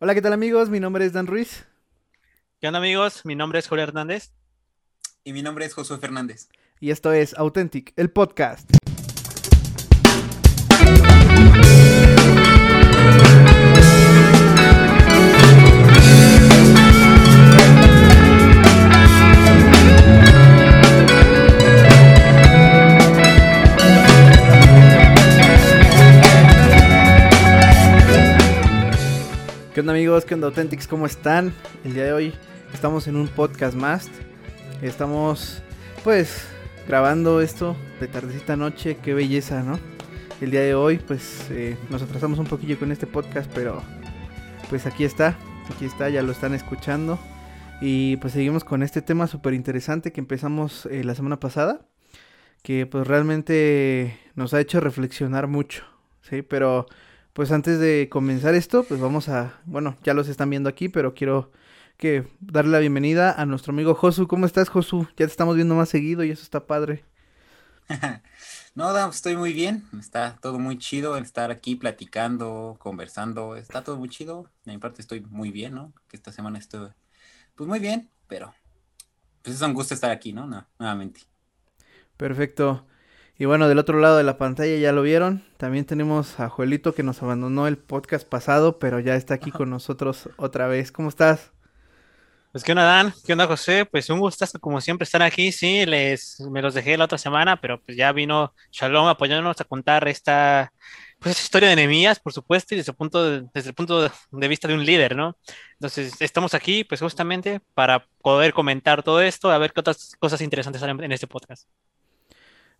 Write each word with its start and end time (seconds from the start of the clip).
Hola, 0.00 0.14
¿qué 0.14 0.22
tal 0.22 0.32
amigos? 0.32 0.70
Mi 0.70 0.80
nombre 0.80 1.04
es 1.04 1.12
Dan 1.12 1.26
Ruiz. 1.26 1.66
¿Qué 2.60 2.66
onda 2.66 2.78
amigos? 2.78 3.24
Mi 3.24 3.36
nombre 3.36 3.58
es 3.58 3.68
Julio 3.68 3.84
Hernández. 3.84 4.32
Y 5.22 5.32
mi 5.32 5.42
nombre 5.42 5.66
es 5.66 5.74
Josué 5.74 5.98
Fernández. 5.98 6.48
Y 6.80 6.90
esto 6.90 7.12
es 7.12 7.34
Authentic, 7.34 7.92
el 7.96 8.10
podcast. 8.10 8.70
¿Qué 29.74 29.80
onda 29.80 29.92
amigos? 29.92 30.24
¿Qué 30.24 30.34
onda 30.34 30.46
Authentics? 30.46 30.86
¿Cómo 30.86 31.04
están? 31.04 31.52
El 31.84 31.94
día 31.94 32.04
de 32.04 32.12
hoy 32.12 32.32
estamos 32.72 33.08
en 33.08 33.16
un 33.16 33.26
podcast 33.26 33.74
más. 33.76 34.08
Estamos 34.82 35.64
pues 36.04 36.46
grabando 36.86 37.40
esto 37.40 37.74
de 37.98 38.06
tardecita 38.06 38.54
noche. 38.54 38.98
Qué 39.02 39.14
belleza, 39.14 39.64
¿no? 39.64 39.80
El 40.40 40.52
día 40.52 40.60
de 40.60 40.76
hoy 40.76 40.98
pues 40.98 41.50
eh, 41.50 41.76
nos 41.90 42.02
atrasamos 42.02 42.38
un 42.38 42.46
poquillo 42.46 42.78
con 42.78 42.92
este 42.92 43.08
podcast, 43.08 43.50
pero 43.52 43.82
pues 44.70 44.86
aquí 44.86 45.02
está. 45.02 45.36
Aquí 45.74 45.86
está, 45.86 46.08
ya 46.08 46.22
lo 46.22 46.30
están 46.30 46.54
escuchando. 46.54 47.18
Y 47.80 48.16
pues 48.18 48.32
seguimos 48.32 48.62
con 48.62 48.84
este 48.84 49.02
tema 49.02 49.26
súper 49.26 49.54
interesante 49.54 50.12
que 50.12 50.20
empezamos 50.20 50.86
eh, 50.86 51.02
la 51.02 51.16
semana 51.16 51.40
pasada. 51.40 51.84
Que 52.62 52.86
pues 52.86 53.08
realmente 53.08 54.20
nos 54.36 54.54
ha 54.54 54.60
hecho 54.60 54.78
reflexionar 54.78 55.48
mucho. 55.48 55.82
Sí, 56.22 56.42
pero 56.42 56.86
pues 57.34 57.50
antes 57.50 57.80
de 57.80 58.08
comenzar 58.10 58.54
esto, 58.54 58.84
pues 58.84 59.00
vamos 59.00 59.28
a, 59.28 59.60
bueno, 59.66 59.98
ya 60.04 60.14
los 60.14 60.28
están 60.28 60.50
viendo 60.50 60.68
aquí, 60.68 60.88
pero 60.88 61.14
quiero 61.14 61.50
que 61.96 62.28
darle 62.40 62.70
la 62.70 62.78
bienvenida 62.78 63.32
a 63.32 63.44
nuestro 63.44 63.72
amigo 63.72 63.94
Josu. 63.94 64.28
¿Cómo 64.28 64.46
estás, 64.46 64.68
Josu? 64.68 65.08
Ya 65.16 65.26
te 65.26 65.32
estamos 65.32 65.56
viendo 65.56 65.74
más 65.74 65.88
seguido 65.88 66.22
y 66.22 66.30
eso 66.30 66.42
está 66.44 66.66
padre. 66.66 67.04
no, 68.76 69.08
estoy 69.08 69.36
muy 69.36 69.52
bien. 69.52 69.84
Está 69.98 70.36
todo 70.40 70.60
muy 70.60 70.78
chido 70.78 71.16
estar 71.16 71.50
aquí 71.50 71.74
platicando, 71.74 72.76
conversando. 72.78 73.56
Está 73.56 73.82
todo 73.82 73.96
muy 73.96 74.08
chido. 74.08 74.48
De 74.64 74.70
mi 74.70 74.78
parte 74.78 75.02
estoy 75.02 75.20
muy 75.20 75.50
bien, 75.50 75.74
¿no? 75.74 75.92
Que 76.06 76.16
esta 76.16 76.30
semana 76.30 76.58
estuve, 76.60 76.94
pues 77.56 77.68
muy 77.68 77.80
bien, 77.80 78.10
pero 78.28 78.54
pues 79.42 79.56
es 79.56 79.62
un 79.62 79.74
gusto 79.74 79.92
estar 79.92 80.12
aquí, 80.12 80.32
¿no? 80.32 80.46
no 80.46 80.68
nuevamente. 80.78 81.22
Perfecto. 82.16 82.86
Y 83.36 83.46
bueno, 83.46 83.68
del 83.68 83.78
otro 83.78 83.98
lado 83.98 84.16
de 84.16 84.22
la 84.22 84.38
pantalla 84.38 84.76
ya 84.76 84.92
lo 84.92 85.02
vieron. 85.02 85.42
También 85.56 85.84
tenemos 85.84 86.38
a 86.38 86.48
Joelito 86.48 86.94
que 86.94 87.02
nos 87.02 87.22
abandonó 87.22 87.66
el 87.66 87.78
podcast 87.78 88.28
pasado, 88.28 88.78
pero 88.78 89.00
ya 89.00 89.16
está 89.16 89.34
aquí 89.34 89.50
con 89.50 89.70
nosotros 89.70 90.28
otra 90.36 90.68
vez. 90.68 90.92
¿Cómo 90.92 91.08
estás? 91.08 91.50
Pues 92.52 92.62
qué 92.62 92.70
onda 92.70 92.84
Dan, 92.84 93.12
qué 93.26 93.32
onda 93.32 93.48
José, 93.48 93.84
pues 93.84 94.08
un 94.10 94.20
gustazo 94.20 94.60
como 94.60 94.80
siempre 94.80 95.02
estar 95.02 95.20
aquí, 95.22 95.50
sí, 95.50 95.84
les 95.86 96.38
me 96.52 96.62
los 96.62 96.72
dejé 96.72 96.96
la 96.96 97.06
otra 97.06 97.18
semana, 97.18 97.60
pero 97.60 97.82
pues 97.82 97.96
ya 97.96 98.12
vino 98.12 98.54
Shalom 98.70 99.08
apoyándonos 99.08 99.60
a 99.60 99.64
contar 99.64 100.06
esta 100.06 100.72
pues 101.18 101.42
historia 101.42 101.66
de 101.68 101.72
enemías, 101.72 102.20
por 102.20 102.32
supuesto, 102.32 102.74
y 102.74 102.78
desde 102.78 102.92
el 102.92 102.96
punto 102.96 103.28
de, 103.28 103.48
desde 103.52 103.70
el 103.70 103.74
punto 103.74 104.08
de 104.30 104.48
vista 104.48 104.68
de 104.68 104.74
un 104.74 104.84
líder, 104.86 105.16
¿no? 105.16 105.36
Entonces, 105.80 106.14
estamos 106.20 106.54
aquí 106.54 106.84
pues 106.84 107.00
justamente 107.00 107.60
para 107.74 108.06
poder 108.22 108.52
comentar 108.52 109.02
todo 109.02 109.20
esto, 109.20 109.50
a 109.50 109.58
ver 109.58 109.72
qué 109.72 109.80
otras 109.80 110.14
cosas 110.20 110.40
interesantes 110.40 110.78
salen 110.80 111.02
en 111.02 111.10
este 111.10 111.26
podcast. 111.26 111.66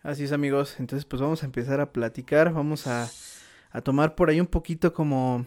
Así 0.04 0.24
es 0.24 0.32
amigos, 0.32 0.76
entonces 0.80 1.06
pues 1.06 1.22
vamos 1.22 1.42
a 1.42 1.46
empezar 1.46 1.80
a 1.80 1.90
platicar, 1.90 2.52
vamos 2.52 2.86
a, 2.86 3.10
tomar 3.82 4.14
por 4.14 4.28
ahí 4.28 4.38
un 4.38 4.46
poquito 4.46 4.92
como 4.92 5.46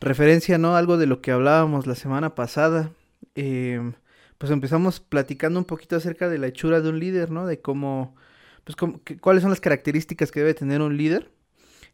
referencia, 0.00 0.56
¿no? 0.56 0.76
Algo 0.76 0.96
de 0.96 1.04
lo 1.04 1.20
que 1.20 1.30
hablábamos 1.30 1.86
la 1.86 1.94
semana 1.94 2.34
pasada. 2.34 2.90
Em, 3.34 3.92
pues 4.38 4.50
empezamos 4.50 5.00
platicando 5.00 5.58
un 5.58 5.66
poquito 5.66 5.94
acerca 5.94 6.30
de 6.30 6.38
la 6.38 6.46
hechura 6.46 6.80
de 6.80 6.88
un 6.88 6.98
líder, 6.98 7.30
¿no? 7.30 7.46
De 7.46 7.60
cómo, 7.60 8.16
pues 8.64 8.76
cuáles 9.20 9.42
son 9.42 9.50
las 9.50 9.60
características 9.60 10.32
que 10.32 10.40
debe 10.40 10.54
tener 10.54 10.80
un 10.80 10.96
líder. 10.96 11.30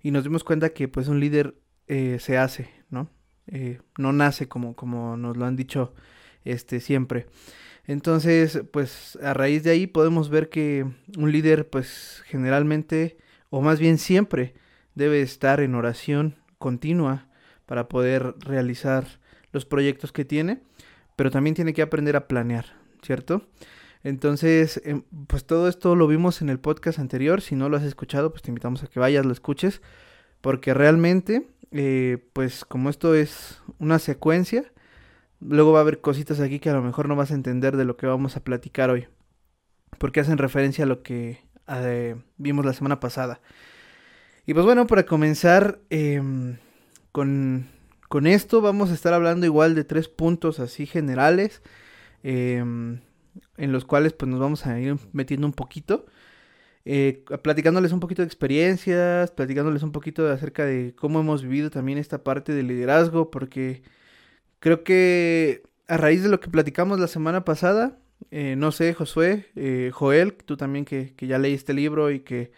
Y 0.00 0.12
nos 0.12 0.22
dimos 0.22 0.44
cuenta 0.44 0.71
que 0.71 0.87
pues 0.87 1.09
un 1.09 1.19
líder 1.19 1.56
eh, 1.88 2.19
se 2.21 2.38
hace, 2.38 2.71
¿no? 2.91 3.11
Eh, 3.49 3.81
no 3.99 4.12
nace 4.12 4.47
como, 4.47 4.77
como 4.77 5.17
nos 5.17 5.37
lo 5.37 5.47
han 5.47 5.56
dicho 5.56 5.94
este, 6.44 6.78
siempre. 6.78 7.27
Entonces, 7.87 8.62
pues 8.72 9.19
a 9.22 9.34
raíz 9.34 9.62
de 9.62 9.71
ahí 9.71 9.87
podemos 9.87 10.31
ver 10.31 10.49
que 10.49 10.87
un 11.19 11.33
líder, 11.33 11.69
pues 11.69 12.22
generalmente, 12.27 13.19
o 13.50 13.61
más 13.61 13.78
bien 13.78 13.99
siempre, 13.99 14.55
debe 14.95 15.21
estar 15.21 15.61
en 15.61 15.75
oración 15.75 16.37
continua 16.59 17.27
para 17.67 17.89
poder 17.89 18.34
realizar 18.41 19.06
los 19.53 19.67
proyectos 19.67 20.12
que 20.12 20.25
tiene, 20.25 20.62
pero 21.17 21.31
también 21.31 21.55
tiene 21.55 21.75
que 21.75 21.83
aprender 21.83 22.17
a 22.17 22.27
planear, 22.27 22.67
¿cierto? 23.03 23.47
Entonces, 24.03 24.81
em, 24.84 25.03
pues 25.27 25.47
todo 25.47 25.69
esto 25.69 25.94
lo 25.97 26.06
vimos 26.06 26.43
en 26.43 26.50
el 26.50 26.61
podcast 26.61 26.99
anterior, 26.99 27.41
si 27.41 27.55
no 27.55 27.69
lo 27.69 27.77
has 27.77 27.84
escuchado, 27.84 28.31
pues 28.31 28.43
te 28.43 28.50
invitamos 28.50 28.83
a 28.83 28.87
que 28.87 29.00
vayas, 29.00 29.25
lo 29.25 29.33
escuches, 29.33 29.81
porque 30.41 30.75
realmente, 30.75 31.49
eh, 31.73 32.19
pues 32.33 32.65
como 32.65 32.91
esto 32.91 33.15
es 33.15 33.62
una 33.78 33.99
secuencia, 33.99 34.65
Luego 35.41 35.72
va 35.72 35.81
a 35.81 35.83
haber 35.83 36.00
cositas 36.00 36.41
aquí 36.41 36.59
que 36.59 36.71
a 36.71 36.75
lo 36.75 36.83
mejor 36.83 37.09
no 37.09 37.17
vas 37.17 37.31
a 37.31 37.34
entender 37.34 37.77
de 37.77 37.84
lo 37.84 37.97
que 37.97 38.06
vamos 38.06 38.37
a 38.37 38.45
platicar 38.45 38.91
hoy. 38.91 39.06
Porque 39.99 40.21
hacen 40.21 40.39
referencia 40.39 40.84
a 40.84 40.89
lo 40.89 41.03
que 41.03 41.41
eh, 41.69 42.17
vimos 42.37 42.65
la 42.65 42.72
semana 42.72 43.00
pasada. 43.00 43.41
Y 44.47 44.55
pues 44.55 44.67
bueno, 44.67 44.87
para 44.87 45.06
comenzar 45.06 45.81
em, 45.91 46.59
con, 47.12 47.67
esto 48.25 48.61
vamos 48.61 48.91
a 48.91 48.94
estar 48.94 49.15
hablando 49.15 49.47
igual 49.47 49.75
de 49.75 49.84
tres 49.84 50.09
puntos 50.09 50.61
así 50.61 50.87
generales. 50.87 51.62
Em, 52.23 53.00
en 53.56 53.73
los 53.73 53.84
cuales 53.84 54.12
pues 54.12 54.31
nos 54.31 54.41
vamos 54.41 54.67
a 54.67 54.78
ir 54.81 54.97
metiendo 55.12 55.47
un 55.47 55.53
poquito. 55.53 56.06
Eh, 56.87 57.25
platicándoles 57.43 57.93
un 57.93 58.00
poquito 58.00 58.23
de 58.23 58.27
experiencias, 58.27 59.31
platicándoles 59.31 59.83
un 59.83 59.93
poquito 59.93 60.28
acerca 60.31 60.67
de 60.67 60.94
cómo 60.94 61.21
hemos 61.21 61.43
vivido 61.43 61.71
también 61.71 61.99
esta 61.99 62.23
parte 62.23 62.53
del 62.53 62.69
liderazgo, 62.69 63.31
porque 63.31 63.83
Creo 64.64 64.82
que 64.82 65.62
a 65.88 65.98
raíz 65.98 66.22
de 66.22 66.30
lo 66.30 66.41
que 66.41 66.48
platicamos 66.48 66.98
la 66.98 67.06
semana 67.06 67.44
pasada, 67.44 67.98
eh, 68.30 68.54
no 68.56 68.72
sé, 68.72 68.94
Josué, 68.94 69.50
eh, 69.56 69.91
Joel, 69.92 70.32
tú 70.32 70.56
también 70.56 70.86
que, 70.86 71.12
ya 71.19 71.36
leíste 71.36 71.72
el 71.72 71.76
libro 71.76 72.10
y 72.10 72.20
que 72.20 72.50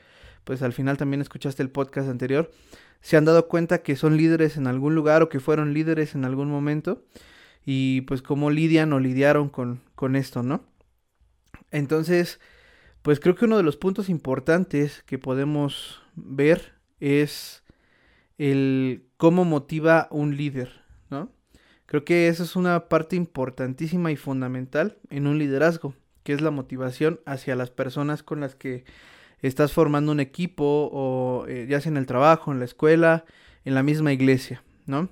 pues 0.45 0.63
al 0.63 0.73
final 0.73 0.99
también 0.99 1.21
escuchaste 1.21 1.65
el 1.65 1.71
podcast 1.71 2.09
anterior, 2.09 2.53
se 3.01 3.17
han 3.17 3.25
dado 3.25 3.49
cuenta 3.49 3.83
que 3.83 3.97
son 3.97 4.17
líderes 4.17 4.57
en 4.57 4.69
algún 4.69 4.95
lugar 4.95 5.25
o 5.25 5.29
que 5.29 5.41
fueron 5.41 5.75
líderes 5.75 6.15
en 6.15 6.25
algún 6.25 6.49
momento 6.49 7.05
y 7.65 8.03
pues 8.03 8.23
cómo 8.23 8.51
lidian 8.51 8.93
o 8.93 9.01
lidiaron 9.01 9.49
con, 9.49 9.81
con 9.97 10.15
esto, 10.15 10.45
¿no? 10.45 10.63
Entonces, 11.73 12.39
pues 13.03 13.19
creo 13.19 13.35
que 13.35 13.47
uno 13.47 13.57
de 13.57 13.65
los 13.65 13.77
puntos 13.77 14.09
importantes 14.09 15.03
que 15.07 15.19
podemos 15.19 16.03
ver 16.15 16.75
es 17.01 17.65
el 18.39 19.09
cómo 19.17 19.45
motiva 19.45 20.07
un 20.13 20.37
líder. 20.37 20.86
Creo 21.97 22.05
que 22.05 22.29
eso 22.29 22.43
es 22.43 22.57
una 22.57 22.91
parte 22.91 23.17
importantísima 23.17 24.13
y 24.13 24.17
fundamental 24.17 24.99
en 25.09 25.27
un 25.27 25.39
liderazgo, 25.39 25.95
que 26.25 26.35
es 26.35 26.43
la 26.43 26.51
motivación 26.51 27.21
hacia 27.25 27.57
las 27.57 27.71
personas 27.71 28.23
con 28.23 28.39
las 28.41 28.55
que 28.55 28.85
estás 29.41 29.73
formando 29.73 30.13
un 30.13 30.21
equipo 30.21 30.91
o 30.93 31.47
eh, 31.49 31.67
ya 31.71 31.81
sea 31.81 31.89
en 31.89 31.97
el 31.97 32.05
trabajo, 32.05 32.53
en 32.53 32.59
la 32.59 32.67
escuela, 32.67 33.25
en 33.65 33.75
la 33.75 33.83
misma 33.83 34.13
iglesia, 34.13 34.63
¿no? 34.85 35.09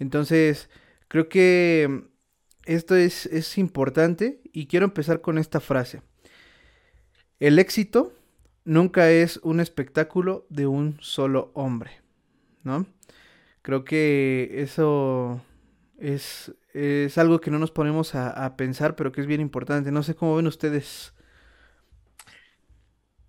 Entonces, 0.00 0.68
creo 1.06 1.28
que 1.28 2.08
esto 2.64 2.96
es, 2.96 3.26
es 3.26 3.56
importante 3.56 4.40
y 4.52 4.66
quiero 4.66 4.86
empezar 4.86 5.20
con 5.20 5.38
esta 5.38 5.60
frase. 5.60 6.02
El 7.38 7.60
éxito 7.60 8.12
nunca 8.64 9.12
es 9.12 9.36
un 9.44 9.60
espectáculo 9.60 10.44
de 10.50 10.66
un 10.66 10.96
solo 11.00 11.52
hombre, 11.54 12.00
¿no? 12.64 12.84
Creo 13.62 13.84
que 13.84 14.56
eso 14.56 15.40
es, 15.98 16.52
es 16.72 17.18
algo 17.18 17.40
que 17.40 17.50
no 17.50 17.58
nos 17.58 17.70
ponemos 17.70 18.14
a, 18.14 18.56
pensar, 18.56 18.96
pero 18.96 19.12
que 19.12 19.20
es 19.20 19.26
bien 19.26 19.40
importante. 19.40 19.90
No 19.90 20.02
sé 20.02 20.14
cómo 20.14 20.36
ven 20.36 20.46
ustedes. 20.46 21.14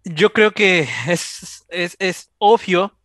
Yo 0.04 0.32
creo 0.32 0.52
que 0.52 0.88
es, 1.08 1.66
es, 1.70 1.96
es 2.00 2.32
obvio 2.38 2.98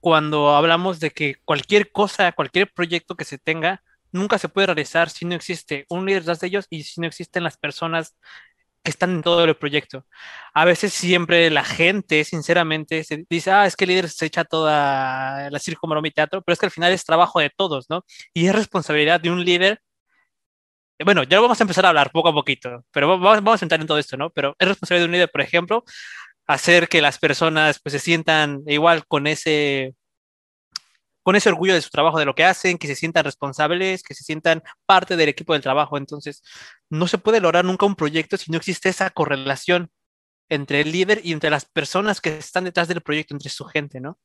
cuando 0.00 0.54
hablamos 0.54 1.00
de 1.00 1.10
que 1.10 1.36
cualquier 1.44 1.90
cosa, 1.90 2.32
cualquier 2.32 2.72
proyecto 2.72 3.16
que 3.16 3.24
se 3.24 3.38
tenga, 3.38 3.82
nunca 4.12 4.38
se 4.38 4.48
puede 4.48 4.68
realizar 4.68 5.10
si 5.10 5.24
no 5.24 5.34
existe 5.34 5.86
un 5.88 6.06
líder 6.06 6.24
de 6.24 6.46
ellos 6.46 6.66
y 6.70 6.84
si 6.84 7.00
no 7.00 7.06
existen 7.06 7.44
las 7.44 7.56
personas 7.56 8.16
que 8.86 8.90
están 8.90 9.10
en 9.10 9.22
todo 9.22 9.44
el 9.44 9.56
proyecto. 9.56 10.06
A 10.54 10.64
veces 10.64 10.92
siempre 10.94 11.50
la 11.50 11.64
gente, 11.64 12.24
sinceramente, 12.24 13.04
se 13.04 13.26
dice, 13.28 13.50
ah, 13.50 13.66
es 13.66 13.76
que 13.76 13.84
el 13.84 13.90
líder 13.90 14.08
se 14.08 14.26
echa 14.26 14.44
toda 14.44 15.50
la 15.50 15.58
circo, 15.58 15.86
maroma 15.88 16.08
y 16.08 16.12
teatro, 16.12 16.40
pero 16.42 16.54
es 16.54 16.60
que 16.60 16.66
al 16.66 16.72
final 16.72 16.92
es 16.92 17.04
trabajo 17.04 17.40
de 17.40 17.50
todos, 17.50 17.86
¿no? 17.90 18.04
Y 18.32 18.46
es 18.46 18.54
responsabilidad 18.54 19.20
de 19.20 19.30
un 19.30 19.44
líder. 19.44 19.80
Bueno, 21.04 21.24
ya 21.24 21.40
vamos 21.40 21.60
a 21.60 21.64
empezar 21.64 21.84
a 21.84 21.88
hablar 21.90 22.10
poco 22.12 22.28
a 22.30 22.32
poquito, 22.32 22.84
pero 22.90 23.08
vamos, 23.08 23.42
vamos 23.44 23.60
a 23.62 23.64
entrar 23.64 23.80
en 23.80 23.86
todo 23.86 23.98
esto, 23.98 24.16
¿no? 24.16 24.30
Pero 24.30 24.54
es 24.58 24.68
responsabilidad 24.68 25.04
de 25.04 25.08
un 25.08 25.12
líder, 25.12 25.30
por 25.30 25.40
ejemplo, 25.42 25.84
hacer 26.46 26.88
que 26.88 27.02
las 27.02 27.18
personas 27.18 27.80
pues 27.82 27.92
se 27.92 27.98
sientan 27.98 28.62
igual 28.66 29.06
con 29.06 29.26
ese 29.26 29.94
con 31.26 31.34
ese 31.34 31.48
orgullo 31.48 31.74
de 31.74 31.82
su 31.82 31.90
trabajo, 31.90 32.20
de 32.20 32.24
lo 32.24 32.36
que 32.36 32.44
hacen, 32.44 32.78
que 32.78 32.86
se 32.86 32.94
sientan 32.94 33.24
responsables, 33.24 34.04
que 34.04 34.14
se 34.14 34.22
sientan 34.22 34.62
parte 34.86 35.16
del 35.16 35.28
equipo 35.28 35.54
del 35.54 35.62
trabajo. 35.62 35.98
Entonces, 35.98 36.40
no 36.88 37.08
se 37.08 37.18
puede 37.18 37.40
lograr 37.40 37.64
nunca 37.64 37.84
un 37.84 37.96
proyecto 37.96 38.36
si 38.36 38.52
no 38.52 38.58
existe 38.58 38.90
esa 38.90 39.10
correlación 39.10 39.90
entre 40.48 40.82
el 40.82 40.92
líder 40.92 41.22
y 41.24 41.32
entre 41.32 41.50
las 41.50 41.64
personas 41.64 42.20
que 42.20 42.38
están 42.38 42.62
detrás 42.62 42.86
del 42.86 43.00
proyecto, 43.00 43.34
entre 43.34 43.50
su 43.50 43.64
gente, 43.64 44.00
¿no? 44.00 44.20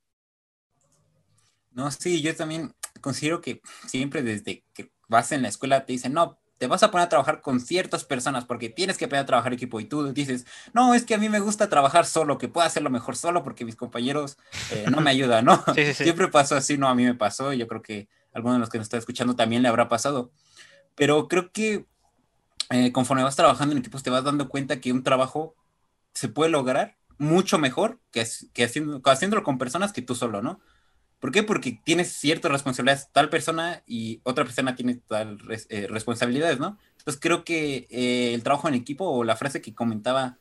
No, 1.72 1.90
sí, 1.90 2.22
yo 2.22 2.36
también 2.36 2.72
considero 3.02 3.42
que 3.42 3.62
siempre 3.88 4.22
desde 4.22 4.64
que 4.72 4.92
vas 5.10 5.32
en 5.32 5.42
la 5.42 5.48
escuela 5.48 5.84
te 5.88 5.94
dicen, 5.94 6.14
no, 6.14 6.40
te 6.62 6.68
vas 6.68 6.84
a 6.84 6.92
poner 6.92 7.08
a 7.08 7.10
trabajar 7.10 7.42
con 7.42 7.60
ciertas 7.60 8.06
personas 8.06 8.46
porque 8.46 8.70
tienes 8.70 8.96
que 8.96 9.06
aprender 9.06 9.24
a 9.24 9.26
trabajar 9.26 9.52
equipo 9.52 9.80
y 9.80 9.86
tú 9.86 10.14
dices, 10.14 10.46
no, 10.74 10.94
es 10.94 11.06
que 11.06 11.16
a 11.16 11.18
mí 11.18 11.28
me 11.28 11.40
gusta 11.40 11.70
trabajar 11.70 12.06
solo, 12.06 12.38
que 12.38 12.50
puedo 12.50 12.68
hacerlo 12.68 12.92
mejor 12.92 13.16
solo 13.16 13.44
porque 13.44 13.66
mis 13.66 13.76
compañeros 13.76 14.38
eh, 14.70 14.86
no 14.92 15.02
me 15.02 15.10
ayudan, 15.10 15.44
¿no? 15.44 15.64
Siempre 15.96 16.28
pasó 16.28 16.56
así, 16.56 16.78
no, 16.78 16.88
a 16.88 16.94
mí 16.94 17.04
me 17.04 17.16
pasó, 17.16 17.52
y 17.52 17.58
yo 17.58 17.68
creo 17.68 17.82
que 17.82 18.10
a 18.32 18.38
alguno 18.38 18.54
de 18.54 18.60
los 18.60 18.70
que 18.70 18.78
nos 18.78 18.86
está 18.86 18.98
escuchando 18.98 19.36
también 19.36 19.64
le 19.64 19.70
habrá 19.70 19.90
pasado, 19.90 20.32
pero 20.94 21.28
creo 21.28 21.52
que 21.52 21.88
eh, 22.70 22.92
conforme 22.92 23.24
vas 23.24 23.36
trabajando 23.36 23.72
en 23.72 23.80
equipos 23.80 24.04
te 24.04 24.12
vas 24.12 24.24
dando 24.24 24.48
cuenta 24.48 24.80
que 24.80 24.92
un 24.92 25.02
trabajo 25.02 25.56
se 26.14 26.28
puede 26.28 26.52
lograr 26.52 26.96
mucho 27.18 27.58
mejor 27.58 28.00
que, 28.12 28.24
que 28.54 28.66
haciendo, 28.66 29.02
haciéndolo 29.04 29.42
con 29.42 29.58
personas 29.58 29.94
que 29.94 30.04
tú 30.04 30.14
solo, 30.14 30.44
¿no? 30.44 30.60
¿Por 31.22 31.32
qué? 31.32 31.44
Porque 31.44 31.80
tienes 31.84 32.12
ciertas 32.14 32.52
responsabilidades 32.52 33.10
tal 33.12 33.30
persona 33.30 33.84
y 33.86 34.22
otra 34.24 34.44
persona 34.44 34.76
tiene 34.76 34.96
tal 34.96 35.38
eh, 35.70 35.86
responsabilidades, 35.88 36.60
¿no? 36.60 36.80
Entonces 36.98 37.22
creo 37.22 37.44
que 37.44 37.88
eh, 37.92 38.34
el 38.34 38.42
trabajo 38.42 38.68
en 38.68 38.74
equipo 38.74 39.06
o 39.06 39.24
la 39.24 39.36
frase 39.36 39.62
que 39.62 39.76
comentaba 39.76 40.40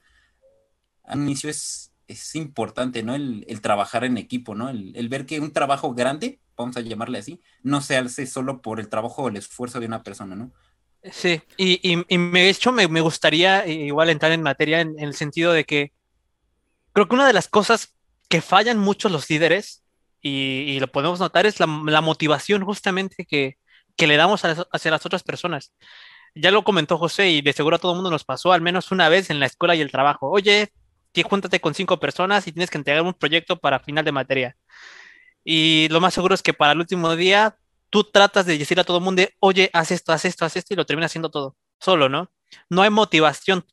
al 1.04 1.18
inicio 1.20 1.50
es, 1.50 1.92
es 2.08 2.34
importante, 2.34 3.02
¿no? 3.02 3.14
El, 3.14 3.60
trabajar 3.60 4.04
en 4.04 4.16
equipo, 4.16 4.54
¿no? 4.54 4.70
El, 4.70 5.08
ver 5.10 5.26
que 5.26 5.38
un 5.38 5.52
trabajo 5.52 5.92
grande, 5.92 6.40
vamos 6.56 6.78
a 6.78 6.80
llamarle 6.80 7.18
así, 7.18 7.42
no 7.62 7.82
se 7.82 7.98
hace 7.98 8.26
solo 8.26 8.62
por 8.62 8.80
el 8.80 8.88
trabajo 8.88 9.24
o 9.24 9.28
el 9.28 9.36
esfuerzo 9.36 9.80
de 9.80 9.86
una 9.86 10.02
persona, 10.02 10.34
¿no? 10.34 10.50
Sí, 11.12 11.42
y, 11.58 11.78
y, 11.82 12.06
y 12.08 12.30
de 12.30 12.48
hecho 12.48 12.72
me, 12.72 12.88
me, 12.88 13.02
gustaría 13.02 13.66
igual 13.66 14.08
entrar 14.08 14.32
en 14.32 14.42
materia 14.42 14.80
en, 14.80 14.98
en 14.98 15.04
el 15.04 15.14
sentido 15.14 15.52
de 15.52 15.64
que 15.64 15.92
creo 16.94 17.06
que 17.06 17.14
una 17.14 17.26
de 17.26 17.34
las 17.34 17.48
cosas 17.48 17.96
que 18.30 18.40
fallan 18.40 18.78
mucho 18.78 19.10
los 19.10 19.28
líderes 19.28 19.82
y, 20.22 20.78
lo 20.80 20.88
podemos 20.88 21.20
notar, 21.20 21.46
es 21.46 21.60
la, 21.60 21.66
motivación 21.66 22.64
justamente 22.64 23.24
que, 23.26 23.56
le 23.98 24.16
damos 24.16 24.42
hacia 24.44 24.90
las 24.90 25.06
otras 25.06 25.22
personas. 25.22 25.72
Ya 26.34 26.50
lo 26.50 26.64
comentó 26.64 26.96
José 26.96 27.30
y 27.30 27.42
de 27.42 27.52
seguro 27.52 27.76
a 27.76 27.78
todo 27.78 27.92
el 27.92 27.96
mundo 27.96 28.10
nos 28.10 28.24
pasó 28.24 28.52
al 28.52 28.60
menos 28.60 28.92
una 28.92 29.08
vez 29.08 29.30
en 29.30 29.40
la 29.40 29.46
escuela 29.46 29.74
y 29.74 29.80
el 29.80 29.90
trabajo. 29.90 30.30
Oye, 30.30 30.72
júntate 31.28 31.60
con 31.60 31.74
cinco 31.74 31.98
personas 31.98 32.46
y 32.46 32.52
tienes 32.52 32.70
que 32.70 32.78
entregar 32.78 33.02
un 33.02 33.14
proyecto 33.14 33.58
para 33.58 33.80
final 33.80 34.04
de 34.04 34.12
materia. 34.12 34.56
Y 35.44 35.88
lo 35.90 36.00
más 36.00 36.14
seguro 36.14 36.34
es 36.34 36.42
que 36.42 36.54
para 36.54 36.72
el 36.72 36.78
último 36.78 37.16
día 37.16 37.56
tú 37.90 38.04
tratas 38.04 38.46
de 38.46 38.56
decir 38.56 38.78
a 38.80 38.84
todo 38.84 38.98
el 38.98 39.04
mundo, 39.04 39.22
oye, 39.40 39.70
haz 39.72 39.90
esto, 39.90 40.12
haz 40.12 40.24
esto, 40.24 40.44
haz 40.44 40.56
esto 40.56 40.74
y 40.74 40.76
lo 40.76 40.86
terminas 40.86 41.10
haciendo 41.10 41.30
todo 41.30 41.56
solo, 41.80 42.08
¿no? 42.08 42.30
No 42.68 42.82
hay 42.82 42.90
motivación. 42.90 43.64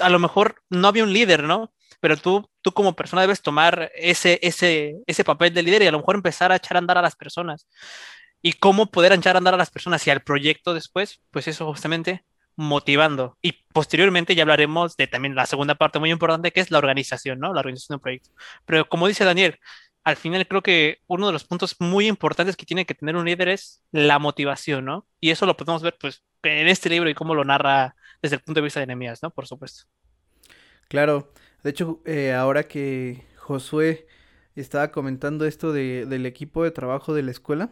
A 0.00 0.08
lo 0.10 0.18
mejor 0.18 0.62
no 0.70 0.88
había 0.88 1.04
un 1.04 1.12
líder, 1.12 1.44
¿no? 1.44 1.72
Pero 2.00 2.16
tú, 2.16 2.48
tú 2.62 2.72
como 2.72 2.94
persona 2.94 3.22
debes 3.22 3.42
tomar 3.42 3.90
ese, 3.94 4.38
ese, 4.42 4.96
ese 5.06 5.24
papel 5.24 5.52
de 5.54 5.62
líder 5.62 5.82
y 5.82 5.86
a 5.86 5.92
lo 5.92 5.98
mejor 5.98 6.16
empezar 6.16 6.52
a 6.52 6.56
echar 6.56 6.76
a 6.76 6.80
andar 6.80 6.98
a 6.98 7.02
las 7.02 7.16
personas. 7.16 7.66
Y 8.42 8.54
cómo 8.54 8.90
poder 8.90 9.12
echar 9.12 9.36
a 9.36 9.38
andar 9.38 9.54
a 9.54 9.58
las 9.58 9.70
personas 9.70 10.06
y 10.06 10.10
al 10.10 10.22
proyecto 10.22 10.74
después, 10.74 11.22
pues 11.30 11.48
eso 11.48 11.66
justamente 11.66 12.24
motivando. 12.56 13.38
Y 13.42 13.52
posteriormente 13.72 14.34
ya 14.34 14.42
hablaremos 14.42 14.96
de 14.96 15.06
también 15.06 15.34
la 15.34 15.46
segunda 15.46 15.74
parte 15.74 15.98
muy 15.98 16.10
importante 16.10 16.52
que 16.52 16.60
es 16.60 16.70
la 16.70 16.78
organización, 16.78 17.40
¿no? 17.40 17.52
La 17.52 17.60
organización 17.60 17.94
de 17.94 17.96
un 17.96 18.02
proyecto. 18.02 18.30
Pero 18.66 18.88
como 18.88 19.08
dice 19.08 19.24
Daniel, 19.24 19.58
al 20.04 20.16
final 20.16 20.46
creo 20.46 20.62
que 20.62 20.98
uno 21.06 21.26
de 21.26 21.32
los 21.32 21.44
puntos 21.44 21.76
muy 21.80 22.06
importantes 22.06 22.56
que 22.56 22.66
tiene 22.66 22.84
que 22.84 22.94
tener 22.94 23.16
un 23.16 23.24
líder 23.24 23.48
es 23.48 23.82
la 23.90 24.18
motivación, 24.18 24.84
¿no? 24.84 25.06
Y 25.20 25.30
eso 25.30 25.46
lo 25.46 25.56
podemos 25.56 25.82
ver 25.82 25.96
pues 25.98 26.22
en 26.42 26.68
este 26.68 26.90
libro 26.90 27.08
y 27.08 27.14
cómo 27.14 27.34
lo 27.34 27.44
narra 27.44 27.96
desde 28.20 28.36
el 28.36 28.42
punto 28.42 28.60
de 28.60 28.64
vista 28.64 28.80
de 28.80 28.86
Nehemías, 28.86 29.22
¿no? 29.22 29.30
Por 29.30 29.46
supuesto. 29.46 29.84
Claro, 30.88 31.32
de 31.64 31.70
hecho, 31.70 32.00
eh, 32.04 32.32
ahora 32.34 32.68
que 32.68 33.24
Josué 33.38 34.06
estaba 34.54 34.92
comentando 34.92 35.46
esto 35.46 35.72
de, 35.72 36.04
del 36.06 36.26
equipo 36.26 36.62
de 36.62 36.70
trabajo 36.70 37.14
de 37.14 37.22
la 37.22 37.30
escuela, 37.30 37.70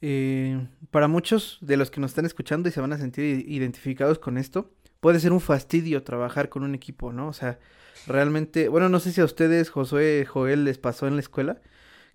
eh, 0.00 0.64
para 0.92 1.08
muchos 1.08 1.58
de 1.60 1.76
los 1.76 1.90
que 1.90 2.00
nos 2.00 2.12
están 2.12 2.24
escuchando 2.24 2.68
y 2.68 2.72
se 2.72 2.80
van 2.80 2.92
a 2.92 2.98
sentir 2.98 3.44
identificados 3.48 4.20
con 4.20 4.38
esto, 4.38 4.70
puede 5.00 5.18
ser 5.18 5.32
un 5.32 5.40
fastidio 5.40 6.04
trabajar 6.04 6.48
con 6.48 6.62
un 6.62 6.76
equipo, 6.76 7.12
¿no? 7.12 7.26
O 7.28 7.32
sea, 7.32 7.58
realmente, 8.06 8.68
bueno, 8.68 8.88
no 8.88 9.00
sé 9.00 9.10
si 9.10 9.20
a 9.20 9.24
ustedes, 9.24 9.70
Josué, 9.70 10.24
Joel, 10.24 10.64
les 10.64 10.78
pasó 10.78 11.08
en 11.08 11.14
la 11.14 11.20
escuela 11.20 11.60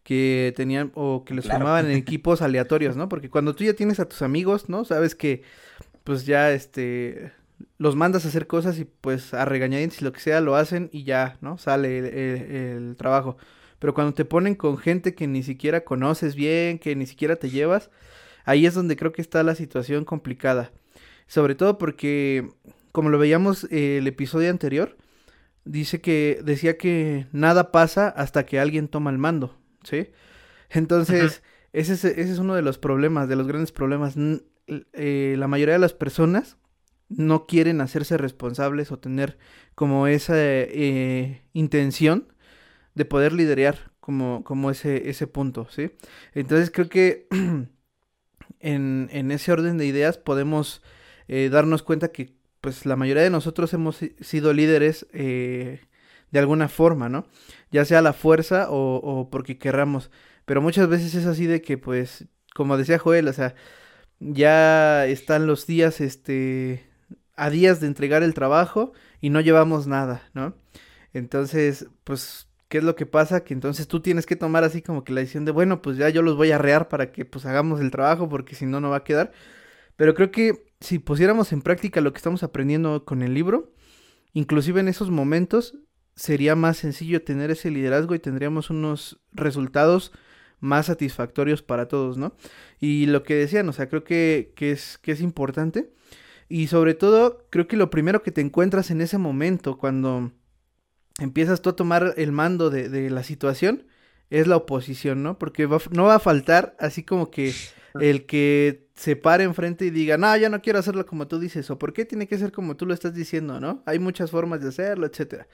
que 0.04 0.54
tenían 0.56 0.92
o 0.96 1.26
que 1.26 1.34
les 1.34 1.46
formaban 1.46 1.88
en 1.92 1.92
equipos 1.98 2.42
aleatorios, 2.42 2.96
¿no? 2.96 3.10
Porque 3.10 3.30
cuando 3.30 3.54
tú 3.54 3.66
ya 3.66 3.74
tienes 3.74 4.00
a 4.00 4.08
tus 4.08 4.22
amigos, 4.22 4.70
¿no? 4.70 4.86
Sabes 4.86 5.14
que 5.14 5.44
pues 6.06 6.26
ya 6.26 6.52
este 6.52 7.34
los 7.78 7.96
mandas 7.96 8.26
a 8.26 8.30
hacer 8.30 8.48
cosas 8.48 8.80
y 8.80 8.86
pues 8.86 9.34
a 9.34 9.46
regañadientes 9.46 10.02
y 10.02 10.06
lo 10.06 10.12
que 10.12 10.20
sea 10.20 10.42
lo 10.42 10.56
hacen 10.56 10.90
y 10.92 11.04
ya, 11.04 11.38
¿no? 11.42 11.58
Sale 11.58 12.78
el, 12.78 12.96
trabajo. 12.96 13.38
Pero 13.80 13.94
cuando 13.94 14.14
te 14.14 14.26
ponen 14.26 14.56
con 14.56 14.78
gente 14.78 15.16
que 15.16 15.28
ni 15.28 15.44
siquiera 15.44 15.84
conoces 15.84 16.36
bien, 16.36 16.80
que 16.80 16.96
ni 16.96 17.06
siquiera 17.06 17.36
te 17.36 17.50
llevas, 17.50 17.90
ahí 18.46 18.66
es 18.66 18.74
donde 18.74 18.96
creo 18.96 19.12
que 19.12 19.22
está 19.22 19.44
la 19.44 19.56
situación 19.56 20.06
complicada. 20.06 20.72
Sobre 21.28 21.56
todo 21.56 21.78
porque, 21.78 22.50
como 22.92 23.10
lo 23.10 23.18
veíamos 23.18 23.66
eh, 23.66 23.98
el 23.98 24.08
episodio 24.08 24.50
anterior, 24.50 24.98
dice 25.66 26.02
que 26.02 26.40
decía 26.44 26.78
que 26.78 27.28
nada 27.32 27.72
pasa 27.72 28.08
hasta 28.08 28.46
que 28.46 28.60
alguien 28.60 28.88
toma 28.88 29.10
el 29.12 29.18
mando, 29.18 29.58
¿sí? 29.84 30.10
Entonces, 30.70 31.44
ese, 31.74 31.94
es, 31.94 32.06
ese 32.06 32.32
es 32.32 32.40
uno 32.40 32.56
de 32.56 32.62
los 32.62 32.78
problemas, 32.78 33.28
de 33.28 33.36
los 33.36 33.48
grandes 33.48 33.72
problemas. 33.72 34.16
Eh, 34.94 35.36
la 35.38 35.48
mayoría 35.48 35.74
de 35.74 35.80
las 35.80 35.94
personas 35.94 36.58
no 37.18 37.46
quieren 37.46 37.82
hacerse 37.82 38.18
responsables 38.18 38.92
o 38.92 39.00
tener 39.00 39.38
como 39.76 40.08
esa 40.08 40.36
eh, 40.38 41.44
intención 41.54 42.34
de 42.96 43.06
poder 43.06 43.34
liderar 43.34 43.92
como, 44.00 44.44
como 44.44 44.70
ese, 44.70 45.10
ese 45.10 45.28
punto, 45.28 45.68
¿sí? 45.70 45.92
Entonces 46.34 46.72
creo 46.72 46.90
que 46.90 47.28
en, 48.60 49.10
en 49.12 49.32
ese 49.32 49.52
orden 49.52 49.78
de 49.78 49.86
ideas 49.86 50.18
podemos 50.18 50.82
eh, 51.28 51.50
darnos 51.50 51.84
cuenta 51.84 52.12
que 52.12 52.36
pues 52.62 52.86
la 52.86 52.96
mayoría 52.96 53.24
de 53.24 53.30
nosotros 53.30 53.74
hemos 53.74 54.00
sido 54.22 54.54
líderes 54.54 55.06
eh, 55.14 55.82
de 56.32 56.40
alguna 56.40 56.70
forma, 56.70 57.10
¿no? 57.10 57.26
Ya 57.72 57.86
sea 57.86 58.02
la 58.02 58.14
fuerza 58.14 58.70
o, 58.70 58.96
o 58.98 59.30
porque 59.30 59.58
querramos. 59.58 60.12
Pero 60.46 60.62
muchas 60.62 60.88
veces 60.88 61.16
es 61.16 61.26
así 61.26 61.46
de 61.46 61.62
que 61.62 61.78
pues, 61.78 62.26
como 62.56 62.78
decía 62.78 63.00
Joel, 63.00 63.28
o 63.28 63.34
sea, 63.34 63.56
ya 64.20 65.06
están 65.08 65.48
los 65.48 65.68
días, 65.68 66.02
este, 66.02 66.86
a 67.36 67.50
días 67.50 67.80
de 67.80 67.88
entregar 67.88 68.24
el 68.24 68.34
trabajo 68.34 68.94
y 69.22 69.30
no 69.30 69.42
llevamos 69.42 69.88
nada, 69.88 70.30
¿no? 70.34 70.56
Entonces, 71.14 71.88
pues, 72.04 72.48
¿qué 72.68 72.80
es 72.80 72.84
lo 72.84 72.96
que 72.96 73.06
pasa? 73.06 73.44
Que 73.44 73.54
entonces 73.54 73.88
tú 73.88 74.02
tienes 74.02 74.26
que 74.26 74.36
tomar 74.36 74.64
así 74.64 74.82
como 74.82 75.04
que 75.04 75.14
la 75.14 75.22
decisión 75.22 75.46
de, 75.46 75.52
bueno, 75.52 75.82
pues 75.82 75.98
ya 75.98 76.10
yo 76.10 76.22
los 76.22 76.36
voy 76.36 76.52
a 76.52 76.58
rear 76.58 76.90
para 76.90 77.12
que 77.12 77.26
pues 77.26 77.46
hagamos 77.46 77.80
el 77.82 77.92
trabajo 77.92 78.30
porque 78.30 78.56
si 78.56 78.66
no, 78.66 78.82
no 78.82 78.90
va 78.90 78.98
a 78.98 79.04
quedar. 79.04 79.32
Pero 79.96 80.16
creo 80.16 80.32
que 80.32 80.66
si 80.80 81.00
pusiéramos 81.00 81.54
en 81.54 81.62
práctica 81.62 82.02
lo 82.02 82.14
que 82.14 82.18
estamos 82.18 82.44
aprendiendo 82.44 83.06
con 83.06 83.22
el 83.22 83.34
libro, 83.34 83.72
inclusive 84.34 84.80
en 84.80 84.88
esos 84.88 85.12
momentos, 85.12 85.76
sería 86.16 86.56
más 86.56 86.78
sencillo 86.78 87.24
tener 87.24 87.52
ese 87.52 87.72
liderazgo 87.72 88.16
y 88.16 88.20
tendríamos 88.20 88.70
unos 88.70 89.20
resultados 89.32 90.12
más 90.60 90.88
satisfactorios 90.88 91.62
para 91.62 91.88
todos, 91.88 92.18
¿no? 92.18 92.36
Y 92.80 93.06
lo 93.08 93.24
que 93.24 93.36
decían, 93.36 93.68
o 93.70 93.74
sea, 93.74 93.90
creo 93.90 94.04
que, 94.04 94.54
que, 94.56 94.72
es, 94.72 94.98
que 94.98 95.12
es 95.12 95.22
importante 95.22 95.92
y 96.54 96.68
sobre 96.68 96.94
todo, 96.94 97.48
creo 97.50 97.68
que 97.68 97.78
lo 97.78 97.90
primero 97.90 98.22
que 98.22 98.32
te 98.32 98.40
encuentras 98.40 98.92
en 98.92 99.02
ese 99.02 99.18
momento, 99.18 99.80
cuando 99.80 100.34
empiezas 101.20 101.64
tú 101.64 101.72
a 101.72 101.76
tomar 101.76 102.14
el 102.16 102.32
mando 102.32 102.70
de, 102.70 103.10
la 103.10 103.24
situación, 103.24 103.88
es 104.30 104.46
la 104.46 104.58
oposición, 104.58 105.24
¿no? 105.24 105.40
Porque 105.40 105.68
no 105.90 106.04
va 106.04 106.14
a 106.14 106.20
faltar 106.20 106.76
así 106.80 107.02
como 107.02 107.32
que 107.32 107.56
el 108.00 108.28
que 108.28 108.88
se 108.94 109.16
pare 109.16 109.46
enfrente 109.46 109.86
y 109.86 109.90
diga, 109.90 110.20
no, 110.20 110.38
ya 110.38 110.48
no 110.50 110.62
quiero 110.62 110.78
hacerlo 110.78 111.08
como 111.08 111.28
tú 111.28 111.40
dices, 111.40 111.72
o 111.72 111.80
por 111.80 111.92
qué 111.92 112.06
tiene 112.06 112.28
que 112.28 112.38
ser 112.38 112.52
como 112.52 112.78
tú 112.78 112.86
lo 112.86 112.94
estás 112.94 113.16
diciendo, 113.16 113.60
¿no? 113.60 113.82
Hay 113.88 113.98
muchas 113.98 114.30
formas 114.30 114.62
de 114.62 114.70
hacerlo, 114.70 115.08
etcétera. 115.08 115.48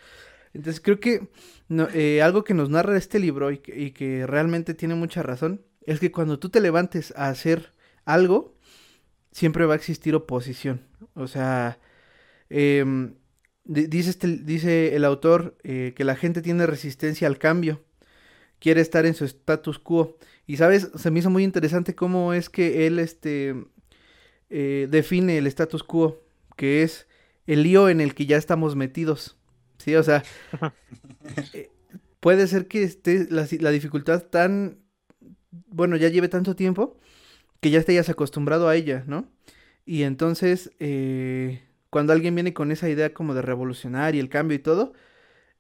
Entonces 0.54 0.82
creo 0.82 1.00
que 1.00 1.30
eh, 1.94 2.22
algo 2.22 2.44
que 2.44 2.54
nos 2.54 2.70
narra 2.70 2.98
este 2.98 3.20
libro 3.20 3.52
y 3.52 3.62
y 3.68 3.92
que 3.92 4.28
realmente 4.28 4.74
tiene 4.74 4.96
mucha 4.96 5.24
razón 5.24 5.62
es 5.86 6.02
que 6.02 6.12
cuando 6.12 6.40
tú 6.40 6.50
te 6.50 6.60
levantes 6.60 7.14
a 7.16 7.30
hacer 7.30 7.72
algo, 8.04 8.59
siempre 9.32 9.66
va 9.66 9.74
a 9.74 9.78
existir 9.78 10.16
oposición. 10.16 10.82
O 11.14 11.28
sea, 11.28 11.80
em, 12.50 13.16
dice, 13.66 14.10
este, 14.10 14.28
dice 14.28 14.96
el 14.96 15.06
autor 15.06 15.58
eh, 15.64 15.94
que 15.96 16.04
la 16.04 16.16
gente 16.16 16.42
tiene 16.42 16.66
resistencia 16.66 17.28
al 17.28 17.38
cambio, 17.38 17.84
quiere 18.60 18.82
estar 18.82 19.06
en 19.06 19.14
su 19.14 19.26
status 19.26 19.80
quo. 19.80 20.18
Y 20.48 20.58
sabes, 20.58 20.90
se 20.96 21.12
me 21.12 21.20
hizo 21.20 21.30
muy 21.30 21.44
interesante 21.44 21.96
cómo 21.96 22.34
es 22.34 22.50
que 22.50 22.88
él 22.88 23.00
este, 23.00 23.56
eh, 24.50 24.88
define 24.90 25.38
el 25.38 25.48
status 25.48 25.84
quo, 25.84 26.24
que 26.56 26.84
es 26.84 27.08
el 27.48 27.64
lío 27.64 27.90
en 27.90 28.02
el 28.02 28.16
que 28.16 28.26
ya 28.26 28.38
estamos 28.38 28.76
metidos. 28.76 29.38
Sí, 29.78 29.96
o 29.96 30.04
sea, 30.04 30.24
eh, 31.54 31.70
puede 32.20 32.48
ser 32.48 32.68
que 32.68 32.84
esté 32.84 33.28
la, 33.30 33.48
la 33.60 33.72
dificultad 33.72 34.24
tan 34.24 34.80
bueno, 35.52 35.96
ya 35.96 36.10
lleve 36.10 36.28
tanto 36.28 36.56
tiempo 36.56 37.00
que 37.60 37.70
ya 37.70 37.80
estés 37.80 38.10
acostumbrado 38.10 38.68
a 38.70 38.76
ella, 38.76 39.04
¿no? 39.08 39.28
Y 39.86 40.04
entonces, 40.04 40.72
eh, 40.80 41.64
cuando 41.90 42.14
alguien 42.14 42.36
viene 42.36 42.54
con 42.54 42.72
esa 42.72 42.90
idea 42.90 43.14
como 43.14 43.34
de 43.34 43.42
revolucionar 43.42 44.16
y 44.16 44.20
el 44.20 44.30
cambio 44.30 44.56
y 44.56 44.60
todo, 44.60 44.94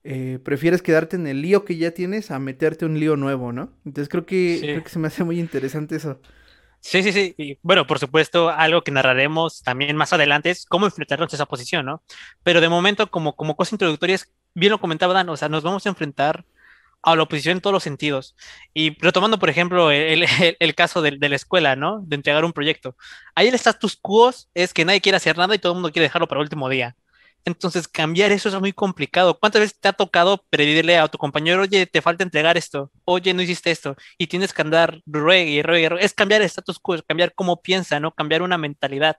eh, 0.03 0.39
prefieres 0.43 0.81
quedarte 0.81 1.15
en 1.15 1.27
el 1.27 1.41
lío 1.41 1.65
que 1.65 1.77
ya 1.77 1.91
tienes 1.91 2.31
a 2.31 2.39
meterte 2.39 2.85
un 2.85 2.99
lío 2.99 3.17
nuevo, 3.17 3.51
¿no? 3.51 3.73
Entonces 3.85 4.07
creo 4.09 4.25
que, 4.25 4.59
creo 4.61 4.83
que 4.83 4.89
se 4.89 4.99
me 4.99 5.07
hace 5.07 5.23
muy 5.23 5.39
interesante 5.39 5.95
eso. 5.95 6.21
Sí, 6.81 7.03
sí, 7.03 7.11
sí. 7.11 7.35
Y 7.37 7.57
bueno, 7.61 7.85
por 7.85 7.99
supuesto, 7.99 8.49
algo 8.49 8.83
que 8.83 8.91
narraremos 8.91 9.61
también 9.63 9.97
más 9.97 10.13
adelante 10.13 10.49
es 10.49 10.65
cómo 10.65 10.85
enfrentarnos 10.85 11.33
a 11.33 11.35
esa 11.35 11.45
posición, 11.45 11.85
¿no? 11.85 12.03
Pero 12.43 12.61
de 12.61 12.69
momento, 12.69 13.11
como, 13.11 13.35
como 13.35 13.55
cosa 13.57 13.75
introductoria, 13.75 14.17
bien 14.53 14.71
lo 14.71 14.79
comentaba 14.79 15.13
Dan, 15.13 15.29
o 15.29 15.37
sea, 15.37 15.49
nos 15.49 15.63
vamos 15.63 15.85
a 15.85 15.89
enfrentar 15.89 16.45
a 17.01 17.15
la 17.15 17.23
oposición 17.23 17.57
en 17.57 17.61
todos 17.61 17.73
los 17.73 17.83
sentidos. 17.83 18.35
Y 18.73 18.97
retomando, 18.99 19.39
por 19.39 19.49
ejemplo, 19.49 19.91
el, 19.91 20.25
el, 20.59 20.75
caso 20.75 21.01
de, 21.01 21.11
de, 21.11 21.29
la 21.29 21.35
escuela, 21.35 21.75
¿no? 21.75 22.01
De 22.05 22.15
entregar 22.15 22.45
un 22.45 22.53
proyecto. 22.53 22.95
Ahí 23.35 23.47
el 23.47 23.55
status 23.55 23.97
quo 24.01 24.31
es 24.53 24.73
que 24.73 24.85
nadie 24.85 25.01
quiere 25.01 25.17
hacer 25.17 25.37
nada 25.37 25.55
y 25.55 25.59
todo 25.59 25.73
el 25.73 25.75
mundo 25.77 25.91
quiere 25.91 26.05
dejarlo 26.05 26.27
para 26.27 26.39
el 26.39 26.45
último 26.45 26.69
día. 26.69 26.95
Entonces, 27.45 27.87
cambiar 27.87 28.31
eso 28.31 28.49
es 28.49 28.59
muy 28.59 28.73
complicado. 28.73 29.39
¿Cuántas 29.39 29.61
veces 29.61 29.79
te 29.79 29.87
ha 29.87 29.93
tocado 29.93 30.45
pedirle 30.49 30.97
a 30.97 31.07
tu 31.07 31.17
compañero, 31.17 31.61
oye, 31.61 31.85
te 31.85 32.01
falta 32.01 32.23
entregar 32.23 32.57
esto, 32.57 32.91
oye, 33.05 33.33
no 33.33 33.41
hiciste 33.41 33.71
esto, 33.71 33.95
y 34.17 34.27
tienes 34.27 34.53
que 34.53 34.61
andar 34.61 35.01
ruegue 35.05 35.51
y 35.51 35.61
ruegue, 35.61 35.89
Es 35.99 36.13
cambiar 36.13 36.41
el 36.41 36.47
status 36.47 36.79
quo, 36.79 36.95
es 36.95 37.03
cambiar 37.03 37.33
cómo 37.33 37.61
piensa, 37.61 37.99
¿no? 37.99 38.11
Cambiar 38.13 38.41
una 38.41 38.57
mentalidad. 38.57 39.17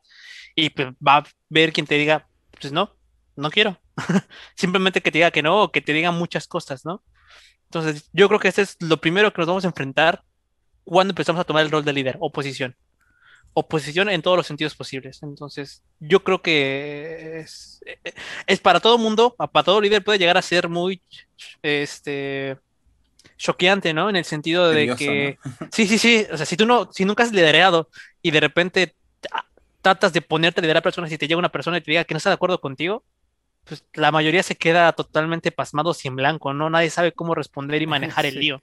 Y 0.55 0.71
pues, 0.71 0.89
va 1.07 1.19
a 1.19 1.25
ver 1.49 1.73
quien 1.73 1.87
te 1.87 1.97
diga, 1.97 2.29
pues 2.61 2.73
no, 2.73 2.95
no 3.37 3.51
quiero. 3.51 3.79
Simplemente 4.55 5.01
que 5.01 5.11
te 5.11 5.19
diga 5.19 5.31
que 5.31 5.43
no, 5.43 5.63
o 5.63 5.73
que 5.73 5.81
te 5.81 5.93
diga 5.93 6.11
muchas 6.13 6.47
cosas, 6.47 6.85
¿no? 6.85 7.03
Entonces, 7.71 8.11
yo 8.13 8.27
creo 8.29 8.41
que 8.41 8.49
este 8.49 8.63
es 8.63 8.77
lo 8.81 8.97
primero 8.97 9.33
que 9.33 9.41
nos 9.41 9.49
vamos 9.49 9.65
a 9.65 9.69
enfrentar 9.69 10.23
cuando 10.85 11.13
empezamos 11.13 11.41
a 11.41 11.45
tomar 11.45 11.65
el 11.65 11.71
rol 11.71 11.85
de 11.85 11.93
líder, 11.93 12.17
oposición 12.21 12.77
oposición 13.53 14.09
en 14.09 14.23
todos 14.23 14.37
los 14.37 14.47
sentidos 14.47 14.75
posibles. 14.75 15.23
Entonces, 15.23 15.83
yo 15.99 16.23
creo 16.23 16.43
que 16.43 17.41
es, 17.41 17.81
es 18.47 18.61
para 18.61 18.81
todo 18.81 18.99
mundo, 18.99 19.35
para 19.37 19.65
todo 19.65 19.81
líder 19.81 20.05
puede 20.05 20.19
llegar 20.19 20.37
a 20.39 20.43
ser 20.43 20.69
muy 20.69 21.03
este 21.63 22.57
choqueante, 23.37 23.93
¿no? 23.93 24.09
En 24.09 24.17
el 24.17 24.25
sentido 24.25 24.71
de 24.71 24.95
que 24.95 25.39
sí, 25.73 25.87
sí, 25.87 25.99
sí, 25.99 26.27
o 26.31 26.37
sea, 26.37 26.47
si 26.47 26.57
tú 26.57 26.67
no 26.67 26.91
si 26.93 27.05
nunca 27.05 27.23
has 27.23 27.33
liderado 27.33 27.89
y 28.23 28.31
de 28.31 28.41
repente 28.41 28.95
tratas 29.83 30.13
de 30.13 30.21
ponerte 30.21 30.61
a 30.61 30.63
liderar 30.63 30.81
a 30.81 30.85
personas 30.85 31.11
y 31.11 31.19
te 31.19 31.27
llega 31.27 31.39
una 31.39 31.49
persona 31.49 31.79
y 31.79 31.81
te 31.81 31.91
diga 31.91 32.05
que 32.05 32.15
no 32.15 32.19
está 32.19 32.31
de 32.31 32.35
acuerdo 32.35 32.61
contigo, 32.61 33.03
pues 33.71 33.85
la 33.95 34.11
mayoría 34.11 34.43
se 34.43 34.57
queda 34.57 34.93
totalmente 34.93 35.53
pasmado 35.53 35.95
y 36.03 36.09
en 36.09 36.17
blanco, 36.17 36.53
¿no? 36.53 36.69
Nadie 36.69 36.91
sabe 36.91 37.13
cómo 37.13 37.37
responder 37.37 37.81
y 37.81 37.87
manejar 37.87 38.27
el 38.27 38.41
lío. 38.41 38.61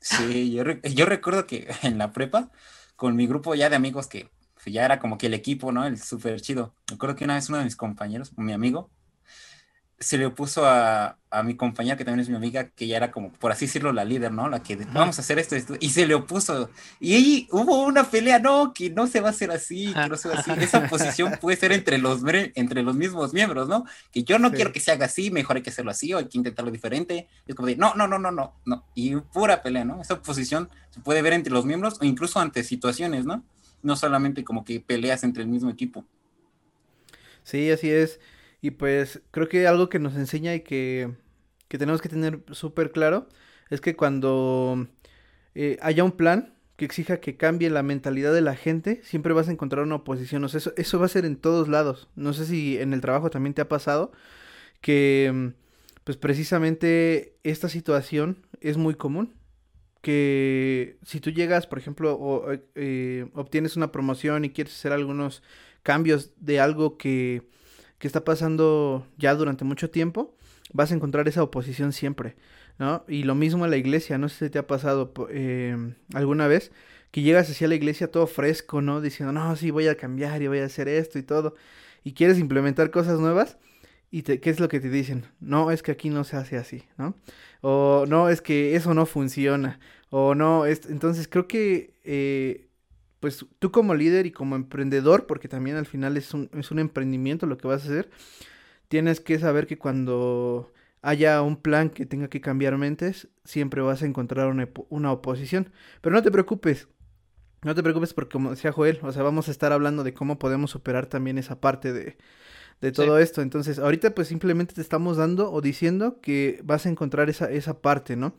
Sí, 0.00 0.52
yo, 0.52 0.64
yo 0.82 1.04
recuerdo 1.04 1.46
que 1.46 1.68
en 1.82 1.98
la 1.98 2.14
prepa 2.14 2.50
con 2.96 3.14
mi 3.14 3.26
grupo 3.26 3.54
ya 3.54 3.68
de 3.68 3.76
amigos 3.76 4.06
que 4.06 4.30
ya 4.64 4.86
era 4.86 4.98
como 4.98 5.18
que 5.18 5.26
el 5.26 5.34
equipo, 5.34 5.70
¿no? 5.70 5.84
El 5.86 6.00
súper 6.00 6.40
chido. 6.40 6.74
Me 6.88 6.94
acuerdo 6.94 7.14
que 7.14 7.24
una 7.24 7.34
vez 7.34 7.50
uno 7.50 7.58
de 7.58 7.64
mis 7.64 7.76
compañeros, 7.76 8.32
mi 8.38 8.54
amigo, 8.54 8.90
se 10.00 10.16
le 10.16 10.26
opuso 10.26 10.64
a, 10.64 11.18
a, 11.28 11.42
mi 11.42 11.56
compañera, 11.56 11.96
que 11.96 12.04
también 12.04 12.20
es 12.20 12.28
mi 12.28 12.36
amiga, 12.36 12.68
que 12.68 12.86
ya 12.86 12.96
era 12.96 13.10
como, 13.10 13.32
por 13.32 13.50
así 13.50 13.66
decirlo, 13.66 13.92
la 13.92 14.04
líder, 14.04 14.30
¿no? 14.30 14.48
La 14.48 14.62
que 14.62 14.76
vamos 14.76 15.18
a 15.18 15.22
hacer 15.22 15.40
esto, 15.40 15.56
esto, 15.56 15.74
y 15.80 15.90
se 15.90 16.06
le 16.06 16.14
opuso. 16.14 16.70
Y 17.00 17.14
ahí 17.14 17.48
hubo 17.50 17.82
una 17.82 18.04
pelea, 18.08 18.38
no, 18.38 18.72
que 18.72 18.90
no 18.90 19.08
se 19.08 19.20
va 19.20 19.28
a 19.28 19.30
hacer 19.30 19.50
así, 19.50 19.92
que 19.92 20.08
no 20.08 20.16
se 20.16 20.28
va 20.28 20.36
a 20.36 20.38
hacer. 20.38 20.58
Esa 20.62 20.86
posición 20.86 21.32
puede 21.40 21.56
ser 21.56 21.72
entre 21.72 21.98
los, 21.98 22.22
entre 22.54 22.82
los 22.84 22.94
mismos 22.94 23.32
miembros, 23.34 23.68
¿no? 23.68 23.86
Que 24.12 24.22
yo 24.22 24.38
no 24.38 24.52
quiero 24.52 24.72
que 24.72 24.78
se 24.78 24.92
haga 24.92 25.06
así, 25.06 25.32
mejor 25.32 25.56
hay 25.56 25.62
que 25.62 25.70
hacerlo 25.70 25.90
así, 25.90 26.14
o 26.14 26.18
hay 26.18 26.26
que 26.26 26.38
intentarlo 26.38 26.70
diferente. 26.70 27.28
es 27.46 27.56
como 27.56 27.66
de, 27.66 27.76
no, 27.76 27.94
no, 27.94 28.06
no, 28.06 28.20
no, 28.20 28.30
no, 28.30 28.54
no. 28.64 28.86
Y 28.94 29.16
pura 29.16 29.62
pelea, 29.62 29.84
¿no? 29.84 30.00
Esa 30.00 30.22
posición 30.22 30.70
se 30.90 31.00
puede 31.00 31.22
ver 31.22 31.32
entre 31.32 31.52
los 31.52 31.66
miembros 31.66 31.98
o 32.00 32.04
incluso 32.04 32.38
ante 32.38 32.62
situaciones, 32.62 33.24
¿no? 33.24 33.42
No 33.82 33.96
solamente 33.96 34.44
como 34.44 34.64
que 34.64 34.78
peleas 34.78 35.24
entre 35.24 35.42
el 35.42 35.48
mismo 35.48 35.70
equipo. 35.70 36.04
Sí, 37.42 37.70
así 37.70 37.90
es. 37.90 38.20
Y 38.60 38.72
pues 38.72 39.22
creo 39.30 39.48
que 39.48 39.66
algo 39.66 39.88
que 39.88 39.98
nos 39.98 40.16
enseña 40.16 40.54
y 40.54 40.60
que, 40.60 41.14
que 41.68 41.78
tenemos 41.78 42.02
que 42.02 42.08
tener 42.08 42.42
súper 42.52 42.92
claro 42.92 43.28
es 43.70 43.80
que 43.80 43.96
cuando 43.96 44.88
eh, 45.54 45.78
haya 45.80 46.04
un 46.04 46.12
plan 46.12 46.54
que 46.76 46.84
exija 46.84 47.18
que 47.20 47.36
cambie 47.36 47.70
la 47.70 47.82
mentalidad 47.82 48.32
de 48.32 48.40
la 48.40 48.54
gente, 48.54 49.00
siempre 49.02 49.32
vas 49.32 49.48
a 49.48 49.52
encontrar 49.52 49.84
una 49.84 49.96
oposición. 49.96 50.44
O 50.44 50.48
sea, 50.48 50.58
eso, 50.58 50.72
eso 50.76 50.98
va 50.98 51.06
a 51.06 51.08
ser 51.08 51.24
en 51.24 51.36
todos 51.36 51.68
lados. 51.68 52.08
No 52.14 52.32
sé 52.32 52.46
si 52.46 52.78
en 52.78 52.92
el 52.92 53.00
trabajo 53.00 53.30
también 53.30 53.54
te 53.54 53.62
ha 53.62 53.68
pasado 53.68 54.12
que 54.80 55.52
pues 56.04 56.16
precisamente 56.16 57.36
esta 57.42 57.68
situación 57.68 58.46
es 58.60 58.76
muy 58.76 58.94
común. 58.94 59.34
Que 60.00 60.98
si 61.04 61.20
tú 61.20 61.30
llegas, 61.30 61.66
por 61.66 61.78
ejemplo, 61.78 62.14
o, 62.14 62.46
eh, 62.76 63.26
obtienes 63.34 63.76
una 63.76 63.92
promoción 63.92 64.44
y 64.44 64.50
quieres 64.50 64.74
hacer 64.74 64.92
algunos 64.92 65.42
cambios 65.82 66.30
de 66.38 66.60
algo 66.60 66.96
que 66.96 67.42
que 67.98 68.06
está 68.06 68.24
pasando 68.24 69.06
ya 69.16 69.34
durante 69.34 69.64
mucho 69.64 69.90
tiempo, 69.90 70.34
vas 70.72 70.92
a 70.92 70.94
encontrar 70.94 71.28
esa 71.28 71.42
oposición 71.42 71.92
siempre, 71.92 72.36
¿no? 72.78 73.04
Y 73.08 73.24
lo 73.24 73.34
mismo 73.34 73.64
en 73.64 73.70
la 73.70 73.76
iglesia, 73.76 74.18
no 74.18 74.28
sé 74.28 74.46
si 74.46 74.50
te 74.50 74.58
ha 74.58 74.66
pasado 74.66 75.12
eh, 75.30 75.94
alguna 76.14 76.46
vez 76.46 76.72
que 77.10 77.22
llegas 77.22 77.50
hacia 77.50 77.68
la 77.68 77.74
iglesia 77.74 78.10
todo 78.10 78.26
fresco, 78.26 78.82
¿no? 78.82 79.00
Diciendo, 79.00 79.32
no, 79.32 79.56
sí, 79.56 79.70
voy 79.70 79.88
a 79.88 79.96
cambiar 79.96 80.42
y 80.42 80.48
voy 80.48 80.58
a 80.58 80.66
hacer 80.66 80.88
esto 80.88 81.18
y 81.18 81.22
todo, 81.22 81.54
y 82.04 82.12
quieres 82.12 82.38
implementar 82.38 82.90
cosas 82.90 83.18
nuevas, 83.18 83.58
y 84.10 84.22
te, 84.22 84.40
¿qué 84.40 84.50
es 84.50 84.60
lo 84.60 84.68
que 84.68 84.80
te 84.80 84.90
dicen? 84.90 85.26
No, 85.40 85.70
es 85.70 85.82
que 85.82 85.92
aquí 85.92 86.10
no 86.10 86.24
se 86.24 86.36
hace 86.36 86.56
así, 86.56 86.84
¿no? 86.96 87.14
O 87.60 88.04
no, 88.08 88.28
es 88.28 88.40
que 88.40 88.76
eso 88.76 88.94
no 88.94 89.06
funciona, 89.06 89.80
o 90.10 90.34
no, 90.34 90.66
es... 90.66 90.86
entonces 90.88 91.28
creo 91.28 91.48
que... 91.48 91.94
Eh, 92.04 92.67
pues 93.20 93.44
tú 93.58 93.70
como 93.70 93.94
líder 93.94 94.26
y 94.26 94.32
como 94.32 94.56
emprendedor, 94.56 95.26
porque 95.26 95.48
también 95.48 95.76
al 95.76 95.86
final 95.86 96.16
es 96.16 96.34
un, 96.34 96.50
es 96.54 96.70
un 96.70 96.78
emprendimiento 96.78 97.46
lo 97.46 97.58
que 97.58 97.68
vas 97.68 97.82
a 97.82 97.86
hacer, 97.86 98.10
tienes 98.88 99.20
que 99.20 99.38
saber 99.38 99.66
que 99.66 99.78
cuando 99.78 100.72
haya 101.02 101.42
un 101.42 101.56
plan 101.56 101.90
que 101.90 102.06
tenga 102.06 102.28
que 102.28 102.40
cambiar 102.40 102.76
mentes, 102.76 103.28
siempre 103.44 103.82
vas 103.82 104.02
a 104.02 104.06
encontrar 104.06 104.48
una, 104.48 104.68
una, 104.88 105.12
oposición. 105.12 105.70
Pero 106.00 106.14
no 106.14 106.22
te 106.22 106.30
preocupes, 106.30 106.88
no 107.62 107.74
te 107.74 107.82
preocupes 107.82 108.14
porque 108.14 108.32
como 108.32 108.50
decía 108.50 108.72
Joel, 108.72 108.98
o 109.02 109.12
sea, 109.12 109.22
vamos 109.22 109.48
a 109.48 109.50
estar 109.50 109.72
hablando 109.72 110.04
de 110.04 110.14
cómo 110.14 110.38
podemos 110.38 110.70
superar 110.70 111.06
también 111.06 111.38
esa 111.38 111.60
parte 111.60 111.92
de, 111.92 112.16
de 112.80 112.92
todo 112.92 113.18
esto. 113.18 113.42
Entonces, 113.42 113.78
ahorita 113.78 114.14
pues 114.14 114.28
simplemente 114.28 114.74
te 114.74 114.80
estamos 114.80 115.16
dando 115.16 115.52
o 115.52 115.60
diciendo 115.60 116.20
que 116.20 116.60
vas 116.64 116.86
a 116.86 116.88
encontrar 116.88 117.30
esa, 117.30 117.50
esa 117.50 117.80
parte, 117.80 118.16
¿no? 118.16 118.34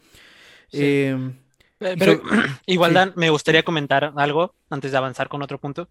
Eh, 0.72 1.16
eh, 1.18 1.32
pero 1.80 2.22
igual, 2.66 2.94
Dan, 2.94 3.14
me 3.16 3.30
gustaría 3.30 3.64
comentar 3.64 4.14
algo 4.16 4.56
antes 4.70 4.92
de 4.92 4.98
avanzar 4.98 5.30
con 5.30 5.42
otro 5.42 5.60
punto. 5.60 5.90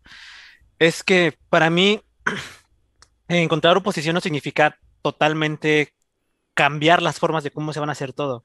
Es 0.78 1.02
que 1.02 1.36
para 1.48 1.70
mí, 1.70 2.00
encontrar 3.28 3.76
oposición 3.76 4.14
no 4.14 4.20
significa 4.20 4.78
totalmente 5.02 5.94
cambiar 6.54 7.02
las 7.02 7.18
formas 7.18 7.44
de 7.44 7.50
cómo 7.50 7.72
se 7.72 7.80
van 7.80 7.88
a 7.88 7.92
hacer 7.92 8.12
todo. 8.12 8.44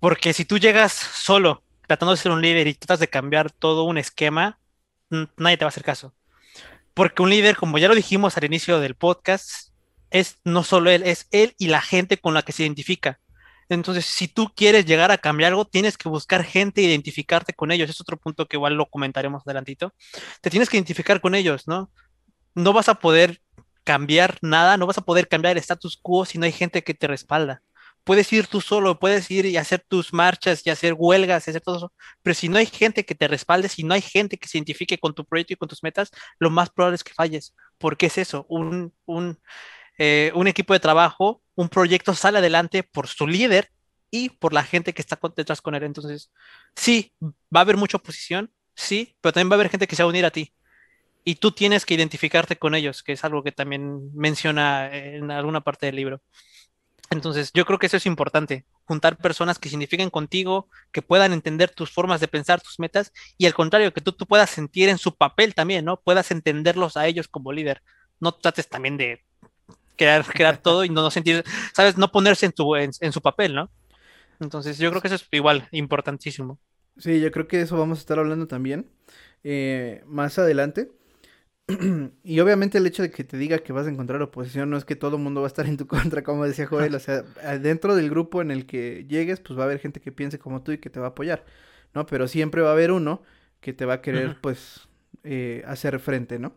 Porque 0.00 0.32
si 0.32 0.44
tú 0.44 0.58
llegas 0.58 0.92
solo 0.92 1.62
tratando 1.86 2.12
de 2.12 2.16
ser 2.16 2.32
un 2.32 2.42
líder 2.42 2.66
y 2.66 2.74
tratas 2.74 3.00
de 3.00 3.08
cambiar 3.08 3.50
todo 3.50 3.84
un 3.84 3.98
esquema, 3.98 4.58
nadie 5.36 5.56
te 5.56 5.64
va 5.64 5.68
a 5.68 5.68
hacer 5.68 5.84
caso. 5.84 6.14
Porque 6.94 7.22
un 7.22 7.30
líder, 7.30 7.56
como 7.56 7.78
ya 7.78 7.88
lo 7.88 7.94
dijimos 7.94 8.36
al 8.36 8.44
inicio 8.44 8.80
del 8.80 8.94
podcast, 8.94 9.72
es 10.10 10.38
no 10.44 10.62
solo 10.62 10.90
él, 10.90 11.02
es 11.04 11.28
él 11.30 11.54
y 11.58 11.68
la 11.68 11.80
gente 11.80 12.18
con 12.18 12.34
la 12.34 12.42
que 12.42 12.52
se 12.52 12.62
identifica. 12.62 13.20
Entonces, 13.72 14.04
si 14.06 14.28
tú 14.28 14.52
quieres 14.54 14.84
llegar 14.86 15.10
a 15.10 15.18
cambiar 15.18 15.52
algo, 15.52 15.64
tienes 15.64 15.96
que 15.96 16.08
buscar 16.08 16.44
gente 16.44 16.80
e 16.82 16.84
identificarte 16.84 17.54
con 17.54 17.72
ellos. 17.72 17.88
Es 17.90 18.00
otro 18.00 18.16
punto 18.18 18.46
que 18.46 18.56
igual 18.56 18.74
lo 18.74 18.86
comentaremos 18.86 19.42
adelantito. 19.46 19.94
Te 20.40 20.50
tienes 20.50 20.68
que 20.68 20.76
identificar 20.76 21.20
con 21.20 21.34
ellos, 21.34 21.66
¿no? 21.66 21.90
No 22.54 22.72
vas 22.72 22.88
a 22.88 22.96
poder 22.96 23.40
cambiar 23.84 24.38
nada, 24.42 24.76
no 24.76 24.86
vas 24.86 24.98
a 24.98 25.02
poder 25.02 25.28
cambiar 25.28 25.52
el 25.52 25.58
status 25.58 25.98
quo 26.00 26.24
si 26.24 26.38
no 26.38 26.44
hay 26.44 26.52
gente 26.52 26.82
que 26.84 26.94
te 26.94 27.06
respalda. 27.06 27.62
Puedes 28.04 28.32
ir 28.32 28.46
tú 28.48 28.60
solo, 28.60 28.98
puedes 28.98 29.30
ir 29.30 29.46
y 29.46 29.56
hacer 29.56 29.84
tus 29.86 30.12
marchas 30.12 30.66
y 30.66 30.70
hacer 30.70 30.94
huelgas 30.96 31.46
y 31.46 31.50
hacer 31.50 31.62
todo 31.62 31.76
eso, 31.76 31.92
pero 32.22 32.34
si 32.34 32.48
no 32.48 32.58
hay 32.58 32.66
gente 32.66 33.04
que 33.04 33.14
te 33.14 33.28
respalde, 33.28 33.68
si 33.68 33.84
no 33.84 33.94
hay 33.94 34.02
gente 34.02 34.38
que 34.38 34.48
se 34.48 34.58
identifique 34.58 34.98
con 34.98 35.14
tu 35.14 35.24
proyecto 35.24 35.52
y 35.52 35.56
con 35.56 35.68
tus 35.68 35.84
metas, 35.84 36.10
lo 36.40 36.50
más 36.50 36.70
probable 36.70 36.96
es 36.96 37.04
que 37.04 37.14
falles. 37.14 37.54
¿Por 37.78 37.96
qué 37.96 38.06
es 38.06 38.18
eso? 38.18 38.44
Un, 38.48 38.92
un, 39.06 39.38
eh, 40.04 40.32
un 40.34 40.48
equipo 40.48 40.72
de 40.72 40.80
trabajo, 40.80 41.40
un 41.54 41.68
proyecto 41.68 42.12
sale 42.12 42.38
adelante 42.38 42.82
por 42.82 43.06
su 43.06 43.24
líder 43.24 43.70
y 44.10 44.30
por 44.30 44.52
la 44.52 44.64
gente 44.64 44.92
que 44.92 45.00
está 45.00 45.16
detrás 45.36 45.60
con 45.60 45.76
él. 45.76 45.84
Entonces, 45.84 46.32
sí, 46.74 47.12
va 47.22 47.60
a 47.60 47.60
haber 47.60 47.76
mucha 47.76 47.98
oposición, 47.98 48.50
sí, 48.74 49.14
pero 49.20 49.32
también 49.32 49.48
va 49.48 49.54
a 49.54 49.58
haber 49.58 49.68
gente 49.68 49.86
que 49.86 49.94
se 49.94 50.02
va 50.02 50.08
a 50.08 50.10
unir 50.10 50.24
a 50.24 50.32
ti. 50.32 50.52
Y 51.22 51.36
tú 51.36 51.52
tienes 51.52 51.86
que 51.86 51.94
identificarte 51.94 52.56
con 52.56 52.74
ellos, 52.74 53.04
que 53.04 53.12
es 53.12 53.22
algo 53.22 53.44
que 53.44 53.52
también 53.52 54.12
menciona 54.12 54.92
en 54.92 55.30
alguna 55.30 55.60
parte 55.60 55.86
del 55.86 55.94
libro. 55.94 56.20
Entonces, 57.10 57.52
yo 57.54 57.64
creo 57.64 57.78
que 57.78 57.86
eso 57.86 57.98
es 57.98 58.06
importante, 58.06 58.66
juntar 58.84 59.18
personas 59.18 59.60
que 59.60 59.68
signifiquen 59.68 60.10
contigo, 60.10 60.68
que 60.90 61.02
puedan 61.02 61.32
entender 61.32 61.70
tus 61.70 61.92
formas 61.92 62.20
de 62.20 62.26
pensar, 62.26 62.60
tus 62.60 62.80
metas, 62.80 63.12
y 63.38 63.46
al 63.46 63.54
contrario, 63.54 63.92
que 63.92 64.00
tú, 64.00 64.10
tú 64.10 64.26
puedas 64.26 64.50
sentir 64.50 64.88
en 64.88 64.98
su 64.98 65.14
papel 65.14 65.54
también, 65.54 65.84
¿no? 65.84 66.00
Puedas 66.00 66.32
entenderlos 66.32 66.96
a 66.96 67.06
ellos 67.06 67.28
como 67.28 67.52
líder. 67.52 67.82
No 68.18 68.32
trates 68.32 68.68
también 68.68 68.96
de 68.96 69.22
crear, 69.96 70.56
todo 70.58 70.84
y 70.84 70.88
no, 70.88 71.10
sentir, 71.10 71.44
¿sabes? 71.72 71.96
No 71.96 72.10
ponerse 72.10 72.46
en, 72.46 72.52
tu, 72.52 72.74
en, 72.76 73.12
su 73.12 73.20
papel, 73.20 73.54
¿no? 73.54 73.70
Entonces 74.40 74.78
yo 74.78 74.90
creo 74.90 75.00
que 75.00 75.08
eso 75.08 75.16
es 75.16 75.26
igual 75.30 75.68
importantísimo. 75.70 76.58
Sí, 76.98 77.20
yo 77.20 77.30
creo 77.30 77.48
que 77.48 77.58
de 77.58 77.64
eso 77.64 77.78
vamos 77.78 77.98
a 77.98 78.00
estar 78.00 78.18
hablando 78.18 78.46
también 78.46 78.90
eh, 79.44 80.02
más 80.06 80.38
adelante. 80.38 80.90
y 82.24 82.40
obviamente 82.40 82.78
el 82.78 82.86
hecho 82.86 83.02
de 83.02 83.10
que 83.10 83.24
te 83.24 83.36
diga 83.36 83.58
que 83.58 83.72
vas 83.72 83.86
a 83.86 83.90
encontrar 83.90 84.20
oposición 84.20 84.68
no 84.68 84.76
es 84.76 84.84
que 84.84 84.96
todo 84.96 85.16
el 85.16 85.22
mundo 85.22 85.40
va 85.40 85.46
a 85.46 85.48
estar 85.48 85.66
en 85.66 85.76
tu 85.76 85.86
contra, 85.88 86.22
como 86.22 86.44
decía 86.44 86.66
Joel. 86.66 86.94
O 86.94 87.00
sea, 87.00 87.22
dentro 87.60 87.94
del 87.94 88.10
grupo 88.10 88.42
en 88.42 88.50
el 88.50 88.66
que 88.66 89.06
llegues, 89.08 89.40
pues 89.40 89.58
va 89.58 89.62
a 89.62 89.66
haber 89.66 89.78
gente 89.78 90.00
que 90.00 90.12
piense 90.12 90.38
como 90.38 90.62
tú 90.62 90.72
y 90.72 90.78
que 90.78 90.90
te 90.90 91.00
va 91.00 91.06
a 91.06 91.10
apoyar, 91.10 91.44
¿no? 91.94 92.06
Pero 92.06 92.28
siempre 92.28 92.62
va 92.62 92.70
a 92.70 92.72
haber 92.72 92.90
uno 92.90 93.22
que 93.60 93.72
te 93.72 93.84
va 93.84 93.94
a 93.94 94.02
querer, 94.02 94.38
pues, 94.40 94.88
eh, 95.22 95.62
hacer 95.66 96.00
frente, 96.00 96.40
¿no? 96.40 96.54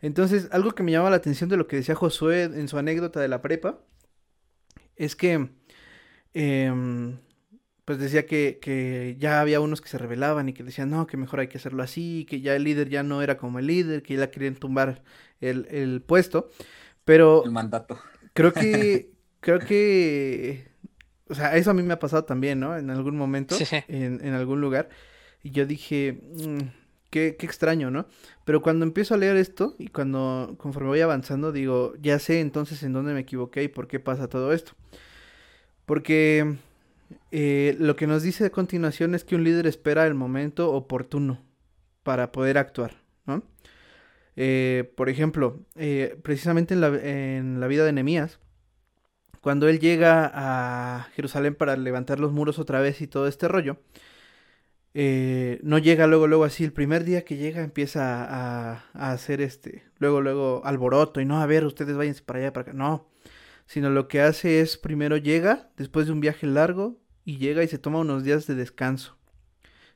Entonces, 0.00 0.48
algo 0.52 0.72
que 0.72 0.82
me 0.82 0.92
llama 0.92 1.10
la 1.10 1.16
atención 1.16 1.50
de 1.50 1.56
lo 1.56 1.66
que 1.66 1.76
decía 1.76 1.94
Josué 1.94 2.44
en 2.44 2.68
su 2.68 2.78
anécdota 2.78 3.20
de 3.20 3.28
la 3.28 3.42
prepa 3.42 3.80
es 4.96 5.16
que 5.16 5.48
eh, 6.34 6.72
pues 7.88 7.98
decía 7.98 8.26
que, 8.26 8.58
que, 8.60 9.16
ya 9.18 9.40
había 9.40 9.60
unos 9.60 9.80
que 9.80 9.88
se 9.88 9.96
rebelaban 9.96 10.46
y 10.46 10.52
que 10.52 10.62
decían, 10.62 10.90
no, 10.90 11.06
que 11.06 11.16
mejor 11.16 11.40
hay 11.40 11.48
que 11.48 11.56
hacerlo 11.56 11.82
así, 11.82 12.26
que 12.28 12.42
ya 12.42 12.54
el 12.54 12.64
líder 12.64 12.90
ya 12.90 13.02
no 13.02 13.22
era 13.22 13.38
como 13.38 13.58
el 13.58 13.66
líder, 13.66 14.02
que 14.02 14.14
ya 14.14 14.30
querían 14.30 14.56
tumbar 14.56 15.02
el, 15.40 15.66
el 15.70 16.02
puesto, 16.02 16.50
pero... 17.06 17.42
El 17.46 17.50
mandato. 17.50 17.98
Creo 18.34 18.52
que, 18.52 19.12
creo 19.40 19.60
que, 19.60 20.68
o 21.30 21.34
sea, 21.34 21.56
eso 21.56 21.70
a 21.70 21.74
mí 21.74 21.82
me 21.82 21.94
ha 21.94 21.98
pasado 21.98 22.24
también, 22.24 22.60
¿no? 22.60 22.76
En 22.76 22.90
algún 22.90 23.16
momento, 23.16 23.54
sí. 23.54 23.64
En, 23.88 24.22
en 24.22 24.34
algún 24.34 24.60
lugar, 24.60 24.90
y 25.42 25.50
yo 25.52 25.64
dije, 25.64 26.20
"Mm, 26.22 26.58
qué, 27.10 27.36
extraño, 27.40 27.90
¿no? 27.90 28.06
Pero 28.44 28.62
cuando 28.62 28.84
empiezo 28.84 29.14
a 29.14 29.18
leer 29.18 29.36
esto 29.36 29.74
y 29.78 29.88
cuando, 29.88 30.54
conforme 30.58 30.88
voy 30.88 31.00
avanzando, 31.00 31.52
digo, 31.52 31.94
ya 32.00 32.18
sé 32.18 32.40
entonces 32.40 32.82
en 32.82 32.92
dónde 32.92 33.14
me 33.14 33.20
equivoqué 33.20 33.64
y 33.64 33.68
por 33.68 33.88
qué 33.88 34.00
pasa 34.00 34.28
todo 34.28 34.52
esto. 34.52 34.72
Porque 35.86 36.56
eh, 37.30 37.76
lo 37.78 37.96
que 37.96 38.06
nos 38.06 38.22
dice 38.22 38.46
a 38.46 38.50
continuación 38.50 39.14
es 39.14 39.24
que 39.24 39.36
un 39.36 39.44
líder 39.44 39.66
espera 39.66 40.06
el 40.06 40.14
momento 40.14 40.72
oportuno 40.72 41.42
para 42.02 42.32
poder 42.32 42.58
actuar, 42.58 42.96
¿no? 43.26 43.42
Eh, 44.36 44.92
por 44.96 45.08
ejemplo, 45.08 45.60
eh, 45.74 46.18
precisamente 46.22 46.74
en 46.74 46.80
la, 46.80 46.88
en 46.88 47.60
la 47.60 47.66
vida 47.66 47.84
de 47.84 47.92
Nehemías, 47.92 48.38
cuando 49.40 49.68
él 49.68 49.80
llega 49.80 50.30
a 50.32 51.08
Jerusalén 51.14 51.54
para 51.54 51.76
levantar 51.76 52.20
los 52.20 52.32
muros 52.32 52.58
otra 52.58 52.80
vez 52.80 53.00
y 53.00 53.06
todo 53.06 53.26
este 53.28 53.48
rollo, 53.48 53.78
eh, 55.00 55.60
no 55.62 55.78
llega 55.78 56.08
luego, 56.08 56.26
luego 56.26 56.42
así, 56.42 56.64
el 56.64 56.72
primer 56.72 57.04
día 57.04 57.24
que 57.24 57.36
llega 57.36 57.62
empieza 57.62 58.24
a, 58.24 59.12
hacer 59.12 59.40
este, 59.40 59.84
luego, 59.98 60.20
luego 60.20 60.60
alboroto 60.64 61.20
y 61.20 61.24
no, 61.24 61.40
a 61.40 61.46
ver, 61.46 61.64
ustedes 61.64 61.96
váyanse 61.96 62.24
para 62.24 62.40
allá, 62.40 62.52
para 62.52 62.62
acá, 62.62 62.72
no, 62.72 63.08
sino 63.66 63.90
lo 63.90 64.08
que 64.08 64.20
hace 64.20 64.60
es 64.60 64.76
primero 64.76 65.16
llega, 65.16 65.70
después 65.76 66.06
de 66.06 66.12
un 66.14 66.18
viaje 66.18 66.48
largo, 66.48 66.98
y 67.24 67.36
llega 67.36 67.62
y 67.62 67.68
se 67.68 67.78
toma 67.78 68.00
unos 68.00 68.24
días 68.24 68.48
de 68.48 68.56
descanso, 68.56 69.16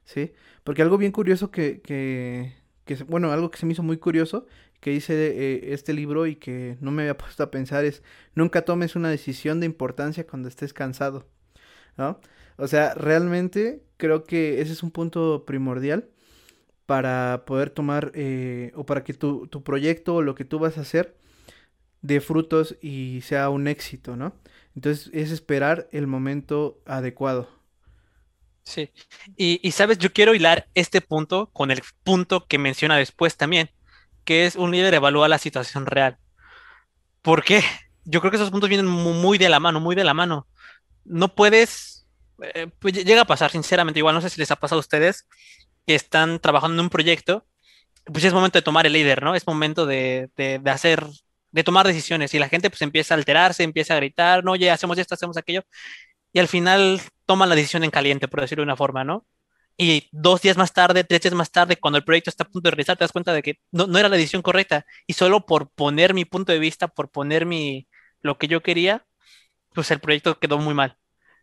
¿sí? 0.04 0.34
Porque 0.62 0.82
algo 0.82 0.98
bien 0.98 1.10
curioso 1.10 1.50
que, 1.50 1.80
que, 1.80 2.54
que 2.84 2.94
bueno, 3.02 3.32
algo 3.32 3.50
que 3.50 3.58
se 3.58 3.66
me 3.66 3.72
hizo 3.72 3.82
muy 3.82 3.96
curioso, 3.96 4.46
que 4.78 4.90
dice 4.90 5.14
eh, 5.14 5.72
este 5.72 5.94
libro 5.94 6.28
y 6.28 6.36
que 6.36 6.76
no 6.80 6.92
me 6.92 7.02
había 7.02 7.18
puesto 7.18 7.42
a 7.42 7.50
pensar 7.50 7.84
es, 7.84 8.04
nunca 8.36 8.62
tomes 8.64 8.94
una 8.94 9.10
decisión 9.10 9.58
de 9.58 9.66
importancia 9.66 10.28
cuando 10.28 10.48
estés 10.48 10.72
cansado, 10.72 11.26
¿no? 11.96 12.20
O 12.56 12.68
sea, 12.68 12.94
realmente 12.94 13.82
creo 14.02 14.24
que 14.26 14.60
ese 14.62 14.72
es 14.74 14.84
un 14.84 14.92
punto 14.92 15.44
primordial 15.46 16.10
para 16.86 17.44
poder 17.46 17.70
tomar 17.70 18.12
eh, 18.14 18.72
o 18.76 18.86
para 18.86 19.04
que 19.04 19.14
tu, 19.14 19.46
tu 19.48 19.62
proyecto 19.64 20.16
o 20.16 20.22
lo 20.22 20.34
que 20.36 20.44
tú 20.46 20.58
vas 20.60 20.78
a 20.78 20.82
hacer 20.82 21.16
dé 22.02 22.20
frutos 22.20 22.76
y 22.82 23.20
sea 23.22 23.50
un 23.50 23.68
éxito, 23.68 24.16
¿no? 24.16 24.34
Entonces 24.76 25.10
es 25.14 25.30
esperar 25.32 25.88
el 25.92 26.06
momento 26.08 26.80
adecuado. 26.86 27.48
Sí. 28.64 28.90
Y, 29.36 29.60
y 29.66 29.72
sabes, 29.72 29.98
yo 29.98 30.12
quiero 30.12 30.34
hilar 30.34 30.68
este 30.74 31.00
punto 31.00 31.50
con 31.52 31.70
el 31.70 31.82
punto 32.04 32.46
que 32.46 32.58
menciona 32.58 32.96
después 32.96 33.36
también, 33.36 33.70
que 34.24 34.46
es 34.46 34.56
un 34.56 34.70
líder 34.72 34.94
evalúa 34.94 35.28
la 35.28 35.38
situación 35.38 35.86
real. 35.86 36.18
¿Por 37.22 37.44
qué? 37.44 37.62
Yo 38.04 38.20
creo 38.20 38.30
que 38.30 38.36
esos 38.36 38.50
puntos 38.50 38.68
vienen 38.68 38.86
mu- 38.86 39.12
muy 39.14 39.38
de 39.38 39.48
la 39.48 39.60
mano, 39.60 39.80
muy 39.80 39.94
de 39.96 40.04
la 40.04 40.14
mano. 40.14 40.48
No 41.04 41.34
puedes, 41.34 41.91
eh, 42.42 42.68
pues 42.78 42.94
lle- 42.94 43.04
llega 43.04 43.22
a 43.22 43.24
pasar, 43.26 43.50
sinceramente, 43.50 43.98
igual 44.00 44.14
no 44.14 44.20
sé 44.20 44.30
si 44.30 44.40
les 44.40 44.50
ha 44.50 44.56
pasado 44.56 44.78
a 44.78 44.80
ustedes 44.80 45.28
que 45.86 45.94
están 45.94 46.40
trabajando 46.40 46.76
en 46.80 46.84
un 46.86 46.90
proyecto, 46.90 47.46
pues 48.06 48.24
es 48.24 48.32
momento 48.34 48.58
de 48.58 48.62
tomar 48.62 48.86
el 48.86 48.94
líder, 48.94 49.22
¿no? 49.22 49.34
Es 49.34 49.46
momento 49.46 49.86
de, 49.86 50.30
de, 50.36 50.58
de 50.60 50.70
hacer, 50.70 51.04
de 51.52 51.64
tomar 51.64 51.86
decisiones 51.86 52.34
y 52.34 52.38
la 52.40 52.48
gente 52.48 52.70
pues 52.70 52.82
empieza 52.82 53.14
a 53.14 53.18
alterarse, 53.18 53.62
empieza 53.64 53.94
a 53.94 53.98
gritar, 53.98 54.44
no, 54.44 54.52
oye, 54.52 54.70
hacemos 54.70 54.98
esto, 54.98 55.14
hacemos 55.14 55.36
aquello, 55.38 55.62
y 56.32 56.38
al 56.40 56.48
final 56.48 57.00
toman 57.26 57.48
la 57.48 57.54
decisión 57.54 57.84
en 57.84 57.90
caliente, 57.90 58.28
por 58.28 58.40
decirlo 58.40 58.62
de 58.62 58.66
una 58.66 58.76
forma, 58.76 59.04
¿no? 59.04 59.26
Y 59.76 60.08
dos 60.12 60.42
días 60.42 60.56
más 60.56 60.72
tarde, 60.72 61.04
tres 61.04 61.22
días 61.22 61.34
más 61.34 61.50
tarde, 61.50 61.76
cuando 61.76 61.98
el 61.98 62.04
proyecto 62.04 62.30
está 62.30 62.44
a 62.44 62.48
punto 62.48 62.66
de 62.68 62.72
realizar, 62.72 62.96
te 62.96 63.04
das 63.04 63.12
cuenta 63.12 63.32
de 63.32 63.42
que 63.42 63.56
no, 63.72 63.86
no 63.86 63.98
era 63.98 64.08
la 64.08 64.16
decisión 64.16 64.42
correcta. 64.42 64.86
Y 65.06 65.14
solo 65.14 65.46
por 65.46 65.70
poner 65.72 66.14
mi 66.14 66.24
punto 66.26 66.52
de 66.52 66.58
vista, 66.58 66.88
por 66.88 67.10
poner 67.10 67.46
mi, 67.46 67.88
lo 68.22 68.38
que 68.38 68.48
yo 68.48 68.62
quería, 68.62 69.06
pues 69.74 69.90
el 69.92 70.00
proyecto 70.00 70.38
quedó 70.40 70.58
muy 70.58 70.74
mal. 70.74 70.98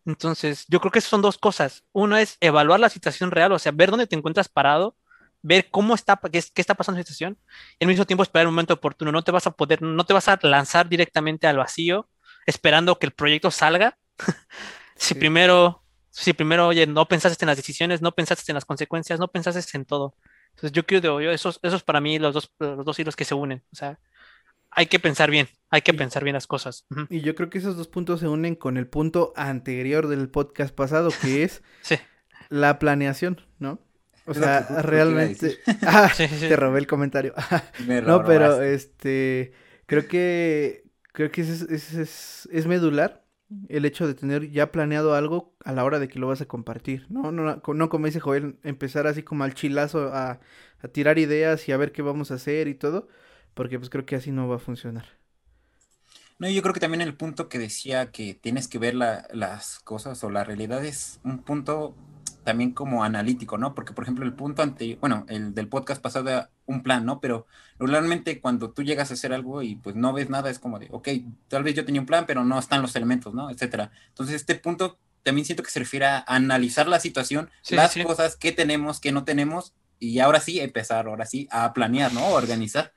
Entonces, 0.06 0.64
yo 0.68 0.80
creo 0.80 0.90
que 0.92 1.00
son 1.00 1.22
dos 1.22 1.38
cosas. 1.38 1.84
Uno 1.92 2.16
es 2.16 2.36
evaluar 2.40 2.80
la 2.80 2.88
situación 2.88 3.30
real, 3.30 3.52
o 3.52 3.58
sea, 3.58 3.72
ver 3.72 3.90
dónde 3.90 4.06
te 4.06 4.16
encuentras 4.16 4.48
parado, 4.48 4.96
ver 5.42 5.70
cómo 5.70 5.94
está, 5.94 6.18
qué, 6.32 6.42
qué 6.54 6.60
está 6.60 6.74
pasando 6.74 6.98
la 6.98 7.04
situación, 7.04 7.38
y 7.78 7.84
al 7.84 7.88
mismo 7.88 8.06
tiempo 8.06 8.22
esperar 8.22 8.46
un 8.48 8.54
momento 8.54 8.74
oportuno. 8.74 9.12
No 9.12 9.22
te 9.22 9.32
vas 9.32 9.46
a 9.46 9.52
poder, 9.52 9.82
no 9.82 10.04
te 10.04 10.12
vas 10.14 10.28
a 10.28 10.38
lanzar 10.42 10.88
directamente 10.88 11.46
al 11.46 11.58
vacío 11.58 12.08
esperando 12.46 12.98
que 12.98 13.06
el 13.06 13.12
proyecto 13.12 13.50
salga. 13.50 13.96
si 14.96 15.14
Sí. 15.14 15.14
primero, 15.14 15.84
si 16.10 16.32
primero, 16.32 16.68
oye, 16.68 16.86
no 16.86 17.06
pensaste 17.08 17.44
en 17.44 17.48
las 17.48 17.56
decisiones, 17.56 18.02
no 18.02 18.12
pensaste 18.12 18.50
en 18.52 18.54
las 18.54 18.64
consecuencias, 18.64 19.18
no 19.20 19.28
pensaste 19.28 19.76
en 19.76 19.84
todo. 19.84 20.16
Entonces, 20.50 20.72
yo 20.72 20.84
creo, 20.86 21.20
yo, 21.20 21.30
esos, 21.30 21.58
esos 21.62 21.82
para 21.84 22.00
mí 22.00 22.18
los 22.18 22.34
dos, 22.34 22.52
los 22.58 22.84
dos 22.84 22.98
hilos 22.98 23.16
que 23.16 23.24
se 23.24 23.34
unen. 23.34 23.64
O 23.72 23.76
sea, 23.76 23.98
hay 24.70 24.86
que 24.86 24.98
pensar 24.98 25.30
bien, 25.30 25.48
hay 25.70 25.82
que 25.82 25.92
Y- 25.92 25.96
pensar 25.96 26.24
bien 26.24 26.34
las 26.34 26.46
cosas. 26.46 26.86
Y 27.08 27.20
yo 27.20 27.34
creo 27.34 27.50
que 27.50 27.58
esos 27.58 27.76
dos 27.76 27.88
puntos 27.88 28.20
se 28.20 28.28
unen 28.28 28.54
con 28.54 28.76
el 28.76 28.86
punto 28.86 29.32
anterior 29.36 30.06
del 30.08 30.28
podcast 30.28 30.74
pasado, 30.74 31.10
que 31.22 31.42
es 31.44 31.62
Sí, 31.82 31.96
la 32.48 32.78
planeación, 32.78 33.40
¿no? 33.58 33.80
O 34.26 34.32
Es 34.32 34.38
que 34.38 34.44
sea, 34.44 34.60
realmente... 34.82 35.58
Ah, 35.86 36.10
sí, 36.14 36.28
sí, 36.28 36.36
sí. 36.38 36.48
te 36.48 36.56
robé 36.56 36.78
el 36.78 36.86
comentario. 36.86 37.34
Me 37.86 38.00
No, 38.02 38.24
pero 38.24 38.62
este, 38.62 39.52
creo 39.86 40.06
que, 40.06 40.84
creo 41.12 41.30
que 41.30 41.40
ese 41.40 41.52
es, 41.52 41.62
ese 41.62 42.02
es, 42.02 42.48
es 42.52 42.66
medular 42.66 43.24
el 43.68 43.84
hecho 43.84 44.06
de 44.06 44.14
tener 44.14 44.48
ya 44.50 44.70
planeado 44.70 45.14
algo 45.16 45.56
a 45.64 45.72
la 45.72 45.82
hora 45.84 45.98
de 45.98 46.06
que 46.06 46.20
lo 46.20 46.28
vas 46.28 46.40
a 46.40 46.46
compartir, 46.46 47.06
¿no? 47.08 47.32
No, 47.32 47.42
no, 47.44 47.60
no 47.74 47.88
como 47.88 48.06
dice 48.06 48.20
Joel, 48.20 48.58
empezar 48.62 49.08
así 49.08 49.24
como 49.24 49.42
al 49.42 49.54
chilazo 49.54 50.12
a, 50.14 50.38
a 50.80 50.88
tirar 50.88 51.18
ideas 51.18 51.68
y 51.68 51.72
a 51.72 51.76
ver 51.76 51.90
qué 51.90 52.02
vamos 52.02 52.30
a 52.30 52.34
hacer 52.34 52.68
y 52.68 52.74
todo, 52.76 53.08
porque 53.60 53.78
pues 53.78 53.90
creo 53.90 54.06
que 54.06 54.16
así 54.16 54.32
no 54.32 54.48
va 54.48 54.56
a 54.56 54.58
funcionar. 54.58 55.06
No, 56.38 56.48
yo 56.48 56.62
creo 56.62 56.72
que 56.74 56.80
también 56.80 57.02
el 57.02 57.16
punto 57.16 57.48
que 57.48 57.58
decía 57.58 58.10
que 58.10 58.34
tienes 58.34 58.68
que 58.68 58.78
ver 58.78 58.94
la- 58.94 59.28
las 59.32 59.80
cosas 59.80 60.22
o 60.24 60.30
la 60.30 60.44
realidad 60.44 60.84
es 60.84 61.20
un 61.24 61.42
punto 61.44 61.94
también 62.44 62.72
como 62.72 63.04
analítico, 63.04 63.58
¿no? 63.58 63.74
Porque, 63.74 63.92
por 63.92 64.04
ejemplo, 64.04 64.24
el 64.24 64.34
punto 64.34 64.62
anterior, 64.62 64.98
bueno, 65.00 65.26
el 65.28 65.54
del 65.54 65.68
podcast 65.68 66.00
pasado 66.02 66.30
era 66.30 66.50
un 66.66 66.82
plan, 66.82 67.04
¿no? 67.04 67.20
Pero 67.20 67.46
normalmente 67.78 68.40
cuando 68.40 68.72
tú 68.72 68.82
llegas 68.82 69.10
a 69.10 69.14
hacer 69.14 69.32
algo 69.34 69.62
y 69.62 69.76
pues 69.76 69.94
no 69.96 70.12
ves 70.14 70.30
nada, 70.30 70.48
es 70.50 70.58
como 70.58 70.78
de, 70.78 70.88
ok, 70.90 71.08
tal 71.48 71.62
vez 71.64 71.74
yo 71.74 71.84
tenía 71.84 72.00
un 72.00 72.06
plan, 72.06 72.24
pero 72.26 72.44
no 72.44 72.58
están 72.58 72.80
los 72.82 72.96
elementos, 72.96 73.34
¿no? 73.34 73.50
Etcétera. 73.50 73.90
Entonces, 74.08 74.36
este 74.36 74.54
punto 74.54 74.98
también 75.22 75.44
siento 75.44 75.62
que 75.62 75.70
se 75.70 75.80
refiere 75.80 76.06
a 76.06 76.24
analizar 76.26 76.88
la 76.88 77.00
situación, 77.00 77.50
Sí, 77.62 77.76
las 77.76 77.88
sí, 77.88 78.02
cosas 78.02 78.36
que 78.36 78.52
tenemos, 78.52 79.00
que 79.00 79.12
no 79.12 79.24
tenemos, 79.24 79.74
y 79.98 80.18
ahora 80.20 80.40
sí 80.40 80.60
empezar, 80.60 81.06
ahora 81.08 81.26
sí, 81.26 81.46
a 81.50 81.72
planear, 81.74 82.12
¿no? 82.14 82.26
Organizar. 82.30 82.94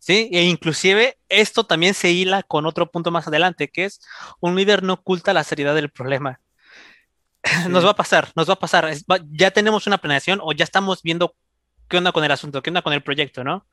Sí, 0.00 0.30
e 0.32 0.44
inclusive 0.44 1.18
esto 1.28 1.64
también 1.64 1.94
se 1.94 2.10
hila 2.10 2.42
con 2.42 2.66
otro 2.66 2.90
punto 2.90 3.10
más 3.12 3.28
adelante, 3.28 3.68
que 3.70 3.84
es 3.84 4.00
un 4.40 4.56
líder 4.56 4.82
no 4.82 4.94
oculta 4.94 5.32
la 5.34 5.44
seriedad 5.44 5.74
del 5.76 5.90
problema. 5.90 6.40
Nos 7.68 7.84
va 7.84 7.90
a 7.90 7.94
pasar, 7.96 8.28
nos 8.36 8.48
va 8.48 8.54
a 8.54 8.58
pasar. 8.58 8.84
Es- 8.88 9.04
va- 9.04 9.20
ya 9.30 9.50
tenemos 9.50 9.86
una 9.86 9.98
planeación 9.98 10.40
o 10.42 10.52
ya 10.52 10.64
estamos 10.64 11.02
viendo 11.02 11.34
qué 11.88 11.98
onda 11.98 12.12
con 12.12 12.24
el 12.24 12.30
asunto, 12.32 12.62
qué 12.62 12.70
onda 12.70 12.82
con 12.82 12.92
el 12.92 13.02
proyecto, 13.02 13.44
¿no? 13.44 13.66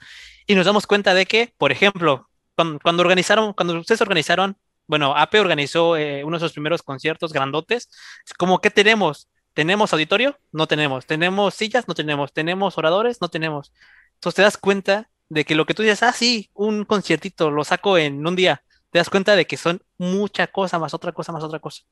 Y 0.47 0.55
nos 0.55 0.65
damos 0.65 0.87
cuenta 0.87 1.13
de 1.13 1.25
que, 1.25 1.53
por 1.57 1.71
ejemplo, 1.71 2.29
cuando, 2.55 2.79
cuando 2.81 3.01
organizaron, 3.01 3.53
cuando 3.53 3.79
ustedes 3.79 4.01
organizaron, 4.01 4.57
bueno, 4.87 5.15
AP 5.17 5.39
organizó 5.39 5.97
eh, 5.97 6.23
uno 6.23 6.37
de 6.37 6.41
sus 6.41 6.53
primeros 6.53 6.81
conciertos 6.83 7.33
grandotes, 7.33 7.89
es 8.25 8.33
como, 8.33 8.59
¿qué 8.61 8.71
tenemos? 8.71 9.29
¿Tenemos 9.53 9.91
auditorio? 9.93 10.37
No 10.51 10.67
tenemos. 10.67 11.05
¿Tenemos 11.05 11.53
sillas? 11.55 11.87
No 11.87 11.93
tenemos. 11.95 12.33
¿Tenemos 12.33 12.77
oradores? 12.77 13.19
No 13.21 13.29
tenemos. 13.29 13.73
Entonces 14.15 14.35
te 14.35 14.41
das 14.43 14.57
cuenta 14.57 15.09
de 15.29 15.45
que 15.45 15.55
lo 15.55 15.65
que 15.65 15.73
tú 15.73 15.83
dices, 15.83 16.03
ah, 16.03 16.13
sí, 16.13 16.49
un 16.53 16.85
conciertito, 16.85 17.51
lo 17.51 17.63
saco 17.63 17.97
en 17.97 18.25
un 18.25 18.35
día, 18.35 18.63
te 18.91 18.99
das 18.99 19.09
cuenta 19.09 19.35
de 19.35 19.45
que 19.47 19.57
son 19.57 19.81
mucha 19.97 20.47
cosa, 20.47 20.79
más 20.79 20.93
otra 20.93 21.11
cosa, 21.11 21.31
más 21.31 21.43
otra 21.43 21.59
cosa. 21.59 21.83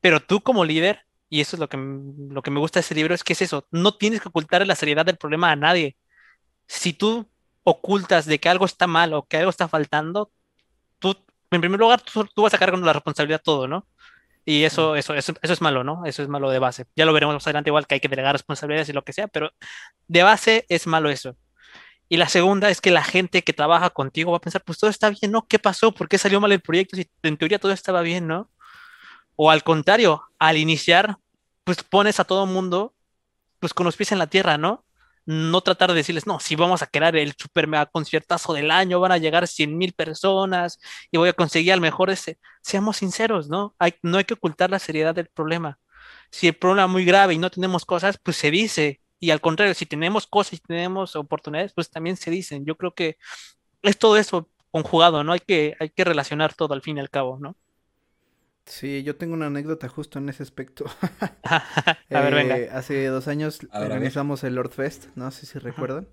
Pero 0.00 0.20
tú 0.20 0.40
como 0.42 0.64
líder, 0.64 1.04
y 1.28 1.40
eso 1.40 1.56
es 1.56 1.60
lo 1.60 1.68
que, 1.68 1.76
lo 1.78 2.42
que 2.42 2.50
me 2.50 2.60
gusta 2.60 2.78
de 2.80 2.82
ese 2.82 2.94
libro, 2.94 3.14
es 3.14 3.24
que 3.24 3.32
es 3.34 3.42
eso, 3.42 3.66
no 3.70 3.96
tienes 3.96 4.20
que 4.20 4.28
ocultar 4.28 4.66
la 4.66 4.76
seriedad 4.76 5.04
del 5.06 5.18
problema 5.18 5.50
a 5.50 5.56
nadie. 5.56 5.96
Si 6.66 6.92
tú 6.92 7.28
ocultas 7.64 8.26
de 8.26 8.38
que 8.40 8.48
algo 8.48 8.64
está 8.66 8.86
mal 8.86 9.12
o 9.14 9.26
que 9.26 9.38
algo 9.38 9.50
está 9.50 9.68
faltando, 9.68 10.32
tú, 10.98 11.16
en 11.50 11.60
primer 11.60 11.80
lugar, 11.80 12.00
tú, 12.02 12.26
tú 12.34 12.42
vas 12.42 12.54
a 12.54 12.58
cargar 12.58 12.78
con 12.78 12.86
la 12.86 12.92
responsabilidad 12.92 13.42
todo, 13.44 13.68
¿no? 13.68 13.86
Y 14.44 14.64
eso, 14.64 14.96
eso, 14.96 15.14
eso, 15.14 15.34
eso 15.42 15.52
es 15.52 15.60
malo, 15.60 15.84
¿no? 15.84 16.06
Eso 16.06 16.22
es 16.22 16.28
malo 16.28 16.50
de 16.50 16.58
base. 16.58 16.86
Ya 16.96 17.04
lo 17.04 17.12
veremos 17.12 17.34
más 17.34 17.46
adelante, 17.46 17.70
igual 17.70 17.86
que 17.86 17.96
hay 17.96 18.00
que 18.00 18.08
delegar 18.08 18.34
responsabilidades 18.34 18.88
y 18.88 18.94
lo 18.94 19.04
que 19.04 19.12
sea, 19.12 19.28
pero 19.28 19.52
de 20.06 20.22
base 20.22 20.64
es 20.70 20.86
malo 20.86 21.10
eso. 21.10 21.36
Y 22.08 22.16
la 22.16 22.28
segunda 22.28 22.70
es 22.70 22.80
que 22.80 22.90
la 22.90 23.04
gente 23.04 23.42
que 23.44 23.52
trabaja 23.52 23.90
contigo 23.90 24.30
va 24.32 24.38
a 24.38 24.40
pensar, 24.40 24.62
pues 24.64 24.78
todo 24.78 24.90
está 24.90 25.10
bien, 25.10 25.30
¿no? 25.30 25.46
¿Qué 25.46 25.58
pasó? 25.58 25.92
¿Por 25.92 26.08
qué 26.08 26.16
salió 26.16 26.40
mal 26.40 26.52
el 26.52 26.60
proyecto? 26.60 26.96
Si 26.96 27.08
en 27.22 27.36
teoría 27.36 27.58
todo 27.58 27.72
estaba 27.72 28.00
bien, 28.02 28.26
¿no? 28.26 28.50
O 29.36 29.50
al 29.50 29.62
contrario, 29.62 30.22
al 30.38 30.56
iniciar, 30.56 31.18
pues 31.64 31.82
pones 31.82 32.18
a 32.20 32.24
todo 32.24 32.46
mundo, 32.46 32.94
pues 33.60 33.74
con 33.74 33.84
los 33.84 33.96
pies 33.96 34.12
en 34.12 34.18
la 34.18 34.26
tierra, 34.26 34.58
¿no? 34.58 34.84
No 35.26 35.60
tratar 35.60 35.90
de 35.90 35.96
decirles, 35.96 36.26
no, 36.26 36.40
si 36.40 36.56
vamos 36.56 36.82
a 36.82 36.86
crear 36.86 37.14
el 37.14 37.34
super 37.38 37.66
mega 37.66 37.86
conciertazo 37.86 38.54
del 38.54 38.70
año, 38.70 39.00
van 39.00 39.12
a 39.12 39.18
llegar 39.18 39.46
100 39.46 39.76
mil 39.76 39.92
personas 39.92 40.78
y 41.10 41.18
voy 41.18 41.28
a 41.28 41.34
conseguir 41.34 41.74
al 41.74 41.82
mejor 41.82 42.10
ese. 42.10 42.38
Seamos 42.62 42.96
sinceros, 42.98 43.48
¿no? 43.48 43.74
Hay, 43.78 43.94
no 44.02 44.18
hay 44.18 44.24
que 44.24 44.34
ocultar 44.34 44.70
la 44.70 44.78
seriedad 44.78 45.14
del 45.14 45.28
problema. 45.28 45.78
Si 46.30 46.48
el 46.48 46.56
problema 46.56 46.84
es 46.84 46.90
muy 46.90 47.04
grave 47.04 47.34
y 47.34 47.38
no 47.38 47.50
tenemos 47.50 47.84
cosas, 47.84 48.18
pues 48.22 48.38
se 48.38 48.50
dice, 48.50 49.00
y 49.20 49.30
al 49.30 49.40
contrario, 49.40 49.74
si 49.74 49.86
tenemos 49.86 50.26
cosas 50.26 50.54
y 50.54 50.58
tenemos 50.58 51.16
oportunidades, 51.16 51.72
pues 51.72 51.90
también 51.90 52.16
se 52.16 52.30
dicen. 52.30 52.64
Yo 52.64 52.76
creo 52.76 52.94
que 52.94 53.18
es 53.82 53.98
todo 53.98 54.16
eso 54.16 54.48
conjugado, 54.70 55.24
¿no? 55.24 55.32
Hay 55.32 55.40
que, 55.40 55.76
hay 55.80 55.90
que 55.90 56.04
relacionar 56.04 56.54
todo 56.54 56.74
al 56.74 56.82
fin 56.82 56.96
y 56.98 57.00
al 57.00 57.10
cabo, 57.10 57.38
¿no? 57.40 57.56
Sí, 58.68 59.02
yo 59.02 59.16
tengo 59.16 59.34
una 59.34 59.46
anécdota 59.46 59.88
justo 59.88 60.18
en 60.18 60.28
ese 60.28 60.42
aspecto. 60.42 60.84
a 61.42 61.96
ver, 62.10 62.34
venga. 62.34 62.58
Eh, 62.58 62.68
hace 62.70 63.06
dos 63.06 63.26
años 63.26 63.60
ver, 63.60 63.82
organizamos 63.82 64.44
el 64.44 64.54
Lord 64.54 64.70
Fest, 64.70 65.06
no 65.14 65.30
sé 65.30 65.46
si 65.46 65.58
recuerdan. 65.58 66.06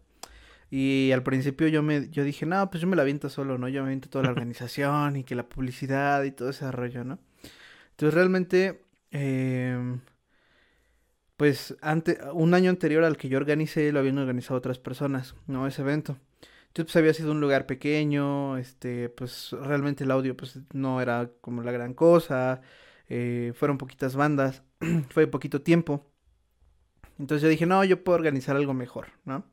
Y 0.71 1.11
al 1.11 1.21
principio 1.21 1.67
yo 1.67 1.83
me 1.83 2.09
yo 2.09 2.23
dije, 2.23 2.45
no, 2.45 2.69
pues 2.71 2.81
yo 2.81 2.87
me 2.87 2.95
la 2.95 3.03
aviento 3.03 3.29
solo, 3.29 3.57
¿no? 3.57 3.67
Yo 3.67 3.81
me 3.81 3.87
aviento 3.87 4.09
toda 4.09 4.23
la 4.23 4.31
organización 4.31 5.17
y 5.17 5.23
que 5.23 5.35
la 5.35 5.47
publicidad 5.47 6.23
y 6.23 6.31
todo 6.31 6.49
ese 6.49 6.71
rollo, 6.71 7.03
¿no? 7.03 7.19
Entonces 7.91 8.13
realmente, 8.13 8.81
em, 9.11 9.99
pues 11.37 11.75
ante, 11.81 12.17
un 12.33 12.53
año 12.53 12.69
anterior 12.69 13.03
al 13.03 13.17
que 13.17 13.29
yo 13.29 13.37
organicé, 13.37 13.91
lo 13.91 13.99
habían 13.99 14.17
organizado 14.17 14.57
otras 14.57 14.79
personas, 14.79 15.35
¿no? 15.47 15.67
Ese 15.67 15.81
evento. 15.81 16.17
Entonces, 16.67 16.91
pues 16.91 16.95
había 16.97 17.13
sido 17.13 17.31
un 17.31 17.41
lugar 17.41 17.65
pequeño, 17.65 18.57
este, 18.57 19.09
pues 19.09 19.51
realmente 19.51 20.03
el 20.03 20.11
audio, 20.11 20.35
pues 20.35 20.59
no 20.73 21.01
era 21.01 21.31
como 21.41 21.61
la 21.63 21.71
gran 21.71 21.93
cosa, 21.93 22.61
eh, 23.07 23.53
fueron 23.55 23.77
poquitas 23.77 24.15
bandas, 24.15 24.63
fue 25.09 25.27
poquito 25.27 25.61
tiempo. 25.61 26.05
Entonces 27.19 27.43
yo 27.43 27.49
dije, 27.49 27.65
no, 27.65 27.83
yo 27.85 28.03
puedo 28.03 28.17
organizar 28.17 28.55
algo 28.55 28.73
mejor, 28.73 29.07
¿no? 29.25 29.45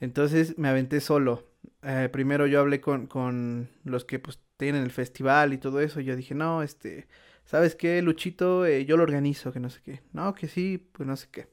Entonces 0.00 0.58
me 0.58 0.68
aventé 0.68 1.00
solo. 1.00 1.48
Eh, 1.82 2.08
primero 2.12 2.46
yo 2.46 2.60
hablé 2.60 2.80
con, 2.80 3.06
con 3.06 3.70
los 3.84 4.04
que 4.04 4.18
pues 4.18 4.40
tienen 4.56 4.82
el 4.82 4.90
festival 4.90 5.52
y 5.52 5.58
todo 5.58 5.80
eso. 5.80 6.00
Yo 6.00 6.16
dije, 6.16 6.34
no, 6.34 6.62
este, 6.62 7.08
¿sabes 7.48 7.74
qué, 7.74 8.02
Luchito? 8.02 8.66
Eh, 8.66 8.84
yo 8.84 8.98
lo 8.98 9.04
organizo, 9.04 9.52
que 9.52 9.58
no 9.58 9.70
sé 9.70 9.80
qué. 9.82 10.02
No, 10.12 10.34
que 10.34 10.48
sí, 10.48 10.86
pues 10.92 11.06
no 11.06 11.16
sé 11.16 11.28
qué. 11.32 11.48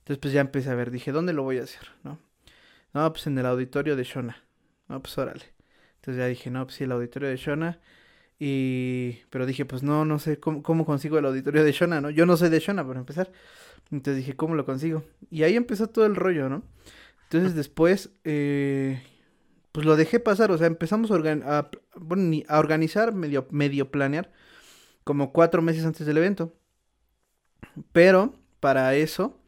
Entonces 0.00 0.18
pues 0.18 0.34
ya 0.34 0.42
empecé 0.42 0.70
a 0.70 0.74
ver, 0.74 0.90
dije, 0.90 1.10
¿dónde 1.10 1.32
lo 1.32 1.42
voy 1.42 1.58
a 1.58 1.62
hacer? 1.62 1.88
¿No? 2.04 2.18
No, 2.92 3.10
pues 3.12 3.26
en 3.26 3.38
el 3.38 3.46
auditorio 3.46 3.96
de 3.96 4.04
Shona. 4.04 4.44
No, 4.88 5.00
pues 5.02 5.16
órale. 5.16 5.44
Entonces 5.96 6.18
ya 6.18 6.26
dije, 6.26 6.50
no, 6.50 6.66
pues 6.66 6.76
sí, 6.76 6.84
el 6.84 6.92
auditorio 6.92 7.30
de 7.30 7.36
Shona. 7.36 7.80
Y... 8.38 9.20
Pero 9.30 9.46
dije, 9.46 9.64
pues 9.64 9.82
no, 9.82 10.04
no 10.04 10.18
sé 10.18 10.38
cómo, 10.38 10.62
cómo 10.62 10.84
consigo 10.84 11.18
el 11.18 11.24
auditorio 11.24 11.64
de 11.64 11.72
Shona, 11.72 12.02
¿no? 12.02 12.10
Yo 12.10 12.26
no 12.26 12.36
soy 12.36 12.50
de 12.50 12.60
Shona, 12.60 12.86
para 12.86 13.00
empezar. 13.00 13.32
Entonces 13.90 14.18
dije, 14.18 14.36
¿cómo 14.36 14.54
lo 14.54 14.66
consigo? 14.66 15.02
Y 15.30 15.44
ahí 15.44 15.56
empezó 15.56 15.88
todo 15.88 16.04
el 16.04 16.14
rollo, 16.14 16.50
¿no? 16.50 16.62
Entonces 17.24 17.54
después, 17.54 18.10
eh, 18.24 19.02
pues 19.70 19.86
lo 19.86 19.96
dejé 19.96 20.20
pasar, 20.20 20.50
o 20.50 20.58
sea, 20.58 20.66
empezamos 20.66 21.10
a, 21.10 21.14
organizar, 22.58 23.14
medio 23.14 23.90
planear, 23.90 24.30
como 25.04 25.32
cuatro 25.32 25.62
meses 25.62 25.84
antes 25.84 26.06
del 26.06 26.18
evento. 26.18 26.54
Pero 27.92 28.34
para 28.60 28.94
eso, 28.94 29.38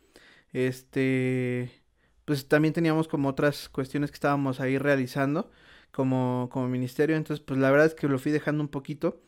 este, 0.52 1.70
pues 2.24 2.48
también 2.48 2.74
teníamos 2.74 3.08
como 3.08 3.28
otras 3.28 3.68
cuestiones 3.68 4.10
que 4.10 4.16
estábamos 4.16 4.60
ahí 4.60 4.78
realizando 4.78 5.50
como, 5.92 6.48
como 6.52 6.68
ministerio. 6.68 7.16
Entonces, 7.16 7.44
pues 7.44 7.60
la 7.60 7.70
verdad 7.70 7.88
es 7.88 7.94
que 7.94 8.08
lo 8.08 8.18
fui 8.18 8.32
dejando 8.32 8.62
un 8.62 8.68
poquito. 8.68 9.20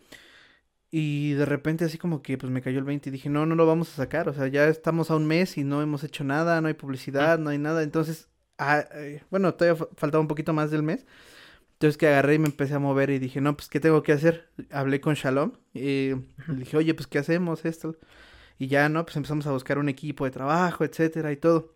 Y 0.90 1.32
de 1.34 1.44
repente 1.46 1.84
así 1.84 1.98
como 1.98 2.22
que 2.22 2.38
pues 2.38 2.50
me 2.52 2.62
cayó 2.62 2.78
el 2.78 2.84
20 2.84 3.08
y 3.10 3.12
dije, 3.12 3.28
no, 3.28 3.44
no 3.46 3.54
lo 3.54 3.66
vamos 3.66 3.90
a 3.92 3.96
sacar. 3.96 4.28
O 4.28 4.34
sea, 4.34 4.46
ya 4.48 4.68
estamos 4.68 5.10
a 5.10 5.16
un 5.16 5.26
mes 5.26 5.58
y 5.58 5.64
no 5.64 5.82
hemos 5.82 6.04
hecho 6.04 6.24
nada, 6.24 6.60
no 6.60 6.68
hay 6.68 6.74
publicidad, 6.74 7.38
no 7.38 7.50
hay 7.50 7.58
nada. 7.58 7.82
Entonces, 7.82 8.28
ah, 8.58 8.84
eh, 8.94 9.22
bueno, 9.30 9.54
todavía 9.54 9.76
fa- 9.76 9.88
faltaba 9.96 10.22
un 10.22 10.28
poquito 10.28 10.52
más 10.52 10.70
del 10.70 10.82
mes. 10.82 11.04
Entonces 11.76 11.98
que 11.98 12.08
agarré 12.08 12.34
y 12.34 12.38
me 12.38 12.46
empecé 12.46 12.72
a 12.72 12.78
mover 12.78 13.10
y 13.10 13.18
dije, 13.18 13.42
no, 13.42 13.54
pues, 13.54 13.68
¿qué 13.68 13.80
tengo 13.80 14.02
que 14.02 14.12
hacer? 14.12 14.48
Hablé 14.70 14.98
con 15.02 15.14
Shalom 15.14 15.52
y 15.74 16.12
le 16.48 16.56
dije, 16.56 16.78
oye, 16.78 16.94
pues, 16.94 17.06
¿qué 17.06 17.18
hacemos 17.18 17.66
esto? 17.66 17.96
Y 18.58 18.68
ya, 18.68 18.88
¿no? 18.88 19.04
Pues 19.04 19.16
empezamos 19.16 19.46
a 19.46 19.52
buscar 19.52 19.76
un 19.78 19.90
equipo 19.90 20.24
de 20.24 20.30
trabajo, 20.30 20.84
etcétera 20.84 21.32
y 21.32 21.36
todo. 21.36 21.74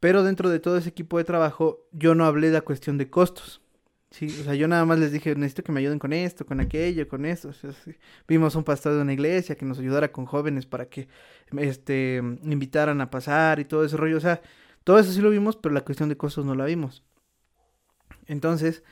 Pero 0.00 0.24
dentro 0.24 0.50
de 0.50 0.58
todo 0.58 0.76
ese 0.76 0.88
equipo 0.88 1.18
de 1.18 1.24
trabajo, 1.24 1.86
yo 1.92 2.16
no 2.16 2.24
hablé 2.24 2.48
de 2.48 2.54
la 2.54 2.62
cuestión 2.62 2.98
de 2.98 3.08
costos. 3.10 3.60
Sí, 4.10 4.26
o 4.26 4.44
sea, 4.44 4.54
yo 4.56 4.66
nada 4.66 4.84
más 4.84 4.98
les 4.98 5.12
dije, 5.12 5.36
necesito 5.36 5.62
que 5.62 5.70
me 5.70 5.78
ayuden 5.78 6.00
con 6.00 6.12
esto, 6.12 6.44
con 6.44 6.58
aquello, 6.60 7.06
con 7.08 7.24
esto. 7.24 7.50
O 7.50 7.52
sea, 7.52 7.70
sí. 7.72 7.94
Vimos 8.26 8.56
un 8.56 8.64
pastor 8.64 8.94
de 8.94 9.02
una 9.02 9.12
iglesia 9.12 9.54
que 9.54 9.64
nos 9.64 9.78
ayudara 9.78 10.10
con 10.10 10.26
jóvenes 10.26 10.66
para 10.66 10.86
que, 10.86 11.06
este, 11.58 12.16
invitaran 12.42 13.00
a 13.00 13.10
pasar 13.10 13.60
y 13.60 13.64
todo 13.64 13.84
ese 13.84 13.96
rollo. 13.96 14.16
O 14.16 14.20
sea, 14.20 14.42
todo 14.82 14.98
eso 14.98 15.12
sí 15.12 15.20
lo 15.20 15.30
vimos, 15.30 15.56
pero 15.56 15.72
la 15.72 15.82
cuestión 15.82 16.08
de 16.08 16.16
costos 16.16 16.44
no 16.44 16.56
la 16.56 16.64
vimos. 16.64 17.04
Entonces, 18.26 18.82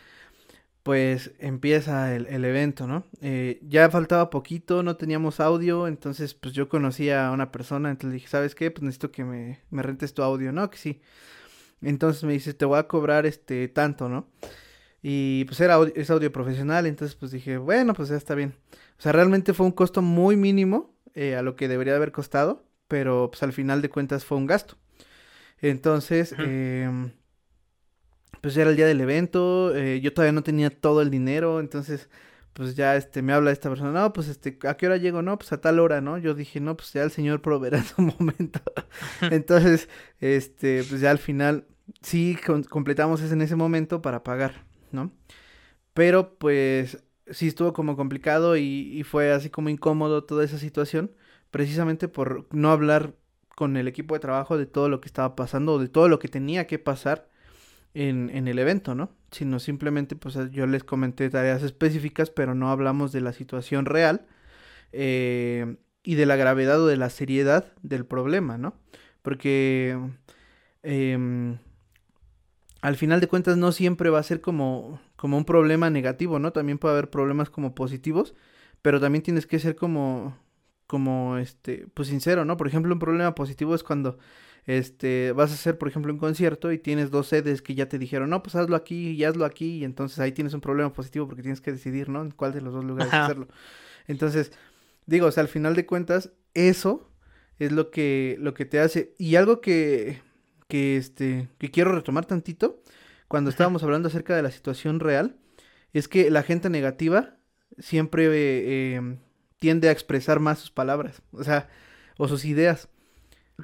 pues 0.82 1.32
empieza 1.38 2.14
el, 2.14 2.26
el 2.26 2.44
evento, 2.44 2.86
¿no? 2.86 3.04
Eh, 3.20 3.60
ya 3.62 3.90
faltaba 3.90 4.30
poquito, 4.30 4.82
no 4.82 4.96
teníamos 4.96 5.40
audio, 5.40 5.86
entonces 5.86 6.34
pues 6.34 6.54
yo 6.54 6.68
conocía 6.68 7.28
a 7.28 7.32
una 7.32 7.52
persona, 7.52 7.90
entonces 7.90 8.10
le 8.10 8.14
dije, 8.14 8.28
¿sabes 8.28 8.54
qué? 8.54 8.70
Pues 8.70 8.82
necesito 8.82 9.12
que 9.12 9.24
me, 9.24 9.60
me 9.70 9.82
rentes 9.82 10.14
tu 10.14 10.22
audio, 10.22 10.52
¿no? 10.52 10.70
Que 10.70 10.78
sí. 10.78 11.00
Entonces 11.82 12.24
me 12.24 12.32
dice, 12.32 12.54
te 12.54 12.64
voy 12.64 12.78
a 12.78 12.88
cobrar 12.88 13.26
este 13.26 13.68
tanto, 13.68 14.08
¿no? 14.08 14.28
Y 15.02 15.44
pues 15.46 15.60
era 15.60 15.74
audio, 15.74 15.92
es 15.96 16.10
audio 16.10 16.30
profesional, 16.32 16.86
entonces 16.86 17.16
pues 17.16 17.30
dije, 17.30 17.58
bueno, 17.58 17.94
pues 17.94 18.08
ya 18.08 18.16
está 18.16 18.34
bien. 18.34 18.54
O 18.98 19.02
sea, 19.02 19.12
realmente 19.12 19.54
fue 19.54 19.66
un 19.66 19.72
costo 19.72 20.02
muy 20.02 20.36
mínimo 20.36 20.94
eh, 21.14 21.36
a 21.36 21.42
lo 21.42 21.56
que 21.56 21.68
debería 21.68 21.96
haber 21.96 22.12
costado, 22.12 22.64
pero 22.88 23.30
pues 23.30 23.42
al 23.42 23.52
final 23.52 23.82
de 23.82 23.88
cuentas 23.90 24.24
fue 24.24 24.36
un 24.38 24.46
gasto. 24.46 24.76
Entonces, 25.62 26.32
Ujú. 26.32 27.10
Pues 28.40 28.54
ya 28.54 28.62
era 28.62 28.70
el 28.70 28.76
día 28.76 28.86
del 28.86 29.00
evento, 29.00 29.74
eh, 29.76 30.00
yo 30.00 30.12
todavía 30.14 30.32
no 30.32 30.42
tenía 30.42 30.70
todo 30.70 31.02
el 31.02 31.10
dinero, 31.10 31.60
entonces 31.60 32.08
pues 32.52 32.74
ya 32.74 32.96
este 32.96 33.22
me 33.22 33.32
habla 33.32 33.52
esta 33.52 33.68
persona, 33.68 33.92
no, 33.92 34.12
pues 34.12 34.28
este, 34.28 34.58
¿a 34.68 34.76
qué 34.76 34.86
hora 34.86 34.96
llego? 34.96 35.22
No, 35.22 35.38
pues 35.38 35.52
a 35.52 35.60
tal 35.60 35.78
hora, 35.78 36.00
¿no? 36.00 36.18
Yo 36.18 36.34
dije, 36.34 36.60
no, 36.60 36.76
pues 36.76 36.92
ya 36.92 37.02
el 37.02 37.10
señor 37.10 37.42
proveerá 37.42 37.78
en 37.78 37.84
su 37.84 38.02
momento. 38.18 38.60
Entonces, 39.30 39.88
este, 40.20 40.84
pues 40.84 41.00
ya 41.00 41.10
al 41.10 41.18
final 41.18 41.66
sí 42.02 42.36
con- 42.44 42.64
completamos 42.64 43.20
ese 43.22 43.34
en 43.34 43.42
ese 43.42 43.56
momento 43.56 44.02
para 44.02 44.22
pagar, 44.24 44.64
¿no? 44.92 45.12
Pero 45.94 46.34
pues 46.38 47.02
sí 47.30 47.48
estuvo 47.48 47.72
como 47.72 47.96
complicado 47.96 48.56
y, 48.56 48.62
y 48.64 49.02
fue 49.04 49.32
así 49.32 49.50
como 49.50 49.68
incómodo 49.68 50.24
toda 50.24 50.44
esa 50.44 50.58
situación, 50.58 51.12
precisamente 51.50 52.08
por 52.08 52.46
no 52.54 52.70
hablar 52.70 53.14
con 53.56 53.76
el 53.76 53.88
equipo 53.88 54.14
de 54.14 54.20
trabajo 54.20 54.56
de 54.58 54.66
todo 54.66 54.88
lo 54.88 55.00
que 55.00 55.08
estaba 55.08 55.36
pasando 55.36 55.74
o 55.74 55.78
de 55.78 55.88
todo 55.88 56.08
lo 56.08 56.18
que 56.18 56.28
tenía 56.28 56.66
que 56.66 56.78
pasar 56.78 57.28
en, 57.94 58.30
en 58.30 58.48
el 58.48 58.58
evento, 58.58 58.94
¿no? 58.94 59.10
Sino 59.30 59.58
simplemente, 59.58 60.16
pues 60.16 60.38
yo 60.50 60.66
les 60.66 60.84
comenté 60.84 61.28
tareas 61.30 61.62
específicas, 61.62 62.30
pero 62.30 62.54
no 62.54 62.70
hablamos 62.70 63.12
de 63.12 63.20
la 63.20 63.32
situación 63.32 63.86
real 63.86 64.26
eh, 64.92 65.76
y 66.02 66.14
de 66.14 66.26
la 66.26 66.36
gravedad 66.36 66.80
o 66.80 66.86
de 66.86 66.96
la 66.96 67.10
seriedad 67.10 67.72
del 67.82 68.06
problema, 68.06 68.58
¿no? 68.58 68.74
Porque 69.22 69.98
em, 70.82 71.58
al 72.80 72.96
final 72.96 73.20
de 73.20 73.28
cuentas 73.28 73.56
no 73.56 73.72
siempre 73.72 74.10
va 74.10 74.18
a 74.18 74.24
ser 74.24 74.40
como, 74.40 75.00
como 75.16 75.36
un 75.36 75.44
problema 75.44 75.90
negativo, 75.90 76.38
¿no? 76.38 76.52
También 76.52 76.78
puede 76.78 76.94
haber 76.94 77.10
problemas 77.10 77.50
como 77.50 77.74
positivos, 77.74 78.34
pero 78.82 79.00
también 79.00 79.22
tienes 79.22 79.46
que 79.46 79.58
ser 79.58 79.76
como, 79.76 80.36
como, 80.86 81.36
este, 81.36 81.86
pues 81.94 82.08
sincero, 82.08 82.44
¿no? 82.44 82.56
Por 82.56 82.66
ejemplo, 82.66 82.92
un 82.94 82.98
problema 82.98 83.34
positivo 83.34 83.74
es 83.74 83.82
cuando 83.82 84.18
este, 84.66 85.32
vas 85.32 85.50
a 85.50 85.54
hacer, 85.54 85.78
por 85.78 85.88
ejemplo, 85.88 86.12
un 86.12 86.18
concierto 86.18 86.72
y 86.72 86.78
tienes 86.78 87.10
dos 87.10 87.28
sedes 87.28 87.62
que 87.62 87.74
ya 87.74 87.88
te 87.88 87.98
dijeron, 87.98 88.30
no, 88.30 88.42
pues 88.42 88.54
hazlo 88.54 88.76
aquí 88.76 89.10
y 89.10 89.24
hazlo 89.24 89.44
aquí, 89.44 89.78
y 89.78 89.84
entonces 89.84 90.18
ahí 90.18 90.32
tienes 90.32 90.54
un 90.54 90.60
problema 90.60 90.92
positivo 90.92 91.26
porque 91.26 91.42
tienes 91.42 91.60
que 91.60 91.72
decidir, 91.72 92.08
¿no? 92.08 92.22
En 92.22 92.30
cuál 92.30 92.52
de 92.52 92.60
los 92.60 92.72
dos 92.72 92.84
lugares 92.84 93.12
Ajá. 93.12 93.24
hacerlo. 93.24 93.48
Entonces, 94.06 94.52
digo, 95.06 95.26
o 95.26 95.30
sea, 95.30 95.42
al 95.42 95.48
final 95.48 95.74
de 95.74 95.86
cuentas, 95.86 96.30
eso 96.54 97.10
es 97.58 97.72
lo 97.72 97.90
que, 97.90 98.36
lo 98.40 98.54
que 98.54 98.64
te 98.64 98.80
hace. 98.80 99.14
Y 99.18 99.36
algo 99.36 99.60
que, 99.60 100.20
que, 100.68 100.96
este, 100.96 101.48
que 101.58 101.70
quiero 101.70 101.92
retomar 101.92 102.24
tantito, 102.24 102.82
cuando 103.28 103.50
estábamos 103.50 103.82
hablando 103.82 104.08
acerca 104.08 104.34
de 104.34 104.42
la 104.42 104.50
situación 104.50 104.98
real, 104.98 105.36
es 105.92 106.08
que 106.08 106.30
la 106.30 106.42
gente 106.42 106.70
negativa 106.70 107.36
siempre 107.78 108.26
eh, 108.26 108.30
eh, 108.96 109.16
tiende 109.58 109.88
a 109.88 109.92
expresar 109.92 110.40
más 110.40 110.58
sus 110.58 110.70
palabras, 110.70 111.22
o 111.32 111.44
sea, 111.44 111.68
o 112.18 112.28
sus 112.28 112.44
ideas. 112.44 112.88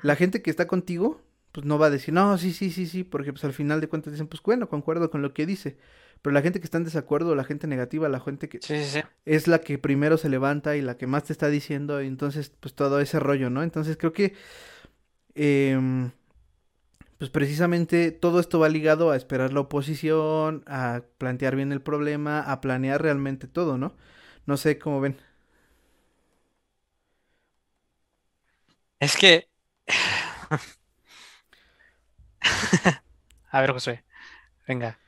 La 0.02 0.16
gente 0.16 0.42
que 0.42 0.50
está 0.50 0.66
contigo, 0.66 1.22
pues 1.52 1.66
no 1.66 1.78
va 1.78 1.86
a 1.86 1.90
decir, 1.90 2.12
no, 2.14 2.36
sí, 2.38 2.52
sí, 2.52 2.70
sí, 2.70 2.86
sí, 2.86 3.04
porque 3.04 3.32
pues 3.32 3.44
al 3.44 3.52
final 3.52 3.80
de 3.80 3.88
cuentas 3.88 4.12
dicen, 4.12 4.28
pues 4.28 4.42
bueno, 4.42 4.68
concuerdo 4.68 5.10
con 5.10 5.22
lo 5.22 5.32
que 5.34 5.46
dice. 5.46 5.76
Pero 6.22 6.34
la 6.34 6.42
gente 6.42 6.60
que 6.60 6.64
está 6.66 6.78
en 6.78 6.84
desacuerdo, 6.84 7.34
la 7.34 7.44
gente 7.44 7.66
negativa, 7.66 8.08
la 8.08 8.20
gente 8.20 8.48
que 8.48 8.62
Sí, 8.62 8.76
sí, 8.84 8.84
sí. 8.84 9.02
es 9.26 9.48
la 9.48 9.60
que 9.60 9.78
primero 9.78 10.18
se 10.18 10.28
levanta 10.30 10.76
y 10.76 10.82
la 10.82 10.96
que 10.98 11.06
más 11.08 11.24
te 11.24 11.32
está 11.34 11.48
diciendo, 11.48 12.02
y 12.02 12.08
entonces 12.08 12.50
pues 12.60 12.74
todo 12.74 13.00
ese 13.00 13.20
rollo, 13.20 13.50
¿no? 13.50 13.62
Entonces 13.62 13.96
creo 13.98 14.12
que 14.12 14.34
em, 15.34 16.10
pues 17.18 17.30
precisamente 17.30 18.10
todo 18.12 18.40
esto 18.40 18.58
va 18.58 18.68
ligado 18.68 19.10
a 19.10 19.16
esperar 19.16 19.52
la 19.52 19.60
oposición, 19.60 20.62
a 20.66 21.02
plantear 21.18 21.56
bien 21.56 21.72
el 21.72 21.80
problema, 21.82 22.40
a 22.40 22.60
planear 22.60 23.00
realmente 23.02 23.46
todo, 23.48 23.78
¿no? 23.78 23.94
No 24.46 24.56
sé 24.58 24.78
cómo 24.78 25.00
ven. 25.00 25.16
Es 29.00 29.16
que. 29.16 29.48
A 33.50 33.60
ver, 33.60 33.72
Josué. 33.72 34.04
Venga. 34.68 34.98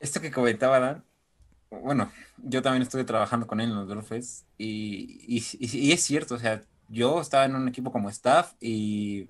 Esto 0.00 0.20
que 0.20 0.30
comentaba 0.30 0.80
Dan, 0.80 1.04
bueno, 1.70 2.12
yo 2.38 2.62
también 2.62 2.82
estuve 2.82 3.04
trabajando 3.04 3.46
con 3.46 3.60
él 3.60 3.70
en 3.70 3.76
los 3.76 3.88
Dolphins 3.88 4.46
y- 4.58 5.18
y 5.28 5.92
es 5.92 6.02
cierto, 6.04 6.36
o 6.36 6.38
sea, 6.38 6.62
yo 6.88 7.20
estaba 7.20 7.44
en 7.46 7.56
un 7.56 7.68
equipo 7.68 7.92
como 7.92 8.10
staff 8.10 8.54
y 8.60 9.28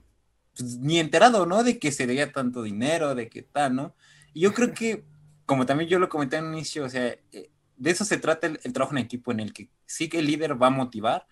pues, 0.56 0.78
ni 0.78 1.00
enterado, 1.00 1.46
¿no? 1.46 1.64
De 1.64 1.78
que 1.78 1.92
se 1.92 2.06
debía 2.06 2.32
tanto 2.32 2.62
dinero, 2.62 3.14
de 3.14 3.28
que 3.30 3.42
tal, 3.42 3.76
¿no? 3.76 3.94
Y 4.34 4.42
yo 4.42 4.54
creo 4.54 4.74
que, 4.74 5.04
como 5.46 5.66
también 5.66 5.90
yo 5.90 5.98
lo 6.00 6.08
comenté 6.10 6.38
en 6.38 6.46
un 6.46 6.54
inicio, 6.54 6.84
o 6.86 6.88
sea, 6.90 7.08
eh, 7.32 7.50
de 7.78 7.90
eso 7.92 8.04
se 8.06 8.18
trata 8.18 8.46
el, 8.48 8.60
el 8.64 8.72
trabajo 8.74 8.94
en 8.96 9.00
equipo 9.04 9.32
en 9.32 9.40
el 9.40 9.52
que 9.54 9.70
sí 9.86 10.08
que 10.08 10.20
el 10.20 10.26
líder 10.26 10.60
va 10.62 10.68
a 10.68 10.70
motivar, 10.70 11.26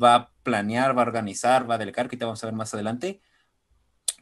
va 0.00 0.14
a 0.14 0.30
planear, 0.42 0.96
va 0.96 1.02
a 1.02 1.06
organizar, 1.06 1.68
va 1.70 1.76
a 1.76 1.78
delegar, 1.78 2.08
que 2.08 2.16
te 2.16 2.24
vamos 2.24 2.42
a 2.42 2.46
ver 2.46 2.54
más 2.54 2.74
adelante, 2.74 3.20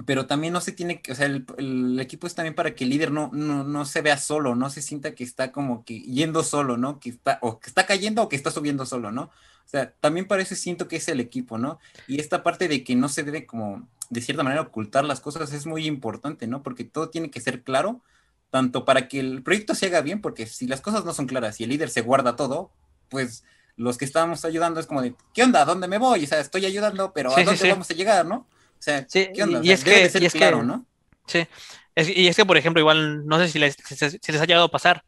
pero 0.05 0.27
también 0.27 0.53
no 0.53 0.61
se 0.61 0.73
tiene 0.73 1.01
que, 1.01 1.13
o 1.13 1.15
sea, 1.15 1.27
el, 1.27 1.99
equipo 2.01 2.27
es 2.27 2.35
también 2.35 2.55
para 2.55 2.75
que 2.75 2.85
el 2.85 2.91
líder 2.91 3.11
no, 3.13 3.31
no, 3.33 3.65
no 3.65 3.85
se 3.87 4.03
vea 4.03 4.19
solo, 4.19 4.55
no 4.55 4.69
se 4.69 4.83
sienta 4.83 5.15
que 5.15 5.25
está 5.25 5.53
como 5.53 5.85
que 5.85 6.01
yendo 6.01 6.43
solo, 6.43 6.77
¿no? 6.77 7.01
Que 7.01 7.11
está, 7.11 7.39
o 7.41 7.61
que 7.61 7.69
está 7.69 7.87
cayendo 7.87 8.23
o 8.23 8.29
que 8.29 8.37
está 8.37 8.51
subiendo 8.51 8.85
solo, 8.85 9.11
¿no? 9.11 9.23
O 9.23 9.69
sea, 9.69 9.93
también 9.93 10.29
para 10.29 10.43
eso 10.43 10.55
siento 10.55 10.87
que 10.87 10.97
es 10.97 11.09
el 11.09 11.19
equipo, 11.19 11.57
¿no? 11.57 11.79
Y 12.07 12.21
esta 12.21 12.43
parte 12.43 12.69
de 12.69 12.85
que 12.85 12.95
no 12.95 13.09
se 13.09 13.25
debe 13.25 13.47
como, 13.47 13.89
de 14.11 14.21
cierta 14.21 14.43
manera, 14.43 14.63
ocultar 14.63 15.05
las 15.05 15.21
cosas 15.21 15.53
es 15.53 15.67
muy 15.67 15.87
importante, 15.87 16.47
¿no? 16.47 16.63
Porque 16.63 16.85
todo 16.85 17.09
tiene 17.09 17.31
que 17.31 17.41
ser 17.41 17.63
claro, 17.63 18.03
tanto 18.51 18.85
para 18.85 19.09
que 19.09 19.19
el 19.19 19.43
proyecto 19.43 19.75
se 19.75 19.87
haga 19.87 20.03
bien, 20.03 20.21
porque 20.21 20.47
si 20.47 20.67
las 20.67 20.83
cosas 20.83 21.05
no 21.07 21.15
son 21.15 21.27
claras 21.27 21.59
y 21.61 21.65
el 21.65 21.71
líder 21.71 21.89
se 21.89 22.03
guarda 22.03 22.37
todo, 22.37 22.71
pues 23.09 23.45
los 23.77 23.99
que 23.99 24.05
estábamos 24.05 24.45
ayudando 24.45 24.81
es 24.81 24.87
como 24.87 25.03
de, 25.03 25.15
¿qué 25.35 25.43
onda? 25.43 25.63
¿A 25.63 25.65
dónde 25.65 25.87
me 25.89 25.99
voy? 25.99 26.25
O 26.25 26.27
sea, 26.27 26.41
estoy 26.41 26.65
ayudando, 26.67 27.13
pero 27.13 27.31
¿a 27.31 27.35
sí, 27.37 27.45
dónde 27.45 27.61
sí. 27.61 27.69
vamos 27.69 27.91
a 27.91 27.95
llegar, 27.95 28.25
no? 28.27 28.37
O 28.37 28.83
sea, 28.83 29.05
Sí, 29.09 29.29
¿qué 29.35 29.43
onda? 29.43 29.61
O 29.61 29.63
y 29.63 29.71
es 29.73 29.85
debe 29.85 29.97
que- 29.97 30.03
de 30.05 30.11
ser 30.11 30.23
y 30.23 30.27
es 30.27 30.33
que- 30.33 30.39
claro, 30.39 30.63
¿no? 30.63 30.85
Sí. 31.27 31.47
Es- 31.95 32.09
y 32.09 32.29
es 32.29 32.37
que, 32.37 32.45
por 32.47 32.57
ejemplo, 32.57 32.81
igual, 32.81 33.27
no 33.27 33.39
sé 33.47 33.59
les, 33.59 33.77
si 33.77 34.33
les 34.33 34.41
ha 34.41 34.45
llegado 34.47 34.65
a 34.67 34.71
pasar, 34.71 35.03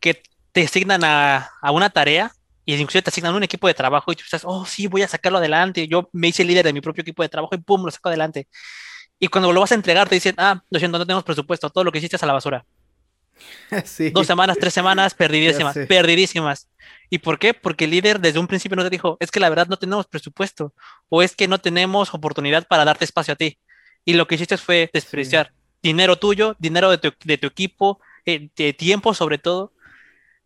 que 0.00 0.22
te 0.52 0.64
asignan 0.64 1.04
a, 1.04 1.50
a 1.60 1.70
una 1.72 1.90
tarea 1.90 2.32
y 2.64 2.74
inclusive 2.74 3.02
te 3.02 3.10
asignan 3.10 3.34
un 3.34 3.42
equipo 3.42 3.66
de 3.68 3.74
trabajo 3.74 4.10
y 4.12 4.16
tú 4.16 4.22
estás, 4.24 4.42
oh, 4.44 4.64
sí, 4.64 4.86
voy 4.86 5.02
a 5.02 5.08
sacarlo 5.08 5.38
adelante. 5.38 5.86
Yo 5.88 6.08
me 6.12 6.28
hice 6.28 6.44
líder 6.44 6.64
de 6.64 6.72
mi 6.72 6.80
propio 6.80 7.02
equipo 7.02 7.22
de 7.22 7.28
trabajo 7.28 7.54
y 7.54 7.58
pum, 7.58 7.84
lo 7.84 7.90
saco 7.90 8.08
adelante. 8.08 8.48
Y 9.18 9.28
cuando 9.28 9.52
lo 9.52 9.60
vas 9.60 9.72
a 9.72 9.74
entregar 9.74 10.08
te 10.08 10.14
dicen, 10.14 10.34
ah, 10.38 10.62
lo 10.70 10.78
siento, 10.78 10.98
no 10.98 11.04
tenemos 11.06 11.24
presupuesto, 11.24 11.68
todo 11.70 11.84
lo 11.84 11.92
que 11.92 11.98
hiciste 11.98 12.16
es 12.16 12.22
a 12.22 12.26
la 12.26 12.32
basura. 12.32 12.64
sí. 13.84 14.10
Dos 14.10 14.26
semanas, 14.26 14.58
tres 14.58 14.74
semanas, 14.74 15.14
perdidísimas, 15.14 15.76
perdidísimas. 15.88 16.68
¿Y 17.08 17.18
por 17.18 17.38
qué? 17.38 17.54
Porque 17.54 17.84
el 17.84 17.90
líder 17.90 18.20
desde 18.20 18.38
un 18.38 18.46
principio 18.46 18.76
no 18.76 18.84
te 18.84 18.90
dijo, 18.90 19.16
es 19.20 19.30
que 19.30 19.40
la 19.40 19.48
verdad 19.48 19.66
no 19.68 19.76
tenemos 19.76 20.06
presupuesto 20.06 20.72
o 21.08 21.22
es 21.22 21.34
que 21.34 21.48
no 21.48 21.58
tenemos 21.58 22.14
oportunidad 22.14 22.66
para 22.68 22.84
darte 22.84 23.04
espacio 23.04 23.34
a 23.34 23.36
ti. 23.36 23.58
Y 24.04 24.14
lo 24.14 24.26
que 24.26 24.36
hiciste 24.36 24.56
fue 24.56 24.90
desperdiciar 24.92 25.52
dinero 25.82 26.16
tuyo, 26.16 26.56
dinero 26.58 26.90
de 26.90 26.98
tu, 26.98 27.12
de 27.24 27.38
tu 27.38 27.46
equipo, 27.46 28.00
eh, 28.26 28.50
de 28.56 28.72
tiempo 28.72 29.14
sobre 29.14 29.38
todo. 29.38 29.72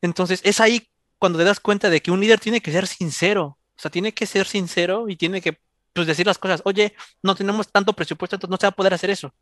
Entonces 0.00 0.40
es 0.44 0.60
ahí 0.60 0.88
cuando 1.18 1.38
te 1.38 1.44
das 1.44 1.60
cuenta 1.60 1.90
de 1.90 2.00
que 2.00 2.10
un 2.10 2.20
líder 2.20 2.40
tiene 2.40 2.60
que 2.60 2.72
ser 2.72 2.86
sincero. 2.86 3.58
O 3.76 3.80
sea, 3.80 3.90
tiene 3.90 4.12
que 4.12 4.26
ser 4.26 4.46
sincero 4.46 5.08
y 5.08 5.16
tiene 5.16 5.40
que 5.40 5.58
pues, 5.92 6.06
decir 6.06 6.26
las 6.26 6.38
cosas. 6.38 6.62
Oye, 6.64 6.94
no 7.22 7.34
tenemos 7.34 7.68
tanto 7.70 7.92
presupuesto, 7.92 8.36
entonces 8.36 8.50
no 8.50 8.56
se 8.56 8.66
va 8.66 8.70
a 8.70 8.76
poder 8.76 8.94
hacer 8.94 9.10
eso. 9.10 9.34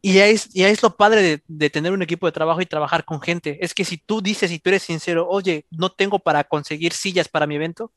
Y 0.00 0.18
es, 0.18 0.54
y 0.54 0.62
es 0.62 0.82
lo 0.82 0.96
padre 0.96 1.42
de, 1.46 1.70
tener 1.70 1.92
un 1.92 2.02
equipo 2.02 2.26
de 2.26 2.32
trabajo 2.32 2.60
y 2.60 2.66
trabajar 2.66 3.04
con 3.04 3.20
gente. 3.20 3.58
Es 3.60 3.74
que 3.74 3.84
si 3.84 3.96
tú 3.96 4.22
dices 4.22 4.50
y 4.52 4.60
tú 4.60 4.70
eres 4.70 4.84
sincero, 4.84 5.26
oye, 5.28 5.66
no 5.70 5.90
tengo 5.90 6.20
para 6.20 6.44
conseguir 6.44 6.92
sillas 6.92 7.28
para 7.28 7.46
mi 7.46 7.56
evento, 7.56 7.92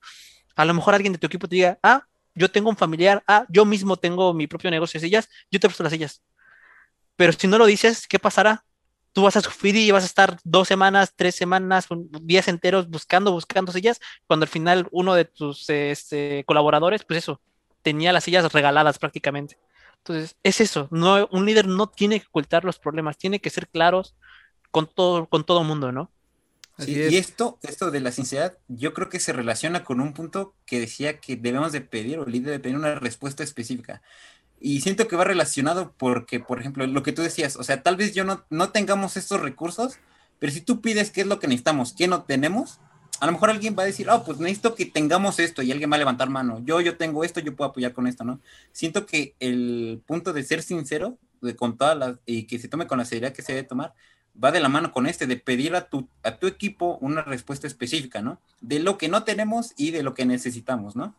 a 0.56 0.66
lo 0.66 0.74
mejor 0.74 0.96
alguien 0.96 1.14
de 1.14 1.20
tu 1.20 1.28
equipo 1.28 1.48
te 1.48 1.56
diga, 1.56 1.80
ah, 1.84 2.06
yo 2.34 2.50
tengo 2.50 2.70
un 2.70 2.78
familiar, 2.78 3.24
ah, 3.28 3.46
yo 3.50 3.66
mismo 3.66 3.98
tengo 3.98 4.34
mi 4.34 4.48
propio 4.48 4.72
negocio 4.72 5.00
de 5.00 5.08
sillas, 5.08 5.30
yo 5.52 5.60
te 5.60 5.68
presto 5.68 5.84
las 5.84 5.94
sillas. 5.94 6.22
Pero 7.16 7.34
si 7.34 7.48
no 7.48 7.58
lo 7.58 7.68
dices, 7.68 8.08
¿qué 8.08 8.18
pasará? 8.18 8.66
Tú 9.14 9.24
vas 9.24 9.36
a 9.36 9.42
sufrir 9.42 9.76
y 9.76 9.92
vas 9.92 10.04
a 10.04 10.08
estar 10.08 10.40
dos 10.44 10.68
semanas, 10.68 11.14
tres 11.16 11.36
semanas, 11.36 11.88
días 12.22 12.48
enteros 12.48 12.90
buscando, 12.90 13.32
buscando 13.32 13.72
sillas, 13.72 14.00
cuando 14.26 14.46
al 14.46 14.50
final 14.50 14.88
uno 14.92 15.14
de 15.14 15.26
tus 15.26 15.70
este, 15.70 16.44
colaboradores, 16.46 17.04
pues 17.04 17.20
eso, 17.20 17.42
tenía 17.84 18.12
las 18.14 18.24
sillas 18.24 18.52
regaladas 18.52 18.98
prácticamente. 18.98 19.58
Entonces, 20.04 20.36
es 20.42 20.62
eso, 20.62 20.88
no, 20.90 21.28
un 21.32 21.46
líder 21.46 21.68
no 21.68 21.88
tiene 21.88 22.20
que 22.20 22.26
ocultar 22.26 22.64
los 22.66 22.80
problemas, 22.80 23.18
tiene 23.18 23.40
que 23.40 23.52
ser 23.52 23.68
claros 23.68 24.16
con 24.72 24.88
todo, 24.88 25.28
con 25.28 25.46
todo 25.46 25.64
mundo, 25.64 25.92
¿no? 25.92 26.10
Sí, 26.80 27.00
es. 27.00 27.12
y 27.12 27.18
esto, 27.18 27.60
esto 27.62 27.92
de 27.92 28.00
la 28.00 28.12
sinceridad, 28.12 28.58
yo 28.68 28.96
creo 28.96 29.10
que 29.10 29.20
se 29.20 29.32
relaciona 29.32 29.84
con 29.84 30.00
un 30.00 30.14
punto 30.14 30.56
que 30.66 30.80
decía 30.80 31.20
que 31.20 31.36
debemos 31.36 31.72
de 31.72 31.82
pedir, 31.82 32.18
o 32.18 32.26
el 32.26 32.32
líder 32.32 32.48
debe 32.48 32.60
pedir 32.60 32.78
una 32.78 32.96
respuesta 32.96 33.44
específica. 33.44 34.02
Y 34.60 34.82
siento 34.82 35.08
que 35.08 35.16
va 35.16 35.24
relacionado 35.24 35.94
porque, 35.98 36.40
por 36.40 36.60
ejemplo, 36.60 36.88
lo 36.88 37.04
que 37.04 37.12
tú 37.12 37.22
decías, 37.22 37.56
o 37.56 37.64
sea, 37.64 37.84
tal 37.84 37.96
vez 37.96 38.16
yo 38.16 38.24
no, 38.24 38.44
no 38.50 38.72
tengamos 38.72 39.18
estos 39.18 39.42
recursos, 39.42 40.00
pero 40.40 40.52
si 40.52 40.62
tú 40.62 40.82
pides 40.82 41.12
qué 41.12 41.22
es 41.22 41.28
lo 41.28 41.40
que 41.40 41.48
necesitamos, 41.48 41.94
qué 41.94 42.08
no 42.08 42.24
tenemos, 42.24 42.80
a 43.22 43.28
lo 43.28 43.34
mejor 43.34 43.52
alguien 43.52 43.76
va 43.78 43.84
a 43.84 43.86
decir, 43.86 44.10
oh, 44.10 44.24
pues 44.24 44.40
necesito 44.40 44.74
que 44.74 44.88
tengamos 44.88 45.38
esto, 45.38 45.62
y 45.62 45.72
alguien 45.72 45.92
va 45.92 45.96
a 45.96 46.00
levantar 46.00 46.28
mano, 46.32 46.60
yo, 46.66 46.82
yo 46.82 46.98
tengo 46.98 47.24
esto, 47.24 47.40
yo 47.40 47.56
puedo 47.56 47.70
apoyar 47.70 47.94
con 47.94 48.08
esto, 48.08 48.24
¿no? 48.24 48.42
Siento 48.72 49.06
que 49.06 49.36
el 49.40 50.02
punto 50.08 50.34
de 50.34 50.42
ser 50.44 50.64
sincero, 50.64 51.20
de 51.40 51.56
con 51.56 51.78
todas 51.78 51.96
las, 51.96 52.18
y 52.26 52.48
que 52.48 52.58
se 52.58 52.68
tome 52.68 52.88
con 52.88 52.98
la 52.98 53.06
seriedad 53.06 53.32
que 53.32 53.44
se 53.44 53.54
debe 53.54 53.68
tomar, 53.68 53.94
va 54.44 54.52
de 54.52 54.60
la 54.60 54.70
mano 54.70 54.92
con 54.92 55.06
este, 55.06 55.28
de 55.28 55.38
pedir 55.38 55.76
a 55.76 55.88
tu, 55.88 56.10
a 56.24 56.38
tu 56.38 56.48
equipo 56.48 56.98
una 57.00 57.22
respuesta 57.22 57.68
específica, 57.68 58.24
¿no? 58.24 58.42
De 58.60 58.80
lo 58.80 58.98
que 58.98 59.08
no 59.08 59.24
tenemos 59.24 59.74
y 59.78 59.92
de 59.92 60.02
lo 60.02 60.16
que 60.16 60.26
necesitamos, 60.26 60.96
¿no? 60.96 61.14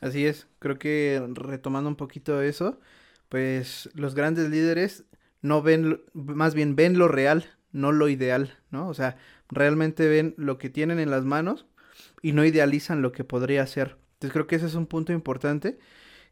Así 0.00 0.24
es, 0.24 0.46
creo 0.58 0.78
que 0.78 1.22
retomando 1.34 1.90
un 1.90 1.96
poquito 1.96 2.40
eso, 2.40 2.80
pues 3.28 3.90
los 3.92 4.14
grandes 4.14 4.48
líderes 4.48 5.04
no 5.42 5.60
ven, 5.60 6.00
más 6.14 6.54
bien 6.54 6.76
ven 6.76 6.96
lo 6.96 7.08
real, 7.08 7.44
no 7.74 7.92
lo 7.92 8.08
ideal, 8.08 8.56
¿no? 8.70 8.88
O 8.88 8.94
sea, 8.94 9.18
realmente 9.50 10.08
ven 10.08 10.34
lo 10.38 10.56
que 10.56 10.70
tienen 10.70 10.98
en 10.98 11.10
las 11.10 11.24
manos 11.24 11.66
y 12.22 12.32
no 12.32 12.44
idealizan 12.44 13.02
lo 13.02 13.12
que 13.12 13.24
podría 13.24 13.66
ser. 13.66 13.98
Entonces 14.14 14.32
creo 14.32 14.46
que 14.46 14.56
ese 14.56 14.66
es 14.66 14.74
un 14.74 14.86
punto 14.86 15.12
importante. 15.12 15.78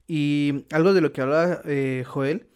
Y 0.06 0.64
algo 0.72 0.94
de 0.94 1.00
lo 1.02 1.12
que 1.12 1.20
hablaba 1.20 1.60
eh, 1.64 2.04
Joel 2.06 2.46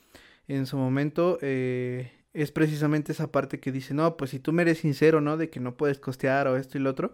en 0.49 0.67
su 0.67 0.77
momento 0.79 1.39
eh, 1.43 2.13
es 2.33 2.53
precisamente 2.53 3.13
esa 3.13 3.33
parte 3.33 3.61
que 3.61 3.73
dice, 3.73 3.93
no, 3.93 4.17
pues 4.17 4.31
si 4.31 4.39
tú 4.39 4.53
me 4.53 4.63
eres 4.63 4.79
sincero, 4.79 5.21
¿no? 5.21 5.37
De 5.37 5.51
que 5.51 5.61
no 5.61 5.77
puedes 5.77 5.99
costear 5.99 6.49
o 6.49 6.57
esto 6.57 6.79
y 6.79 6.81
lo 6.81 6.91
otro, 6.91 7.13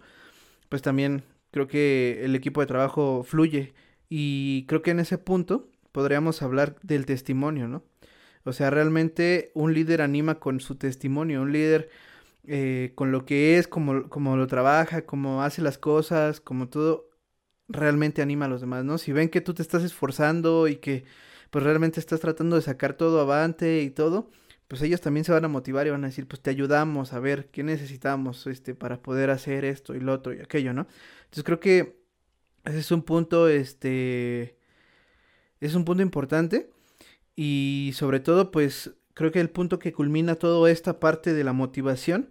pues 0.69 0.83
también 0.83 1.25
creo 1.51 1.67
que 1.69 2.21
el 2.25 2.35
equipo 2.35 2.61
de 2.61 2.67
trabajo 2.67 3.25
fluye. 3.25 3.75
Y 4.09 4.67
creo 4.67 4.83
que 4.83 4.91
en 4.93 5.01
ese 5.01 5.19
punto 5.19 5.71
podríamos 5.93 6.43
hablar 6.43 6.77
del 6.83 7.07
testimonio, 7.07 7.69
¿no? 7.69 7.83
O 8.45 8.53
sea, 8.53 8.71
realmente 8.71 9.53
un 9.55 9.75
líder 9.75 10.03
anima 10.03 10.41
con 10.41 10.61
su 10.61 10.77
testimonio, 10.77 11.43
un 11.43 11.53
líder 11.53 11.91
eh, 12.47 12.93
con 12.95 13.13
lo 13.13 13.25
que 13.25 13.59
es, 13.59 13.69
como, 13.69 14.09
como 14.09 14.37
lo 14.37 14.47
trabaja, 14.47 15.07
como 15.07 15.43
hace 15.43 15.63
las 15.63 15.79
cosas, 15.79 16.41
como 16.41 16.69
todo, 16.69 17.09
realmente 17.69 18.23
anima 18.23 18.47
a 18.47 18.49
los 18.49 18.61
demás, 18.61 18.85
¿no? 18.85 18.99
Si 18.99 19.13
ven 19.13 19.29
que 19.29 19.41
tú 19.41 19.55
te 19.55 19.63
estás 19.63 19.83
esforzando 19.85 20.69
y 20.69 20.77
que 20.77 21.05
pues 21.51 21.65
realmente 21.65 22.01
estás 22.01 22.21
tratando 22.21 22.57
de 22.57 22.63
sacar 22.63 22.95
todo 22.95 23.21
avante 23.21 23.83
y 23.83 23.91
todo, 23.91 24.31
pues 24.69 24.83
ellos 24.83 25.01
también 25.01 25.25
se 25.25 25.33
van 25.33 25.45
a 25.45 25.49
motivar 25.49 25.87
y 25.87 25.91
van 25.91 26.05
a 26.05 26.09
decir, 26.09 26.27
pues 26.27 26.41
te 26.43 26.51
ayudamos 26.51 27.13
a 27.13 27.21
ver 27.21 27.51
qué 27.51 27.63
necesitamos 27.63 28.47
este 28.47 28.75
para 28.75 29.03
poder 29.03 29.31
hacer 29.31 29.65
esto 29.65 29.95
y 29.95 30.01
lo 30.01 30.15
otro 30.15 30.33
y 30.35 30.41
aquello, 30.41 30.73
¿no? 30.73 30.87
Entonces 31.25 31.45
creo 31.45 31.61
que 31.61 32.03
ese 32.65 32.79
es 32.79 32.91
un 32.93 33.03
punto, 33.03 33.49
este, 33.49 34.57
es 35.61 35.75
un 35.75 35.85
punto 35.85 36.03
importante 36.03 36.71
y 37.37 37.93
sobre 37.95 38.21
todo, 38.21 38.51
pues 38.51 38.95
creo 39.15 39.33
que 39.33 39.41
el 39.41 39.51
punto 39.51 39.79
que 39.79 39.93
culmina 39.93 40.37
toda 40.37 40.71
esta 40.71 41.01
parte 41.01 41.33
de 41.35 41.45
la 41.45 41.53
motivación 41.53 42.31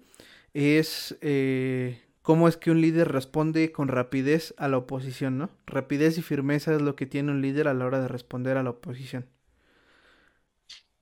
es 0.53 1.17
eh, 1.21 2.01
cómo 2.21 2.47
es 2.47 2.57
que 2.57 2.71
un 2.71 2.81
líder 2.81 3.11
responde 3.11 3.71
con 3.71 3.87
rapidez 3.87 4.53
a 4.57 4.67
la 4.67 4.77
oposición, 4.77 5.37
¿no? 5.37 5.49
Rapidez 5.65 6.17
y 6.17 6.21
firmeza 6.21 6.73
es 6.75 6.81
lo 6.81 6.95
que 6.95 7.05
tiene 7.05 7.31
un 7.31 7.41
líder 7.41 7.67
a 7.67 7.73
la 7.73 7.85
hora 7.85 7.99
de 8.01 8.07
responder 8.07 8.57
a 8.57 8.63
la 8.63 8.71
oposición. 8.71 9.27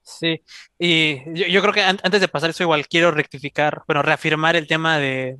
Sí, 0.01 0.41
y 0.79 1.17
yo, 1.51 1.62
creo 1.62 1.73
que 1.73 1.81
an- 1.83 1.99
antes 2.03 2.19
de 2.21 2.27
pasar 2.27 2.49
eso 2.49 2.63
igual 2.63 2.88
quiero 2.88 3.12
rectificar, 3.12 3.83
bueno, 3.88 4.01
reafirmar 4.01 4.55
el 4.55 4.65
tema 4.67 4.97
de- 4.97 5.38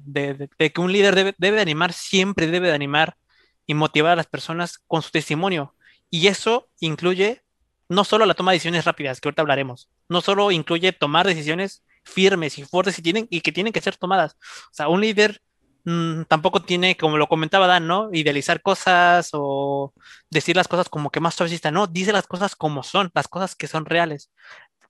de 0.59 0.71
que 0.71 0.81
un 0.81 0.91
líder 0.93 1.15
debe, 1.15 1.33
debe 1.39 1.55
de 1.57 1.61
animar, 1.63 1.91
siempre 1.93 2.45
debe 2.47 2.67
de 2.67 2.73
animar 2.75 3.17
y 3.65 3.73
motivar 3.73 4.11
a 4.13 4.15
las 4.15 4.27
personas 4.27 4.77
con 4.87 5.01
su 5.01 5.09
testimonio. 5.11 5.75
Y 6.11 6.27
eso 6.27 6.69
incluye 6.79 7.41
no 7.89 8.04
solo 8.04 8.25
la 8.25 8.36
toma 8.36 8.52
de 8.52 8.56
decisiones 8.58 8.86
rápidas, 8.86 9.19
que 9.19 9.28
ahorita 9.28 9.41
hablaremos, 9.41 9.89
no 10.08 10.21
solo 10.21 10.52
incluye 10.52 10.93
tomar 10.93 11.25
decisiones 11.28 11.84
firmes 12.04 12.58
y 12.58 12.63
fuertes 12.63 12.99
y, 13.04 13.41
que 13.41 13.52
tienen 13.52 13.73
que 13.73 13.82
ser 13.82 13.97
tomadas. 13.97 14.38
O 14.67 14.73
sea, 14.73 14.88
un 14.89 15.02
líder 15.02 15.41
mm, 15.86 16.23
tampoco 16.23 16.62
tiene, 16.62 16.97
como 16.97 17.17
lo 17.17 17.28
comentaba 17.28 17.67
Dan, 17.67 17.88
¿no? 17.88 18.10
Idealizar 18.13 18.62
cosas 18.62 19.30
o 19.34 19.93
decir 20.30 20.56
las 20.56 20.67
cosas 20.67 20.89
como 20.89 21.10
que 21.12 21.19
más 21.19 21.36
suaves 21.36 21.62
no, 21.71 21.88
dice 21.88 22.13
las 22.13 22.28
cosas 22.28 22.56
como 22.56 22.84
son, 22.84 23.12
las 23.13 23.28
cosas 23.28 23.56
que 23.56 23.67
son 23.67 23.86
reales. 23.86 24.32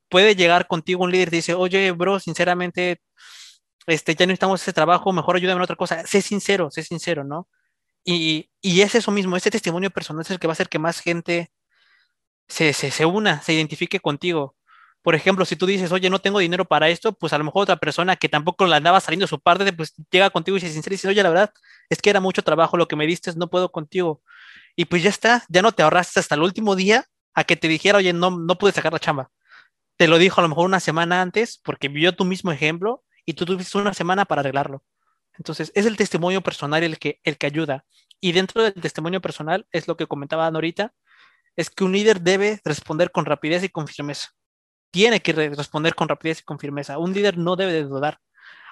Puede 0.09 0.35
llegar 0.35 0.67
contigo 0.67 1.03
un 1.03 1.11
líder 1.11 1.29
y 1.29 1.37
dice, 1.37 1.53
oye, 1.53 1.91
bro, 1.91 2.19
sinceramente, 2.19 3.01
este, 3.87 4.15
ya 4.15 4.25
necesitamos 4.25 4.61
ese 4.61 4.73
trabajo, 4.73 5.13
mejor 5.13 5.35
ayúdame 5.37 5.57
en 5.57 5.63
otra 5.63 5.75
cosa. 5.75 6.05
Sé 6.07 6.21
sincero, 6.21 6.71
sé 6.71 6.83
sincero, 6.83 7.23
¿no? 7.23 7.47
Y, 8.05 8.49
y 8.61 8.81
es 8.81 8.95
eso 8.95 9.11
mismo, 9.11 9.37
ese 9.37 9.51
testimonio 9.51 9.91
personal 9.91 10.21
es 10.23 10.31
el 10.31 10.39
que 10.39 10.47
va 10.47 10.53
a 10.53 10.53
hacer 10.53 10.69
que 10.69 10.79
más 10.79 10.99
gente 11.01 11.51
se, 12.49 12.73
se, 12.73 12.91
se 12.91 13.05
una, 13.05 13.41
se 13.41 13.53
identifique 13.53 13.99
contigo. 13.99 14.55
Por 15.01 15.15
ejemplo, 15.15 15.45
si 15.45 15.55
tú 15.55 15.65
dices, 15.65 15.91
oye, 15.91 16.09
no 16.09 16.19
tengo 16.19 16.39
dinero 16.39 16.65
para 16.65 16.89
esto, 16.89 17.13
pues 17.13 17.31
a 17.31 17.37
lo 17.37 17.45
mejor 17.45 17.63
otra 17.63 17.77
persona 17.77 18.17
que 18.17 18.27
tampoco 18.27 18.65
le 18.65 18.75
andaba 18.75 18.99
saliendo 18.99 19.27
su 19.27 19.39
parte, 19.39 19.71
pues 19.71 19.93
llega 20.11 20.29
contigo 20.29 20.57
y 20.57 20.59
se 20.59 20.69
sincera 20.69 20.93
y 20.93 20.97
dice, 20.97 21.07
oye, 21.07 21.23
la 21.23 21.29
verdad, 21.29 21.53
es 21.89 22.01
que 22.01 22.09
era 22.09 22.19
mucho 22.19 22.43
trabajo 22.43 22.75
lo 22.75 22.87
que 22.87 22.95
me 22.97 23.07
diste, 23.07 23.31
no 23.35 23.49
puedo 23.49 23.71
contigo. 23.71 24.21
Y 24.75 24.85
pues 24.85 25.03
ya 25.03 25.09
está, 25.09 25.45
ya 25.49 25.61
no 25.61 25.71
te 25.71 25.83
ahorraste 25.83 26.19
hasta 26.19 26.35
el 26.35 26.41
último 26.41 26.75
día 26.75 27.05
a 27.33 27.43
que 27.45 27.55
te 27.55 27.67
dijera, 27.67 27.99
oye, 27.99 28.13
no, 28.13 28.31
no 28.31 28.57
pude 28.57 28.73
sacar 28.73 28.91
la 28.91 28.99
chamba. 28.99 29.31
Te 29.97 30.07
lo 30.07 30.17
dijo 30.17 30.41
a 30.41 30.43
lo 30.43 30.49
mejor 30.49 30.65
una 30.65 30.79
semana 30.79 31.21
antes 31.21 31.59
porque 31.63 31.87
vio 31.87 32.15
tu 32.15 32.25
mismo 32.25 32.51
ejemplo 32.51 33.03
y 33.25 33.33
tú 33.33 33.45
tuviste 33.45 33.77
una 33.77 33.93
semana 33.93 34.25
para 34.25 34.41
arreglarlo. 34.41 34.83
Entonces, 35.37 35.71
es 35.75 35.85
el 35.85 35.97
testimonio 35.97 36.41
personal 36.41 36.83
el 36.83 36.99
que, 36.99 37.19
el 37.23 37.37
que 37.37 37.47
ayuda. 37.47 37.85
Y 38.19 38.33
dentro 38.33 38.63
del 38.63 38.73
testimonio 38.73 39.21
personal, 39.21 39.67
es 39.71 39.87
lo 39.87 39.95
que 39.95 40.07
comentaba 40.07 40.47
ahorita, 40.47 40.93
es 41.59 41.69
que 41.69 41.83
un 41.83 41.91
líder 41.91 42.21
debe 42.21 42.61
responder 42.63 43.11
con 43.11 43.25
rapidez 43.25 43.63
y 43.63 43.69
con 43.69 43.87
firmeza 43.87 44.29
tiene 44.91 45.21
que 45.21 45.33
responder 45.33 45.95
con 45.95 46.09
rapidez 46.09 46.39
y 46.41 46.43
con 46.43 46.59
firmeza. 46.59 46.97
Un 46.97 47.13
líder 47.13 47.37
no 47.37 47.55
debe 47.55 47.73
de 47.73 47.83
dudar. 47.83 48.19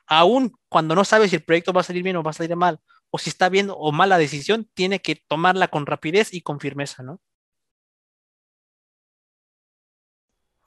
Aún 0.08 0.54
cuando 0.70 0.96
no 0.96 1.06
sabe 1.06 1.28
si 1.30 1.36
el 1.36 1.44
proyecto 1.44 1.74
va 1.74 1.82
a 1.82 1.84
salir 1.84 2.04
bien 2.04 2.16
o 2.18 2.24
va 2.24 2.32
a 2.32 2.34
salir 2.34 2.56
mal, 2.56 2.80
o 3.10 3.20
si 3.20 3.30
está 3.30 3.50
bien 3.50 3.70
o 3.72 3.92
mal 3.92 4.10
la 4.10 4.18
decisión, 4.18 4.70
tiene 4.74 5.02
que 5.02 5.16
tomarla 5.28 5.70
con 5.70 5.86
rapidez 5.86 6.34
y 6.34 6.42
con 6.42 6.60
firmeza, 6.60 7.04
¿no? 7.04 7.22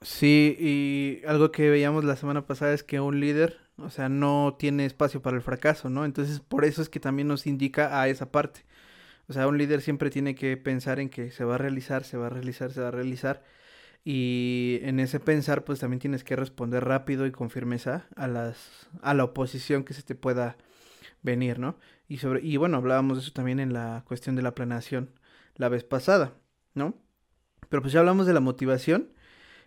Sí, 0.03 0.57
y 0.59 1.27
algo 1.27 1.53
que 1.53 1.69
veíamos 1.69 2.05
la 2.05 2.17
semana 2.17 2.47
pasada 2.47 2.73
es 2.73 2.83
que 2.83 3.01
un 3.01 3.21
líder, 3.21 3.59
o 3.77 3.91
sea, 3.91 4.09
no 4.09 4.57
tiene 4.59 4.87
espacio 4.87 5.21
para 5.21 5.37
el 5.37 5.43
fracaso, 5.43 5.91
¿no? 5.91 6.07
Entonces, 6.07 6.41
por 6.41 6.65
eso 6.65 6.81
es 6.81 6.89
que 6.89 7.01
también 7.01 7.29
nos 7.29 7.47
indica 7.47 8.01
a 8.01 8.09
esa 8.09 8.31
parte. 8.31 8.65
O 9.31 9.33
sea, 9.33 9.47
un 9.47 9.59
líder 9.59 9.81
siempre 9.81 10.11
tiene 10.11 10.35
que 10.35 10.57
pensar 10.57 10.99
en 10.99 11.09
que 11.09 11.31
se 11.31 11.45
va 11.45 11.55
a 11.55 11.59
realizar, 11.59 12.03
se 12.03 12.17
va 12.17 12.27
a 12.27 12.31
realizar, 12.31 12.73
se 12.73 12.81
va 12.81 12.89
a 12.89 12.91
realizar 12.91 13.45
y 14.05 14.81
en 14.83 14.99
ese 14.99 15.21
pensar, 15.21 15.63
pues 15.63 15.79
también 15.79 16.01
tienes 16.01 16.25
que 16.25 16.35
responder 16.35 16.85
rápido 16.85 17.27
y 17.27 17.31
con 17.31 17.49
firmeza 17.49 18.09
a 18.17 18.27
las 18.27 18.89
a 19.03 19.15
la 19.15 19.23
oposición 19.23 19.85
que 19.85 19.95
se 19.95 20.03
te 20.03 20.17
pueda 20.17 20.57
venir, 21.23 21.61
¿no? 21.61 21.79
Y 22.09 22.19
sobre 22.19 22.45
y 22.45 22.57
bueno, 22.57 22.79
hablábamos 22.79 23.19
de 23.19 23.23
eso 23.23 23.33
también 23.33 23.61
en 23.61 23.73
la 23.73 24.03
cuestión 24.05 24.35
de 24.35 24.43
la 24.43 24.57
planeación 24.57 25.11
la 25.55 25.69
vez 25.69 25.85
pasada, 25.85 26.35
¿no? 26.75 26.99
Pero 27.69 27.83
pues 27.83 27.93
ya 27.93 28.01
hablamos 28.01 28.27
de 28.27 28.33
la 28.33 28.41
motivación 28.41 29.13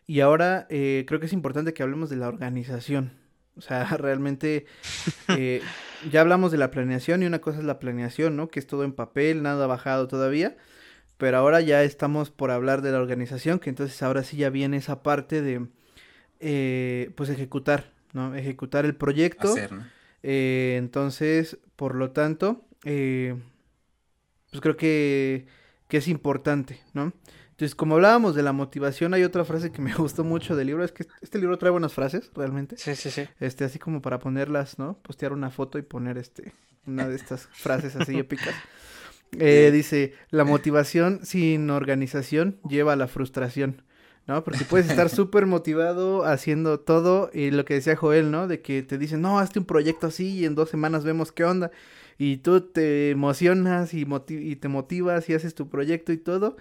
y 0.06 0.20
ahora 0.20 0.68
eh, 0.72 1.06
creo 1.08 1.22
que 1.22 1.28
es 1.28 1.34
importante 1.34 1.74
que 1.74 1.84
hablemos 1.84 2.10
de 2.10 2.18
la 2.18 2.28
organización. 2.28 3.14
O 3.56 3.62
sea, 3.62 3.86
realmente 3.98 4.66
eh, 5.30 5.62
ya 6.12 6.22
hablamos 6.22 6.52
de 6.52 6.58
la 6.58 6.72
planeación 6.72 7.24
y 7.24 7.26
una 7.26 7.40
cosa 7.40 7.60
es 7.60 7.66
la 7.66 7.80
planeación, 7.80 8.36
¿no? 8.36 8.50
Que 8.50 8.60
es 8.60 8.68
todo 8.68 8.84
en 8.84 8.94
papel, 8.94 9.44
nada 9.44 9.68
bajado 9.68 10.08
todavía 10.08 10.56
pero 11.24 11.38
ahora 11.38 11.62
ya 11.62 11.84
estamos 11.84 12.32
por 12.32 12.52
hablar 12.52 12.82
de 12.82 12.92
la 12.92 13.00
organización, 13.00 13.60
que 13.60 13.70
entonces 13.70 14.04
ahora 14.04 14.24
sí 14.24 14.36
ya 14.36 14.50
viene 14.50 14.76
esa 14.76 15.04
parte 15.04 15.42
de, 15.42 15.68
eh, 16.42 17.12
pues 17.16 17.30
ejecutar, 17.30 17.92
¿no? 18.12 18.36
Ejecutar 18.36 18.84
el 18.84 18.96
proyecto. 18.96 19.56
Eh, 20.22 20.76
entonces, 20.78 21.60
por 21.76 21.96
lo 21.96 22.12
tanto, 22.12 22.66
eh, 22.84 23.36
pues 24.52 24.60
creo 24.60 24.76
que, 24.76 25.46
que 25.88 25.98
es 25.98 26.10
importante, 26.10 26.82
¿no? 26.94 27.14
Entonces, 27.64 27.76
como 27.76 27.96
hablábamos 27.96 28.36
de 28.36 28.44
la 28.44 28.52
motivación, 28.52 29.14
hay 29.14 29.24
otra 29.24 29.46
frase 29.46 29.72
que 29.72 29.82
me 29.82 29.94
gustó 29.96 30.26
mucho 30.26 30.54
del 30.58 30.68
libro, 30.68 30.84
es 30.84 30.92
que 30.92 31.06
este 31.22 31.40
libro 31.40 31.58
trae 31.58 31.72
buenas 31.72 31.94
frases, 31.94 32.30
realmente. 32.36 32.76
Sí, 32.78 32.94
sí, 32.94 33.10
sí. 33.10 33.24
Este, 33.40 33.64
así 33.64 33.80
como 33.80 34.02
para 34.02 34.20
ponerlas, 34.20 34.80
¿no? 34.80 34.98
Postear 35.02 35.32
una 35.32 35.50
foto 35.50 35.78
y 35.78 35.82
poner 35.82 36.18
este, 36.18 36.52
una 36.86 37.08
de 37.08 37.16
estas 37.16 37.48
frases 37.54 37.96
así 37.96 38.18
épicas. 38.20 38.54
Eh, 39.40 39.70
dice, 39.72 40.14
la 40.30 40.44
motivación 40.44 41.22
sin 41.24 41.70
organización 41.70 42.60
lleva 42.68 42.94
a 42.94 42.96
la 42.98 43.08
frustración, 43.08 43.82
¿no? 44.28 44.44
Porque 44.44 44.66
puedes 44.66 44.90
estar 44.90 45.08
súper 45.10 45.46
motivado 45.46 46.26
haciendo 46.26 46.82
todo 46.82 47.32
y 47.34 47.50
lo 47.52 47.64
que 47.64 47.76
decía 47.76 47.96
Joel, 47.96 48.30
¿no? 48.30 48.50
De 48.50 48.62
que 48.62 48.84
te 48.84 48.98
dicen, 48.98 49.22
no, 49.22 49.40
hazte 49.40 49.60
un 49.60 49.66
proyecto 49.66 50.08
así 50.08 50.40
y 50.40 50.44
en 50.46 50.56
dos 50.56 50.70
semanas 50.70 51.06
vemos 51.06 51.32
qué 51.32 51.46
onda. 51.46 51.72
Y 52.18 52.38
tú 52.38 52.60
te 52.60 53.10
emocionas 53.12 53.94
y, 53.94 54.06
y 54.28 54.56
te 54.58 54.68
motivas 54.68 55.30
y 55.30 55.34
haces 55.34 55.56
tu 55.56 55.70
proyecto 55.70 56.12
y 56.12 56.18
todo. 56.18 56.58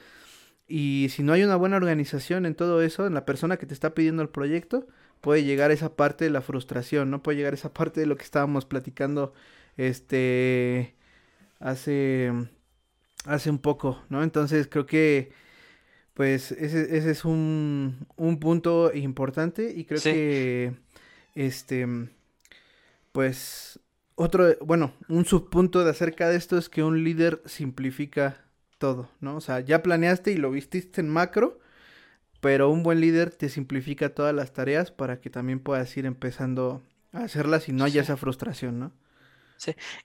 Y 0.74 1.11
si 1.11 1.22
no 1.22 1.35
hay 1.35 1.42
una 1.42 1.56
buena 1.56 1.76
organización 1.76 2.46
en 2.46 2.54
todo 2.54 2.80
eso, 2.80 3.06
en 3.06 3.12
la 3.12 3.26
persona 3.26 3.58
que 3.58 3.66
te 3.66 3.74
está 3.74 3.92
pidiendo 3.92 4.22
el 4.22 4.30
proyecto, 4.30 4.87
puede 5.20 5.44
llegar 5.44 5.70
esa 5.70 5.96
parte 5.96 6.24
de 6.24 6.30
la 6.30 6.40
frustración, 6.40 7.11
¿no? 7.11 7.22
Puede 7.22 7.37
llegar 7.37 7.52
esa 7.52 7.74
parte 7.74 8.00
de 8.00 8.06
lo 8.06 8.16
que 8.16 8.24
estábamos 8.24 8.64
platicando, 8.64 9.35
este, 9.76 10.94
hace 11.61 12.32
hace 13.26 13.50
un 13.50 13.58
poco, 13.58 14.02
¿no? 14.08 14.22
Entonces 14.22 14.66
creo 14.66 14.87
que 14.87 15.32
pues 16.14 16.52
ese, 16.52 16.96
ese 16.96 17.11
es 17.11 17.26
un, 17.26 18.06
un, 18.16 18.40
punto 18.40 18.94
importante 18.94 19.74
y 19.76 19.85
creo 19.85 20.00
que 20.00 20.72
este 21.35 21.87
pues 23.12 23.78
otro, 24.14 24.56
bueno, 24.62 24.94
un 25.11 25.26
subpunto 25.26 25.85
de 25.85 25.90
acerca 25.90 26.30
de 26.30 26.37
esto 26.37 26.56
es 26.56 26.70
que 26.70 26.82
un 26.82 27.04
líder 27.04 27.42
simplifica 27.44 28.42
todo, 28.83 29.09
¿no? 29.21 29.37
O 29.37 29.40
sea, 29.40 29.61
ya 29.61 29.81
planeaste 29.81 30.33
y 30.33 30.37
lo 30.37 30.51
vististe 30.51 31.01
en 31.01 31.09
macro, 31.09 31.61
pero 32.40 32.68
un 32.68 32.83
buen 32.83 33.01
líder 33.01 33.31
te 33.31 33.49
simplifica 33.49 34.12
todas 34.12 34.35
las 34.35 34.53
tareas 34.53 34.90
para 34.90 35.21
que 35.21 35.31
también 35.31 35.61
puedas 35.61 35.97
ir 35.97 36.05
empezando 36.05 36.83
a 37.12 37.21
hacerlas 37.21 37.68
y 37.68 37.73
no 37.73 37.85
haya 37.85 38.03
esa 38.03 38.16
frustración, 38.16 38.81
¿no? 38.81 38.92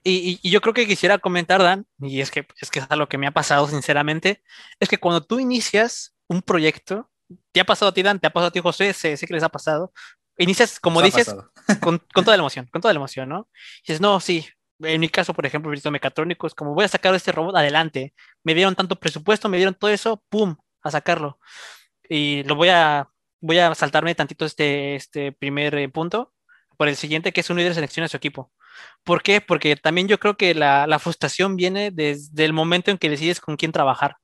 Y, 0.04 0.48
yo 0.48 0.60
creo 0.60 0.74
que 0.74 0.86
quisiera 0.86 1.18
comentar, 1.18 1.60
Dan, 1.60 1.86
y 1.98 2.20
es 2.20 2.30
que, 2.30 2.46
es 2.60 2.70
que 2.70 2.78
es 2.78 2.86
algo 2.88 3.08
que 3.08 3.18
me 3.18 3.26
ha 3.26 3.32
pasado 3.32 3.66
sinceramente, 3.66 4.44
es 4.78 4.88
que 4.88 4.98
cuando 4.98 5.24
tú 5.24 5.40
inicias 5.40 6.14
un 6.28 6.40
proyecto, 6.40 7.10
te 7.50 7.58
ha 7.58 7.64
pasado 7.64 7.88
a 7.88 7.94
ti, 7.94 8.04
Dan, 8.04 8.20
te 8.20 8.28
ha 8.28 8.32
pasado 8.32 8.46
a 8.46 8.52
ti, 8.52 8.60
José, 8.60 8.92
sé, 8.92 9.16
sé 9.16 9.26
que 9.26 9.34
les 9.34 9.42
ha 9.42 9.48
pasado, 9.48 9.92
inicias, 10.36 10.78
como 10.78 11.02
dices, 11.02 11.34
con, 11.80 11.98
con, 12.14 12.24
toda 12.24 12.36
la 12.36 12.42
emoción, 12.42 12.66
con 12.66 12.80
toda 12.80 12.94
la 12.94 12.98
emoción, 12.98 13.28
¿no? 13.28 13.48
Y 13.78 13.88
dices, 13.88 14.00
no, 14.00 14.20
sí, 14.20 14.46
en 14.80 15.00
mi 15.00 15.08
caso, 15.08 15.34
por 15.34 15.46
ejemplo, 15.46 15.70
visto 15.70 15.90
mecatrónico, 15.90 16.46
es 16.46 16.54
como 16.54 16.74
voy 16.74 16.84
a 16.84 16.88
sacar 16.88 17.14
este 17.14 17.32
robot 17.32 17.56
adelante, 17.56 18.14
me 18.44 18.54
dieron 18.54 18.74
tanto 18.74 18.96
presupuesto, 18.96 19.48
me 19.48 19.56
dieron 19.56 19.74
todo 19.74 19.90
eso, 19.90 20.22
¡pum!, 20.28 20.56
a 20.82 20.90
sacarlo. 20.90 21.38
Y 22.08 22.44
lo 22.44 22.54
voy 22.56 22.68
a, 22.70 23.08
voy 23.40 23.58
a 23.58 23.74
saltarme 23.74 24.14
tantito 24.14 24.44
este, 24.44 24.96
este 24.96 25.32
primer 25.32 25.74
eh, 25.76 25.88
punto 25.88 26.32
por 26.76 26.88
el 26.88 26.96
siguiente, 26.96 27.32
que 27.32 27.40
es 27.40 27.50
un 27.50 27.58
líder 27.58 27.74
selecciona 27.74 28.08
su 28.08 28.16
equipo. 28.16 28.52
¿Por 29.04 29.22
qué? 29.22 29.40
Porque 29.40 29.76
también 29.76 30.08
yo 30.08 30.18
creo 30.20 30.36
que 30.36 30.54
la, 30.54 30.98
frustración 31.00 31.56
viene 31.56 31.90
desde 31.90 32.44
el 32.44 32.52
momento 32.52 32.90
en 32.90 32.98
que 32.98 33.10
decides 33.10 33.40
con 33.40 33.56
quién 33.56 33.72
trabajar. 33.72 34.16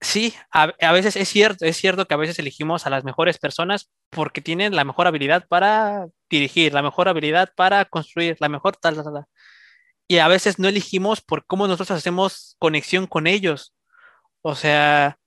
Sí, 0.00 0.34
a, 0.50 0.66
veces 0.92 1.16
es 1.16 1.28
cierto, 1.28 1.64
es 1.64 1.76
cierto 1.78 2.06
que 2.06 2.14
a 2.14 2.18
veces 2.18 2.38
elegimos 2.38 2.86
a 2.86 2.90
las 2.90 3.04
mejores 3.04 3.38
personas 3.38 3.90
porque 4.14 4.40
tienen 4.40 4.76
la 4.76 4.84
mejor 4.84 5.06
habilidad 5.06 5.46
para 5.48 6.06
dirigir, 6.30 6.72
la 6.72 6.82
mejor 6.82 7.08
habilidad 7.08 7.50
para 7.56 7.84
construir, 7.84 8.36
la 8.40 8.48
mejor 8.48 8.76
tal, 8.76 8.96
tal, 8.96 9.04
tal. 9.04 9.24
Y 10.08 10.18
a 10.18 10.28
veces 10.28 10.58
no 10.58 10.68
elegimos 10.68 11.20
por 11.20 11.46
cómo 11.46 11.66
nosotros 11.66 11.98
hacemos 11.98 12.56
conexión 12.58 13.06
con 13.06 13.26
ellos. 13.26 13.74
O 14.42 14.54
sea, 14.54 15.18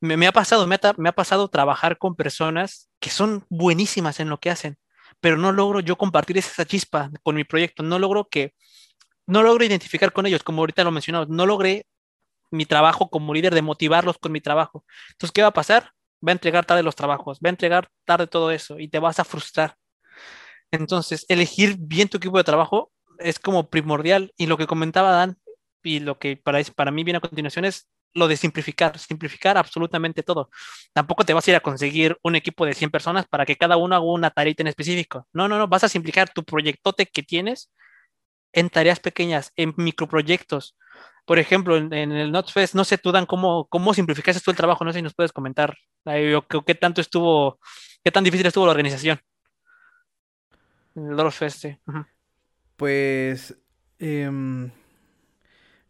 me, 0.00 0.26
ha 0.26 0.32
pasado, 0.32 0.66
me 0.66 1.08
ha 1.08 1.12
pasado 1.12 1.48
trabajar 1.48 1.98
con 1.98 2.16
personas 2.16 2.90
que 3.00 3.10
son 3.10 3.44
buenísimas 3.48 4.20
en 4.20 4.28
lo 4.28 4.38
que 4.38 4.50
hacen 4.50 4.78
pero 5.20 5.36
no 5.36 5.52
logro 5.52 5.80
yo 5.80 5.96
compartir 5.96 6.38
esa 6.38 6.64
chispa 6.64 7.10
con 7.22 7.36
mi 7.36 7.44
proyecto, 7.44 7.82
no 7.82 7.98
logro 7.98 8.28
que, 8.28 8.54
no 9.26 9.42
logro 9.42 9.64
identificar 9.64 10.12
con 10.12 10.26
ellos, 10.26 10.42
como 10.42 10.62
ahorita 10.62 10.84
lo 10.84 10.92
mencionaba, 10.92 11.26
no 11.28 11.46
logré 11.46 11.86
mi 12.50 12.66
trabajo 12.66 13.10
como 13.10 13.34
líder 13.34 13.54
de 13.54 13.62
motivarlos 13.62 14.18
con 14.18 14.32
mi 14.32 14.40
trabajo. 14.40 14.84
Entonces, 15.10 15.32
¿qué 15.32 15.42
va 15.42 15.48
a 15.48 15.52
pasar? 15.52 15.90
Va 16.26 16.32
a 16.32 16.32
entregar 16.32 16.64
tarde 16.64 16.82
los 16.82 16.96
trabajos, 16.96 17.38
va 17.44 17.48
a 17.48 17.50
entregar 17.50 17.88
tarde 18.04 18.26
todo 18.26 18.50
eso 18.50 18.78
y 18.78 18.88
te 18.88 18.98
vas 18.98 19.18
a 19.18 19.24
frustrar. 19.24 19.76
Entonces, 20.70 21.24
elegir 21.28 21.76
bien 21.78 22.08
tu 22.08 22.18
equipo 22.18 22.38
de 22.38 22.44
trabajo 22.44 22.92
es 23.18 23.38
como 23.38 23.70
primordial 23.70 24.32
y 24.36 24.46
lo 24.46 24.56
que 24.56 24.66
comentaba 24.66 25.12
Dan 25.12 25.38
y 25.82 26.00
lo 26.00 26.18
que 26.18 26.36
para, 26.36 26.60
para 26.74 26.90
mí 26.90 27.04
viene 27.04 27.18
a 27.18 27.20
continuación 27.20 27.64
es 27.64 27.88
lo 28.14 28.28
de 28.28 28.36
simplificar, 28.36 28.98
simplificar 28.98 29.58
absolutamente 29.58 30.22
todo. 30.22 30.50
Tampoco 30.92 31.24
te 31.24 31.34
vas 31.34 31.46
a 31.46 31.50
ir 31.50 31.56
a 31.56 31.60
conseguir 31.60 32.18
un 32.22 32.34
equipo 32.34 32.64
de 32.66 32.74
100 32.74 32.90
personas 32.90 33.26
para 33.28 33.44
que 33.44 33.56
cada 33.56 33.76
uno 33.76 33.94
haga 33.94 34.04
una 34.04 34.30
tarea 34.30 34.54
en 34.56 34.66
específico. 34.66 35.28
No, 35.32 35.48
no, 35.48 35.58
no, 35.58 35.68
vas 35.68 35.84
a 35.84 35.88
simplificar 35.88 36.30
tu 36.30 36.42
proyectote 36.44 37.06
que 37.06 37.22
tienes 37.22 37.70
en 38.52 38.70
tareas 38.70 39.00
pequeñas, 39.00 39.52
en 39.56 39.74
microproyectos. 39.76 40.76
Por 41.26 41.40
ejemplo, 41.40 41.76
en, 41.76 41.92
el 41.92 42.30
NotFest, 42.30 42.74
no 42.74 42.84
sé 42.84 42.98
tú, 42.98 43.10
Dan, 43.10 43.26
cómo, 43.26 43.66
cómo 43.68 43.92
simplificaste 43.92 44.40
tú 44.40 44.52
el 44.52 44.56
trabajo, 44.56 44.84
no 44.84 44.92
sé 44.92 45.00
si 45.00 45.02
nos 45.02 45.14
puedes 45.14 45.32
comentar 45.32 45.76
qué 46.04 46.74
tanto 46.80 47.00
estuvo, 47.00 47.58
qué 48.04 48.12
tan 48.12 48.22
difícil 48.22 48.46
estuvo 48.46 48.64
la 48.64 48.70
organización. 48.70 49.20
En 50.94 51.08
el 51.10 51.16
NotFest, 51.16 51.58
sí. 51.60 51.76
Pues 52.76 53.56
em, 53.98 54.70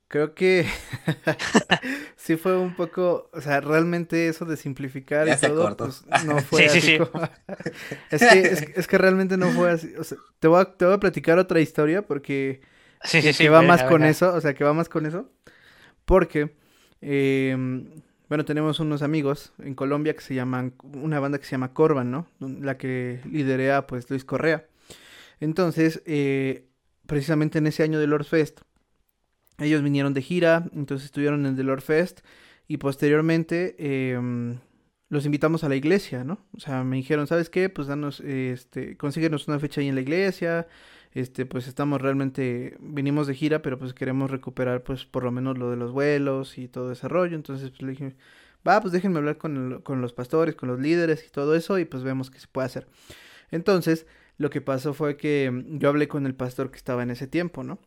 creo 0.08 0.34
que 0.34 0.66
sí 2.16 2.36
fue 2.36 2.56
un 2.56 2.74
poco, 2.74 3.28
o 3.32 3.40
sea, 3.42 3.60
realmente 3.60 4.28
eso 4.28 4.46
de 4.46 4.56
simplificar 4.56 5.28
y 5.28 5.36
todo, 5.36 5.76
pues, 5.76 6.04
no 6.24 6.38
fue 6.42 6.64
así. 6.64 6.80
Sí, 6.80 6.98
es, 8.10 8.22
que, 8.22 8.72
es, 8.74 8.86
que 8.86 8.96
realmente 8.96 9.36
no 9.36 9.50
fue 9.50 9.70
así. 9.70 9.92
O 9.98 10.04
sea, 10.04 10.16
te 10.38 10.48
voy 10.48 10.62
a, 10.62 10.64
te 10.64 10.86
voy 10.86 10.94
a 10.94 11.00
platicar 11.00 11.38
otra 11.38 11.60
historia 11.60 12.00
porque 12.00 12.62
Sí, 13.02 13.22
sí, 13.22 13.32
sí. 13.32 13.44
Que 13.44 13.50
va 13.50 13.62
más 13.62 13.82
con 13.84 14.04
eso, 14.04 14.34
o 14.34 14.40
sea, 14.40 14.54
que 14.54 14.64
va 14.64 14.72
más 14.72 14.88
con 14.88 15.06
eso. 15.06 15.30
Porque, 16.04 16.54
em, 17.00 17.86
bueno, 18.28 18.44
tenemos 18.44 18.80
unos 18.80 19.02
amigos 19.02 19.52
en 19.58 19.74
Colombia 19.74 20.14
que 20.14 20.20
se 20.20 20.34
llaman, 20.34 20.74
una 20.82 21.20
banda 21.20 21.38
que 21.38 21.44
se 21.44 21.52
llama 21.52 21.72
Corban, 21.72 22.10
¿no? 22.10 22.26
La 22.40 22.78
que 22.78 23.20
liderea, 23.30 23.86
pues, 23.86 24.08
Luis 24.10 24.24
Correa. 24.24 24.66
Entonces, 25.40 26.02
eh, 26.06 26.66
precisamente 27.06 27.58
en 27.58 27.66
ese 27.66 27.82
año 27.82 27.98
del 27.98 28.10
Lord 28.10 28.24
Fest, 28.24 28.60
ellos 29.58 29.82
vinieron 29.82 30.12
de 30.12 30.22
gira, 30.22 30.68
entonces 30.74 31.06
estuvieron 31.06 31.46
en 31.46 31.58
el 31.58 31.66
Lord 31.66 31.82
Fest 31.82 32.20
y 32.68 32.76
posteriormente 32.76 33.76
em, 33.78 34.58
los 35.08 35.24
invitamos 35.24 35.64
a 35.64 35.68
la 35.68 35.76
iglesia, 35.76 36.24
¿no? 36.24 36.38
O 36.56 36.60
sea, 36.60 36.84
me 36.84 36.96
dijeron, 36.96 37.26
¿sabes 37.26 37.48
qué? 37.48 37.68
Pues 37.68 37.86
danos, 37.88 38.20
este, 38.20 38.96
consíguenos 38.96 39.48
una 39.48 39.58
fecha 39.58 39.80
ahí 39.80 39.88
en 39.88 39.94
la 39.94 40.00
iglesia, 40.00 40.66
este, 41.16 41.46
pues 41.46 41.66
estamos 41.66 42.02
realmente, 42.02 42.76
vinimos 42.78 43.26
de 43.26 43.34
gira, 43.34 43.62
pero 43.62 43.78
pues 43.78 43.94
queremos 43.94 44.30
recuperar 44.30 44.82
pues 44.82 45.06
por 45.06 45.24
lo 45.24 45.32
menos 45.32 45.56
lo 45.56 45.70
de 45.70 45.76
los 45.76 45.92
vuelos 45.92 46.58
y 46.58 46.68
todo 46.68 46.92
ese 46.92 47.08
rollo, 47.08 47.36
entonces 47.36 47.70
pues 47.70 47.82
le 47.82 47.90
dije, 47.92 48.16
va, 48.68 48.80
pues 48.82 48.92
déjenme 48.92 49.18
hablar 49.18 49.38
con, 49.38 49.80
con 49.82 50.02
los 50.02 50.12
pastores, 50.12 50.54
con 50.56 50.68
los 50.68 50.78
líderes 50.78 51.24
y 51.26 51.30
todo 51.30 51.54
eso 51.54 51.78
y 51.78 51.86
pues 51.86 52.02
vemos 52.02 52.30
qué 52.30 52.38
se 52.38 52.48
puede 52.48 52.66
hacer. 52.66 52.86
Entonces, 53.50 54.06
lo 54.36 54.50
que 54.50 54.60
pasó 54.60 54.92
fue 54.94 55.16
que 55.16 55.50
mm, 55.50 55.78
yo 55.78 55.88
hablé 55.88 56.08
con 56.08 56.26
el 56.26 56.34
pastor 56.34 56.70
que 56.70 56.76
estaba 56.76 57.02
en 57.02 57.10
ese 57.10 57.26
tiempo, 57.26 57.64
¿no? 57.64 57.78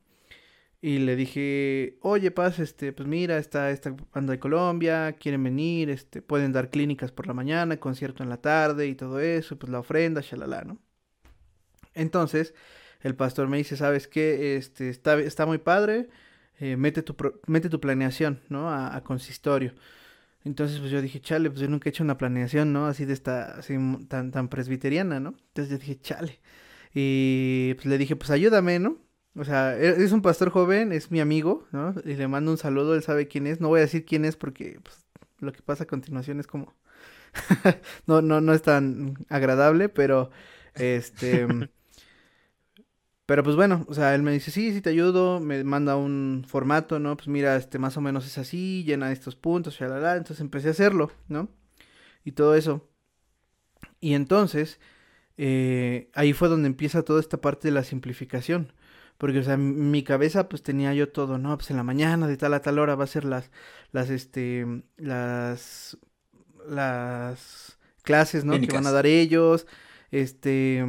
Y 0.81 0.99
le 0.99 1.15
dije, 1.15 1.97
oye, 2.01 2.31
Paz, 2.31 2.57
este, 2.59 2.93
pues 2.93 3.07
mira, 3.07 3.37
está 3.37 3.69
esta 3.69 3.95
banda 4.13 4.31
de 4.31 4.39
Colombia, 4.39 5.13
quieren 5.13 5.43
venir, 5.43 5.89
este, 5.89 6.21
pueden 6.21 6.53
dar 6.53 6.69
clínicas 6.69 7.11
por 7.11 7.27
la 7.27 7.33
mañana, 7.33 7.77
concierto 7.79 8.23
en 8.23 8.29
la 8.29 8.37
tarde 8.41 8.87
y 8.87 8.95
todo 8.95 9.19
eso, 9.19 9.59
pues 9.59 9.71
la 9.71 9.79
ofrenda, 9.79 10.21
shalala, 10.21 10.63
¿no? 10.63 10.79
Entonces, 11.93 12.53
el 13.01 13.15
pastor 13.15 13.47
me 13.47 13.57
dice, 13.57 13.77
¿sabes 13.77 14.07
qué? 14.07 14.57
Este, 14.57 14.89
está, 14.89 15.19
está 15.19 15.45
muy 15.45 15.57
padre, 15.57 16.09
eh, 16.59 16.75
mete, 16.77 17.01
tu, 17.03 17.15
mete 17.47 17.69
tu 17.69 17.79
planeación, 17.79 18.41
¿no? 18.49 18.69
A, 18.69 19.01
consistorio. 19.03 19.73
Entonces, 20.45 20.79
pues 20.79 20.91
yo 20.91 21.01
dije, 21.01 21.21
chale, 21.21 21.49
pues 21.49 21.61
yo 21.61 21.67
nunca 21.69 21.89
he 21.89 21.91
hecho 21.91 22.03
una 22.03 22.17
planeación, 22.17 22.73
¿no? 22.73 22.87
Así 22.87 23.05
de 23.05 23.13
esta, 23.13 23.57
así 23.59 23.77
tan, 24.07 24.31
tan 24.31 24.49
presbiteriana, 24.49 25.19
¿no? 25.19 25.35
Entonces 25.49 25.71
yo 25.71 25.77
dije, 25.77 25.99
chale. 26.01 26.39
Y 26.93 27.73
pues 27.75 27.85
le 27.85 27.97
dije, 27.97 28.15
pues 28.15 28.31
ayúdame, 28.31 28.79
¿no? 28.79 28.97
O 29.35 29.45
sea, 29.45 29.77
e, 29.77 30.03
es 30.03 30.11
un 30.11 30.21
pastor 30.21 30.49
joven, 30.49 30.91
es 30.91 31.11
mi 31.11 31.19
amigo, 31.19 31.67
¿no? 31.71 31.93
Y 32.05 32.15
le 32.15 32.27
mando 32.27 32.51
un 32.51 32.57
saludo, 32.57 32.95
él 32.95 33.03
sabe 33.03 33.27
quién 33.27 33.47
es. 33.47 33.61
No 33.61 33.69
voy 33.69 33.79
a 33.79 33.83
decir 33.83 34.05
quién 34.05 34.25
es 34.25 34.35
porque 34.35 34.79
pues, 34.83 35.05
lo 35.39 35.51
que 35.53 35.61
pasa 35.61 35.83
a 35.85 35.87
continuación 35.87 36.39
es 36.39 36.47
como... 36.47 36.73
no, 38.07 38.21
no, 38.21 38.41
no 38.41 38.53
es 38.53 38.61
tan 38.63 39.15
agradable, 39.29 39.89
pero 39.89 40.31
este... 40.75 41.47
Pero 43.29 43.43
pues 43.43 43.55
bueno, 43.55 43.85
o 43.87 43.93
sea, 43.93 44.15
él 44.15 44.23
me 44.23 44.31
dice, 44.31 44.49
sí, 44.49 44.73
sí 44.73 44.81
te 44.81 44.89
ayudo, 44.89 45.39
me 45.39 45.63
manda 45.63 45.95
un 45.95 46.43
formato, 46.47 46.97
¿no? 46.97 47.15
Pues 47.15 47.27
mira, 47.27 47.55
este 47.57 47.77
más 47.77 47.95
o 47.95 48.01
menos 48.01 48.25
es 48.25 48.39
así, 48.39 48.83
llena 48.83 49.11
estos 49.11 49.35
puntos, 49.35 49.77
shalala. 49.79 50.17
Entonces 50.17 50.41
empecé 50.41 50.69
a 50.69 50.71
hacerlo, 50.71 51.11
¿no? 51.27 51.47
Y 52.25 52.31
todo 52.31 52.55
eso. 52.55 52.89
Y 53.99 54.15
entonces, 54.15 54.79
eh, 55.37 56.09
ahí 56.15 56.33
fue 56.33 56.49
donde 56.49 56.69
empieza 56.69 57.03
toda 57.03 57.19
esta 57.19 57.39
parte 57.39 57.67
de 57.67 57.73
la 57.73 57.83
simplificación. 57.83 58.73
Porque, 59.19 59.37
o 59.37 59.43
sea, 59.43 59.57
mi 59.57 60.01
cabeza, 60.01 60.49
pues 60.49 60.63
tenía 60.63 60.95
yo 60.95 61.09
todo, 61.09 61.37
¿no? 61.37 61.55
Pues 61.55 61.69
en 61.69 61.77
la 61.77 61.83
mañana, 61.83 62.25
de 62.27 62.35
tal 62.35 62.55
a 62.55 62.63
tal 62.63 62.79
hora, 62.79 62.95
va 62.95 63.03
a 63.03 63.07
ser 63.07 63.25
las, 63.25 63.51
las, 63.91 64.09
este, 64.09 64.65
las, 64.97 65.99
las 66.67 67.77
clases, 68.01 68.43
¿no? 68.43 68.59
Que 68.59 68.73
van 68.73 68.87
a 68.87 68.91
dar 68.91 69.05
ellos, 69.05 69.67
este 70.09 70.83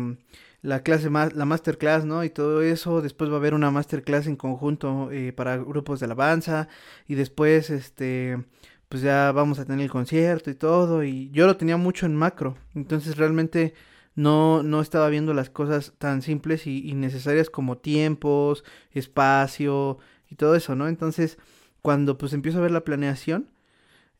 la 0.63 0.83
clase 0.83 1.11
más, 1.11 1.35
la 1.35 1.45
masterclass, 1.45 2.05
¿no? 2.05 2.25
Y 2.25 2.31
todo 2.31 2.63
eso. 2.63 3.03
Después 3.03 3.31
va 3.31 3.35
a 3.35 3.39
haber 3.39 3.55
una 3.55 3.71
masterclass 3.71 4.27
en 4.27 4.37
conjunto 4.37 5.11
eh, 5.11 5.33
para 5.33 5.57
grupos 5.57 6.01
de 6.01 6.07
alabanza. 6.07 6.69
Y 7.07 7.15
después, 7.15 7.71
este, 7.71 8.45
pues 8.89 9.03
ya 9.03 9.33
vamos 9.33 9.59
a 9.59 9.65
tener 9.65 9.81
el 9.81 9.91
concierto 9.91 10.51
y 10.51 10.55
todo. 10.55 11.05
Y 11.05 11.31
yo 11.31 11.47
lo 11.47 11.57
tenía 11.57 11.77
mucho 11.77 12.07
en 12.07 12.17
macro. 12.17 12.57
Entonces 12.75 13.17
realmente 13.17 13.75
no, 14.15 14.63
no 14.63 14.81
estaba 14.81 15.09
viendo 15.09 15.35
las 15.35 15.51
cosas 15.51 15.95
tan 15.99 16.23
simples 16.23 16.67
y, 16.67 16.95
necesarias 16.95 17.51
como 17.51 17.79
tiempos, 17.79 18.65
espacio 18.93 19.99
y 20.29 20.37
todo 20.37 20.55
eso, 20.55 20.75
¿no? 20.77 20.89
Entonces, 20.89 21.39
cuando 21.83 22.19
pues 22.19 22.33
empiezo 22.33 22.59
a 22.59 22.63
ver 22.63 22.71
la 22.71 22.85
planeación, 22.85 23.51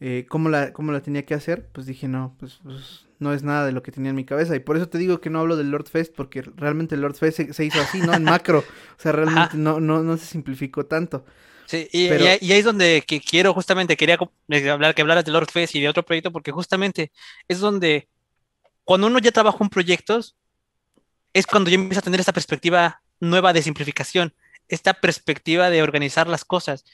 eh, 0.01 0.27
cómo, 0.29 0.49
la, 0.49 0.73
cómo 0.73 0.93
la 0.93 1.03
tenía 1.03 1.27
que 1.27 1.35
hacer, 1.35 1.69
pues 1.73 1.87
dije, 1.87 2.09
no, 2.09 2.35
pues, 2.39 2.61
pues 2.63 3.07
no 3.21 3.33
es 3.33 3.43
nada 3.43 3.67
de 3.67 3.73
lo 3.73 3.83
que 3.83 3.93
tenía 3.93 4.11
en 4.11 4.17
mi 4.17 4.25
cabeza. 4.25 4.57
Y 4.57 4.61
por 4.61 4.77
eso 4.77 4.89
te 4.89 4.99
digo 4.99 5.21
que 5.21 5.31
no 5.31 5.41
hablo 5.41 5.57
del 5.57 5.71
Lord 5.71 5.87
Fest, 5.89 6.15
porque 6.17 6.43
realmente 6.43 6.95
el 6.95 7.03
Lord 7.03 7.15
Fest 7.15 7.41
se, 7.53 7.65
hizo 7.65 7.81
así, 7.81 8.01
¿no? 8.01 8.15
En 8.15 8.25
macro. 8.25 8.61
O 8.61 9.03
sea, 9.03 9.13
realmente 9.13 9.57
no, 9.57 9.79
no, 9.79 10.03
no 10.03 10.17
se 10.17 10.27
simplificó 10.27 10.87
tanto. 10.87 11.25
Sí, 11.67 11.89
y, 11.93 12.07
y, 12.07 12.11
ahí 12.11 12.53
es 12.53 12.65
donde 12.65 13.05
que 13.07 13.21
quiero 13.21 13.55
justamente, 13.55 13.97
quería 13.97 14.19
hablar, 14.73 14.95
que 14.95 15.03
hablaras 15.03 15.25
del 15.25 15.35
Lord 15.35 15.51
Fest 15.51 15.77
y 15.77 15.81
de 15.81 15.89
otro 15.89 16.03
proyecto, 16.03 16.33
porque 16.33 16.51
justamente 16.51 17.13
es 17.47 17.61
donde 17.61 18.09
cuando 18.83 19.07
uno 19.07 19.21
ya 19.21 19.31
trabaja 19.31 19.59
en 19.61 19.69
proyectos, 19.69 20.37
es 21.33 21.47
cuando 21.47 21.71
ya 21.71 21.77
empieza 21.77 22.01
a 22.01 22.03
tener 22.03 22.19
esta 22.19 22.33
perspectiva 22.33 23.03
nueva 23.21 23.53
de 23.53 23.63
simplificación, 23.63 24.35
esta 24.67 24.95
perspectiva 24.95 25.71
de 25.71 25.83
organizar 25.83 26.27
las 26.27 26.45
cosas. 26.45 26.85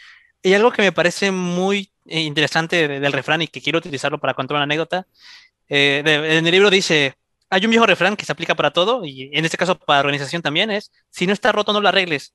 Y 0.43 0.53
algo 0.53 0.73
que 0.73 0.83
me 0.83 0.93
parece 0.93 1.31
muy 1.31 1.91
interesante 2.05 2.87
del 2.87 3.13
refrán 3.13 3.43
y 3.43 3.49
que 3.49 3.63
quiero 3.63 3.79
utilizarlo 3.79 4.19
para 4.19 4.35
contar 4.35 4.57
una 4.57 4.65
anécdota 4.65 5.07
eh, 5.69 6.03
en 6.05 6.47
el 6.47 6.53
libro 6.53 6.71
dice, 6.71 7.15
hay 7.51 7.65
un 7.65 7.71
viejo 7.71 7.87
refrán 7.87 8.17
que 8.17 8.25
se 8.25 8.33
aplica 8.33 8.55
para 8.55 8.73
todo, 8.73 9.05
y 9.05 9.31
en 9.33 9.45
este 9.45 9.57
caso 9.57 9.79
para 9.79 10.01
organización 10.01 10.43
también 10.43 10.71
es, 10.71 10.93
si 11.11 11.27
no 11.27 11.33
está 11.33 11.53
roto, 11.53 11.73
no 11.73 11.81
lo 11.81 11.89
arregles. 11.89 12.35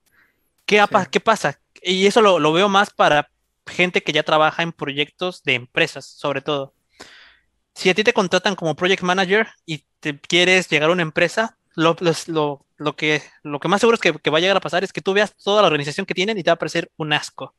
¿Qué, 0.66 0.84
¿qué 1.12 1.20
pasa? 1.20 1.60
Y 1.82 2.06
eso 2.06 2.22
lo, 2.22 2.40
lo, 2.40 2.54
veo 2.54 2.70
más 2.70 2.92
para 2.92 3.30
gente 3.68 4.04
que 4.04 4.12
ya 4.14 4.24
trabaja 4.24 4.64
en 4.64 4.72
proyectos 4.72 5.44
de 5.44 5.56
empresas, 5.56 6.06
sobre 6.06 6.42
todo. 6.42 6.74
Si 7.74 7.90
a 7.90 7.94
ti 7.94 8.04
te 8.04 8.14
contratan 8.14 8.56
como 8.56 8.76
project 8.76 9.04
manager 9.04 9.48
y 9.66 9.86
te 10.00 10.20
quieres 10.20 10.70
llegar 10.70 10.90
a 10.90 10.94
una 10.94 11.02
empresa, 11.02 11.58
lo, 11.76 11.96
lo, 12.28 12.66
lo 12.78 12.96
que, 12.96 13.24
lo 13.44 13.60
que 13.60 13.68
más 13.68 13.80
seguro 13.80 13.96
es 13.96 14.02
que, 14.02 14.14
que, 14.14 14.30
va 14.30 14.38
a 14.40 14.42
llegar 14.42 14.58
a 14.58 14.62
pasar 14.62 14.84
es 14.84 14.92
que 14.92 15.02
tú 15.02 15.14
veas 15.14 15.36
toda 15.36 15.62
la 15.62 15.68
organización 15.68 16.06
que 16.06 16.14
tienen 16.14 16.38
y 16.38 16.44
te 16.44 16.50
va 16.50 16.56
a 16.56 16.60
parecer 16.60 16.92
un 16.98 17.14
asco. 17.14 17.56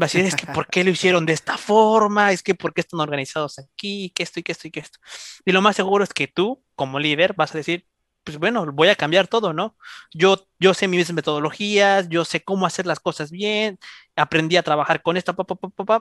Va 0.00 0.06
a 0.06 0.08
decir, 0.08 0.24
es 0.24 0.34
que 0.34 0.46
¿por 0.46 0.66
qué 0.66 0.82
lo 0.82 0.90
hicieron 0.90 1.26
de 1.26 1.34
esta 1.34 1.58
forma? 1.58 2.32
Es 2.32 2.42
que 2.42 2.54
¿por 2.54 2.72
qué 2.72 2.80
están 2.80 3.00
organizados 3.00 3.58
aquí? 3.58 4.10
Que 4.14 4.22
esto 4.22 4.40
y 4.40 4.42
que 4.42 4.52
esto 4.52 4.68
y 4.68 4.70
que 4.70 4.80
esto. 4.80 4.98
Y 5.44 5.52
lo 5.52 5.60
más 5.60 5.76
seguro 5.76 6.04
es 6.04 6.14
que 6.14 6.26
tú, 6.26 6.62
como 6.74 6.98
líder, 6.98 7.34
vas 7.34 7.54
a 7.54 7.58
decir, 7.58 7.86
pues 8.24 8.38
bueno, 8.38 8.64
voy 8.72 8.88
a 8.88 8.94
cambiar 8.94 9.28
todo, 9.28 9.52
¿no? 9.52 9.76
Yo, 10.12 10.46
yo 10.58 10.72
sé 10.72 10.88
mis 10.88 11.12
metodologías, 11.12 12.08
yo 12.08 12.24
sé 12.24 12.42
cómo 12.42 12.64
hacer 12.66 12.86
las 12.86 13.00
cosas 13.00 13.30
bien, 13.30 13.78
aprendí 14.16 14.56
a 14.56 14.62
trabajar 14.62 15.02
con 15.02 15.16
esto, 15.16 15.36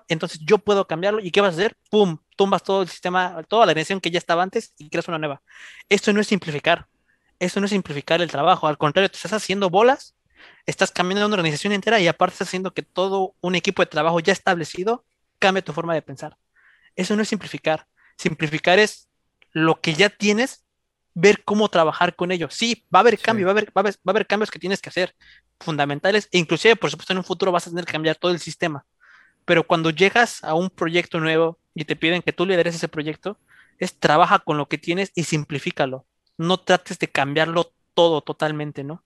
entonces 0.08 0.40
yo 0.46 0.60
puedo 0.60 0.88
cambiarlo. 0.88 1.20
¿Y 1.20 1.32
qué 1.32 1.42
vas 1.42 1.56
a 1.56 1.58
hacer? 1.58 1.76
¡Pum! 1.90 2.20
Tumbas 2.38 2.64
todo 2.64 2.84
el 2.84 2.90
sistema, 2.90 3.44
toda 3.48 3.66
la 3.66 3.72
organización 3.72 4.00
que 4.00 4.12
ya 4.12 4.18
estaba 4.18 4.44
antes 4.44 4.74
y 4.78 4.90
creas 4.90 5.08
una 5.08 5.18
nueva. 5.18 5.42
Esto 5.90 6.14
no 6.14 6.22
es 6.22 6.28
simplificar, 6.28 6.88
esto 7.40 7.60
no 7.60 7.66
es 7.66 7.72
simplificar 7.72 8.22
el 8.22 8.32
trabajo, 8.32 8.68
al 8.68 8.78
contrario, 8.78 9.10
te 9.10 9.18
estás 9.18 9.34
haciendo 9.34 9.70
bolas 9.70 10.16
estás 10.66 10.92
cambiando 10.92 11.26
una 11.26 11.36
organización 11.36 11.74
entera 11.74 12.00
y 12.00 12.08
aparte 12.08 12.34
estás 12.34 12.50
haciendo 12.50 12.74
que 12.74 12.84
todo 12.84 13.36
un 13.42 13.56
equipo 13.56 13.82
de 13.82 13.88
trabajo 13.88 14.20
ya 14.20 14.34
establecido 14.34 15.06
cambie 15.40 15.62
tu 15.62 15.74
forma 15.74 15.94
de 15.94 16.02
pensar. 16.02 16.38
Eso 16.96 17.16
no 17.16 17.22
es 17.22 17.30
simplificar. 17.30 17.88
Simplificar 18.18 18.80
es 18.80 19.10
lo 19.52 19.82
que 19.82 19.94
ya 19.94 20.10
tienes, 20.10 20.66
ver 21.14 21.44
cómo 21.44 21.70
trabajar 21.70 22.16
con 22.16 22.32
ello. 22.32 22.50
Sí, 22.50 22.86
va 22.94 23.00
a 23.00 23.02
haber 23.02 23.18
cambio, 23.20 23.46
va, 23.46 23.52
a 23.52 23.54
haber, 23.54 23.70
va, 23.70 23.82
a 23.82 24.10
haber, 24.12 24.28
cambios 24.28 24.52
que 24.52 24.60
tienes 24.60 24.82
que 24.82 24.90
hacer 24.90 25.16
fundamentales 25.60 26.28
e 26.32 26.38
inclusive, 26.38 26.76
por 26.76 26.92
supuesto, 26.92 27.14
en 27.14 27.20
un 27.20 27.24
futuro 27.24 27.52
vas 27.52 27.68
a 27.68 27.70
tener 27.70 27.86
que 27.86 27.92
cambiar 27.92 28.16
todo 28.16 28.32
el 28.32 28.40
sistema. 28.40 28.86
Pero 29.46 29.66
cuando 29.66 29.90
llegas 29.90 30.44
a 30.44 30.54
un 30.54 30.70
proyecto 30.70 31.20
nuevo 31.20 31.58
y 31.74 31.86
te 31.86 31.96
piden 31.96 32.22
que 32.22 32.34
tú 32.34 32.46
lideres 32.46 32.76
ese 32.76 32.88
proyecto, 32.88 33.38
es 33.80 33.98
trabaja 33.98 34.40
con 34.40 34.58
lo 34.58 34.68
que 34.68 34.78
tienes 34.78 35.12
y 35.16 35.24
simplifícalo. 35.24 36.06
No 36.38 36.60
trates 36.60 37.00
de 37.00 37.08
cambiarlo 37.08 37.74
todo 37.94 38.22
totalmente, 38.22 38.84
¿no? 38.84 39.04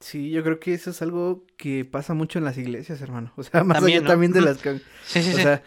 Sí, 0.00 0.30
yo 0.30 0.42
creo 0.42 0.58
que 0.58 0.72
eso 0.72 0.90
es 0.90 1.02
algo 1.02 1.44
que 1.58 1.84
pasa 1.84 2.14
mucho 2.14 2.38
en 2.38 2.44
las 2.44 2.56
iglesias, 2.56 3.00
hermano. 3.02 3.32
O 3.36 3.42
sea, 3.42 3.64
más 3.64 3.78
también, 3.78 3.98
allá 4.00 4.08
también 4.08 4.32
de 4.32 4.40
las... 4.40 4.58
Sí, 5.04 5.22
sí, 5.22 5.34
o 5.34 5.36
sea, 5.36 5.62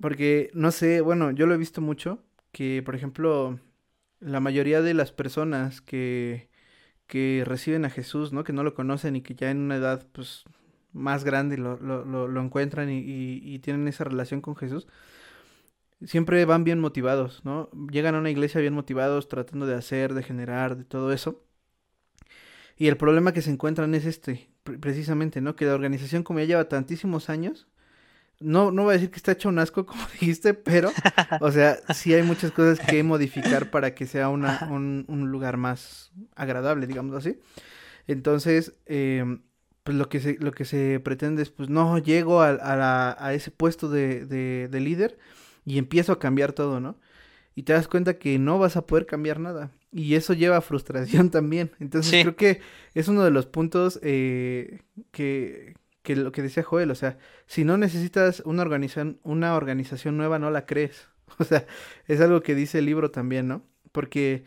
porque, 0.00 0.50
no 0.54 0.70
sé, 0.72 1.02
bueno, 1.02 1.30
yo 1.30 1.46
lo 1.46 1.54
he 1.54 1.58
visto 1.58 1.80
mucho, 1.80 2.22
que, 2.52 2.82
por 2.82 2.94
ejemplo, 2.96 3.60
la 4.18 4.40
mayoría 4.40 4.80
de 4.80 4.94
las 4.94 5.12
personas 5.12 5.82
que, 5.82 6.48
que 7.06 7.42
reciben 7.46 7.84
a 7.84 7.90
Jesús, 7.90 8.32
¿no? 8.32 8.44
Que 8.44 8.54
no 8.54 8.62
lo 8.62 8.74
conocen 8.74 9.14
y 9.16 9.22
que 9.22 9.34
ya 9.34 9.50
en 9.50 9.58
una 9.58 9.76
edad, 9.76 10.06
pues, 10.12 10.44
más 10.92 11.22
grande 11.22 11.58
lo, 11.58 11.76
lo, 11.78 12.04
lo, 12.04 12.40
encuentran 12.42 12.90
y, 12.90 12.98
y, 12.98 13.58
tienen 13.60 13.86
esa 13.86 14.04
relación 14.04 14.40
con 14.40 14.56
Jesús, 14.56 14.88
siempre 16.04 16.44
van 16.46 16.64
bien 16.64 16.80
motivados, 16.80 17.44
¿no? 17.44 17.70
Llegan 17.90 18.14
a 18.14 18.18
una 18.18 18.30
iglesia 18.30 18.60
bien 18.60 18.74
motivados, 18.74 19.28
tratando 19.28 19.66
de 19.66 19.74
hacer, 19.74 20.14
de 20.14 20.22
generar, 20.22 20.76
de 20.76 20.84
todo 20.84 21.12
eso. 21.12 21.44
Y 22.80 22.88
el 22.88 22.96
problema 22.96 23.34
que 23.34 23.42
se 23.42 23.50
encuentran 23.50 23.94
es 23.94 24.06
este, 24.06 24.48
precisamente, 24.62 25.42
¿no? 25.42 25.54
Que 25.54 25.66
la 25.66 25.74
organización, 25.74 26.22
como 26.22 26.38
ya 26.38 26.46
lleva 26.46 26.66
tantísimos 26.66 27.28
años, 27.28 27.68
no, 28.38 28.72
no 28.72 28.84
voy 28.84 28.92
a 28.92 28.94
decir 28.94 29.10
que 29.10 29.18
está 29.18 29.32
hecho 29.32 29.50
un 29.50 29.58
asco, 29.58 29.84
como 29.86 30.02
dijiste, 30.18 30.54
pero, 30.54 30.90
o 31.42 31.52
sea, 31.52 31.76
sí 31.92 32.14
hay 32.14 32.22
muchas 32.22 32.52
cosas 32.52 32.80
que 32.80 33.02
modificar 33.02 33.70
para 33.70 33.94
que 33.94 34.06
sea 34.06 34.30
una, 34.30 34.66
un, 34.70 35.04
un 35.08 35.30
lugar 35.30 35.58
más 35.58 36.10
agradable, 36.34 36.86
digamos 36.86 37.14
así. 37.14 37.38
Entonces, 38.06 38.72
eh, 38.86 39.26
pues 39.84 39.98
lo 39.98 40.08
que 40.08 40.20
se, 40.20 40.38
lo 40.40 40.52
que 40.52 40.64
se 40.64 41.00
pretende 41.00 41.42
es, 41.42 41.50
pues 41.50 41.68
no, 41.68 41.98
llego 41.98 42.40
a, 42.40 42.48
a, 42.48 43.26
a 43.26 43.34
ese 43.34 43.50
puesto 43.50 43.90
de, 43.90 44.24
de, 44.24 44.68
de, 44.70 44.80
líder 44.80 45.18
y 45.66 45.76
empiezo 45.76 46.12
a 46.12 46.18
cambiar 46.18 46.54
todo, 46.54 46.80
¿no? 46.80 46.98
Y 47.54 47.64
te 47.64 47.74
das 47.74 47.88
cuenta 47.88 48.18
que 48.18 48.38
no 48.38 48.58
vas 48.58 48.78
a 48.78 48.86
poder 48.86 49.04
cambiar 49.04 49.38
nada. 49.38 49.70
Y 49.92 50.14
eso 50.14 50.34
lleva 50.34 50.56
a 50.58 50.60
frustración 50.60 51.30
también. 51.30 51.72
Entonces 51.80 52.22
creo 52.22 52.36
que 52.36 52.60
es 52.94 53.08
uno 53.08 53.24
de 53.24 53.30
los 53.30 53.46
puntos 53.46 53.98
eh, 54.02 54.80
que, 55.10 55.74
que 56.02 56.16
lo 56.16 56.32
que 56.32 56.42
decía 56.42 56.62
Joel, 56.62 56.90
o 56.90 56.94
sea, 56.94 57.18
si 57.46 57.64
no 57.64 57.76
necesitas 57.76 58.40
una 58.44 58.62
organización, 58.62 59.20
una 59.22 59.54
organización 59.54 60.16
nueva, 60.16 60.38
no 60.38 60.50
la 60.50 60.66
crees. 60.66 61.08
O 61.38 61.44
sea, 61.44 61.64
es 62.08 62.20
algo 62.20 62.42
que 62.42 62.56
dice 62.56 62.80
el 62.80 62.86
libro 62.86 63.12
también, 63.12 63.46
¿no? 63.46 63.62
Porque 63.92 64.42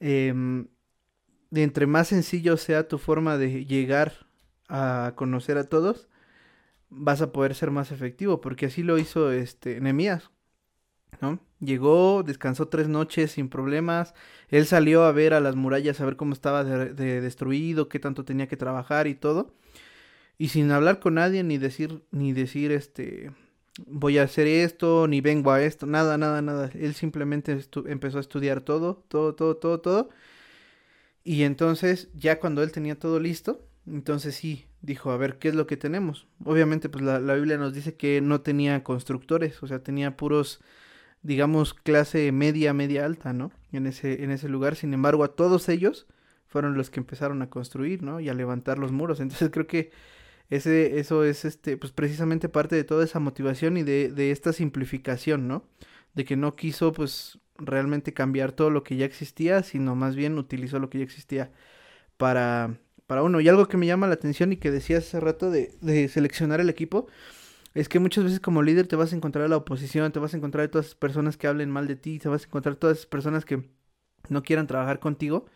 eh, 0.00 0.32
de 1.50 1.62
entre 1.62 1.86
más 1.86 2.08
sencillo 2.08 2.56
sea 2.56 2.88
tu 2.88 2.98
forma 2.98 3.36
de 3.38 3.64
llegar 3.64 4.26
a 4.68 5.12
conocer 5.16 5.58
a 5.58 5.64
todos, 5.64 6.08
vas 6.88 7.22
a 7.22 7.32
poder 7.32 7.54
ser 7.54 7.70
más 7.70 7.92
efectivo, 7.92 8.40
porque 8.40 8.66
así 8.66 8.82
lo 8.82 8.98
hizo 8.98 9.32
este 9.32 9.80
Nemías, 9.80 10.30
Llegó, 11.58 12.22
descansó 12.22 12.68
tres 12.68 12.88
noches 12.88 13.32
sin 13.32 13.48
problemas, 13.48 14.14
él 14.48 14.66
salió 14.66 15.04
a 15.04 15.12
ver 15.12 15.32
a 15.32 15.40
las 15.40 15.56
murallas, 15.56 16.00
a 16.00 16.04
ver 16.04 16.16
cómo 16.16 16.34
estaba 16.34 16.64
de, 16.64 17.20
destruido, 17.20 17.88
qué 17.88 17.98
tanto 17.98 18.24
tenía 18.26 18.46
que 18.46 18.58
trabajar 18.58 19.06
y 19.06 19.14
todo, 19.14 19.54
y 20.36 20.48
sin 20.48 20.70
hablar 20.70 21.00
con 21.00 21.14
nadie, 21.14 21.42
ni 21.42 21.56
decir, 21.56 22.02
ni 22.10 22.34
decir, 22.34 22.72
este, 22.72 23.32
voy 23.86 24.18
a 24.18 24.24
hacer 24.24 24.46
esto, 24.46 25.08
ni 25.08 25.22
vengo 25.22 25.50
a 25.50 25.62
esto, 25.62 25.86
nada, 25.86 26.18
nada, 26.18 26.42
nada, 26.42 26.70
él 26.74 26.94
simplemente 26.94 27.58
empezó 27.86 28.18
a 28.18 28.20
estudiar 28.20 28.60
todo, 28.60 29.02
todo, 29.08 29.34
todo, 29.34 29.56
todo, 29.56 29.80
todo, 29.80 30.10
y 31.24 31.44
entonces 31.44 32.08
ya 32.14 32.38
cuando 32.38 32.62
él 32.62 32.70
tenía 32.70 32.98
todo 32.98 33.18
listo, 33.18 33.66
entonces 33.86 34.34
sí, 34.34 34.66
dijo, 34.82 35.10
a 35.10 35.16
ver, 35.16 35.38
¿qué 35.38 35.48
es 35.48 35.54
lo 35.54 35.66
que 35.66 35.76
tenemos? 35.76 36.26
Obviamente, 36.44 36.88
pues 36.88 37.04
la, 37.04 37.18
Biblia 37.34 37.56
nos 37.56 37.72
dice 37.72 37.94
que 37.94 38.20
no 38.20 38.40
tenía 38.40 38.82
constructores, 38.84 39.62
o 39.62 39.66
sea, 39.66 39.80
tenía 39.80 40.16
puros, 40.16 40.60
digamos, 41.26 41.74
clase 41.74 42.30
media, 42.32 42.72
media 42.72 43.04
alta, 43.04 43.32
¿no? 43.32 43.50
En 43.72 43.86
ese, 43.86 44.22
en 44.22 44.30
ese 44.30 44.48
lugar. 44.48 44.76
Sin 44.76 44.94
embargo, 44.94 45.24
a 45.24 45.34
todos 45.34 45.68
ellos 45.68 46.06
fueron 46.46 46.76
los 46.76 46.90
que 46.90 47.00
empezaron 47.00 47.42
a 47.42 47.50
construir, 47.50 48.02
¿no? 48.02 48.20
Y 48.20 48.28
a 48.28 48.34
levantar 48.34 48.78
los 48.78 48.92
muros. 48.92 49.20
Entonces 49.20 49.50
creo 49.52 49.66
que 49.66 49.90
ese, 50.50 50.98
eso 51.00 51.24
es 51.24 51.44
este, 51.44 51.76
pues 51.76 51.92
precisamente 51.92 52.48
parte 52.48 52.76
de 52.76 52.84
toda 52.84 53.04
esa 53.04 53.18
motivación 53.20 53.76
y 53.76 53.82
de, 53.82 54.10
de 54.12 54.30
esta 54.30 54.52
simplificación, 54.52 55.48
¿no? 55.48 55.64
De 56.14 56.24
que 56.24 56.36
no 56.36 56.56
quiso, 56.56 56.92
pues, 56.92 57.38
realmente 57.58 58.12
cambiar 58.14 58.52
todo 58.52 58.70
lo 58.70 58.84
que 58.84 58.96
ya 58.96 59.06
existía, 59.06 59.62
sino 59.62 59.96
más 59.96 60.14
bien 60.14 60.38
utilizó 60.38 60.78
lo 60.78 60.90
que 60.90 60.98
ya 60.98 61.04
existía 61.04 61.52
para 62.16 62.78
para 63.06 63.22
uno. 63.22 63.40
Y 63.40 63.48
algo 63.48 63.68
que 63.68 63.76
me 63.76 63.86
llama 63.86 64.06
la 64.06 64.14
atención 64.14 64.52
y 64.52 64.56
que 64.56 64.70
decía 64.70 64.98
hace 64.98 65.20
rato 65.20 65.50
de, 65.50 65.74
de 65.80 66.08
seleccionar 66.08 66.60
el 66.60 66.68
equipo, 66.68 67.06
es 67.76 67.88
que 67.90 67.98
muchas 67.98 68.24
veces 68.24 68.40
como 68.40 68.62
líder 68.62 68.86
te 68.86 68.96
vas 68.96 69.12
a 69.12 69.16
encontrar 69.16 69.44
a 69.44 69.48
la 69.48 69.58
oposición, 69.58 70.10
te 70.10 70.18
vas 70.18 70.32
a 70.34 70.38
encontrar 70.38 70.66
a 70.66 70.70
todas 70.70 70.86
esas 70.86 70.96
personas 70.98 71.36
que 71.36 71.46
hablen 71.46 71.70
mal 71.70 71.86
de 71.86 71.96
ti, 71.96 72.18
te 72.18 72.28
vas 72.28 72.44
a 72.44 72.46
encontrar 72.46 72.74
a 72.76 72.78
todas 72.78 72.98
esas 72.98 73.06
personas 73.06 73.44
que 73.44 73.68
no 74.30 74.42
quieran 74.42 74.66
trabajar 74.66 74.98
contigo. 75.00 75.46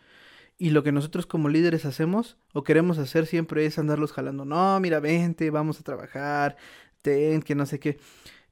Y 0.57 0.71
lo 0.71 0.83
que 0.83 0.91
nosotros 0.91 1.25
como 1.25 1.49
líderes 1.49 1.85
hacemos 1.85 2.37
o 2.53 2.63
queremos 2.63 2.99
hacer 2.99 3.25
siempre 3.27 3.65
es 3.65 3.79
andarlos 3.79 4.13
jalando. 4.13 4.45
No, 4.45 4.79
mira, 4.79 4.99
vente, 4.99 5.49
vamos 5.51 5.79
a 5.79 5.83
trabajar, 5.83 6.57
ten, 7.01 7.41
que 7.41 7.55
no 7.55 7.65
sé 7.65 7.79
qué. 7.79 7.99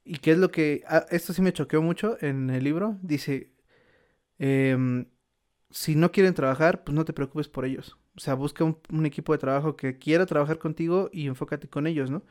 Y 0.04 0.18
qué 0.18 0.32
es 0.32 0.38
lo 0.38 0.50
que... 0.50 0.82
Ah, 0.88 1.06
esto 1.10 1.32
sí 1.32 1.42
me 1.42 1.52
choqueó 1.52 1.82
mucho 1.82 2.18
en 2.22 2.50
el 2.50 2.64
libro. 2.64 2.98
Dice, 3.02 3.52
em, 4.38 5.06
si 5.70 5.96
no 5.96 6.12
quieren 6.12 6.34
trabajar, 6.34 6.84
pues 6.84 6.94
no 6.96 7.04
te 7.04 7.12
preocupes 7.14 7.48
por 7.48 7.64
ellos. 7.66 7.99
O 8.16 8.20
sea, 8.20 8.34
busca 8.34 8.64
un, 8.64 9.06
equipo 9.06 9.32
de 9.32 9.38
trabajo 9.38 9.76
que 9.76 9.98
quiera 9.98 10.26
trabajar 10.26 10.58
contigo 10.58 11.10
y 11.12 11.26
enfócate 11.26 11.68
con 11.68 11.86
ellos, 11.86 12.10
¿no? 12.10 12.22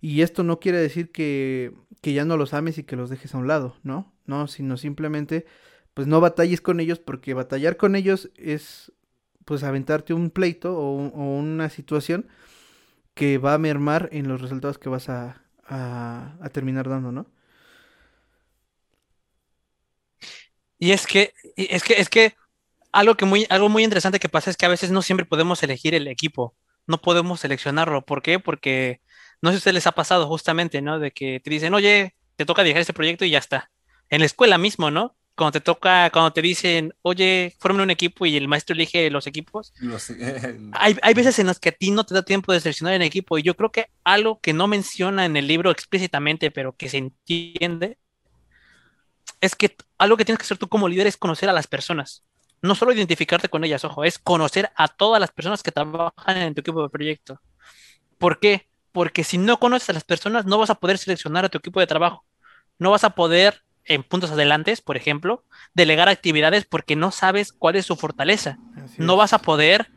Y 0.00 0.22
esto 0.22 0.42
no 0.42 0.60
quiere 0.60 0.78
decir 0.78 1.12
que, 1.12 1.72
que 2.00 2.14
ya 2.14 2.24
no 2.24 2.36
los 2.36 2.54
ames 2.54 2.78
y 2.78 2.84
que 2.84 2.96
los 2.96 3.10
dejes 3.10 3.34
a 3.34 3.38
un 3.38 3.46
lado, 3.48 3.76
¿no? 3.82 4.12
No, 4.26 4.48
sino 4.48 4.76
simplemente, 4.76 5.46
pues 5.94 6.06
no 6.06 6.20
batalles 6.20 6.60
con 6.60 6.80
ellos 6.80 6.98
porque 6.98 7.34
batallar 7.34 7.76
con 7.76 7.96
ellos 7.96 8.30
es, 8.36 8.92
pues, 9.44 9.62
aventarte 9.62 10.14
un 10.14 10.30
pleito 10.30 10.76
o, 10.78 10.94
una 11.38 11.70
situación 11.70 12.28
que 13.14 13.38
va 13.38 13.54
a 13.54 13.58
mermar 13.58 14.08
en 14.12 14.28
los 14.28 14.40
resultados 14.42 14.78
que 14.78 14.88
vas 14.90 15.08
a, 15.08 15.42
a, 15.68 16.48
terminar 16.52 16.88
dando, 16.88 17.12
¿no? 17.12 17.26
Y 20.78 20.92
es 20.92 21.06
que, 21.06 21.32
es 21.56 21.82
que, 21.84 21.94
es 21.94 22.08
que 22.10 22.34
algo, 22.96 23.14
que 23.16 23.26
muy, 23.26 23.46
algo 23.50 23.68
muy 23.68 23.84
interesante 23.84 24.18
que 24.18 24.30
pasa 24.30 24.50
es 24.50 24.56
que 24.56 24.64
a 24.64 24.70
veces 24.70 24.90
no 24.90 25.02
siempre 25.02 25.26
podemos 25.26 25.62
elegir 25.62 25.94
el 25.94 26.08
equipo, 26.08 26.56
no 26.86 27.00
podemos 27.00 27.40
seleccionarlo. 27.40 28.06
¿Por 28.06 28.22
qué? 28.22 28.38
Porque 28.38 29.02
no 29.42 29.50
sé 29.50 29.54
si 29.54 29.56
a 29.56 29.58
ustedes 29.58 29.74
les 29.74 29.86
ha 29.86 29.92
pasado 29.92 30.26
justamente, 30.26 30.80
¿no? 30.80 30.98
De 30.98 31.10
que 31.10 31.40
te 31.40 31.50
dicen, 31.50 31.74
oye, 31.74 32.14
te 32.36 32.46
toca 32.46 32.64
dejar 32.64 32.80
este 32.80 32.94
proyecto 32.94 33.26
y 33.26 33.30
ya 33.30 33.38
está. 33.38 33.70
En 34.08 34.20
la 34.20 34.26
escuela 34.26 34.56
mismo, 34.56 34.90
¿no? 34.90 35.14
Cuando 35.34 35.52
te 35.52 35.60
toca, 35.60 36.08
cuando 36.10 36.32
te 36.32 36.40
dicen, 36.40 36.94
oye, 37.02 37.54
formen 37.58 37.82
un 37.82 37.90
equipo 37.90 38.24
y 38.24 38.34
el 38.34 38.48
maestro 38.48 38.72
elige 38.72 39.10
los 39.10 39.26
equipos. 39.26 39.74
hay, 40.72 40.96
hay 41.02 41.14
veces 41.14 41.38
en 41.38 41.48
las 41.48 41.58
que 41.58 41.68
a 41.68 41.72
ti 41.72 41.90
no 41.90 42.04
te 42.04 42.14
da 42.14 42.22
tiempo 42.22 42.54
de 42.54 42.60
seleccionar 42.60 42.94
el 42.94 43.02
equipo. 43.02 43.36
Y 43.36 43.42
yo 43.42 43.54
creo 43.56 43.70
que 43.70 43.90
algo 44.04 44.40
que 44.40 44.54
no 44.54 44.68
menciona 44.68 45.26
en 45.26 45.36
el 45.36 45.46
libro 45.46 45.70
explícitamente, 45.70 46.50
pero 46.50 46.74
que 46.74 46.88
se 46.88 46.96
entiende, 46.96 47.98
es 49.42 49.54
que 49.54 49.76
algo 49.98 50.16
que 50.16 50.24
tienes 50.24 50.38
que 50.38 50.44
hacer 50.44 50.56
tú 50.56 50.68
como 50.68 50.88
líder 50.88 51.06
es 51.06 51.18
conocer 51.18 51.50
a 51.50 51.52
las 51.52 51.66
personas 51.66 52.24
no 52.62 52.74
solo 52.74 52.92
identificarte 52.92 53.48
con 53.48 53.64
ellas, 53.64 53.84
ojo, 53.84 54.04
es 54.04 54.18
conocer 54.18 54.70
a 54.76 54.88
todas 54.88 55.20
las 55.20 55.30
personas 55.30 55.62
que 55.62 55.72
trabajan 55.72 56.36
en 56.36 56.54
tu 56.54 56.60
equipo 56.60 56.82
de 56.82 56.88
proyecto. 56.88 57.40
¿Por 58.18 58.40
qué? 58.40 58.68
Porque 58.92 59.24
si 59.24 59.38
no 59.38 59.58
conoces 59.58 59.90
a 59.90 59.92
las 59.92 60.04
personas, 60.04 60.46
no 60.46 60.58
vas 60.58 60.70
a 60.70 60.76
poder 60.76 60.98
seleccionar 60.98 61.44
a 61.44 61.48
tu 61.48 61.58
equipo 61.58 61.80
de 61.80 61.86
trabajo. 61.86 62.24
No 62.78 62.90
vas 62.90 63.04
a 63.04 63.10
poder, 63.10 63.62
en 63.84 64.02
puntos 64.02 64.30
adelantes, 64.30 64.80
por 64.80 64.96
ejemplo, 64.96 65.44
delegar 65.74 66.08
actividades 66.08 66.64
porque 66.64 66.96
no 66.96 67.10
sabes 67.10 67.52
cuál 67.52 67.76
es 67.76 67.86
su 67.86 67.96
fortaleza. 67.96 68.58
no 68.98 69.16
vas 69.16 69.32
a 69.32 69.38
poder 69.38 69.90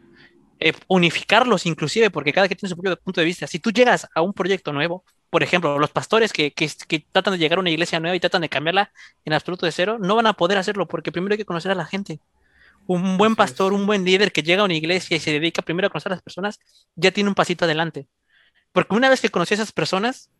eh, 0.62 0.74
unificarlos 0.88 1.66
inclusive 1.66 2.10
porque 2.10 2.34
cada 2.34 2.48
quien 2.48 2.58
tiene 2.58 2.70
su 2.70 2.76
propio 2.76 2.98
punto 2.98 3.22
de 3.22 3.26
vista. 3.26 3.48
Si 3.48 3.60
tú 3.60 3.72
llegas 3.72 4.08
a 4.14 4.22
un 4.22 4.34
proyecto 4.34 4.74
nuevo, 4.74 5.06
por 5.30 5.44
ejemplo, 5.44 5.80
los 5.80 5.92
pastores 5.92 6.34
que, 6.34 6.52
que, 6.52 6.70
que, 6.88 7.06
tratan 7.12 7.34
de 7.34 7.38
llegar 7.38 7.60
a 7.60 7.62
una 7.62 7.70
iglesia 7.70 8.00
nueva 8.00 8.16
y 8.16 8.20
tratan 8.20 8.42
de 8.42 8.50
cambiarla 8.50 8.92
en 9.24 9.34
absoluto 9.34 9.66
de 9.66 9.72
cero, 9.72 9.98
no 10.00 10.16
van 10.16 10.28
a 10.28 10.34
poder 10.34 10.58
hacerlo 10.58 10.88
porque 10.88 11.12
primero 11.12 11.34
hay 11.34 11.38
que 11.38 11.46
conocer 11.46 11.72
a 11.72 11.76
la 11.76 11.86
gente. 11.86 12.20
Un 12.90 13.20
buen 13.20 13.36
pastor, 13.36 13.74
un 13.74 13.86
buen 13.86 14.04
líder 14.04 14.32
que 14.32 14.42
llega 14.42 14.64
a 14.64 14.66
una 14.66 14.74
iglesia 14.74 15.16
y 15.16 15.20
se 15.20 15.32
dedica 15.32 15.62
primero 15.62 15.86
a 15.86 15.90
conocer 15.92 16.12
a 16.12 16.16
las 16.16 16.24
personas, 16.24 16.60
ya 16.96 17.12
tiene 17.12 17.30
un 17.30 17.36
pasito 17.36 17.66
adelante. 17.66 18.08
Porque 18.72 18.96
una 18.96 19.10
vez 19.10 19.22
que 19.22 19.30
conoció 19.30 19.54
a 19.54 19.58
esas 19.58 19.72
personas, 19.72 20.32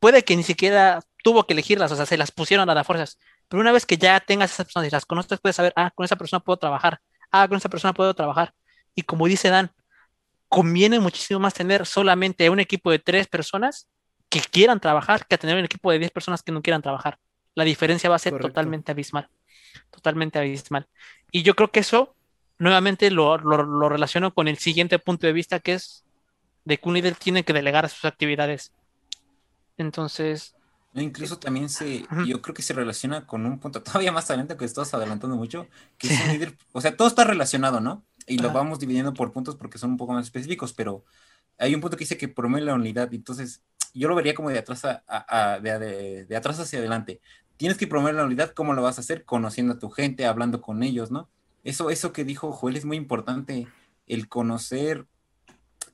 puede 0.00 0.24
que 0.24 0.36
ni 0.36 0.42
siquiera 0.42 1.02
tuvo 1.22 1.46
que 1.46 1.52
elegirlas, 1.52 1.92
o 1.92 1.96
sea, 1.96 2.04
se 2.04 2.16
las 2.16 2.32
pusieron 2.32 2.68
a 2.68 2.74
las 2.74 2.84
fuerzas. 2.84 3.20
Pero 3.46 3.60
una 3.60 3.70
vez 3.70 3.86
que 3.86 3.96
ya 3.96 4.18
tengas 4.18 4.50
esas 4.50 4.66
personas 4.66 4.88
y 4.88 4.90
las 4.90 5.06
conoces, 5.06 5.38
puedes 5.38 5.54
saber, 5.54 5.72
ah, 5.76 5.92
con 5.94 6.04
esa 6.04 6.16
persona 6.16 6.40
puedo 6.40 6.56
trabajar, 6.56 6.98
ah, 7.30 7.46
con 7.46 7.58
esa 7.58 7.68
persona 7.68 7.94
puedo 7.94 8.12
trabajar. 8.12 8.54
Y 8.96 9.02
como 9.02 9.28
dice 9.28 9.48
Dan, 9.48 9.70
conviene 10.48 10.98
muchísimo 10.98 11.38
más 11.38 11.54
tener 11.54 11.86
solamente 11.86 12.50
un 12.50 12.58
equipo 12.58 12.90
de 12.90 12.98
tres 12.98 13.28
personas 13.28 13.86
que 14.28 14.40
quieran 14.40 14.80
trabajar 14.80 15.28
que 15.28 15.38
tener 15.38 15.56
un 15.56 15.64
equipo 15.64 15.92
de 15.92 16.00
diez 16.00 16.10
personas 16.10 16.42
que 16.42 16.50
no 16.50 16.60
quieran 16.60 16.82
trabajar. 16.82 17.20
La 17.54 17.62
diferencia 17.62 18.10
va 18.10 18.16
a 18.16 18.18
ser 18.18 18.36
totalmente 18.40 18.90
abismal 18.90 19.30
totalmente 19.90 20.38
abismal. 20.38 20.86
Y 21.30 21.42
yo 21.42 21.54
creo 21.54 21.70
que 21.70 21.80
eso, 21.80 22.14
nuevamente, 22.58 23.10
lo, 23.10 23.38
lo, 23.38 23.88
relaciono 23.88 24.34
con 24.34 24.48
el 24.48 24.58
siguiente 24.58 24.98
punto 24.98 25.26
de 25.26 25.32
vista, 25.32 25.60
que 25.60 25.74
es 25.74 26.04
de 26.64 26.78
que 26.78 26.88
un 26.88 26.94
líder 26.94 27.16
tiene 27.16 27.44
que 27.44 27.52
delegar 27.52 27.88
sus 27.88 28.04
actividades. 28.04 28.72
Entonces... 29.76 30.54
Incluso 30.94 31.38
también 31.38 31.68
se, 31.68 32.06
yo 32.24 32.40
creo 32.40 32.54
que 32.54 32.62
se 32.62 32.72
relaciona 32.72 33.26
con 33.26 33.44
un 33.46 33.58
punto 33.58 33.82
todavía 33.82 34.12
más 34.12 34.30
adelante 34.30 34.56
que 34.56 34.64
estás 34.64 34.94
adelantando 34.94 35.36
mucho, 35.36 35.66
que 35.98 36.06
es 36.06 36.20
un 36.20 36.28
líder, 36.28 36.56
o 36.70 36.80
sea, 36.80 36.96
todo 36.96 37.08
está 37.08 37.24
relacionado, 37.24 37.80
¿no? 37.80 38.04
Y 38.28 38.38
lo 38.38 38.52
vamos 38.52 38.78
dividiendo 38.78 39.12
por 39.12 39.32
puntos 39.32 39.56
porque 39.56 39.76
son 39.76 39.90
un 39.90 39.96
poco 39.96 40.12
más 40.12 40.24
específicos, 40.24 40.72
pero 40.72 41.04
hay 41.58 41.74
un 41.74 41.80
punto 41.80 41.96
que 41.96 42.04
dice 42.04 42.16
que 42.16 42.28
promueve 42.28 42.66
la 42.66 42.74
unidad, 42.74 43.12
entonces 43.12 43.60
yo 43.94 44.08
lo 44.08 44.14
vería 44.14 44.34
como 44.34 44.50
de 44.50 44.58
atrás, 44.58 44.82
a, 44.84 45.58
de, 45.60 46.24
de, 46.26 46.36
atrás 46.36 46.58
hacia 46.58 46.80
adelante 46.80 47.20
tienes 47.56 47.78
que 47.78 47.86
promover 47.86 48.14
la 48.14 48.24
unidad, 48.24 48.50
¿cómo 48.50 48.74
lo 48.74 48.82
vas 48.82 48.98
a 48.98 49.00
hacer? 49.00 49.24
Conociendo 49.24 49.74
a 49.74 49.78
tu 49.78 49.90
gente, 49.90 50.26
hablando 50.26 50.60
con 50.60 50.82
ellos, 50.82 51.10
¿no? 51.10 51.28
Eso, 51.62 51.90
eso 51.90 52.12
que 52.12 52.24
dijo 52.24 52.52
Joel 52.52 52.76
es 52.76 52.84
muy 52.84 52.96
importante, 52.96 53.66
el 54.06 54.28
conocer 54.28 55.06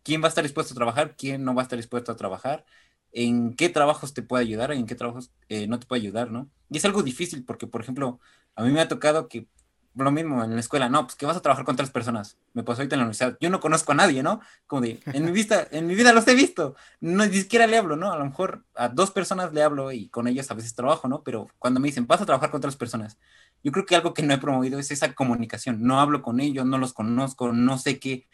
quién 0.03 0.23
va 0.23 0.27
a 0.27 0.29
estar 0.29 0.45
dispuesto 0.45 0.75
a 0.75 0.77
trabajar, 0.77 1.17
quién 1.17 1.45
no 1.45 1.55
va 1.55 1.63
a 1.63 1.65
estar 1.65 1.79
dispuesto 1.79 2.13
a 2.13 2.17
trabajar, 2.17 2.65
en 3.13 3.55
qué 3.55 3.69
trabajos 3.69 4.15
te 4.15 4.23
puede 4.23 4.45
ayudar, 4.45 4.73
en 4.73 4.87
qué 4.87 4.95
trabajos 4.95 5.31
eh, 5.49 5.67
no 5.67 5.79
te 5.79 5.87
puede 5.87 6.03
ayudar, 6.03 6.31
¿no? 6.31 6.51
Y 6.71 6.79
es 6.79 6.85
algo 6.85 7.03
difícil 7.03 7.45
porque, 7.45 7.67
por 7.67 7.81
ejemplo, 7.81 8.21
a 8.55 8.65
mí 8.65 8.71
me 8.71 8.81
ha 8.81 8.89
tocado 8.89 9.29
que 9.29 9.47
lo 9.95 10.11
mismo 10.11 10.43
en 10.45 10.55
la 10.55 10.61
escuela, 10.61 10.89
no, 10.89 11.05
pues 11.05 11.17
que 11.17 11.27
vas 11.27 11.37
a 11.37 11.43
trabajar 11.43 11.65
con 11.65 11.75
otras 11.75 11.91
personas. 11.91 12.39
Me 12.53 12.63
pasó 12.63 12.81
ahorita 12.81 12.95
en 12.95 13.01
la 13.01 13.05
universidad, 13.05 13.37
yo 13.41 13.51
no 13.51 13.61
conozco 13.61 13.93
a 13.93 13.95
nadie, 13.95 14.23
¿no? 14.23 14.41
Como 14.67 14.83
de, 14.83 15.01
en 15.07 15.25
mi 15.25 15.33
vista, 15.33 15.67
en 15.71 15.87
mi 15.87 15.95
vida 15.95 16.13
los 16.13 16.27
he 16.29 16.35
visto, 16.35 16.77
ni 17.01 17.29
siquiera 17.29 17.67
le 17.67 17.77
hablo, 17.77 17.97
¿no? 17.97 18.13
A 18.13 18.19
lo 18.19 18.25
mejor 18.25 18.65
a 18.75 18.89
dos 18.89 19.11
personas 19.11 19.53
le 19.53 19.63
hablo 19.63 19.93
y 19.93 20.09
con 20.09 20.29
ellas 20.29 20.51
a 20.51 20.55
veces 20.55 20.75
trabajo, 20.75 21.09
¿no? 21.09 21.23
Pero 21.23 21.49
cuando 21.59 21.81
me 21.81 21.89
dicen, 21.89 22.07
vas 22.07 22.21
a 22.21 22.27
trabajar 22.27 22.51
con 22.51 22.59
otras 22.59 22.77
personas, 22.77 23.19
yo 23.63 23.73
creo 23.73 23.87
que 23.87 23.97
algo 23.97 24.15
que 24.15 24.23
no 24.23 24.33
he 24.35 24.39
promovido 24.39 24.79
es 24.79 24.91
esa 24.91 25.13
comunicación. 25.15 25.83
No 25.83 26.01
hablo 26.01 26.23
con 26.23 26.41
ellos, 26.41 26.65
no 26.67 26.79
los 26.79 26.93
conozco, 26.93 27.53
no 27.53 27.79
sé 27.79 27.99
qué, 27.99 28.27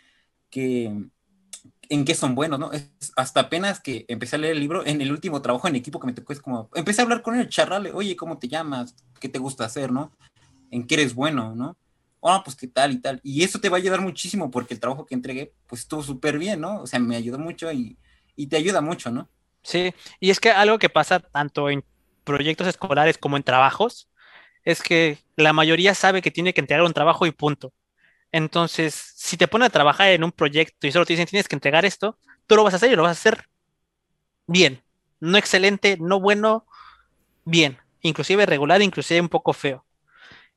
qué 0.51 0.93
en 1.89 2.05
qué 2.05 2.15
son 2.15 2.35
buenos, 2.35 2.59
¿no? 2.59 2.73
Es 2.73 2.91
hasta 3.17 3.41
apenas 3.41 3.81
que 3.81 4.05
empecé 4.09 4.37
a 4.37 4.39
leer 4.39 4.55
el 4.55 4.61
libro, 4.61 4.85
en 4.87 5.01
el 5.01 5.13
último 5.13 5.43
trabajo 5.43 5.69
en 5.69 5.77
equipo 5.77 6.01
que 6.01 6.07
me 6.07 6.13
tocó, 6.13 6.33
es 6.33 6.41
como, 6.41 6.69
empecé 6.75 7.01
a 7.01 7.05
hablar 7.05 7.23
con 7.23 7.39
él, 7.39 7.49
charrarle, 7.49 7.93
oye, 7.93 8.17
¿cómo 8.17 8.39
te 8.39 8.49
llamas? 8.49 8.95
¿Qué 9.21 9.29
te 9.29 9.39
gusta 9.39 9.65
hacer, 9.65 9.93
no? 9.93 10.13
¿En 10.71 10.87
qué 10.87 10.95
eres 10.97 11.15
bueno, 11.15 11.55
no? 11.55 11.77
Oh, 12.21 12.43
pues 12.45 12.57
qué 12.57 12.67
tal 12.69 12.93
y 12.93 13.01
tal. 13.01 13.21
Y 13.23 13.43
eso 13.45 13.61
te 13.61 13.69
va 13.69 13.77
a 13.77 13.81
ayudar 13.81 14.01
muchísimo 14.01 14.51
porque 14.51 14.75
el 14.75 14.81
trabajo 14.81 15.07
que 15.07 15.15
entregué, 15.15 15.55
pues 15.67 15.83
estuvo 15.83 16.03
súper 16.03 16.39
bien, 16.39 16.61
¿no? 16.61 16.83
O 16.83 16.87
sea, 16.87 16.99
me 16.99 17.17
ayudó 17.17 17.39
mucho 17.39 17.71
y, 17.73 17.99
y 18.37 18.49
te 18.49 18.57
ayuda 18.57 18.81
mucho, 18.81 19.11
¿no? 19.11 19.31
Sí, 19.63 19.93
y 20.21 20.31
es 20.31 20.39
que 20.41 20.51
algo 20.51 20.79
que 20.79 20.89
pasa 20.89 21.21
tanto 21.21 21.71
en 21.71 21.85
proyectos 22.25 22.69
escolares 22.69 23.19
como 23.19 23.37
en 23.37 23.43
trabajos, 23.43 24.09
es 24.65 24.83
que 24.83 25.19
la 25.37 25.53
mayoría 25.53 25.95
sabe 25.95 26.23
que 26.23 26.31
tiene 26.33 26.55
que 26.55 26.61
entregar 26.61 26.85
un 26.87 26.93
trabajo 26.95 27.27
y 27.27 27.33
punto. 27.33 27.73
Entonces, 28.33 28.95
si 29.17 29.37
te 29.39 29.49
ponen 29.49 29.67
a 29.69 29.71
trabajar 29.71 30.11
en 30.11 30.25
un 30.25 30.33
proyecto 30.33 30.87
y 30.89 30.93
solo 30.93 31.07
te 31.07 31.15
dicen 31.15 31.27
tienes 31.29 31.49
que 31.49 31.57
entregar 31.57 31.85
esto, 31.87 32.19
tú 32.47 32.57
lo 32.57 32.65
vas 32.65 32.75
a 32.75 32.79
hacer 32.79 32.93
y 32.93 32.97
lo 32.97 33.03
vas 33.05 33.11
a 33.11 33.21
hacer 33.31 33.45
bien. 34.47 34.83
No 35.21 35.39
excelente, 35.39 35.97
no 36.01 36.21
bueno, 36.21 36.67
bien. 37.45 37.79
Inclusive 38.03 38.47
regular, 38.47 38.83
inclusive 38.83 39.23
un 39.23 39.31
poco 39.31 39.55
feo. 39.55 39.86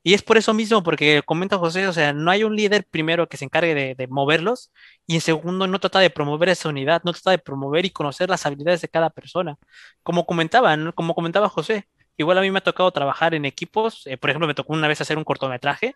Y 0.02 0.14
es 0.14 0.22
por 0.22 0.38
eso 0.38 0.54
mismo, 0.54 0.82
porque 0.82 1.22
comenta 1.26 1.58
José, 1.58 1.86
o 1.86 1.92
sea, 1.92 2.12
no 2.12 2.30
hay 2.30 2.42
un 2.42 2.56
líder 2.56 2.86
primero 2.90 3.28
que 3.28 3.36
se 3.36 3.44
encargue 3.44 3.94
de, 3.94 4.06
moverlos 4.08 4.72
y 5.06 5.16
en 5.16 5.20
segundo 5.20 5.66
no 5.66 5.78
trata 5.78 6.00
de 6.00 6.08
promover 6.08 6.48
esa 6.48 6.70
unidad, 6.70 7.02
no 7.04 7.12
trata 7.12 7.32
de 7.32 7.38
promover 7.38 7.84
y 7.84 7.90
conocer 7.90 8.30
las 8.30 8.46
habilidades 8.46 8.80
de 8.80 8.88
cada 8.88 9.10
persona. 9.10 9.56
Como 10.02 10.24
comentaba, 10.24 10.76
como 10.94 11.14
comentaba 11.14 11.50
José, 11.50 11.86
igual 12.16 12.38
a 12.38 12.40
mí 12.40 12.50
me 12.50 12.58
ha 12.58 12.62
tocado 12.62 12.90
trabajar 12.92 13.34
en 13.34 13.44
equipos, 13.44 14.06
eh, 14.06 14.16
por 14.16 14.30
ejemplo, 14.30 14.46
me 14.46 14.54
tocó 14.54 14.72
una 14.72 14.88
vez 14.88 15.00
hacer 15.02 15.18
un 15.18 15.24
cortometraje 15.24 15.94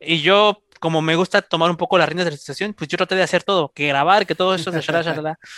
y 0.00 0.20
yo, 0.20 0.62
como 0.80 1.00
me 1.02 1.16
gusta 1.16 1.42
tomar 1.42 1.70
un 1.70 1.76
poco 1.76 1.98
las 1.98 2.08
riendas 2.08 2.26
de 2.26 2.32
la 2.32 2.36
situación, 2.36 2.74
pues 2.74 2.88
yo 2.88 2.96
traté 2.96 3.14
de 3.14 3.22
hacer 3.22 3.42
todo, 3.42 3.72
que 3.72 3.86
grabar, 3.88 4.26
que 4.26 4.34
todo 4.34 4.54
eso, 4.54 4.70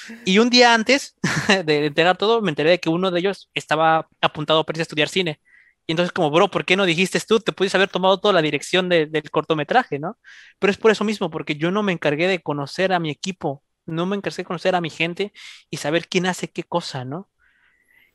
y 0.25 0.39
un 0.39 0.51
día 0.51 0.75
antes 0.75 1.17
de 1.65 1.87
entregar 1.87 2.17
todo, 2.17 2.41
me 2.41 2.51
enteré 2.51 2.71
de 2.71 2.81
que 2.81 2.89
uno 2.89 3.11
de 3.11 3.21
ellos 3.21 3.51
estaba 3.55 4.09
apuntado 4.21 4.65
para 4.65 4.79
a 4.79 4.83
estudiar 4.83 5.09
cine. 5.09 5.41
Y 5.89 5.93
entonces, 5.93 6.13
como, 6.13 6.31
bro, 6.31 6.51
¿por 6.51 6.67
qué 6.67 6.77
no 6.77 6.85
dijiste 6.85 7.19
tú? 7.27 7.41
Te 7.41 7.53
pudiste 7.53 7.79
haber 7.79 7.89
tomado 7.89 8.21
toda 8.21 8.35
la 8.35 8.43
dirección 8.43 8.91
del 8.91 9.31
cortometraje, 9.31 9.99
¿no? 9.99 10.19
Pero 10.59 10.71
es 10.71 10.77
por 10.77 10.91
eso 10.91 11.03
mismo, 11.05 11.31
porque 11.31 11.57
yo 11.57 11.71
no 11.71 11.83
me 11.83 11.93
encargué 11.93 12.29
de 12.29 12.43
conocer 12.43 12.93
a 12.93 12.99
mi 13.01 13.11
equipo, 13.11 13.65
no 13.87 14.05
me 14.07 14.17
encargué 14.17 14.39
de 14.39 14.45
conocer 14.45 14.77
a 14.77 14.83
mi 14.83 14.91
gente 14.91 15.33
y 15.71 15.79
saber 15.79 16.07
quién 16.09 16.27
hace 16.27 16.49
qué 16.51 16.63
cosa, 16.65 17.07
¿no? 17.07 17.31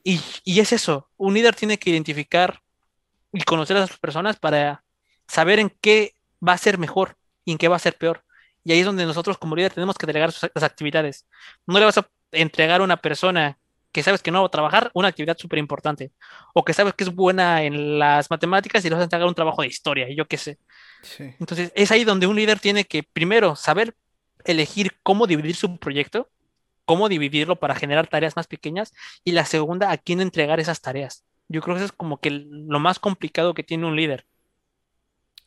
Y, 0.03 0.21
y 0.43 0.59
es 0.59 0.73
eso, 0.73 1.09
un 1.17 1.33
líder 1.33 1.55
tiene 1.55 1.79
que 1.79 1.89
identificar 1.89 2.61
y 3.33 3.43
conocer 3.43 3.77
a 3.77 3.81
las 3.81 3.97
personas 3.99 4.37
para 4.39 4.83
saber 5.27 5.59
en 5.59 5.71
qué 5.81 6.15
va 6.47 6.53
a 6.53 6.57
ser 6.59 6.77
mejor 6.77 7.17
y 7.45 7.53
en 7.53 7.57
qué 7.57 7.67
va 7.69 7.77
a 7.77 7.79
ser 7.79 7.97
peor. 7.97 8.23
Y 8.63 8.73
ahí 8.73 8.79
es 8.81 8.85
donde 8.85 9.05
nosotros 9.05 9.37
como 9.37 9.55
líder 9.55 9.73
tenemos 9.73 9.97
que 9.97 10.07
delegar 10.07 10.31
las 10.55 10.63
actividades. 10.63 11.27
No 11.67 11.79
le 11.79 11.85
vas 11.85 11.97
a 11.97 12.09
entregar 12.31 12.81
a 12.81 12.83
una 12.83 12.97
persona 12.97 13.59
que 13.93 14.03
sabes 14.03 14.21
que 14.21 14.31
no 14.31 14.41
va 14.41 14.47
a 14.47 14.51
trabajar 14.51 14.91
una 14.93 15.07
actividad 15.07 15.37
súper 15.37 15.59
importante 15.59 16.11
o 16.53 16.65
que 16.65 16.73
sabes 16.73 16.93
que 16.95 17.05
es 17.05 17.13
buena 17.13 17.63
en 17.63 17.99
las 17.99 18.29
matemáticas 18.29 18.83
y 18.83 18.89
le 18.89 18.95
vas 18.95 19.01
a 19.01 19.03
entregar 19.05 19.27
un 19.27 19.35
trabajo 19.35 19.61
de 19.61 19.69
historia 19.69 20.09
y 20.09 20.15
yo 20.15 20.27
qué 20.27 20.37
sé. 20.37 20.57
Entonces 21.39 21.71
es 21.75 21.91
ahí 21.91 22.03
donde 22.03 22.27
un 22.27 22.35
líder 22.35 22.59
tiene 22.59 22.85
que 22.85 23.03
primero 23.03 23.55
saber 23.55 23.95
elegir 24.45 24.97
cómo 25.03 25.27
dividir 25.27 25.55
su 25.55 25.77
proyecto, 25.77 26.29
cómo 26.85 27.07
dividirlo 27.07 27.57
para 27.57 27.75
generar 27.75 28.07
tareas 28.07 28.35
más 28.35 28.47
pequeñas 28.47 28.91
y 29.23 29.31
la 29.31 29.45
segunda 29.45 29.91
a 29.91 29.97
quién 29.97 30.19
entregar 30.19 30.59
esas 30.59 30.81
tareas. 30.81 31.23
Yo 31.47 31.61
creo 31.61 31.75
que 31.75 31.83
eso 31.83 31.85
es 31.85 31.91
como 31.91 32.19
que 32.19 32.31
lo 32.31 32.79
más 32.79 32.97
complicado 32.97 33.53
que 33.53 33.63
tiene 33.63 33.85
un 33.85 33.95
líder. 33.95 34.25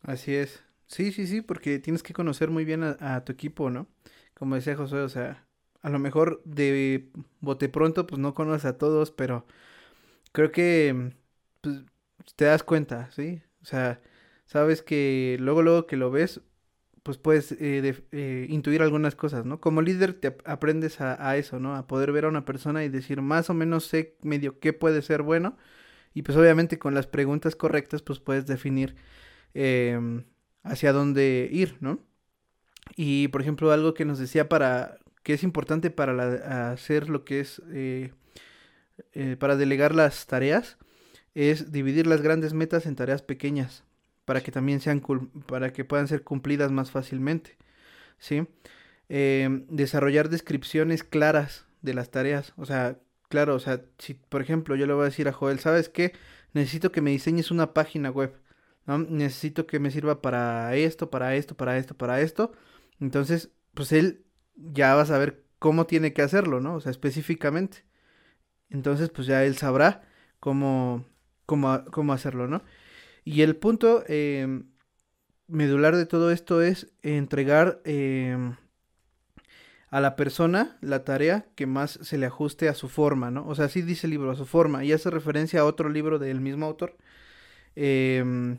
Así 0.02 0.34
es. 0.34 0.62
Sí, 0.86 1.10
sí, 1.10 1.26
sí, 1.26 1.42
porque 1.42 1.80
tienes 1.80 2.04
que 2.04 2.12
conocer 2.12 2.48
muy 2.48 2.64
bien 2.64 2.84
a, 2.84 3.24
tu 3.24 3.32
equipo, 3.32 3.70
¿no? 3.70 3.88
Como 4.34 4.54
decía 4.54 4.76
José, 4.76 4.98
o 4.98 5.08
sea, 5.08 5.48
a 5.82 5.90
lo 5.90 5.98
mejor 5.98 6.42
de 6.44 7.08
bote 7.40 7.68
pronto, 7.68 8.06
pues 8.06 8.20
no 8.20 8.34
conoces 8.34 8.64
a 8.66 8.78
todos, 8.78 9.10
pero 9.10 9.46
creo 10.32 10.52
que 10.52 11.12
pues, 11.60 11.84
te 12.36 12.46
das 12.46 12.62
cuenta, 12.62 13.10
¿sí? 13.12 13.42
O 13.62 13.64
sea, 13.66 14.00
sabes 14.46 14.82
que 14.82 15.36
luego, 15.40 15.62
luego 15.62 15.86
que 15.86 15.96
lo 15.96 16.10
ves, 16.10 16.40
pues 17.02 17.18
puedes 17.18 17.52
eh, 17.52 18.04
eh, 18.12 18.46
intuir 18.50 18.82
algunas 18.82 19.14
cosas, 19.16 19.44
¿no? 19.46 19.60
Como 19.60 19.82
líder 19.82 20.14
te 20.14 20.36
aprendes 20.44 21.00
a, 21.00 21.28
a, 21.30 21.36
eso, 21.36 21.60
¿no? 21.60 21.76
A 21.76 21.86
poder 21.86 22.12
ver 22.12 22.24
a 22.26 22.28
una 22.28 22.44
persona 22.44 22.84
y 22.84 22.88
decir 22.88 23.22
más 23.22 23.50
o 23.50 23.54
menos 23.54 23.86
sé 23.86 24.16
medio 24.22 24.58
qué 24.60 24.72
puede 24.72 25.02
ser 25.02 25.22
bueno. 25.22 25.56
Y 26.14 26.22
pues 26.22 26.36
obviamente 26.38 26.78
con 26.78 26.94
las 26.94 27.06
preguntas 27.06 27.56
correctas, 27.56 28.02
pues 28.02 28.20
puedes 28.20 28.46
definir 28.46 28.96
Em, 29.58 30.24
hacia 30.64 30.92
dónde 30.92 31.48
ir, 31.50 31.78
¿no? 31.80 31.98
Y 32.96 33.28
por 33.28 33.40
ejemplo, 33.42 33.72
algo 33.72 33.94
que 33.94 34.04
nos 34.04 34.18
decía 34.18 34.48
para 34.50 34.98
que 35.26 35.34
es 35.34 35.42
importante 35.42 35.90
para 35.90 36.70
hacer 36.70 37.08
lo 37.08 37.24
que 37.24 37.40
es 37.40 37.60
eh, 37.72 38.12
eh, 39.12 39.34
para 39.36 39.56
delegar 39.56 39.92
las 39.92 40.24
tareas 40.28 40.78
es 41.34 41.72
dividir 41.72 42.06
las 42.06 42.22
grandes 42.22 42.52
metas 42.52 42.86
en 42.86 42.94
tareas 42.94 43.22
pequeñas 43.22 43.82
para 44.24 44.40
que 44.40 44.52
también 44.52 44.78
sean 44.78 45.02
para 45.48 45.72
que 45.72 45.84
puedan 45.84 46.06
ser 46.06 46.22
cumplidas 46.22 46.70
más 46.70 46.92
fácilmente, 46.92 47.56
¿sí? 48.20 48.46
Em, 49.08 49.66
desarrollar 49.66 50.28
descripciones 50.28 51.02
claras 51.02 51.66
de 51.82 51.94
las 51.94 52.12
tareas, 52.12 52.52
o 52.56 52.64
sea, 52.64 53.00
claro, 53.28 53.56
o 53.56 53.58
sea, 53.58 53.82
si 53.98 54.14
por 54.14 54.42
ejemplo 54.42 54.76
yo 54.76 54.86
le 54.86 54.92
voy 54.92 55.02
a 55.02 55.06
decir 55.06 55.26
a 55.26 55.32
Joel, 55.32 55.58
¿sabes 55.58 55.88
qué? 55.88 56.12
Necesito 56.52 56.92
que 56.92 57.00
me 57.00 57.10
diseñes 57.10 57.50
una 57.50 57.74
página 57.74 58.10
web. 58.10 58.32
Necesito 58.86 59.66
que 59.66 59.80
me 59.80 59.90
sirva 59.90 60.22
para 60.22 60.76
esto, 60.76 61.10
para 61.10 61.34
esto, 61.34 61.56
para 61.56 61.78
esto, 61.78 61.96
para 61.96 62.20
esto. 62.20 62.52
Entonces, 63.00 63.50
pues 63.74 63.90
él 63.90 64.25
ya 64.56 64.94
va 64.94 65.02
a 65.02 65.06
saber 65.06 65.44
cómo 65.58 65.86
tiene 65.86 66.12
que 66.12 66.22
hacerlo, 66.22 66.60
¿no? 66.60 66.74
O 66.74 66.80
sea, 66.80 66.90
específicamente. 66.90 67.84
Entonces, 68.70 69.10
pues 69.10 69.26
ya 69.26 69.44
él 69.44 69.56
sabrá 69.56 70.02
cómo, 70.40 71.04
cómo, 71.46 71.84
cómo 71.92 72.12
hacerlo, 72.12 72.48
¿no? 72.48 72.62
Y 73.24 73.42
el 73.42 73.56
punto 73.56 74.04
em, 74.08 74.66
medular 75.48 75.96
de 75.96 76.06
todo 76.06 76.30
esto 76.30 76.62
es 76.62 76.92
entregar 77.02 77.80
em, 77.84 78.56
a 79.90 80.00
la 80.00 80.16
persona 80.16 80.78
la 80.80 81.04
tarea 81.04 81.46
que 81.54 81.66
más 81.66 81.98
se 82.02 82.18
le 82.18 82.26
ajuste 82.26 82.68
a 82.68 82.74
su 82.74 82.88
forma, 82.88 83.30
¿no? 83.30 83.46
O 83.48 83.54
sea, 83.54 83.66
así 83.66 83.82
dice 83.82 84.06
el 84.06 84.12
libro, 84.12 84.30
a 84.30 84.36
su 84.36 84.46
forma, 84.46 84.84
y 84.84 84.92
hace 84.92 85.10
referencia 85.10 85.60
a 85.60 85.64
otro 85.64 85.88
libro 85.88 86.18
del 86.18 86.40
mismo 86.40 86.66
autor, 86.66 86.96
eh, 87.76 88.58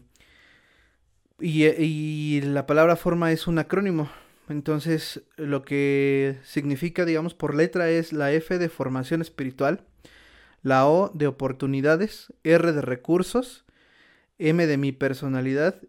y, 1.40 2.42
la 2.42 2.66
palabra 2.66 2.96
forma 2.96 3.32
es 3.32 3.48
un 3.48 3.60
acrónimo. 3.60 4.10
Entonces, 4.50 5.24
lo 5.36 5.64
que 5.64 6.38
significa, 6.44 7.06
digamos, 7.06 7.34
por 7.34 7.54
letra 7.54 7.90
es 7.90 8.14
la 8.14 8.32
F 8.32 8.58
de 8.58 8.70
formación 8.70 9.22
espiritual, 9.22 9.86
la 10.64 10.88
O 10.88 11.12
de 11.14 11.28
oportunidades, 11.28 12.34
R 12.44 12.72
de 12.72 12.82
recursos, 12.82 13.66
M 14.38 14.66
de 14.66 14.78
mi 14.78 14.92
personalidad 14.92 15.82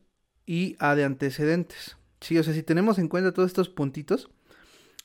y 0.47 0.77
A 0.81 0.95
de 0.95 1.05
antecedentes. 1.05 1.97
Sí, 2.21 2.37
o 2.39 2.43
sea, 2.43 2.55
si 2.55 2.63
tenemos 2.63 2.99
en 2.99 3.09
cuenta 3.09 3.33
todos 3.33 3.49
estos 3.49 3.69
puntitos, 3.69 4.31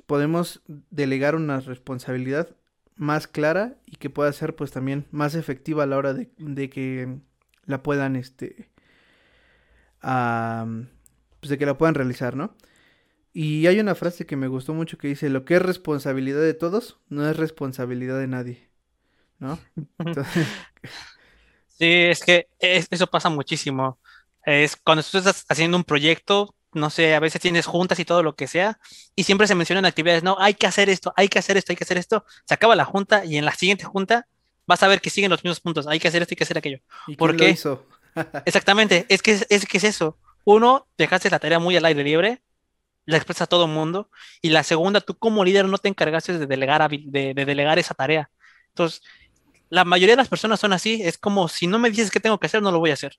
podemos 0.07 0.61
delegar 0.89 1.35
una 1.35 1.59
responsabilidad 1.59 2.55
más 2.95 3.27
clara 3.27 3.75
y 3.85 3.97
que 3.97 4.09
pueda 4.09 4.31
ser 4.33 4.55
pues 4.55 4.71
también 4.71 5.05
más 5.11 5.35
efectiva 5.35 5.83
a 5.83 5.87
la 5.87 5.97
hora 5.97 6.13
de, 6.13 6.31
de 6.37 6.69
que 6.69 7.19
la 7.65 7.83
puedan 7.83 8.15
este 8.15 8.69
pues 11.39 11.49
de 11.49 11.57
que 11.57 11.65
la 11.65 11.77
puedan 11.77 11.95
realizar, 11.95 12.35
¿no? 12.35 12.55
Y 13.33 13.65
hay 13.65 13.79
una 13.79 13.95
frase 13.95 14.27
que 14.27 14.35
me 14.35 14.47
gustó 14.47 14.73
mucho 14.75 14.97
que 14.97 15.07
dice, 15.07 15.29
lo 15.29 15.43
que 15.43 15.55
es 15.55 15.61
responsabilidad 15.61 16.41
de 16.41 16.53
todos 16.53 16.99
no 17.09 17.27
es 17.27 17.35
responsabilidad 17.35 18.19
de 18.19 18.27
nadie, 18.27 18.69
¿no? 19.39 19.59
Sí, 21.75 21.89
es 21.89 22.23
que 22.23 22.47
eso 22.59 23.07
pasa 23.07 23.29
muchísimo. 23.29 23.99
Es 24.45 24.75
cuando 24.75 25.03
tú 25.03 25.17
estás 25.17 25.43
haciendo 25.49 25.75
un 25.75 25.83
proyecto, 25.83 26.55
no 26.71 26.89
sé, 26.89 27.15
a 27.15 27.19
veces 27.19 27.41
tienes 27.41 27.65
juntas 27.65 27.99
y 27.99 28.05
todo 28.05 28.21
lo 28.21 28.35
que 28.35 28.47
sea, 28.47 28.79
y 29.15 29.23
siempre 29.23 29.47
se 29.47 29.55
mencionan 29.55 29.85
actividades, 29.85 30.23
no, 30.23 30.37
hay 30.39 30.53
que 30.53 30.67
hacer 30.67 30.89
esto, 30.89 31.13
hay 31.15 31.27
que 31.29 31.39
hacer 31.39 31.57
esto, 31.57 31.71
hay 31.71 31.75
que 31.75 31.83
hacer 31.83 31.97
esto, 31.97 32.25
se 32.45 32.53
acaba 32.53 32.75
la 32.75 32.85
junta 32.85 33.25
y 33.25 33.37
en 33.37 33.45
la 33.45 33.53
siguiente 33.53 33.85
junta 33.85 34.27
vas 34.65 34.83
a 34.83 34.87
ver 34.87 35.01
que 35.01 35.09
siguen 35.09 35.31
los 35.31 35.43
mismos 35.43 35.59
puntos, 35.59 35.87
hay 35.87 35.99
que 35.99 36.07
hacer 36.07 36.21
esto, 36.21 36.33
hay 36.33 36.37
que 36.37 36.43
hacer 36.43 36.57
aquello. 36.57 36.79
¿Y 37.07 37.15
¿Por 37.15 37.35
qué? 37.35 37.57
Exactamente, 38.45 39.05
es 39.09 39.21
que, 39.21 39.45
es 39.49 39.65
que 39.65 39.77
es 39.77 39.83
eso. 39.83 40.17
Uno, 40.45 40.87
dejaste 40.97 41.29
la 41.29 41.39
tarea 41.39 41.59
muy 41.59 41.75
al 41.75 41.85
aire 41.85 42.03
libre. 42.03 42.41
La 43.05 43.17
expresas 43.17 43.43
a 43.43 43.47
todo 43.47 43.67
mundo. 43.67 44.09
Y 44.41 44.49
la 44.49 44.63
segunda, 44.63 45.01
tú 45.01 45.17
como 45.17 45.43
líder 45.43 45.65
no 45.65 45.77
te 45.77 45.89
encargaste 45.89 46.37
de 46.37 46.47
delegar, 46.47 46.89
de, 46.89 47.33
de 47.33 47.45
delegar 47.45 47.79
esa 47.79 47.93
tarea. 47.93 48.29
Entonces, 48.69 49.01
la 49.69 49.85
mayoría 49.85 50.13
de 50.13 50.21
las 50.21 50.29
personas 50.29 50.59
son 50.59 50.73
así. 50.73 51.01
Es 51.03 51.17
como 51.17 51.47
si 51.47 51.67
no 51.67 51.79
me 51.79 51.89
dices 51.89 52.11
qué 52.11 52.19
tengo 52.19 52.39
que 52.39 52.47
hacer, 52.47 52.61
no 52.61 52.71
lo 52.71 52.79
voy 52.79 52.91
a 52.91 52.95
hacer. 52.95 53.17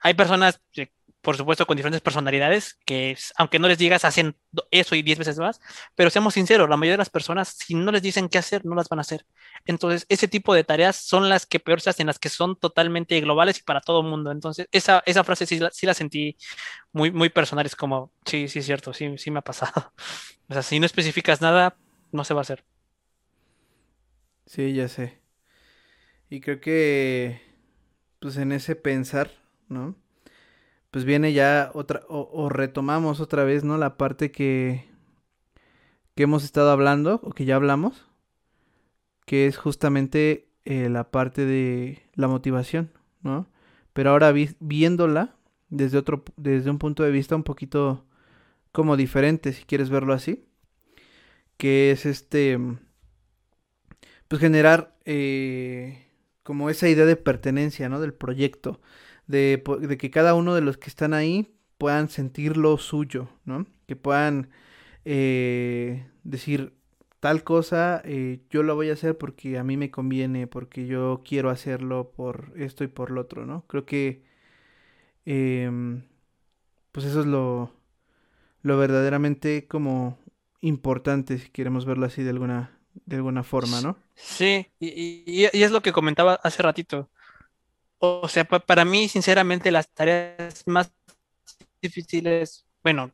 Hay 0.00 0.14
personas 0.14 0.60
que 0.72 0.92
por 1.20 1.36
supuesto, 1.36 1.66
con 1.66 1.76
diferentes 1.76 2.00
personalidades, 2.00 2.78
que 2.84 3.16
aunque 3.36 3.58
no 3.58 3.68
les 3.68 3.78
digas, 3.78 4.04
hacen 4.04 4.36
eso 4.70 4.94
y 4.94 5.02
diez 5.02 5.18
veces 5.18 5.38
más, 5.38 5.60
pero 5.94 6.10
seamos 6.10 6.34
sinceros, 6.34 6.68
la 6.68 6.76
mayoría 6.76 6.94
de 6.94 6.98
las 6.98 7.10
personas, 7.10 7.48
si 7.48 7.74
no 7.74 7.90
les 7.90 8.02
dicen 8.02 8.28
qué 8.28 8.38
hacer, 8.38 8.64
no 8.64 8.74
las 8.74 8.88
van 8.88 9.00
a 9.00 9.02
hacer. 9.02 9.26
Entonces, 9.66 10.06
ese 10.08 10.28
tipo 10.28 10.54
de 10.54 10.64
tareas 10.64 10.96
son 10.96 11.28
las 11.28 11.44
que 11.46 11.60
peor 11.60 11.80
se 11.80 11.90
hacen, 11.90 12.06
las 12.06 12.18
que 12.18 12.28
son 12.28 12.56
totalmente 12.56 13.20
globales 13.20 13.58
y 13.58 13.62
para 13.62 13.80
todo 13.80 14.00
el 14.00 14.06
mundo. 14.06 14.30
Entonces, 14.30 14.68
esa, 14.72 15.02
esa 15.06 15.24
frase 15.24 15.46
sí, 15.46 15.60
sí, 15.72 15.86
la 15.86 15.94
sentí 15.94 16.36
muy, 16.92 17.10
muy 17.10 17.30
personal, 17.30 17.66
es 17.66 17.76
como, 17.76 18.12
sí, 18.24 18.48
sí, 18.48 18.60
es 18.60 18.66
cierto, 18.66 18.92
sí, 18.92 19.18
sí 19.18 19.30
me 19.30 19.40
ha 19.40 19.42
pasado. 19.42 19.92
O 20.50 20.54
sea, 20.54 20.62
si 20.62 20.80
no 20.80 20.86
especificas 20.86 21.42
nada, 21.42 21.76
no 22.10 22.24
se 22.24 22.32
va 22.32 22.40
a 22.40 22.42
hacer. 22.42 22.64
Sí, 24.46 24.72
ya 24.72 24.88
sé. 24.88 25.20
Y 26.30 26.40
creo 26.40 26.60
que, 26.60 27.42
pues 28.18 28.38
en 28.38 28.52
ese 28.52 28.74
pensar, 28.76 29.30
¿no? 29.68 29.94
Pues 30.90 31.04
viene 31.04 31.32
ya 31.32 31.70
otra, 31.74 32.02
o, 32.08 32.48
retomamos 32.48 33.20
otra 33.20 33.44
vez, 33.44 33.64
¿no? 33.64 33.76
La 33.78 33.96
parte 33.96 34.30
que, 34.30 34.86
que 36.14 36.22
hemos 36.22 36.44
estado 36.44 36.70
hablando, 36.70 37.20
o 37.22 37.30
que 37.32 37.44
ya 37.44 37.56
hablamos, 37.56 38.06
que 39.26 39.46
es 39.46 39.58
justamente 39.58 40.48
eh, 40.64 40.88
la 40.88 41.10
parte 41.10 41.44
de 41.44 42.02
la 42.14 42.28
motivación, 42.28 42.90
¿no? 43.22 43.48
Pero 43.92 44.10
ahora 44.10 44.32
viéndola 44.60 45.36
desde 45.68 45.98
otro, 45.98 46.24
desde 46.36 46.70
un 46.70 46.78
punto 46.78 47.02
de 47.02 47.10
vista 47.10 47.36
un 47.36 47.42
poquito 47.42 48.04
como 48.72 48.96
diferente, 48.96 49.52
si 49.52 49.64
quieres 49.64 49.90
verlo 49.90 50.14
así, 50.14 50.46
que 51.56 51.90
es 51.90 52.06
este, 52.06 52.58
pues 54.28 54.40
generar 54.40 54.96
eh, 55.04 56.06
como 56.42 56.70
esa 56.70 56.88
idea 56.88 57.04
de 57.04 57.16
pertenencia, 57.16 57.88
¿no? 57.88 58.00
Del 58.00 58.14
proyecto 58.14 58.80
de, 59.28 59.62
que 60.00 60.10
cada 60.10 60.34
uno 60.34 60.54
de 60.54 60.62
los 60.62 60.78
que 60.78 60.88
están 60.88 61.14
ahí 61.14 61.54
puedan 61.76 62.08
sentir 62.08 62.56
lo 62.56 62.76
suyo, 62.78 63.28
¿no? 63.44 63.66
Que 63.86 63.94
puedan 63.94 64.50
eh, 65.04 66.06
decir 66.24 66.74
tal 67.20 67.44
cosa, 67.44 68.02
eh, 68.04 68.40
yo 68.50 68.62
lo 68.62 68.74
voy 68.74 68.90
a 68.90 68.94
hacer 68.94 69.18
porque 69.18 69.58
a 69.58 69.64
mí 69.64 69.76
me 69.76 69.90
conviene, 69.90 70.46
porque 70.46 70.86
yo 70.86 71.22
quiero 71.24 71.50
hacerlo 71.50 72.10
por 72.10 72.52
esto 72.56 72.84
y 72.84 72.88
por 72.88 73.10
lo 73.10 73.20
otro, 73.22 73.46
¿no? 73.46 73.64
Creo 73.66 73.84
que, 73.84 74.22
em, 75.26 76.02
pues 76.92 77.06
eso 77.06 77.20
es 77.20 77.26
lo, 77.26 77.72
lo 78.62 78.78
verdaderamente 78.78 79.66
como 79.68 80.18
importante, 80.60 81.38
si 81.38 81.50
queremos 81.50 81.84
verlo 81.86 82.06
así 82.06 82.22
de 82.22 82.30
alguna, 82.30 82.78
de 83.06 83.16
alguna 83.16 83.42
forma, 83.42 83.80
¿no? 83.82 83.98
Sí, 84.14 84.66
y, 84.80 85.22
y 85.26 85.62
es 85.62 85.70
lo 85.70 85.82
que 85.82 85.92
comentaba 85.92 86.34
hace 86.42 86.62
ratito. 86.62 87.08
O 87.98 88.28
sea, 88.28 88.44
para 88.44 88.84
mí, 88.84 89.08
sinceramente, 89.08 89.70
las 89.70 89.88
tareas 89.88 90.62
más 90.66 90.92
difíciles, 91.82 92.66
bueno, 92.82 93.12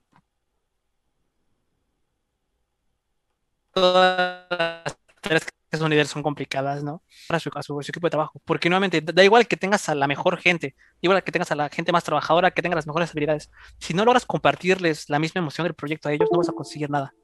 todas 3.73 4.47
las 4.51 4.99
tareas 5.21 5.45
que 5.71 5.79
son 5.79 6.07
son 6.07 6.23
complicadas, 6.23 6.85
¿no? 6.85 7.03
Para 7.27 7.41
su, 7.41 7.51
caso, 7.51 7.83
su 7.83 7.91
equipo 7.91 8.07
de 8.07 8.11
trabajo. 8.11 8.41
Porque 8.45 8.69
nuevamente, 8.69 9.01
da 9.01 9.25
igual 9.25 9.49
que 9.49 9.57
tengas 9.57 9.89
a 9.89 9.95
la 9.95 10.07
mejor 10.07 10.39
gente, 10.39 10.77
igual 11.01 11.23
que 11.25 11.33
tengas 11.33 11.51
a 11.51 11.57
la 11.57 11.69
gente 11.69 11.91
más 11.91 12.05
trabajadora, 12.05 12.53
que 12.53 12.63
tenga 12.63 12.77
las 12.77 12.87
mejores 12.87 13.11
habilidades. 13.11 13.51
Si 13.79 13.95
no 13.95 14.05
logras 14.05 14.27
compartirles 14.27 15.09
la 15.11 15.19
misma 15.19 15.41
emoción 15.41 15.65
del 15.65 15.75
proyecto 15.75 16.09
a 16.09 16.13
ellos, 16.13 16.29
no 16.31 16.39
vas 16.39 16.49
a 16.49 16.53
conseguir 16.53 16.91
nada. 16.91 17.15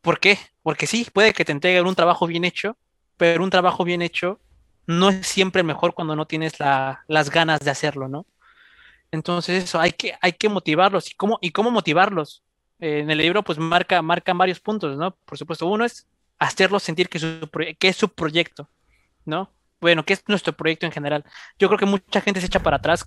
¿Por 0.00 0.20
qué? 0.20 0.38
Porque 0.62 0.86
sí, 0.86 1.06
puede 1.12 1.32
que 1.34 1.44
te 1.44 1.52
entreguen 1.52 1.86
un 1.86 1.94
trabajo 1.94 2.26
bien 2.26 2.44
hecho, 2.44 2.78
pero 3.16 3.42
un 3.44 3.50
trabajo 3.50 3.84
bien 3.84 4.00
hecho 4.02 4.40
no 4.88 5.10
es 5.10 5.26
siempre 5.26 5.62
mejor 5.62 5.92
cuando 5.94 6.16
no 6.16 6.26
tienes 6.26 6.54
las 6.58 7.30
ganas 7.30 7.60
de 7.60 7.70
hacerlo, 7.70 8.08
¿no? 8.08 8.26
Entonces 9.12 9.64
eso, 9.64 9.78
hay 9.78 9.92
que, 9.92 10.14
hay 10.20 10.32
que 10.32 10.48
motivarlos. 10.48 11.10
¿Y 11.10 11.14
cómo, 11.14 11.38
y 11.42 11.50
cómo 11.50 11.70
motivarlos? 11.70 12.42
Eh, 12.80 13.00
en 13.00 13.10
el 13.10 13.18
libro 13.18 13.42
pues 13.44 13.58
marca, 13.58 14.00
marcan 14.00 14.38
varios 14.38 14.60
puntos, 14.60 14.96
¿no? 14.96 15.14
Por 15.26 15.36
supuesto, 15.36 15.66
uno 15.66 15.84
es 15.84 16.08
hacerlos 16.38 16.82
sentir 16.82 17.10
que 17.10 17.18
es 17.80 17.96
su 17.96 18.08
proyecto, 18.08 18.70
¿no? 19.26 19.52
Bueno, 19.78 20.04
que 20.04 20.14
es 20.14 20.24
nuestro 20.26 20.54
proyecto 20.54 20.86
en 20.86 20.92
general. 20.92 21.22
Yo 21.58 21.68
creo 21.68 21.78
que 21.78 21.86
mucha 21.86 22.22
gente 22.22 22.40
se 22.40 22.46
echa 22.46 22.60
para 22.60 22.78
atrás 22.78 23.06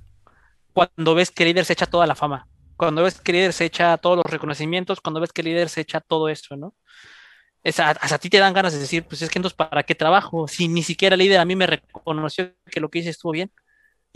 cuando 0.74 1.16
ves 1.16 1.32
que 1.32 1.44
el 1.44 1.50
líder 1.50 1.66
se 1.66 1.74
echa 1.74 1.88
toda 1.88 2.06
la 2.06 2.16
fama, 2.16 2.48
cuando 2.78 3.02
ves 3.02 3.20
que 3.20 3.32
el 3.32 3.38
líder 3.40 3.54
se 3.54 3.66
echa 3.66 3.98
todos 3.98 4.18
los 4.18 4.26
reconocimientos, 4.26 5.02
cuando 5.02 5.20
ves 5.20 5.34
que 5.34 5.42
el 5.42 5.48
líder 5.48 5.70
se 5.70 5.82
echa 5.82 6.00
todo 6.00 6.30
eso, 6.30 6.56
¿no? 6.56 6.76
Hasta 7.64 8.16
a 8.16 8.18
ti 8.18 8.30
te 8.30 8.40
dan 8.40 8.54
ganas 8.54 8.74
de 8.74 8.80
decir, 8.80 9.04
pues 9.04 9.22
es 9.22 9.30
que 9.30 9.40
entonces, 9.40 9.56
¿para 9.56 9.84
qué 9.84 9.96
trabajo? 9.96 10.48
Si 10.48 10.68
ni 10.68 10.84
siquiera 10.84 11.14
el 11.16 11.20
líder 11.20 11.40
a 11.40 11.46
mí 11.46 11.56
me 11.56 11.68
reconoció 11.68 12.54
que 12.72 12.80
lo 12.80 12.90
que 12.90 13.00
hice 13.00 13.10
estuvo 13.10 13.32
bien, 13.32 13.52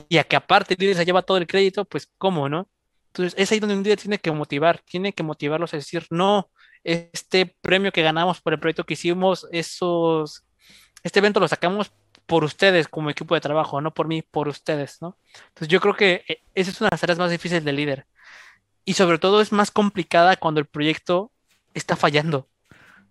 y 0.09 0.17
a 0.17 0.23
que 0.23 0.35
aparte 0.35 0.73
el 0.73 0.79
líder 0.79 0.95
se 0.97 1.05
lleva 1.05 1.21
todo 1.21 1.37
el 1.37 1.47
crédito, 1.47 1.85
pues 1.85 2.09
¿cómo, 2.17 2.49
no? 2.49 2.67
Entonces 3.07 3.33
es 3.37 3.51
ahí 3.51 3.59
donde 3.59 3.75
un 3.75 3.83
líder 3.83 3.99
tiene 3.99 4.19
que 4.19 4.31
motivar, 4.31 4.79
tiene 4.79 5.13
que 5.13 5.23
motivarlos 5.23 5.73
a 5.73 5.77
decir, 5.77 6.05
no, 6.09 6.49
este 6.83 7.55
premio 7.61 7.91
que 7.91 8.01
ganamos 8.01 8.41
por 8.41 8.53
el 8.53 8.59
proyecto 8.59 8.85
que 8.85 8.95
hicimos, 8.95 9.47
esos, 9.51 10.43
este 11.03 11.19
evento 11.19 11.39
lo 11.39 11.47
sacamos 11.47 11.93
por 12.25 12.43
ustedes 12.43 12.87
como 12.87 13.09
equipo 13.09 13.35
de 13.35 13.41
trabajo, 13.41 13.79
no 13.81 13.93
por 13.93 14.07
mí, 14.07 14.21
por 14.21 14.47
ustedes, 14.47 15.01
¿no? 15.01 15.17
Entonces 15.49 15.67
yo 15.69 15.79
creo 15.79 15.95
que 15.95 16.23
eh, 16.27 16.41
esa 16.55 16.71
es 16.71 16.81
una 16.81 16.89
de 16.89 16.93
las 16.95 17.01
tareas 17.01 17.19
más 17.19 17.31
difíciles 17.31 17.63
del 17.63 17.75
líder. 17.75 18.07
Y 18.85 18.93
sobre 18.93 19.19
todo 19.19 19.41
es 19.41 19.51
más 19.51 19.71
complicada 19.71 20.35
cuando 20.35 20.59
el 20.59 20.67
proyecto 20.67 21.31
está 21.73 21.95
fallando 21.95 22.49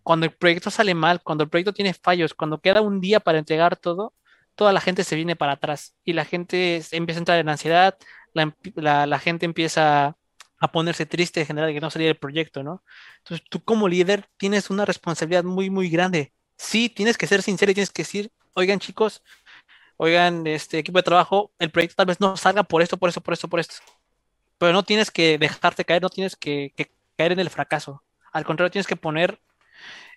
cuando 0.05 0.27
el 0.27 0.33
proyecto 0.33 0.71
sale 0.71 0.95
mal, 0.95 1.23
cuando 1.23 1.45
el 1.45 1.51
proyecto 1.51 1.73
tiene 1.73 1.95
fallos, 1.95 2.35
cuando 2.35 2.61
queda 2.61 2.83
un 2.83 3.01
día 3.01 3.21
para 3.21 3.39
entregar 3.39 3.77
todo, 3.77 4.15
toda 4.55 4.73
la 4.73 4.81
gente 4.81 5.03
se 5.03 5.17
viene 5.17 5.35
para 5.35 5.53
atrás 5.53 5.97
y 6.05 6.13
la 6.13 6.25
gente 6.25 6.83
empieza 6.93 7.19
a 7.19 7.23
entrar 7.23 7.39
en 7.39 7.49
ansiedad, 7.49 7.97
la, 8.35 9.19
gente 9.19 9.47
empieza 9.47 10.17
a 10.59 10.73
ponerse 10.73 11.07
triste 11.07 11.41
en 11.41 11.47
general 11.47 11.69
de 11.69 11.75
que 11.75 11.81
no 11.81 11.91
salía 11.91 12.11
el 12.11 12.17
proyecto, 12.17 12.63
¿no? 12.63 12.85
Entonces 13.19 13.47
tú 13.49 13.65
como 13.65 13.89
líder 13.89 14.29
tienes 14.37 14.71
una 14.71 14.85
responsabilidad 14.85 15.45
muy, 15.45 15.71
muy 15.71 15.89
grande. 15.89 16.33
Sí, 16.57 16.89
tienes 16.91 17.19
que 17.19 17.27
ser 17.27 17.43
sincero 17.43 17.73
y 17.73 17.75
tienes 17.75 17.91
que 17.91 18.03
decir, 18.03 18.31
oigan 18.53 18.81
chicos, 18.81 19.23
oigan, 19.97 20.47
este 20.47 20.79
equipo 20.79 20.99
de 20.99 21.03
trabajo, 21.05 21.53
el 21.59 21.71
proyecto 21.71 21.97
tal 21.97 22.07
vez 22.07 22.21
no 22.21 22.37
salga 22.37 22.63
por 22.65 22.83
esto, 22.83 22.99
por 22.99 23.09
esto, 23.09 23.23
por 23.23 23.35
esto, 23.35 23.49
por 23.49 23.61
esto. 23.61 23.77
Pero 24.59 24.73
no 24.73 24.83
tienes 24.85 25.11
que 25.11 25.39
dejarte 25.39 25.85
caer, 25.85 26.03
no 26.03 26.11
tienes 26.11 26.37
que 26.37 26.73
caer 27.17 27.33
en 27.33 27.41
el 27.41 27.51
fracaso. 27.51 28.03
Al 28.33 28.45
contrario, 28.45 28.71
tienes 28.71 28.87
que 28.87 28.97
poner 28.97 29.41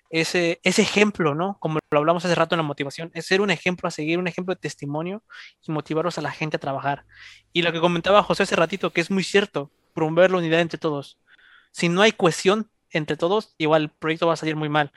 ese, 0.10 0.60
ese 0.64 0.82
ejemplo, 0.82 1.36
¿no? 1.36 1.58
Como 1.60 1.80
lo 1.92 2.00
hablamos 2.00 2.26
hace 2.26 2.36
rato 2.36 2.56
en 2.56 2.60
la 2.60 2.64
motivación, 2.64 3.12
es 3.14 3.26
ser 3.26 3.42
un 3.42 3.52
ejemplo 3.52 3.88
a 3.88 3.92
seguir, 3.92 4.20
un 4.20 4.28
ejemplo 4.28 4.54
de 4.56 4.60
testimonio 4.62 5.24
y 5.62 5.72
motivarlos 5.72 6.18
a 6.18 6.22
la 6.22 6.32
gente 6.32 6.58
a 6.58 6.60
trabajar. 6.60 7.06
Y 7.54 7.62
lo 7.62 7.72
que 7.72 7.80
comentaba 7.80 8.24
José 8.24 8.44
hace 8.44 8.56
ratito, 8.56 8.92
que 8.92 9.02
es 9.02 9.12
muy 9.12 9.24
cierto, 9.24 9.72
promover 9.94 10.32
la 10.32 10.38
unidad 10.38 10.62
entre 10.62 10.80
todos. 10.80 11.20
Si 11.72 11.90
no 11.90 12.02
hay 12.02 12.12
cohesión 12.12 12.70
entre 12.92 13.18
todos, 13.18 13.56
igual 13.58 13.84
el 13.84 13.90
proyecto 13.90 14.28
va 14.28 14.34
a 14.34 14.38
salir 14.38 14.56
muy 14.56 14.70
mal. 14.70 14.92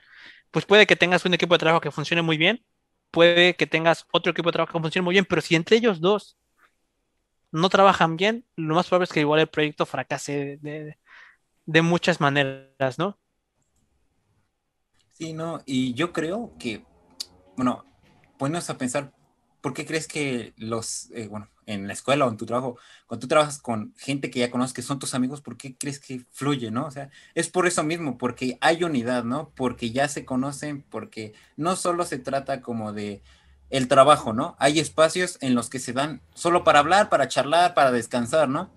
Pues 0.51 0.65
puede 0.65 0.87
que 0.87 0.95
tengas 0.95 1.25
un 1.25 1.33
equipo 1.33 1.55
de 1.55 1.59
trabajo 1.59 1.81
que 1.81 1.91
funcione 1.91 2.21
muy 2.21 2.37
bien, 2.37 2.63
puede 3.11 3.55
que 3.55 3.67
tengas 3.67 4.07
otro 4.11 4.31
equipo 4.31 4.49
de 4.49 4.53
trabajo 4.53 4.73
que 4.73 4.81
funcione 4.81 5.05
muy 5.05 5.13
bien, 5.13 5.25
pero 5.25 5.41
si 5.41 5.55
entre 5.55 5.77
ellos 5.77 6.01
dos 6.01 6.37
no 7.51 7.69
trabajan 7.69 8.17
bien, 8.17 8.45
lo 8.55 8.75
más 8.75 8.87
probable 8.87 9.05
es 9.05 9.13
que 9.13 9.19
igual 9.21 9.41
el 9.41 9.47
proyecto 9.47 9.85
fracase 9.85 10.57
de, 10.61 10.97
de 11.65 11.81
muchas 11.81 12.21
maneras, 12.21 12.97
¿no? 12.97 13.19
No, 15.21 15.61
y 15.67 15.93
yo 15.93 16.13
creo 16.13 16.51
que, 16.57 16.83
bueno, 17.55 17.85
ponernos 18.39 18.69
a 18.71 18.77
pensar, 18.79 19.13
¿por 19.61 19.73
qué 19.75 19.85
crees 19.85 20.07
que 20.07 20.53
los, 20.57 21.11
eh, 21.11 21.27
bueno, 21.27 21.47
en 21.67 21.85
la 21.85 21.93
escuela 21.93 22.25
o 22.25 22.29
en 22.31 22.37
tu 22.37 22.47
trabajo, 22.47 22.77
cuando 23.05 23.21
tú 23.21 23.27
trabajas 23.27 23.59
con 23.59 23.93
gente 23.97 24.31
que 24.31 24.39
ya 24.39 24.49
conoces, 24.49 24.73
que 24.73 24.81
son 24.81 24.97
tus 24.97 25.13
amigos, 25.13 25.41
¿por 25.41 25.57
qué 25.57 25.75
crees 25.77 25.99
que 25.99 26.25
fluye, 26.31 26.71
no? 26.71 26.87
O 26.87 26.91
sea, 26.91 27.11
es 27.35 27.49
por 27.49 27.67
eso 27.67 27.83
mismo, 27.83 28.17
porque 28.17 28.57
hay 28.61 28.83
unidad, 28.83 29.23
¿no? 29.23 29.51
Porque 29.55 29.91
ya 29.91 30.07
se 30.07 30.25
conocen, 30.25 30.81
porque 30.89 31.33
no 31.55 31.75
solo 31.75 32.03
se 32.03 32.17
trata 32.17 32.61
como 32.61 32.91
de 32.91 33.21
el 33.69 33.87
trabajo, 33.87 34.33
¿no? 34.33 34.55
Hay 34.57 34.79
espacios 34.79 35.37
en 35.41 35.53
los 35.53 35.69
que 35.69 35.79
se 35.79 35.93
dan 35.93 36.21
solo 36.33 36.63
para 36.63 36.79
hablar, 36.79 37.09
para 37.09 37.27
charlar, 37.27 37.75
para 37.75 37.91
descansar, 37.91 38.49
¿no? 38.49 38.71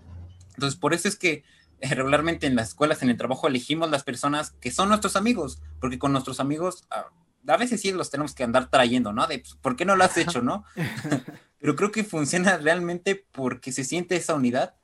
Entonces, 0.54 0.78
por 0.78 0.92
eso 0.92 1.08
es 1.08 1.16
que 1.16 1.42
regularmente 1.90 2.46
en 2.46 2.56
las 2.56 2.68
escuelas, 2.68 3.02
en 3.02 3.10
el 3.10 3.16
trabajo, 3.16 3.46
elegimos 3.46 3.90
las 3.90 4.04
personas 4.04 4.52
que 4.60 4.70
son 4.70 4.88
nuestros 4.88 5.16
amigos, 5.16 5.60
porque 5.80 5.98
con 5.98 6.12
nuestros 6.12 6.40
amigos 6.40 6.84
a, 6.90 7.56
veces 7.56 7.80
sí 7.80 7.92
los 7.92 8.10
tenemos 8.10 8.34
que 8.34 8.44
andar 8.44 8.70
trayendo, 8.70 9.12
¿no? 9.12 9.26
De, 9.26 9.40
pues, 9.40 9.54
¿por 9.54 9.76
qué 9.76 9.84
no 9.84 9.96
lo 9.96 10.04
has 10.04 10.16
hecho, 10.16 10.42
no? 10.42 10.64
Pero 11.58 11.76
creo 11.76 11.90
que 11.90 12.04
funciona 12.04 12.56
realmente 12.56 13.26
porque 13.32 13.72
se 13.72 13.84
siente 13.84 14.16
esa 14.16 14.34
unidad, 14.34 14.74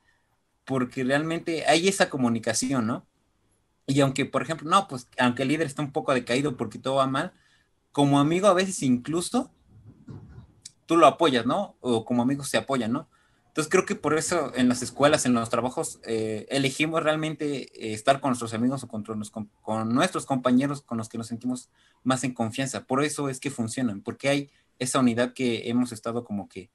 porque 0.65 1.03
realmente 1.03 1.65
hay 1.67 1.87
esa 1.87 2.09
comunicación, 2.09 2.87
¿no? 2.87 3.05
Y 3.87 3.99
aunque, 4.01 4.25
por 4.25 4.41
ejemplo, 4.41 4.69
no, 4.69 4.87
pues 4.87 5.07
aunque 5.17 5.43
el 5.43 5.49
líder 5.49 5.67
está 5.67 5.81
un 5.81 5.91
poco 5.91 6.13
decaído 6.13 6.55
porque 6.55 6.79
todo 6.79 6.95
va 6.95 7.07
mal, 7.07 7.33
como 7.91 8.19
amigo 8.19 8.47
a 8.47 8.53
veces 8.53 8.81
incluso 8.83 9.51
tú 10.85 10.97
lo 10.97 11.07
apoyas, 11.07 11.45
¿no? 11.45 11.75
O 11.81 12.05
como 12.05 12.21
amigos 12.21 12.49
se 12.49 12.57
apoyan, 12.57 12.91
¿no? 12.91 13.09
Entonces 13.51 13.69
creo 13.69 13.85
que 13.85 13.95
por 13.95 14.17
eso 14.17 14.53
en 14.55 14.69
las 14.69 14.81
escuelas, 14.81 15.25
en 15.25 15.33
los 15.33 15.49
trabajos, 15.49 15.99
eh, 16.05 16.45
elegimos 16.49 17.03
realmente 17.03 17.63
eh, 17.63 17.93
estar 17.93 18.21
con 18.21 18.29
nuestros 18.29 18.53
amigos 18.53 18.81
o 18.85 18.87
con, 18.87 19.03
nuestros 19.93 20.25
compañeros 20.25 20.81
con 20.81 20.97
los 20.97 21.09
que 21.09 21.17
nos 21.17 21.27
sentimos 21.27 21.69
más 22.01 22.23
en 22.23 22.33
confianza. 22.33 22.85
Por 22.85 23.03
eso 23.03 23.27
es 23.27 23.41
que 23.41 23.51
funcionan, 23.51 23.99
porque 23.99 24.29
hay 24.29 24.49
esa 24.79 24.99
unidad 24.99 25.33
que 25.33 25.69
hemos 25.69 25.91
estado 25.91 26.23
como 26.23 26.47
que 26.47 26.69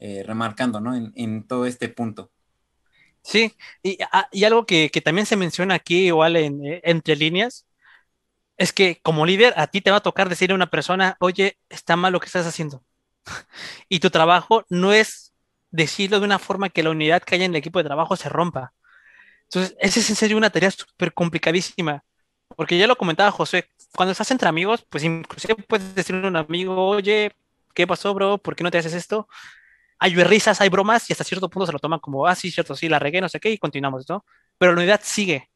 eh, 0.00 0.24
remarcando, 0.26 0.80
¿no? 0.80 0.96
En, 0.96 1.44
todo 1.46 1.64
este 1.64 1.88
punto. 1.88 2.32
Sí, 3.22 3.54
y, 3.84 3.96
ah, 4.10 4.28
y 4.32 4.42
algo 4.42 4.66
que, 4.66 4.90
que, 4.90 5.00
también 5.00 5.26
se 5.26 5.36
menciona 5.36 5.74
aquí, 5.74 6.06
igual 6.08 6.34
en, 6.34 6.60
entre 6.82 7.14
líneas, 7.14 7.66
es 8.56 8.72
que 8.72 8.98
como 9.00 9.26
líder 9.26 9.54
a 9.56 9.68
ti 9.68 9.80
te 9.80 9.92
va 9.92 9.98
a 9.98 10.02
tocar 10.02 10.28
decirle 10.28 10.54
a 10.54 10.56
una 10.56 10.70
persona, 10.70 11.16
oye, 11.20 11.56
está 11.68 11.94
mal 11.94 12.12
lo 12.12 12.18
que 12.18 12.26
estás 12.26 12.46
haciendo. 12.46 12.82
y 13.88 14.00
tu 14.00 14.10
trabajo 14.10 14.64
no 14.68 14.92
es 14.92 15.25
decirlo 15.70 16.20
de 16.20 16.26
una 16.26 16.38
forma 16.38 16.68
que 16.70 16.82
la 16.82 16.90
unidad 16.90 17.22
que 17.22 17.34
haya 17.34 17.44
en 17.44 17.52
el 17.52 17.56
equipo 17.56 17.78
de 17.78 17.84
trabajo 17.84 18.16
se 18.16 18.28
rompa. 18.28 18.72
Entonces, 19.44 19.76
esa 19.80 20.00
es 20.00 20.10
en 20.10 20.16
serio 20.16 20.36
una 20.36 20.50
tarea 20.50 20.70
súper 20.70 21.12
complicadísima. 21.14 22.04
Porque 22.56 22.78
ya 22.78 22.86
lo 22.86 22.96
comentaba 22.96 23.30
José, 23.30 23.68
cuando 23.94 24.12
estás 24.12 24.30
entre 24.30 24.48
amigos, 24.48 24.84
pues 24.88 25.04
inclusive 25.04 25.54
puedes 25.56 25.94
decirle 25.94 26.24
a 26.26 26.28
un 26.28 26.36
amigo, 26.36 26.86
oye, 26.86 27.32
¿qué 27.74 27.86
pasó, 27.86 28.14
bro? 28.14 28.38
¿Por 28.38 28.56
qué 28.56 28.64
no 28.64 28.70
te 28.70 28.78
haces 28.78 28.94
esto? 28.94 29.28
Hay 29.98 30.14
risas, 30.14 30.60
hay 30.60 30.68
bromas 30.68 31.08
y 31.10 31.12
hasta 31.12 31.24
cierto 31.24 31.48
punto 31.50 31.66
se 31.66 31.72
lo 31.72 31.78
toman 31.78 32.00
como, 32.00 32.26
ah, 32.26 32.34
sí, 32.34 32.50
cierto, 32.50 32.76
sí, 32.76 32.88
la 32.88 32.98
regué, 32.98 33.20
no 33.20 33.28
sé 33.28 33.40
qué, 33.40 33.50
y 33.50 33.58
continuamos, 33.58 34.08
¿no? 34.08 34.24
Pero 34.58 34.72
la 34.72 34.78
unidad 34.78 35.00
sigue. 35.02 35.50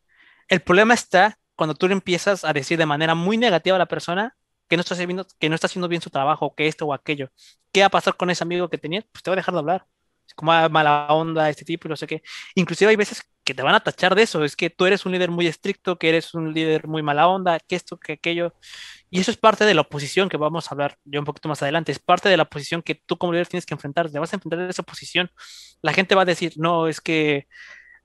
El 0.49 0.61
problema 0.63 0.95
está 0.95 1.39
cuando 1.57 1.75
tú 1.75 1.89
le 1.89 1.95
empiezas 1.95 2.45
a 2.45 2.53
decir 2.53 2.79
de 2.79 2.87
manera 2.87 3.15
muy 3.15 3.37
negativa 3.37 3.77
a 3.77 3.79
la 3.79 3.87
persona 3.87 4.37
que 4.69 4.77
no 4.77 4.83
está 4.83 4.95
haciendo, 4.95 5.27
que 5.39 5.49
no 5.49 5.55
está 5.55 5.67
haciendo 5.67 5.89
bien 5.89 6.03
su 6.03 6.11
trabajo, 6.11 6.55
que 6.55 6.69
esto 6.69 6.87
o 6.87 6.95
aquello. 6.95 7.31
¿Qué 7.73 7.81
va 7.81 7.87
a 7.87 7.91
pasar 7.91 8.17
con 8.17 8.31
ese 8.31 8.45
amigo 8.45 8.69
que 8.71 8.79
tenía? 8.79 9.05
Pues 9.13 9.23
te 9.23 9.31
va 9.31 9.35
a 9.35 9.37
dejar 9.37 9.55
de 9.55 9.61
hablar 9.61 9.87
como 10.35 10.53
mala 10.71 11.07
onda 11.09 11.49
este 11.49 11.65
tipo 11.65 11.89
y 11.89 11.91
no 11.91 11.97
sé 11.97 12.07
qué. 12.07 12.23
Inclusive 12.55 12.91
hay 12.91 12.97
veces 12.97 13.23
que 13.45 13.55
te 13.55 13.63
van 13.63 13.75
a 13.75 13.81
tachar 13.81 14.15
de 14.15 14.23
eso, 14.23 14.45
es 14.45 14.57
que 14.57 14.71
tú 14.71 14.87
eres 14.87 15.07
un 15.07 15.13
líder 15.13 15.31
muy 15.31 15.47
estricto, 15.47 15.99
que 15.99 16.09
eres 16.09 16.35
un 16.35 16.53
líder 16.53 16.87
muy 16.87 17.03
mala 17.03 17.29
onda, 17.29 17.59
que 17.59 17.77
esto, 17.77 17.99
que 17.99 18.13
aquello. 18.15 18.55
Y 19.11 19.21
eso 19.21 19.31
es 19.31 19.37
parte 19.37 19.65
de 19.65 19.75
la 19.75 19.81
oposición 19.83 20.29
que 20.29 20.37
vamos 20.37 20.71
a 20.71 20.75
hablar 20.75 20.97
yo 21.05 21.21
un 21.21 21.27
poquito 21.27 21.49
más 21.49 21.63
adelante, 21.63 21.93
es 21.93 21.99
parte 21.99 22.29
de 22.29 22.37
la 22.37 22.45
posición 22.45 22.83
que 22.83 22.95
tú 22.95 23.19
como 23.19 23.33
líder 23.33 23.49
tienes 23.49 23.67
que 23.67 23.75
enfrentar, 23.75 24.11
te 24.11 24.19
vas 24.19 24.33
a 24.33 24.37
enfrentar 24.37 24.61
a 24.61 24.71
esa 24.71 24.83
posición. 24.83 25.31
La 25.83 25.93
gente 25.93 26.15
va 26.15 26.23
a 26.23 26.25
decir, 26.27 26.53
no, 26.57 26.89
es 26.89 27.01
que 27.01 27.49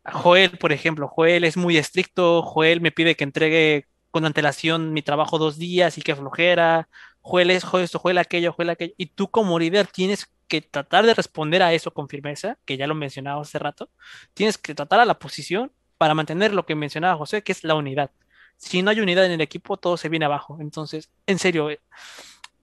Joel, 0.06 0.58
por 0.58 0.72
ejemplo, 0.72 1.08
Joel 1.08 1.44
es 1.44 1.58
muy 1.58 1.78
estricto, 1.78 2.42
Joel 2.44 2.82
me 2.82 2.92
pide 2.92 3.16
que 3.16 3.24
entregue 3.24 3.88
con 4.12 4.26
antelación 4.26 4.94
mi 4.94 5.02
trabajo 5.02 5.38
dos 5.38 5.58
días 5.58 5.98
y 5.98 6.02
que 6.02 6.16
flojera, 6.16 6.88
Joel 7.26 7.50
es, 7.50 7.64
Joel 7.64 7.86
esto, 7.86 7.98
Joel 7.98 8.20
aquello, 8.20 8.54
Joel 8.54 8.70
aquello. 8.70 8.94
Y 8.98 9.08
tú 9.08 9.32
como 9.32 9.58
líder 9.58 9.88
tienes 9.88 10.32
que 10.48 10.62
tratar 10.62 11.08
de 11.08 11.16
responder 11.16 11.64
a 11.64 11.74
eso 11.74 11.92
con 11.92 12.08
firmeza, 12.08 12.60
que 12.66 12.78
ya 12.78 12.86
lo 12.86 12.94
mencionaba 12.94 13.42
hace 13.42 13.58
rato, 13.58 13.90
tienes 14.36 14.60
que 14.60 14.76
tratar 14.76 15.00
a 15.00 15.06
la 15.06 15.18
posición 15.18 15.72
para 15.98 16.14
mantener 16.14 16.54
lo 16.54 16.68
que 16.68 16.76
mencionaba 16.76 17.18
José, 17.18 17.42
que 17.42 17.52
es 17.52 17.64
la 17.64 17.74
unidad. 17.74 18.12
Si 18.58 18.84
no 18.84 18.92
hay 18.92 19.00
unidad 19.00 19.26
en 19.26 19.32
el 19.32 19.42
equipo, 19.42 19.76
todo 19.76 19.98
se 19.98 20.08
viene 20.08 20.26
abajo. 20.26 20.60
Entonces, 20.62 21.10
en 21.26 21.40
serio, 21.40 21.72
eh, 21.72 21.80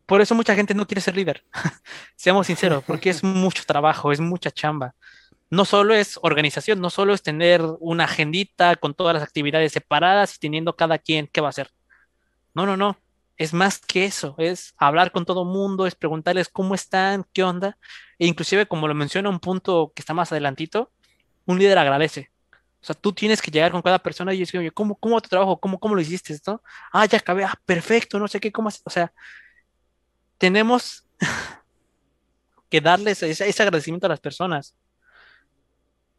por 0.06 0.20
eso 0.20 0.36
mucha 0.36 0.54
gente 0.54 0.74
no 0.74 0.86
quiere 0.86 1.00
ser 1.00 1.16
líder. 1.16 1.44
Seamos 2.14 2.46
sinceros, 2.46 2.84
porque 2.84 3.10
es 3.10 3.24
mucho 3.24 3.64
trabajo, 3.66 4.12
es 4.12 4.20
mucha 4.20 4.52
chamba. 4.52 4.94
No 5.50 5.64
solo 5.64 5.92
es 5.92 6.20
organización, 6.22 6.80
no 6.80 6.88
solo 6.88 7.14
es 7.14 7.22
tener 7.22 7.62
una 7.80 8.04
agendita 8.04 8.76
con 8.76 8.94
todas 8.94 9.14
las 9.14 9.24
actividades 9.24 9.72
separadas 9.72 10.36
y 10.36 10.38
teniendo 10.38 10.76
cada 10.76 10.98
quien 10.98 11.26
qué 11.26 11.40
va 11.40 11.48
a 11.48 11.50
hacer. 11.50 11.72
No, 12.54 12.64
no, 12.64 12.76
no 12.76 12.96
es 13.37 13.53
más 13.53 13.78
que 13.78 14.05
eso, 14.05 14.35
es 14.39 14.74
hablar 14.76 15.12
con 15.12 15.24
todo 15.24 15.45
mundo, 15.45 15.87
es 15.87 15.95
preguntarles 15.95 16.49
cómo 16.49 16.74
están, 16.74 17.26
qué 17.33 17.43
onda, 17.43 17.78
e 18.18 18.26
inclusive 18.26 18.66
como 18.66 18.89
lo 18.89 18.95
menciona 18.95 19.28
un 19.28 19.41
punto 19.41 19.93
que 19.95 20.03
está 20.03 20.14
más 20.14 20.33
adelantito, 20.33 20.93
un 21.47 21.59
líder 21.59 21.78
agradece. 21.78 22.30
O 22.80 22.85
sea, 22.85 22.95
tú 22.95 23.12
tienes 23.12 23.41
que 23.41 23.51
llegar 23.51 23.72
con 23.72 23.83
cada 23.83 24.01
persona 24.01 24.35
y 24.35 24.41
decir, 24.41 24.61
oye, 24.61 24.70
¿cómo, 24.72 24.97
cómo 24.97 25.20
tu 25.20 25.28
trabajo? 25.28 25.59
¿Cómo, 25.61 25.78
cómo 25.78 25.95
lo 25.95 26.01
hiciste 26.01 26.33
esto? 26.33 26.62
Ah, 26.93 27.07
ya 27.07 27.18
acabé, 27.18 27.45
ah, 27.45 27.55
perfecto, 27.64 28.18
no 28.18 28.28
sé 28.28 28.41
qué, 28.41 28.53
cómo, 28.53 28.70
o 28.85 28.91
sea, 28.91 29.12
tenemos 30.39 31.07
que 32.68 32.80
darles 32.80 33.22
ese, 33.22 33.62
agradecimiento 33.62 34.07
a 34.07 34.11
las 34.11 34.20
personas. 34.20 34.74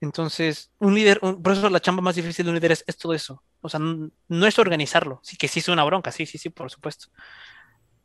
Entonces, 0.02 0.72
un 0.80 0.96
líder, 0.96 1.20
por 1.20 1.54
eso 1.54 1.70
la 1.70 1.80
chamba 1.80 2.02
más 2.02 2.16
difícil 2.16 2.46
de 2.46 2.52
un 2.52 2.56
líder 2.56 2.72
es 2.72 2.98
todo 2.98 3.14
eso. 3.14 3.42
O 3.64 3.70
sea, 3.70 3.80
no, 3.80 4.46
es 4.46 4.60
organizarlo. 4.60 5.22
Sí 5.24 5.38
que 5.38 5.48
sí 5.48 5.60
es 5.60 5.70
una 5.70 5.86
bronca, 5.86 6.12
sí, 6.12 6.26
sí, 6.26 6.38
sí, 6.38 6.50
por 6.50 6.70
supuesto. 6.70 7.08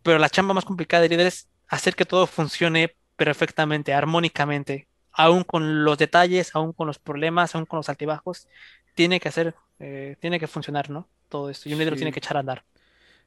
Pero 0.02 0.18
la 0.18 0.30
chamba 0.30 0.54
más 0.54 0.64
complicada 0.64 1.02
de 1.02 1.08
líder 1.08 1.26
es 1.26 1.48
hacer 1.66 1.96
que 1.96 2.04
todo 2.04 2.28
funcione 2.28 2.94
perfectamente, 3.16 3.92
armónicamente, 3.92 4.86
aún 5.10 5.42
con 5.42 5.84
los 5.84 5.98
detalles, 5.98 6.54
aún 6.54 6.72
con 6.72 6.86
los 6.86 7.00
problemas, 7.00 7.56
aún 7.56 7.66
con 7.66 7.78
los 7.78 7.88
altibajos, 7.88 8.46
tiene 8.94 9.18
que 9.18 9.28
hacer, 9.28 9.56
eh, 9.80 10.16
tiene 10.20 10.38
que 10.38 10.46
funcionar, 10.46 10.90
¿no? 10.90 11.08
Todo 11.28 11.50
esto. 11.50 11.68
Y 11.68 11.72
un 11.72 11.80
líder 11.80 11.94
lo 11.94 11.96
tiene 11.96 12.12
que 12.12 12.20
echar 12.20 12.36
a 12.36 12.40
andar. 12.40 12.64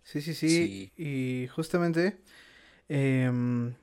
Sí, 0.03 0.21
sí, 0.21 0.33
sí. 0.33 0.93
Y 0.95 1.47
justamente, 1.49 2.17
em, 2.87 3.73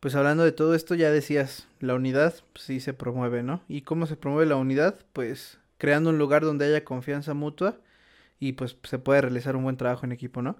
pues 0.00 0.14
hablando 0.14 0.42
de 0.42 0.52
todo 0.52 0.74
esto, 0.74 0.94
ya 0.94 1.10
decías, 1.10 1.68
la 1.80 1.94
unidad 1.94 2.34
pues, 2.54 2.64
sí 2.64 2.80
se 2.80 2.94
promueve, 2.94 3.42
¿no? 3.42 3.62
¿Y 3.68 3.82
cómo 3.82 4.06
se 4.06 4.16
promueve 4.16 4.46
la 4.46 4.56
unidad? 4.56 4.98
Pues 5.12 5.57
creando 5.78 6.10
un 6.10 6.18
lugar 6.18 6.42
donde 6.42 6.66
haya 6.66 6.84
confianza 6.84 7.34
mutua 7.34 7.80
y 8.38 8.52
pues 8.52 8.76
se 8.82 8.98
puede 8.98 9.22
realizar 9.22 9.56
un 9.56 9.64
buen 9.64 9.76
trabajo 9.76 10.04
en 10.04 10.12
equipo, 10.12 10.42
¿no? 10.42 10.56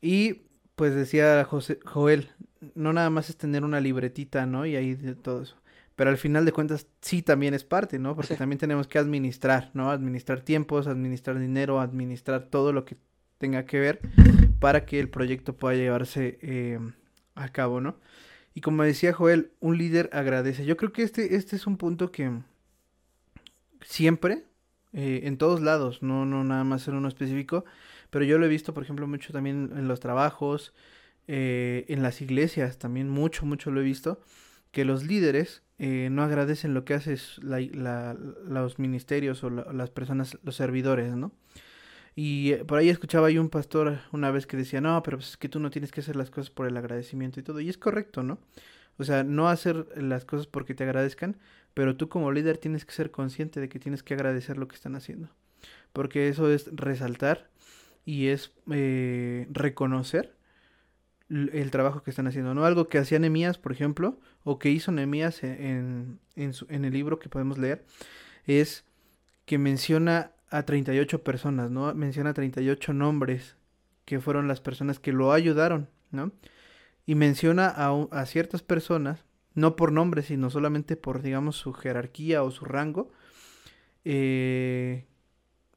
Y 0.00 0.42
pues 0.76 0.94
decía 0.94 1.44
José, 1.44 1.78
Joel, 1.84 2.30
no 2.74 2.92
nada 2.92 3.10
más 3.10 3.28
es 3.28 3.36
tener 3.36 3.64
una 3.64 3.80
libretita, 3.80 4.46
¿no? 4.46 4.66
Y 4.66 4.76
ahí 4.76 4.94
de 4.94 5.14
todo 5.14 5.42
eso. 5.42 5.56
Pero 5.96 6.08
al 6.08 6.16
final 6.16 6.46
de 6.46 6.52
cuentas 6.52 6.86
sí 7.02 7.20
también 7.20 7.52
es 7.52 7.64
parte, 7.64 7.98
¿no? 7.98 8.16
Porque 8.16 8.34
también 8.34 8.58
tenemos 8.58 8.86
que 8.86 8.98
administrar, 8.98 9.70
¿no? 9.74 9.90
Administrar 9.90 10.40
tiempos, 10.40 10.86
administrar 10.86 11.38
dinero, 11.38 11.80
administrar 11.80 12.44
todo 12.44 12.72
lo 12.72 12.86
que 12.86 12.96
tenga 13.36 13.66
que 13.66 13.80
ver 13.80 14.00
para 14.60 14.86
que 14.86 14.98
el 14.98 15.10
proyecto 15.10 15.56
pueda 15.56 15.74
llevarse 15.74 16.38
eh, 16.40 16.78
a 17.34 17.48
cabo, 17.50 17.80
¿no? 17.80 17.96
Y 18.54 18.62
como 18.62 18.82
decía 18.82 19.12
Joel, 19.12 19.52
un 19.60 19.78
líder 19.78 20.10
agradece. 20.12 20.64
Yo 20.64 20.76
creo 20.76 20.92
que 20.92 21.02
este, 21.02 21.36
este 21.36 21.56
es 21.56 21.66
un 21.66 21.76
punto 21.76 22.10
que, 22.10 22.30
siempre, 23.82 24.44
eh, 24.92 25.22
en 25.24 25.36
todos 25.38 25.60
lados, 25.60 26.02
no, 26.02 26.26
no 26.26 26.44
nada 26.44 26.64
más 26.64 26.88
en 26.88 26.94
uno 26.94 27.08
específico, 27.08 27.64
pero 28.10 28.24
yo 28.24 28.38
lo 28.38 28.46
he 28.46 28.48
visto, 28.48 28.74
por 28.74 28.82
ejemplo, 28.82 29.06
mucho 29.06 29.32
también 29.32 29.70
en 29.76 29.88
los 29.88 30.00
trabajos, 30.00 30.74
eh, 31.28 31.84
en 31.88 32.02
las 32.02 32.20
iglesias, 32.20 32.78
también 32.78 33.08
mucho, 33.08 33.46
mucho 33.46 33.70
lo 33.70 33.80
he 33.80 33.84
visto, 33.84 34.20
que 34.72 34.84
los 34.84 35.04
líderes 35.04 35.62
eh, 35.78 36.08
no 36.10 36.22
agradecen 36.22 36.74
lo 36.74 36.84
que 36.84 36.94
hacen 36.94 37.16
los 37.42 38.78
ministerios 38.78 39.42
o 39.44 39.50
las 39.50 39.90
personas, 39.90 40.38
los 40.42 40.56
servidores, 40.56 41.14
¿no? 41.14 41.32
Y 42.16 42.54
por 42.66 42.78
ahí 42.78 42.88
escuchaba 42.88 43.30
yo 43.30 43.40
un 43.40 43.48
pastor 43.48 44.00
una 44.12 44.30
vez 44.30 44.46
que 44.46 44.56
decía, 44.56 44.80
no, 44.80 45.02
pero 45.02 45.18
pues 45.18 45.30
es 45.30 45.36
que 45.36 45.48
tú 45.48 45.60
no 45.60 45.70
tienes 45.70 45.92
que 45.92 46.00
hacer 46.00 46.16
las 46.16 46.30
cosas 46.30 46.50
por 46.50 46.66
el 46.66 46.76
agradecimiento 46.76 47.40
y 47.40 47.42
todo. 47.42 47.60
Y 47.60 47.68
es 47.68 47.78
correcto, 47.78 48.22
¿no? 48.22 48.38
O 48.98 49.04
sea, 49.04 49.24
no 49.24 49.48
hacer 49.48 49.86
las 49.96 50.24
cosas 50.24 50.46
porque 50.46 50.74
te 50.74 50.84
agradezcan, 50.84 51.38
pero 51.74 51.96
tú 51.96 52.08
como 52.08 52.32
líder 52.32 52.58
tienes 52.58 52.84
que 52.84 52.92
ser 52.92 53.10
consciente 53.10 53.60
de 53.60 53.68
que 53.68 53.78
tienes 53.78 54.02
que 54.02 54.14
agradecer 54.14 54.58
lo 54.58 54.68
que 54.68 54.76
están 54.76 54.96
haciendo. 54.96 55.28
Porque 55.92 56.28
eso 56.28 56.50
es 56.50 56.68
resaltar 56.72 57.50
y 58.04 58.28
es 58.28 58.52
eh, 58.70 59.46
reconocer 59.50 60.34
el 61.28 61.70
trabajo 61.70 62.02
que 62.02 62.10
están 62.10 62.26
haciendo. 62.26 62.54
No 62.54 62.64
algo 62.64 62.88
que 62.88 62.98
hacía 62.98 63.18
Nemías, 63.18 63.56
por 63.56 63.72
ejemplo, 63.72 64.18
o 64.42 64.58
que 64.58 64.70
hizo 64.70 64.90
Nemías 64.90 65.44
en, 65.44 66.18
en, 66.34 66.52
en 66.68 66.84
el 66.84 66.92
libro 66.92 67.18
que 67.20 67.28
podemos 67.28 67.56
leer, 67.56 67.84
es 68.46 68.84
que 69.44 69.58
menciona 69.58 70.32
a 70.50 70.64
38 70.64 71.22
personas, 71.22 71.70
¿no? 71.70 71.94
Menciona 71.94 72.34
38 72.34 72.92
nombres 72.92 73.56
que 74.04 74.20
fueron 74.20 74.48
las 74.48 74.60
personas 74.60 74.98
que 74.98 75.12
lo 75.12 75.32
ayudaron, 75.32 75.88
¿no? 76.10 76.32
Y 77.06 77.14
menciona 77.14 77.68
a, 77.68 77.90
a 78.10 78.26
ciertas 78.26 78.62
personas 78.62 79.24
no 79.54 79.76
por 79.76 79.92
nombre, 79.92 80.22
sino 80.22 80.50
solamente 80.50 80.96
por, 80.96 81.22
digamos, 81.22 81.56
su 81.56 81.72
jerarquía 81.72 82.42
o 82.42 82.50
su 82.50 82.64
rango, 82.64 83.10
eh, 84.04 85.06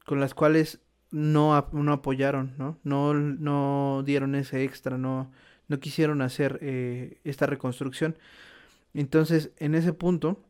con 0.05 0.19
las 0.19 0.33
cuales 0.33 0.79
no, 1.11 1.69
no 1.71 1.93
apoyaron, 1.93 2.53
¿no? 2.57 2.79
¿no? 2.83 3.13
No 3.13 4.03
dieron 4.05 4.35
ese 4.35 4.63
extra, 4.63 4.97
no, 4.97 5.31
no 5.67 5.79
quisieron 5.79 6.21
hacer 6.21 6.59
eh, 6.61 7.19
esta 7.23 7.45
reconstrucción. 7.45 8.17
Entonces, 8.93 9.51
en 9.57 9.75
ese 9.75 9.93
punto, 9.93 10.43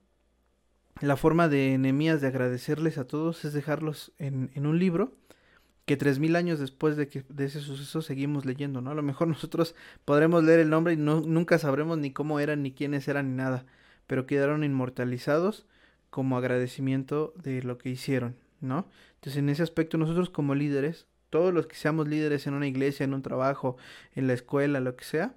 la 1.02 1.18
forma 1.18 1.48
de 1.48 1.78
Nehemías 1.78 2.22
de 2.22 2.28
agradecerles 2.28 2.98
a 2.98 3.08
todos 3.08 3.46
es 3.46 3.54
dejarlos 3.54 4.14
en, 4.18 4.52
en 4.54 4.66
un 4.66 4.80
libro 4.80 5.14
que 5.86 5.98
tres 5.98 6.20
mil 6.20 6.36
años 6.36 6.60
después 6.60 6.96
de 6.96 7.08
que 7.08 7.24
de 7.30 7.46
ese 7.46 7.60
suceso 7.60 8.02
seguimos 8.02 8.46
leyendo, 8.46 8.82
¿no? 8.82 8.92
A 8.92 8.96
lo 8.96 9.04
mejor 9.04 9.28
nosotros 9.30 9.76
podremos 10.06 10.44
leer 10.44 10.60
el 10.60 10.70
nombre 10.70 10.94
y 10.94 10.98
no, 10.98 11.22
nunca 11.22 11.60
sabremos 11.60 11.98
ni 11.98 12.12
cómo 12.12 12.40
eran, 12.40 12.64
ni 12.64 12.72
quiénes 12.72 13.08
eran, 13.08 13.32
ni 13.32 13.36
nada, 13.38 13.66
pero 14.08 14.26
quedaron 14.26 14.64
inmortalizados 14.64 15.66
como 16.10 16.38
agradecimiento 16.38 17.34
de 17.42 17.64
lo 17.64 17.78
que 17.78 17.90
hicieron, 17.90 18.36
¿no? 18.62 18.88
Entonces 19.16 19.40
en 19.40 19.50
ese 19.50 19.64
aspecto 19.64 19.98
nosotros 19.98 20.30
como 20.30 20.56
líderes, 20.56 21.08
todos 21.30 21.54
los 21.54 21.68
que 21.68 21.76
seamos 21.76 22.08
líderes 22.08 22.46
en 22.46 22.54
una 22.54 22.68
iglesia, 22.68 23.04
en 23.04 23.14
un 23.14 23.24
trabajo, 23.24 23.78
en 24.14 24.28
la 24.28 24.34
escuela, 24.34 24.80
lo 24.80 24.96
que 24.96 25.06
sea, 25.06 25.36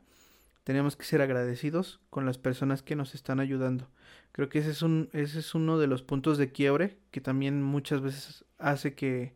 tenemos 0.65 0.97
que 0.97 1.05
ser 1.05 1.23
agradecidos 1.23 2.01
con 2.11 2.27
las 2.27 2.39
personas 2.39 2.83
que 2.83 2.97
nos 2.97 3.15
están 3.15 3.41
ayudando, 3.41 3.89
Creo 4.37 4.51
que 4.51 4.59
ese 4.59 4.71
es, 4.71 4.83
un, 4.83 5.09
ese 5.15 5.39
es 5.39 5.55
uno 5.55 5.79
de 5.79 5.87
los 5.87 6.03
puntos 6.03 6.37
de 6.37 6.53
quiebre 6.53 6.99
que 7.11 7.23
también 7.23 7.63
muchas 7.63 8.03
veces 8.03 8.45
hace 8.59 8.95
que, 8.95 9.35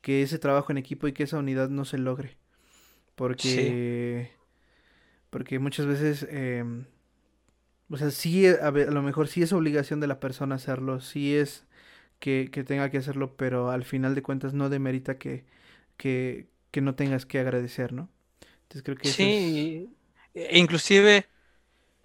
que 0.00 0.22
ese 0.22 0.38
trabajo 0.38 0.72
en 0.72 0.78
equipo 0.78 1.08
y 1.08 1.12
que 1.12 1.24
esa 1.24 1.38
unidad 1.38 1.68
no 1.68 1.84
se 1.84 1.98
logre. 1.98 2.36
Porque, 3.14 4.30
porque 5.28 5.58
muchas 5.58 5.86
veces, 5.86 6.26
em, 6.30 6.86
o 7.90 7.96
sea, 7.96 8.10
sí, 8.10 8.46
a, 8.46 8.68
a, 8.68 8.70
lo 8.70 9.02
mejor 9.02 9.28
sí 9.28 9.42
es 9.42 9.52
obligación 9.52 10.00
de 10.00 10.06
la 10.06 10.20
persona 10.20 10.54
hacerlo, 10.54 11.00
sí 11.00 11.34
es 11.34 11.66
que, 12.18 12.50
que 12.52 12.64
tenga 12.64 12.90
que 12.90 12.98
hacerlo, 12.98 13.36
pero 13.36 13.70
al 13.70 13.84
final 13.84 14.14
de 14.14 14.22
cuentas 14.22 14.54
no 14.54 14.68
demerita 14.68 15.18
que, 15.18 15.44
que, 15.96 16.46
que 16.70 16.80
no 16.80 16.94
tengas 16.94 17.26
que 17.26 17.38
agradecer, 17.38 17.92
¿no? 17.92 18.08
Entonces 18.62 18.82
creo 18.84 18.96
que 18.96 19.08
sí, 19.08 19.90
es... 20.32 20.56
inclusive 20.56 21.26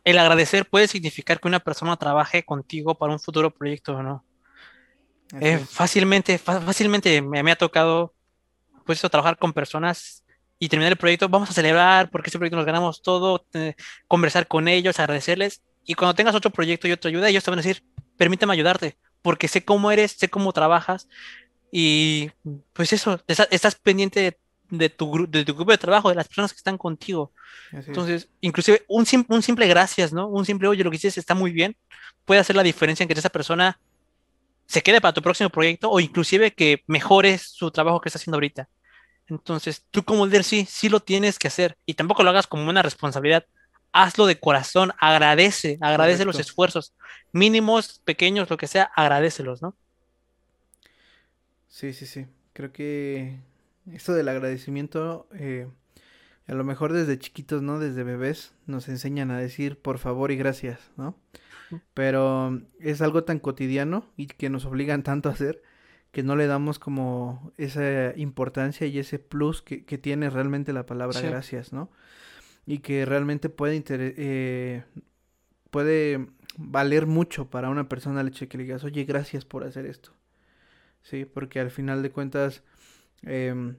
el 0.04 0.18
agradecer 0.18 0.68
puede 0.68 0.88
significar 0.88 1.40
que 1.40 1.48
una 1.48 1.60
persona 1.60 1.98
trabaje 1.98 2.44
contigo 2.44 2.96
para 2.96 3.14
un 3.14 3.20
futuro 3.20 3.52
proyecto 3.52 3.96
o 3.96 4.04
no. 4.04 4.24
Eh, 5.42 5.58
fácilmente, 5.58 6.38
fácilmente 6.38 7.22
me, 7.22 7.44
me, 7.44 7.52
ha 7.52 7.56
tocado 7.56 8.14
pues 8.86 9.00
eso, 9.00 9.10
trabajar 9.10 9.38
con 9.38 9.54
personas 9.54 10.24
y 10.60 10.70
terminar 10.70 10.92
el 10.92 10.98
proyecto, 10.98 11.28
vamos 11.28 11.50
a 11.50 11.54
celebrar 11.54 12.10
porque 12.10 12.30
ese 12.30 12.38
proyecto 12.38 12.58
nos 12.58 12.66
ganamos 12.66 13.02
todo, 13.02 13.46
eh, 13.54 13.76
conversar 14.08 14.48
con 14.48 14.68
ellos, 14.68 15.00
agradecerles 15.00 15.62
y 15.86 15.96
cuando 15.96 16.16
tengas 16.16 16.36
otro 16.36 16.52
proyecto 16.52 16.88
y 16.88 16.92
otra 16.92 17.10
ayuda, 17.10 17.30
ellos 17.30 17.44
te 17.44 17.52
van 17.52 17.60
a 17.60 17.64
decir, 17.64 17.84
permíteme 18.18 18.54
ayudarte, 18.54 18.98
porque 19.22 19.48
sé 19.48 19.66
cómo 19.66 19.92
eres, 19.92 20.12
sé 20.12 20.30
cómo 20.30 20.54
trabajas 20.54 21.08
y 21.72 22.32
pues 22.74 22.94
eso, 22.94 23.20
estás, 23.28 23.48
estás 23.52 23.76
pendiente 23.76 24.20
de 24.22 24.38
de 24.70 24.90
tu, 24.90 25.28
de 25.30 25.46
tu 25.46 25.54
grupo 25.54 25.72
de 25.72 25.78
trabajo, 25.78 26.10
de 26.10 26.16
las 26.16 26.28
personas 26.28 26.52
que 26.52 26.58
están 26.58 26.78
contigo. 26.78 27.32
Así 27.72 27.88
Entonces, 27.88 28.24
es. 28.24 28.30
inclusive 28.42 28.84
un, 28.88 29.06
un, 29.30 29.42
simple 29.42 29.68
gracias, 29.68 30.14
¿no? 30.14 30.28
Un 30.28 30.46
simple, 30.46 30.68
oye, 30.68 30.84
lo 30.84 30.90
que 30.90 30.98
hiciste 30.98 31.20
está 31.20 31.36
muy 31.36 31.52
bien, 31.52 31.76
puede 32.26 32.42
hacer 32.42 32.56
la 32.56 32.64
diferencia 32.64 33.04
en 33.04 33.08
que 33.08 33.14
esa 33.14 33.30
persona 33.30 33.80
se 34.68 34.82
quede 34.82 35.02
para 35.02 35.14
tu 35.14 35.22
próximo 35.22 35.50
proyecto 35.50 35.90
o 35.92 36.00
inclusive 36.00 36.54
que 36.54 36.84
mejores 36.88 37.42
su 37.42 37.72
trabajo 37.72 38.02
que 38.02 38.10
está 38.10 38.18
haciendo 38.18 38.38
ahorita. 38.38 38.70
Entonces, 39.28 39.86
tú 39.92 40.04
como 40.04 40.26
líder 40.26 40.44
sí, 40.44 40.66
sí 40.70 40.90
lo 40.90 41.00
tienes 41.00 41.40
que 41.40 41.48
hacer 41.48 41.78
y 41.86 41.96
tampoco 41.96 42.24
lo 42.24 42.30
hagas 42.30 42.48
como 42.48 42.70
una 42.70 42.82
responsabilidad. 42.82 43.46
Hazlo 43.92 44.26
de 44.26 44.40
corazón, 44.40 44.92
agradece, 45.00 45.78
agradece 45.82 46.20
Correcto. 46.24 46.38
los 46.38 46.40
esfuerzos, 46.40 46.94
mínimos, 47.32 48.02
pequeños, 48.04 48.50
lo 48.50 48.58
que 48.58 48.68
sea, 48.68 48.92
agradecelos, 48.96 49.62
¿no? 49.62 49.76
Sí, 51.68 51.94
sí, 51.94 52.06
sí. 52.06 52.26
Creo 52.54 52.72
que 52.72 53.40
esto 53.92 54.14
del 54.14 54.28
agradecimiento, 54.28 55.28
eh, 55.34 55.68
a 56.48 56.54
lo 56.54 56.64
mejor 56.64 56.94
desde 56.94 57.18
chiquitos, 57.18 57.62
¿no? 57.62 57.80
Desde 57.80 58.04
bebés 58.04 58.54
nos 58.66 58.90
enseñan 58.90 59.32
a 59.32 59.40
decir 59.40 59.80
por 59.80 59.98
favor 59.98 60.32
y 60.32 60.38
gracias, 60.38 60.80
¿no? 60.98 61.18
Pero 61.94 62.62
es 62.80 63.02
algo 63.02 63.24
tan 63.24 63.40
cotidiano 63.40 64.06
y 64.18 64.28
que 64.28 64.50
nos 64.50 64.66
obligan 64.66 65.04
tanto 65.04 65.30
a 65.30 65.34
hacer 65.34 65.62
que 66.12 66.24
no 66.24 66.38
le 66.38 66.48
damos 66.48 66.80
como 66.80 67.52
esa 67.58 68.16
importancia 68.16 68.88
y 68.88 69.00
ese 69.00 69.20
plus 69.20 69.62
que, 69.62 69.84
que 69.84 69.98
tiene 69.98 70.30
realmente 70.30 70.72
la 70.72 70.86
palabra 70.86 71.20
sí. 71.20 71.28
gracias, 71.28 71.74
¿no? 71.74 71.92
Y 72.66 72.80
que 72.80 73.06
realmente 73.06 73.50
puede, 73.50 73.84
eh, 73.90 74.84
puede 75.72 76.28
valer 76.58 77.06
mucho 77.06 77.50
para 77.50 77.70
una 77.70 77.90
persona 77.90 78.22
el 78.22 78.30
hecho 78.30 78.46
de 78.46 78.48
que 78.48 78.58
le 78.58 78.64
digas, 78.64 78.84
oye, 78.86 79.04
gracias 79.04 79.44
por 79.44 79.66
hacer 79.66 79.86
esto. 79.86 80.12
Sí, 81.02 81.26
porque 81.26 81.60
al 81.60 81.70
final 81.70 82.02
de 82.02 82.12
cuentas 82.12 82.64
eh, 83.24 83.76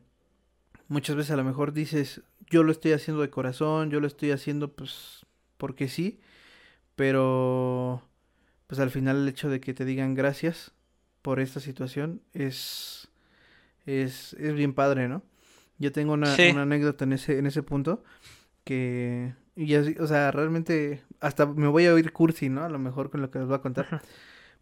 muchas 0.88 1.16
veces 1.16 1.30
a 1.32 1.36
lo 1.36 1.44
mejor 1.44 1.72
dices, 1.72 2.22
yo 2.50 2.62
lo 2.62 2.72
estoy 2.72 2.92
haciendo 2.92 3.22
de 3.22 3.30
corazón, 3.30 3.90
yo 3.90 4.00
lo 4.00 4.06
estoy 4.06 4.30
haciendo 4.30 4.72
pues 4.72 5.24
porque 5.56 5.88
sí, 5.88 6.20
pero 6.96 8.02
pues 8.66 8.80
al 8.80 8.90
final 8.90 9.22
el 9.22 9.28
hecho 9.28 9.48
de 9.48 9.60
que 9.60 9.74
te 9.74 9.84
digan 9.84 10.14
gracias 10.14 10.72
por 11.22 11.38
esta 11.38 11.60
situación 11.60 12.20
es, 12.32 13.08
es, 13.84 14.34
es 14.34 14.54
bien 14.54 14.74
padre, 14.74 15.08
¿no? 15.08 15.22
Yo 15.78 15.92
tengo 15.92 16.14
una, 16.14 16.34
sí. 16.34 16.48
una, 16.50 16.62
anécdota 16.62 17.04
en 17.04 17.12
ese, 17.12 17.38
en 17.38 17.46
ese 17.46 17.62
punto 17.62 18.02
que, 18.64 19.34
y 19.54 19.74
así, 19.74 19.94
o 20.00 20.06
sea, 20.06 20.30
realmente 20.32 21.02
hasta 21.20 21.46
me 21.46 21.68
voy 21.68 21.86
a 21.86 21.94
oír 21.94 22.12
cursi, 22.12 22.48
¿no? 22.48 22.64
A 22.64 22.68
lo 22.68 22.78
mejor 22.78 23.10
con 23.10 23.20
lo 23.20 23.30
que 23.30 23.38
les 23.38 23.46
voy 23.46 23.56
a 23.56 23.60
contar. 23.60 23.84
Ajá. 23.84 24.02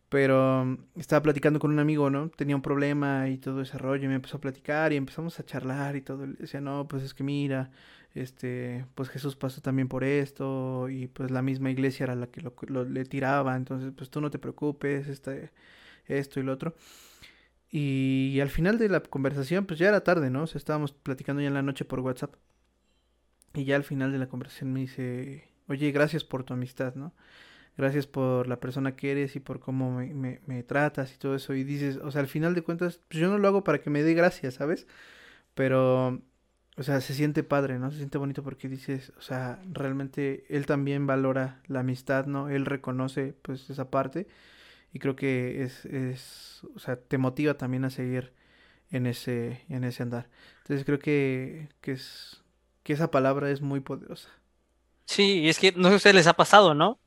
Pero 0.09 0.65
mm, 0.65 1.01
estaba 1.01 1.23
platicando 1.23 1.59
con 1.59 1.73
un 1.73 1.79
amigo, 1.79 2.11
¿no? 2.11 2.29
Tenía 2.29 2.57
un 2.57 2.63
problema 2.63 3.29
y 3.29 3.39
todo 3.39 3.63
ese 3.63 3.79
rollo. 3.79 4.05
Y 4.05 4.09
me 4.09 4.15
empezó 4.15 4.37
a 4.37 4.41
platicar 4.41 4.93
y 4.93 4.97
empezamos 4.97 5.41
a 5.41 5.45
charlar 5.45 5.97
y 5.97 6.03
todo. 6.03 6.25
Y 6.25 6.35
decía, 6.35 6.61
no, 6.61 6.87
pues 6.87 7.03
es 7.03 7.15
que 7.15 7.25
mira, 7.25 7.71
este, 8.15 8.87
pues 8.95 9.09
Jesús 9.09 9.37
pasó 9.37 9.61
también 9.61 9.89
por 9.89 10.05
esto. 10.05 10.89
Y 10.89 11.09
pues 11.09 11.31
la 11.31 11.43
misma 11.43 11.71
iglesia 11.71 12.05
era 12.05 12.15
la 12.15 12.29
que 12.29 12.41
lo, 12.43 12.85
le 12.85 13.05
tiraba. 13.05 13.57
Entonces, 13.57 13.93
pues 13.97 14.11
tú 14.11 14.21
no 14.21 14.31
te 14.31 14.39
preocupes, 14.39 15.09
este, 15.09 15.51
esto 16.07 16.41
y 16.41 16.43
lo 16.45 16.53
otro. 16.53 16.75
Y, 17.71 18.39
al 18.41 18.51
final 18.51 18.79
de 18.79 18.89
la 18.89 19.01
conversación, 19.01 19.67
pues 19.67 19.79
ya 19.81 19.89
era 19.89 20.05
tarde, 20.05 20.31
¿no? 20.31 20.45
Estábamos 20.45 20.93
platicando 20.93 21.43
ya 21.43 21.49
en 21.49 21.55
la 21.55 21.63
noche 21.63 21.85
por 21.85 22.01
WhatsApp. 22.01 22.35
Y 23.55 23.65
ya 23.65 23.77
al 23.77 23.85
final 23.85 24.13
de 24.13 24.19
la 24.19 24.29
conversación 24.29 24.73
me 24.73 24.81
dice, 24.81 25.49
oye, 25.69 25.91
gracias 25.93 26.25
por 26.25 26.45
tu 26.45 26.55
amistad, 26.55 26.95
¿no? 26.95 27.15
gracias 27.77 28.07
por 28.07 28.47
la 28.47 28.61
persona 28.61 28.97
que 28.97 29.11
eres 29.13 29.37
y 29.37 29.41
por 29.41 29.61
cómo 29.61 29.91
me, 29.99 30.15
me, 30.15 30.41
me, 30.47 30.63
tratas 30.63 31.13
y 31.15 31.19
todo 31.19 31.35
eso. 31.35 31.55
Y 31.55 31.65
dices, 31.65 31.97
o 31.99 32.11
sea, 32.11 32.21
al 32.21 32.29
final 32.29 32.55
de 32.55 32.63
cuentas, 32.63 33.01
pues 33.09 33.21
yo 33.21 33.29
no 33.29 33.39
lo 33.39 33.49
hago 33.49 33.65
para 33.65 33.81
que 33.81 33.91
me 33.91 34.03
dé 34.03 34.15
gracias, 34.15 34.55
¿sabes? 34.55 34.87
Pero, 35.55 36.23
o 36.77 36.83
sea, 36.83 37.01
se 37.01 37.15
siente 37.15 37.43
padre, 37.43 37.79
¿no? 37.79 37.91
Se 37.91 37.99
siente 37.99 38.19
bonito 38.19 38.43
porque 38.43 38.69
dices, 38.69 39.13
o 39.19 39.21
sea, 39.21 39.61
realmente 39.71 40.45
él 40.49 40.67
también 40.67 41.07
valora 41.07 41.61
la 41.69 41.81
amistad, 41.81 42.27
¿no? 42.27 42.49
Él 42.49 42.67
reconoce, 42.67 43.35
pues, 43.43 43.71
esa 43.71 43.91
parte. 43.91 44.27
Y 44.93 44.99
creo 44.99 45.17
que 45.17 45.63
es, 45.63 45.85
es 45.87 46.63
o 46.75 46.79
sea, 46.79 46.97
te 46.97 47.19
motiva 47.19 47.55
también 47.55 47.85
a 47.85 47.91
seguir 47.91 48.33
en 48.91 49.07
ese, 49.07 49.65
en 49.69 49.85
ese 49.85 50.03
andar. 50.03 50.29
Entonces 50.63 50.85
creo 50.85 50.99
que, 50.99 51.69
que 51.81 51.93
es, 51.93 52.43
que 52.83 52.93
esa 52.93 53.11
palabra 53.11 53.51
es 53.51 53.61
muy 53.61 53.81
poderosa. 53.81 54.29
Sí, 55.07 55.41
y 55.41 55.49
es 55.49 55.59
que 55.59 55.73
no 55.73 55.91
sé 55.91 55.99
si 55.99 56.13
les 56.13 56.27
ha 56.27 56.35
pasado, 56.35 56.75
¿no? 56.75 56.99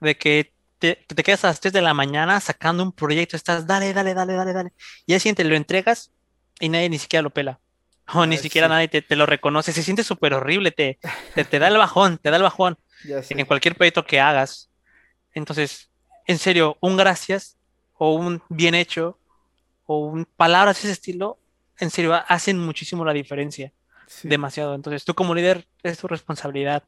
de 0.00 0.16
que 0.16 0.52
te, 0.78 0.96
te, 1.06 1.22
quedas 1.22 1.44
a 1.44 1.48
las 1.48 1.60
3 1.60 1.72
de 1.72 1.82
la 1.82 1.94
mañana 1.94 2.40
sacando 2.40 2.82
un 2.82 2.92
proyecto, 2.92 3.36
estás, 3.36 3.66
dale, 3.66 3.92
dale, 3.92 4.14
dale, 4.14 4.32
dale, 4.32 4.52
dale. 4.52 4.72
Y 5.06 5.14
al 5.14 5.20
siguiente 5.20 5.44
lo 5.44 5.54
entregas 5.54 6.10
y 6.58 6.68
nadie 6.68 6.88
ni 6.88 6.98
siquiera 6.98 7.22
lo 7.22 7.30
pela. 7.30 7.60
O 8.14 8.26
ni 8.26 8.36
siquiera 8.38 8.66
sí. 8.66 8.70
nadie 8.70 8.88
te, 8.88 9.02
te, 9.02 9.16
lo 9.16 9.26
reconoce. 9.26 9.72
Se 9.72 9.82
siente 9.82 10.04
súper 10.04 10.34
horrible, 10.34 10.70
te, 10.70 10.98
te, 11.34 11.44
te, 11.44 11.58
da 11.58 11.68
el 11.68 11.78
bajón, 11.78 12.18
te 12.18 12.30
da 12.30 12.36
el 12.36 12.42
bajón 12.42 12.78
en 13.04 13.46
cualquier 13.46 13.74
proyecto 13.74 14.04
que 14.04 14.20
hagas. 14.20 14.70
Entonces, 15.32 15.90
en 16.26 16.38
serio, 16.38 16.76
un 16.80 16.96
gracias 16.96 17.56
o 17.94 18.14
un 18.14 18.42
bien 18.48 18.74
hecho 18.74 19.18
o 19.86 19.98
un 19.98 20.24
palabras 20.24 20.76
de 20.76 20.88
ese 20.88 20.92
estilo, 20.92 21.38
en 21.78 21.90
serio, 21.90 22.14
hacen 22.28 22.58
muchísimo 22.58 23.04
la 23.04 23.12
diferencia. 23.12 23.72
Sí. 24.06 24.28
Demasiado. 24.28 24.74
Entonces, 24.74 25.04
tú 25.04 25.14
como 25.14 25.34
líder 25.34 25.66
es 25.82 25.98
tu 25.98 26.08
responsabilidad 26.08 26.82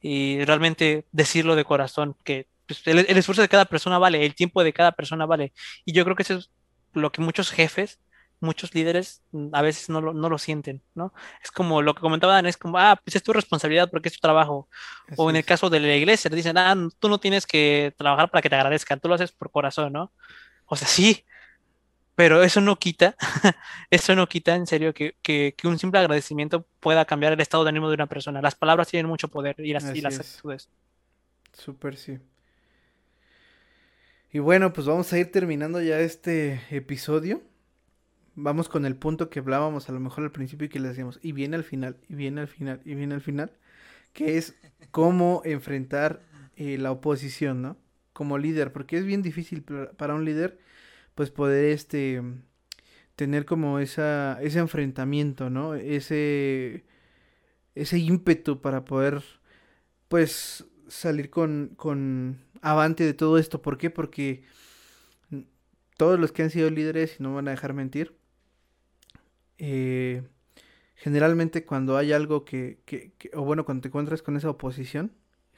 y 0.00 0.44
realmente 0.44 1.06
decirlo 1.12 1.56
de 1.56 1.64
corazón, 1.64 2.14
que 2.24 2.46
pues, 2.66 2.86
el, 2.86 2.98
el, 2.98 3.16
esfuerzo 3.16 3.42
de 3.42 3.48
cada 3.48 3.64
persona 3.64 3.98
vale, 3.98 4.24
el 4.24 4.34
tiempo 4.34 4.62
de 4.62 4.72
cada 4.72 4.92
persona 4.92 5.24
vale. 5.24 5.52
Y 5.84 5.92
yo 5.92 6.04
creo 6.04 6.14
que 6.14 6.22
eso 6.22 6.34
es 6.34 6.50
lo 6.92 7.10
que 7.10 7.22
muchos 7.22 7.50
jefes, 7.50 7.98
muchos 8.40 8.74
líderes 8.74 9.22
mm, 9.32 9.48
a 9.52 9.62
veces 9.62 9.88
no 9.88 10.00
lo, 10.00 10.12
no 10.14 10.28
lo 10.28 10.38
sienten, 10.38 10.82
¿no? 10.94 11.12
Es 11.42 11.50
como 11.50 11.82
lo 11.82 11.94
que 11.94 12.00
comentaban, 12.00 12.46
es 12.46 12.56
como, 12.56 12.78
ah, 12.78 13.00
pues 13.04 13.16
es 13.16 13.22
tu 13.22 13.32
responsabilidad 13.32 13.90
porque 13.90 14.08
es 14.08 14.14
tu 14.14 14.20
trabajo. 14.20 14.68
O 15.16 15.30
en 15.30 15.36
el 15.36 15.44
caso 15.44 15.70
de 15.70 15.80
la 15.80 15.94
iglesia, 15.94 16.30
dicen, 16.30 16.58
ah, 16.58 16.74
tú 16.98 17.08
no 17.08 17.18
tienes 17.18 17.46
que 17.46 17.94
trabajar 17.96 18.30
para 18.30 18.42
que 18.42 18.50
te 18.50 18.56
agradezcan, 18.56 19.00
tú 19.00 19.08
lo 19.08 19.14
haces 19.14 19.32
por 19.32 19.50
corazón, 19.50 19.92
¿no? 19.92 20.12
O 20.66 20.76
sea, 20.76 20.86
sí, 20.88 21.24
pero 22.14 22.42
eso 22.42 22.60
no 22.60 22.76
quita, 22.76 23.16
eso 23.90 24.14
no 24.16 24.28
quita 24.28 24.56
en 24.56 24.66
serio 24.66 24.92
que, 24.92 25.16
que, 25.22 25.54
que, 25.56 25.68
un 25.68 25.78
simple 25.78 26.00
agradecimiento 26.00 26.66
pueda 26.80 27.04
cambiar 27.04 27.32
el 27.32 27.40
estado 27.40 27.64
de 27.64 27.70
ánimo 27.70 27.88
de 27.88 27.94
una 27.94 28.06
persona. 28.06 28.42
Las 28.42 28.54
palabras 28.54 28.88
tienen 28.88 29.08
mucho 29.08 29.28
poder 29.28 29.54
y 29.58 29.72
las, 29.72 29.94
y 29.94 30.00
las 30.00 30.18
actitudes. 30.18 30.68
Súper, 31.52 31.96
sí. 31.96 32.18
Y 34.30 34.40
bueno, 34.40 34.72
pues 34.72 34.86
vamos 34.86 35.12
a 35.12 35.18
ir 35.18 35.32
terminando 35.32 35.80
ya 35.80 36.00
este 36.00 36.60
episodio. 36.70 37.40
Vamos 38.40 38.68
con 38.68 38.86
el 38.86 38.94
punto 38.94 39.30
que 39.30 39.40
hablábamos 39.40 39.88
a 39.88 39.92
lo 39.92 39.98
mejor 39.98 40.22
al 40.22 40.30
principio 40.30 40.66
y 40.66 40.68
que 40.68 40.78
le 40.78 40.86
decíamos, 40.86 41.18
y 41.22 41.32
viene 41.32 41.56
al 41.56 41.64
final, 41.64 41.96
y 42.08 42.14
viene 42.14 42.40
al 42.40 42.46
final, 42.46 42.80
y 42.84 42.94
viene 42.94 43.14
al 43.16 43.20
final, 43.20 43.50
que 44.12 44.38
es 44.38 44.54
cómo 44.92 45.42
enfrentar 45.44 46.22
eh, 46.56 46.78
la 46.78 46.92
oposición, 46.92 47.62
¿no? 47.62 47.76
Como 48.12 48.38
líder, 48.38 48.72
porque 48.72 48.96
es 48.96 49.04
bien 49.04 49.22
difícil 49.22 49.64
para 49.64 50.14
un 50.14 50.24
líder 50.24 50.60
pues 51.16 51.30
poder 51.30 51.64
este 51.64 52.22
tener 53.16 53.44
como 53.44 53.80
esa 53.80 54.38
ese 54.40 54.60
enfrentamiento, 54.60 55.50
¿no? 55.50 55.74
Ese 55.74 56.84
ese 57.74 57.98
ímpetu 57.98 58.60
para 58.60 58.84
poder 58.84 59.22
pues 60.08 60.64
salir 60.88 61.30
con 61.30 61.72
con 61.76 62.38
avante 62.62 63.04
de 63.04 63.14
todo 63.14 63.38
esto, 63.38 63.62
¿por 63.62 63.78
qué? 63.78 63.90
Porque 63.90 64.44
todos 65.96 66.20
los 66.20 66.32
que 66.32 66.44
han 66.44 66.50
sido 66.50 66.70
líderes, 66.70 67.16
y 67.18 67.22
no 67.24 67.34
van 67.34 67.48
a 67.48 67.52
dejar 67.52 67.74
mentir, 67.74 68.17
eh, 69.58 70.22
generalmente 70.96 71.64
cuando 71.64 71.96
hay 71.96 72.12
algo 72.12 72.44
que, 72.44 72.78
que, 72.84 73.12
o 73.34 73.42
bueno, 73.42 73.64
cuando 73.64 73.82
te 73.82 73.88
encuentras 73.88 74.22
con 74.22 74.36
esa 74.36 74.50
oposición, 74.50 75.12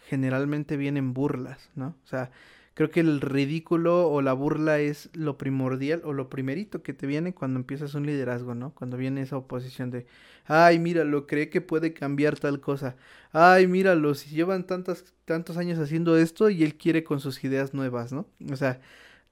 generalmente 0.08 0.76
vienen 0.76 1.14
burlas, 1.14 1.70
¿no? 1.74 1.96
O 2.04 2.06
sea, 2.06 2.30
creo 2.74 2.90
que 2.90 3.00
el 3.00 3.20
ridículo 3.20 4.08
o 4.08 4.22
la 4.22 4.32
burla 4.32 4.78
es 4.78 5.10
lo 5.12 5.38
primordial 5.38 6.02
o 6.04 6.12
lo 6.12 6.28
primerito 6.28 6.82
que 6.82 6.94
te 6.94 7.06
viene 7.06 7.34
cuando 7.34 7.58
empiezas 7.58 7.94
un 7.94 8.06
liderazgo, 8.06 8.54
¿no? 8.54 8.74
Cuando 8.74 8.96
viene 8.96 9.22
esa 9.22 9.36
oposición 9.36 9.90
de, 9.90 10.06
ay, 10.46 10.78
míralo, 10.78 11.26
cree 11.26 11.50
que 11.50 11.60
puede 11.60 11.92
cambiar 11.92 12.38
tal 12.38 12.60
cosa. 12.60 12.96
Ay, 13.32 13.66
míralo, 13.66 14.14
si 14.14 14.30
llevan 14.30 14.66
tantos, 14.66 15.04
tantos 15.24 15.56
años 15.56 15.78
haciendo 15.78 16.16
esto 16.16 16.50
y 16.50 16.64
él 16.64 16.76
quiere 16.76 17.04
con 17.04 17.20
sus 17.20 17.42
ideas 17.44 17.74
nuevas, 17.74 18.12
¿no? 18.12 18.26
O 18.50 18.56
sea, 18.56 18.80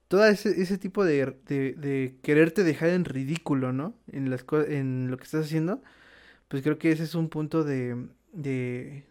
todo 0.08 0.24
ese, 0.26 0.60
ese 0.60 0.78
tipo 0.78 1.04
de, 1.04 1.36
de, 1.46 2.16
quererte 2.22 2.64
dejar 2.64 2.90
en 2.90 3.04
ridículo, 3.04 3.72
¿no? 3.72 3.94
En, 4.10 4.30
las 4.30 4.44
en 4.68 5.10
lo 5.10 5.18
que 5.18 5.24
estás 5.24 5.46
haciendo, 5.46 5.82
pues 6.48 6.62
creo 6.62 6.78
que 6.78 6.92
ese 6.92 7.04
es 7.04 7.14
un 7.14 7.28
punto 7.28 7.64
de, 7.64 8.08
de, 8.32 9.04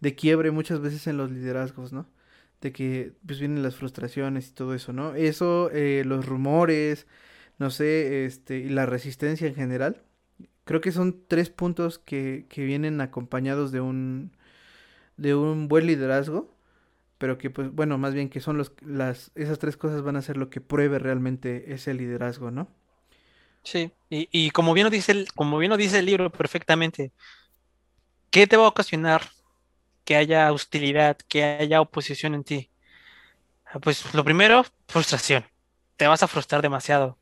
de 0.00 0.14
quiebre 0.14 0.50
muchas 0.50 0.80
veces 0.80 1.06
en 1.06 1.18
los 1.18 1.30
liderazgos, 1.30 1.92
¿no? 1.92 2.08
De 2.60 2.72
que 2.72 3.12
pues 3.26 3.40
vienen 3.40 3.62
las 3.62 3.76
frustraciones 3.76 4.48
y 4.48 4.52
todo 4.54 4.74
eso, 4.74 4.92
¿no? 4.92 5.14
Eso, 5.14 5.70
eh, 5.72 6.02
los 6.06 6.26
rumores, 6.26 7.06
no 7.58 7.70
sé, 7.70 8.26
este, 8.26 8.58
y 8.58 8.68
la 8.70 8.86
resistencia 8.86 9.46
en 9.48 9.54
general. 9.54 10.02
Creo 10.64 10.80
que 10.80 10.92
son 10.92 11.24
tres 11.28 11.50
puntos 11.50 11.98
que, 11.98 12.46
que 12.48 12.64
vienen 12.64 13.00
acompañados 13.00 13.72
de 13.72 13.80
un, 13.80 14.32
de 15.16 15.34
un 15.34 15.68
buen 15.68 15.86
liderazgo 15.86 16.57
pero 17.18 17.38
que 17.38 17.50
pues 17.50 17.72
bueno, 17.72 17.98
más 17.98 18.14
bien 18.14 18.30
que 18.30 18.40
son 18.40 18.58
los 18.58 18.72
las 18.82 19.32
esas 19.34 19.58
tres 19.58 19.76
cosas 19.76 20.02
van 20.02 20.16
a 20.16 20.22
ser 20.22 20.36
lo 20.36 20.50
que 20.50 20.60
pruebe 20.60 20.98
realmente 20.98 21.72
ese 21.74 21.94
liderazgo, 21.94 22.50
¿no? 22.50 22.68
Sí, 23.62 23.92
y, 24.08 24.28
y 24.32 24.50
como 24.50 24.72
bien 24.74 24.84
lo 24.86 24.90
dice 24.90 25.12
el, 25.12 25.32
como 25.34 25.58
bien 25.58 25.70
lo 25.70 25.76
dice 25.76 25.98
el 25.98 26.06
libro 26.06 26.30
perfectamente, 26.30 27.12
¿qué 28.30 28.46
te 28.46 28.56
va 28.56 28.64
a 28.66 28.68
ocasionar 28.68 29.22
que 30.04 30.16
haya 30.16 30.52
hostilidad, 30.52 31.18
que 31.28 31.44
haya 31.44 31.80
oposición 31.80 32.34
en 32.34 32.44
ti? 32.44 32.70
Ah, 33.66 33.78
pues 33.80 34.14
lo 34.14 34.24
primero, 34.24 34.64
frustración. 34.88 35.44
Te 35.96 36.06
vas 36.06 36.22
a 36.22 36.28
frustrar 36.28 36.62
demasiado. 36.62 37.18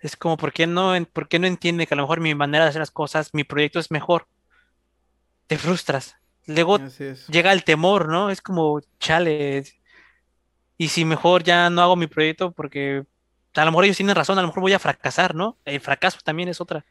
Es 0.00 0.16
como, 0.16 0.36
¿por 0.36 0.52
qué 0.52 0.66
no, 0.66 0.94
por 1.12 1.28
qué 1.28 1.38
no 1.38 1.46
entiende 1.48 1.86
que 1.86 1.94
a 1.94 1.96
lo 1.98 2.04
mejor 2.04 2.20
mi 2.20 2.34
manera 2.34 2.64
de 2.64 2.70
hacer 2.70 2.80
las 2.80 2.92
cosas, 2.92 3.34
mi 3.34 3.44
proyecto 3.44 3.80
es 3.80 3.90
mejor? 3.90 4.28
Te 5.46 5.56
frustras. 5.56 6.16
Luego 6.46 6.78
llega 7.28 7.52
el 7.52 7.64
temor, 7.64 8.08
¿no? 8.08 8.30
Es 8.30 8.40
como, 8.40 8.80
chale. 8.98 9.64
Y 10.76 10.88
si 10.88 11.04
mejor 11.04 11.42
ya 11.42 11.70
no 11.70 11.82
hago 11.82 11.96
mi 11.96 12.06
proyecto 12.06 12.52
porque 12.52 13.04
a 13.54 13.64
lo 13.64 13.70
mejor 13.70 13.84
ellos 13.84 13.96
tienen 13.96 14.16
razón, 14.16 14.38
a 14.38 14.42
lo 14.42 14.48
mejor 14.48 14.62
voy 14.62 14.72
a 14.72 14.78
fracasar, 14.78 15.34
¿no? 15.34 15.58
El 15.64 15.80
fracaso 15.80 16.18
también 16.24 16.48
es 16.48 16.60
otra. 16.60 16.84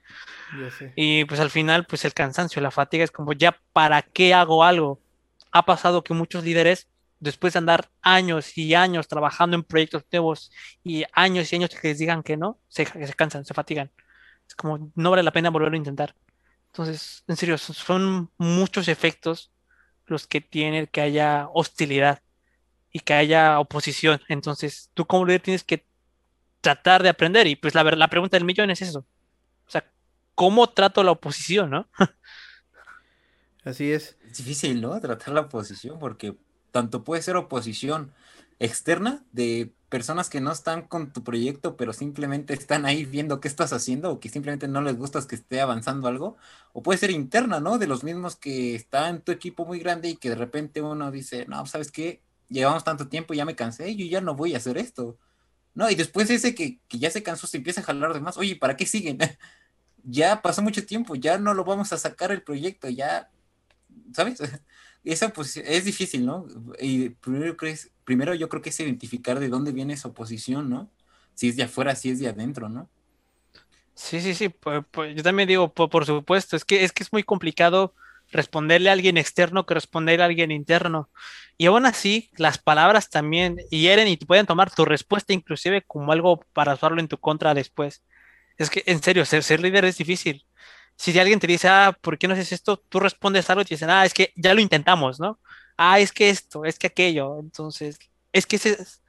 Y 0.95 1.25
pues 1.25 1.39
al 1.39 1.49
final, 1.49 1.85
pues 1.85 2.05
el 2.05 2.13
cansancio, 2.13 2.61
la 2.61 2.71
fatiga 2.71 3.03
es 3.03 3.11
como, 3.11 3.33
ya, 3.33 3.59
¿para 3.73 4.01
qué 4.01 4.33
hago 4.33 4.63
algo? 4.63 4.99
Ha 5.51 5.65
pasado 5.65 6.03
que 6.03 6.13
muchos 6.13 6.43
líderes, 6.43 6.87
después 7.19 7.53
de 7.53 7.59
andar 7.59 7.89
años 8.01 8.57
y 8.57 8.73
años 8.75 9.07
trabajando 9.07 9.55
en 9.55 9.63
proyectos 9.63 10.05
nuevos 10.11 10.51
y 10.83 11.03
años 11.13 11.51
y 11.51 11.55
años 11.57 11.69
que 11.69 11.89
les 11.89 11.97
digan 11.97 12.23
que 12.23 12.37
no, 12.37 12.57
se, 12.69 12.85
se 12.85 13.13
cansan, 13.13 13.45
se 13.45 13.53
fatigan. 13.53 13.91
Es 14.47 14.55
como, 14.55 14.91
no 14.95 15.11
vale 15.11 15.23
la 15.23 15.31
pena 15.31 15.49
volverlo 15.49 15.75
a 15.75 15.77
intentar. 15.77 16.15
Entonces, 16.73 17.23
en 17.27 17.37
serio, 17.37 17.59
son 17.59 18.31
muchos 18.39 18.87
efectos 18.87 19.51
los 20.07 20.25
que 20.25 20.41
tienen 20.41 20.87
que 20.87 21.01
haya 21.01 21.47
hostilidad 21.53 22.23
y 22.91 23.01
que 23.01 23.13
haya 23.13 23.59
oposición. 23.59 24.19
Entonces, 24.27 24.89
tú 24.95 25.05
como 25.05 25.27
líder 25.27 25.41
tienes 25.41 25.63
que 25.63 25.85
tratar 26.61 27.03
de 27.03 27.09
aprender. 27.09 27.45
Y 27.45 27.55
pues 27.55 27.75
la, 27.75 27.83
la 27.83 28.07
pregunta 28.07 28.37
del 28.37 28.45
millón 28.45 28.71
es 28.71 28.81
eso. 28.81 29.05
O 29.67 29.69
sea, 29.69 29.87
¿cómo 30.33 30.67
trato 30.67 31.03
la 31.03 31.11
oposición, 31.11 31.69
no? 31.69 31.87
Así 33.63 33.91
es. 33.91 34.17
Es 34.25 34.37
difícil, 34.37 34.81
¿no? 34.81 34.99
Tratar 34.99 35.31
la 35.35 35.41
oposición 35.41 35.99
porque 35.99 36.35
tanto 36.71 37.03
puede 37.03 37.21
ser 37.21 37.35
oposición 37.35 38.11
externa 38.57 39.23
de 39.31 39.71
personas 39.93 40.27
que 40.27 40.41
no 40.41 40.51
están 40.51 40.87
con 40.87 41.13
tu 41.13 41.23
proyecto, 41.23 41.77
pero 41.77 41.93
simplemente 41.93 42.55
están 42.55 42.87
ahí 42.87 43.05
viendo 43.05 43.39
qué 43.39 43.47
estás 43.47 43.73
haciendo 43.73 44.09
o 44.09 44.19
que 44.19 44.27
simplemente 44.27 44.67
no 44.67 44.81
les 44.81 44.97
gusta 44.97 45.21
que 45.27 45.35
esté 45.35 45.61
avanzando 45.61 46.07
algo, 46.07 46.35
o 46.71 46.81
puede 46.81 46.97
ser 46.97 47.11
interna, 47.11 47.59
¿no? 47.59 47.77
De 47.77 47.85
los 47.85 48.03
mismos 48.03 48.35
que 48.35 48.73
está 48.73 49.09
en 49.09 49.21
tu 49.21 49.31
equipo 49.31 49.67
muy 49.67 49.77
grande 49.77 50.09
y 50.09 50.15
que 50.15 50.29
de 50.29 50.35
repente 50.35 50.81
uno 50.81 51.11
dice, 51.11 51.45
no, 51.47 51.63
¿sabes 51.67 51.91
qué? 51.91 52.23
Llevamos 52.49 52.83
tanto 52.83 53.07
tiempo, 53.07 53.35
y 53.35 53.37
ya 53.37 53.45
me 53.45 53.55
cansé, 53.55 53.95
yo 53.95 54.07
ya 54.07 54.19
no 54.19 54.33
voy 54.33 54.55
a 54.55 54.57
hacer 54.57 54.79
esto. 54.79 55.19
No, 55.75 55.87
y 55.87 55.93
después 55.93 56.27
ese 56.31 56.55
que, 56.55 56.79
que 56.87 56.97
ya 56.97 57.11
se 57.11 57.21
cansó 57.21 57.45
se 57.45 57.57
empieza 57.57 57.81
a 57.81 57.83
jalar 57.83 58.15
de 58.15 58.19
más, 58.19 58.35
oye, 58.37 58.55
¿para 58.55 58.75
qué 58.75 58.87
siguen? 58.87 59.19
ya 60.03 60.41
pasó 60.41 60.63
mucho 60.63 60.83
tiempo, 60.87 61.13
ya 61.13 61.37
no 61.37 61.53
lo 61.53 61.65
vamos 61.65 61.93
a 61.93 61.99
sacar 61.99 62.31
el 62.31 62.41
proyecto, 62.41 62.89
ya, 62.89 63.29
¿sabes? 64.11 64.39
esa 65.03 65.29
pues 65.29 65.57
es 65.57 65.85
difícil, 65.85 66.25
¿no? 66.25 66.47
Y 66.79 67.09
primero, 67.09 67.55
primero 68.05 68.33
yo 68.33 68.49
creo 68.49 68.61
que 68.61 68.69
es 68.69 68.79
identificar 68.79 69.39
de 69.39 69.49
dónde 69.49 69.71
viene 69.71 69.93
esa 69.93 70.09
oposición, 70.09 70.69
¿no? 70.69 70.91
Si 71.33 71.49
es 71.49 71.55
de 71.55 71.63
afuera, 71.63 71.95
si 71.95 72.09
es 72.09 72.19
de 72.19 72.27
adentro, 72.27 72.69
¿no? 72.69 72.89
Sí, 73.95 74.21
sí, 74.21 74.33
sí, 74.33 74.49
pues, 74.49 74.83
pues, 74.91 75.15
yo 75.15 75.23
también 75.23 75.47
digo, 75.47 75.73
por, 75.73 76.05
supuesto, 76.05 76.55
es 76.55 76.65
que, 76.65 76.83
es 76.83 76.91
que 76.91 77.03
es 77.03 77.13
muy 77.13 77.23
complicado 77.23 77.93
responderle 78.31 78.89
a 78.89 78.93
alguien 78.93 79.17
externo 79.17 79.65
que 79.65 79.75
responderle 79.75 80.23
a 80.23 80.27
alguien 80.27 80.51
interno. 80.51 81.09
Y 81.57 81.67
aún 81.67 81.85
así, 81.85 82.29
las 82.37 82.57
palabras 82.57 83.09
también 83.09 83.57
hieren 83.69 84.07
y 84.07 84.17
pueden 84.17 84.47
tomar 84.47 84.73
tu 84.73 84.85
respuesta 84.85 85.33
inclusive 85.33 85.83
como 85.83 86.11
algo 86.11 86.39
para 86.53 86.73
usarlo 86.73 86.99
en 86.99 87.07
tu 87.07 87.17
contra 87.19 87.53
después. 87.53 88.03
Es 88.57 88.69
que, 88.69 88.83
en 88.87 89.01
serio, 89.03 89.25
ser, 89.25 89.43
ser 89.43 89.61
líder 89.61 89.85
es 89.85 89.97
difícil 89.97 90.45
si 90.95 91.17
alguien 91.19 91.39
te 91.39 91.47
dice, 91.47 91.67
ah, 91.67 91.97
¿por 92.01 92.17
qué 92.17 92.27
no 92.27 92.33
haces 92.33 92.51
esto? 92.51 92.77
Tú 92.77 92.99
respondes 92.99 93.49
algo 93.49 93.61
y 93.61 93.65
te 93.65 93.75
dicen, 93.75 93.89
ah, 93.89 94.05
es 94.05 94.13
que 94.13 94.31
ya 94.35 94.53
lo 94.53 94.61
intentamos, 94.61 95.19
¿no? 95.19 95.39
Ah, 95.77 95.99
es 95.99 96.11
que 96.11 96.29
esto, 96.29 96.65
es 96.65 96.77
que 96.79 96.87
aquello. 96.87 97.39
Entonces, 97.39 97.99
es 98.31 98.45
que 98.45 98.57
ese 98.57 98.71
es 98.71 99.01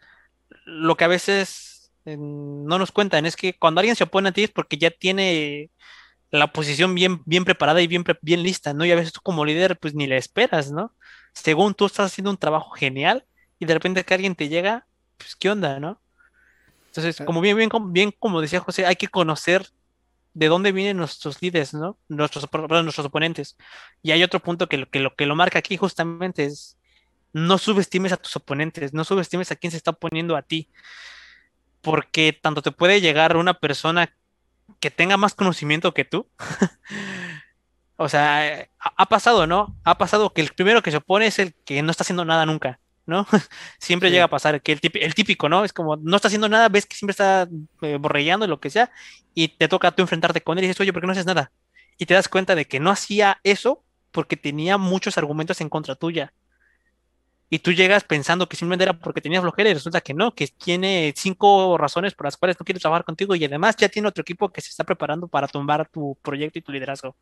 lo 0.65 0.97
que 0.97 1.05
a 1.05 1.09
veces 1.09 1.93
eh, 2.05 2.17
no 2.19 2.79
nos 2.79 2.93
cuentan, 2.93 3.27
es 3.27 3.37
que 3.37 3.55
cuando 3.55 3.81
alguien 3.81 3.97
se 3.97 4.05
opone 4.05 4.29
a 4.29 4.33
ti 4.33 4.45
es 4.45 4.51
porque 4.51 4.77
ya 4.77 4.91
tiene 4.91 5.71
la 6.31 6.53
posición 6.53 6.95
bien, 6.95 7.23
bien 7.27 7.45
preparada 7.45 7.81
y 7.81 7.87
bien, 7.87 8.05
bien 8.21 8.43
lista, 8.43 8.75
¿no? 8.75 8.85
Y 8.85 8.91
a 8.91 8.97
veces 8.97 9.13
tú 9.13 9.21
como 9.23 9.45
líder, 9.45 9.79
pues 9.79 9.95
ni 9.95 10.07
le 10.07 10.17
esperas, 10.17 10.73
¿no? 10.73 10.93
Según 11.33 11.75
tú 11.75 11.87
estás 11.87 12.07
haciendo 12.07 12.31
un 12.31 12.37
trabajo 12.37 12.71
genial 12.71 13.25
y 13.59 13.67
de 13.67 13.75
repente 13.75 14.05
que 14.05 14.15
alguien 14.15 14.35
te 14.35 14.49
llega, 14.49 14.87
pues, 15.17 15.37
¿qué 15.37 15.51
onda, 15.51 15.79
no? 15.79 16.01
Entonces, 16.87 17.25
como 17.25 17.41
bien, 17.41 17.57
bien, 17.57 17.71
bien, 17.87 18.15
como 18.19 18.41
decía 18.41 18.61
José, 18.61 18.87
hay 18.87 18.97
que 18.97 19.09
conocer 19.09 19.69
de 20.35 20.49
dónde 20.49 20.73
vienen 20.73 20.97
nuestros 20.97 21.41
líderes, 21.41 21.73
¿no? 21.73 21.97
Nuestros, 22.09 22.49
nuestros 22.53 23.07
oponentes. 23.07 23.57
Y 24.03 24.11
hay 24.11 24.23
otro 24.23 24.41
punto 24.41 24.69
que 24.69 24.77
lo, 24.77 24.91
que 24.91 24.99
lo 24.99 25.15
que 25.15 25.27
lo 25.27 25.37
marca 25.37 25.61
aquí 25.61 25.77
justamente 25.77 26.45
es 26.45 26.77
no 27.33 27.59
subestimes 27.59 28.13
a 28.13 28.17
tus 28.17 28.37
oponentes, 28.37 28.93
no 28.93 29.05
subestimes 29.05 29.51
a 29.51 29.57
quien 29.57 29.71
se 29.71 29.77
está 29.77 29.93
oponiendo 29.93 30.37
a 30.37 30.43
ti, 30.43 30.69
porque 31.81 32.33
tanto 32.33 32.63
te 32.63 32.73
puede 32.73 33.01
llegar 33.01 33.37
una 33.37 33.55
persona 33.55 34.15
que 34.81 34.91
tenga 34.91 35.17
más 35.17 35.35
conocimiento 35.35 35.95
que 35.95 36.05
tú. 36.05 36.29
o 37.97 38.09
sea, 38.09 38.69
ha 38.79 39.07
pasado, 39.07 39.47
¿no? 39.47 39.77
Ha 39.85 39.99
pasado 39.99 40.33
que 40.33 40.41
el 40.41 40.53
primero 40.53 40.83
que 40.83 40.91
se 40.91 40.99
opone 40.99 41.27
es 41.27 41.39
el 41.39 41.55
que 41.55 41.83
no 41.83 41.91
está 41.91 42.03
haciendo 42.03 42.25
nada 42.25 42.47
nunca. 42.47 42.81
¿No? 43.07 43.27
siempre 43.79 44.11
llega 44.11 44.25
a 44.25 44.29
pasar 44.29 44.63
que 44.63 44.73
el, 44.73 44.81
el, 44.95 45.15
típico, 45.15 45.49
¿no? 45.49 45.65
Es 45.65 45.73
como, 45.73 45.97
no 45.97 46.17
está 46.17 46.29
haciendo 46.29 46.49
nada, 46.49 46.69
ves 46.69 46.87
que 46.87 46.97
siempre 46.97 47.13
está 47.13 47.49
eh, 47.83 47.97
borrellando 48.01 48.47
lo 48.47 48.61
que 48.61 48.71
sea, 48.71 48.91
y 49.35 49.49
te 49.49 49.69
toca 49.69 49.91
tú 49.91 50.03
enfrentarte 50.03 50.41
con 50.41 50.59
él 50.59 50.65
y 50.65 50.69
dices, 50.69 50.81
oye, 50.81 50.93
¿por 50.93 51.03
qué 51.03 51.07
no 51.07 51.13
haces 51.13 51.27
nada? 51.27 51.53
Y 51.99 52.07
te 52.07 52.15
das 52.15 52.29
cuenta 52.29 52.55
de 52.55 52.67
que 52.67 52.81
no 52.81 52.91
hacía 52.91 53.41
eso 53.45 53.85
porque 54.11 54.37
tenía 54.37 54.79
muchos 54.79 55.19
argumentos 55.19 55.61
en 55.61 55.69
contra 55.69 55.97
tuya. 55.97 56.33
Y 57.51 57.59
tú 57.59 57.73
llegas 57.73 58.05
pensando 58.05 58.49
que 58.49 58.57
simplemente 58.57 58.85
era 58.85 58.99
porque 58.99 59.21
tenía 59.21 59.41
flojera 59.41 59.71
y 59.71 59.75
resulta 59.75 60.01
que 60.01 60.15
no, 60.15 60.35
que 60.35 60.49
tiene 60.49 61.13
cinco 61.17 61.77
razones 61.79 62.15
por 62.15 62.27
las 62.27 62.37
cuales 62.37 62.59
no 62.59 62.65
quiere 62.65 62.81
trabajar 62.81 63.05
contigo 63.05 63.35
y 63.35 63.45
además 63.45 63.77
ya 63.77 63.89
tiene 63.89 64.09
otro 64.09 64.23
equipo 64.23 64.51
que 64.51 64.61
se 64.61 64.71
está 64.71 64.83
preparando 64.83 65.29
para 65.29 65.47
tumbar 65.47 65.89
tu 65.89 66.17
proyecto 66.23 66.59
y 66.59 66.63
tu 66.63 66.73
liderazgo. 66.73 67.17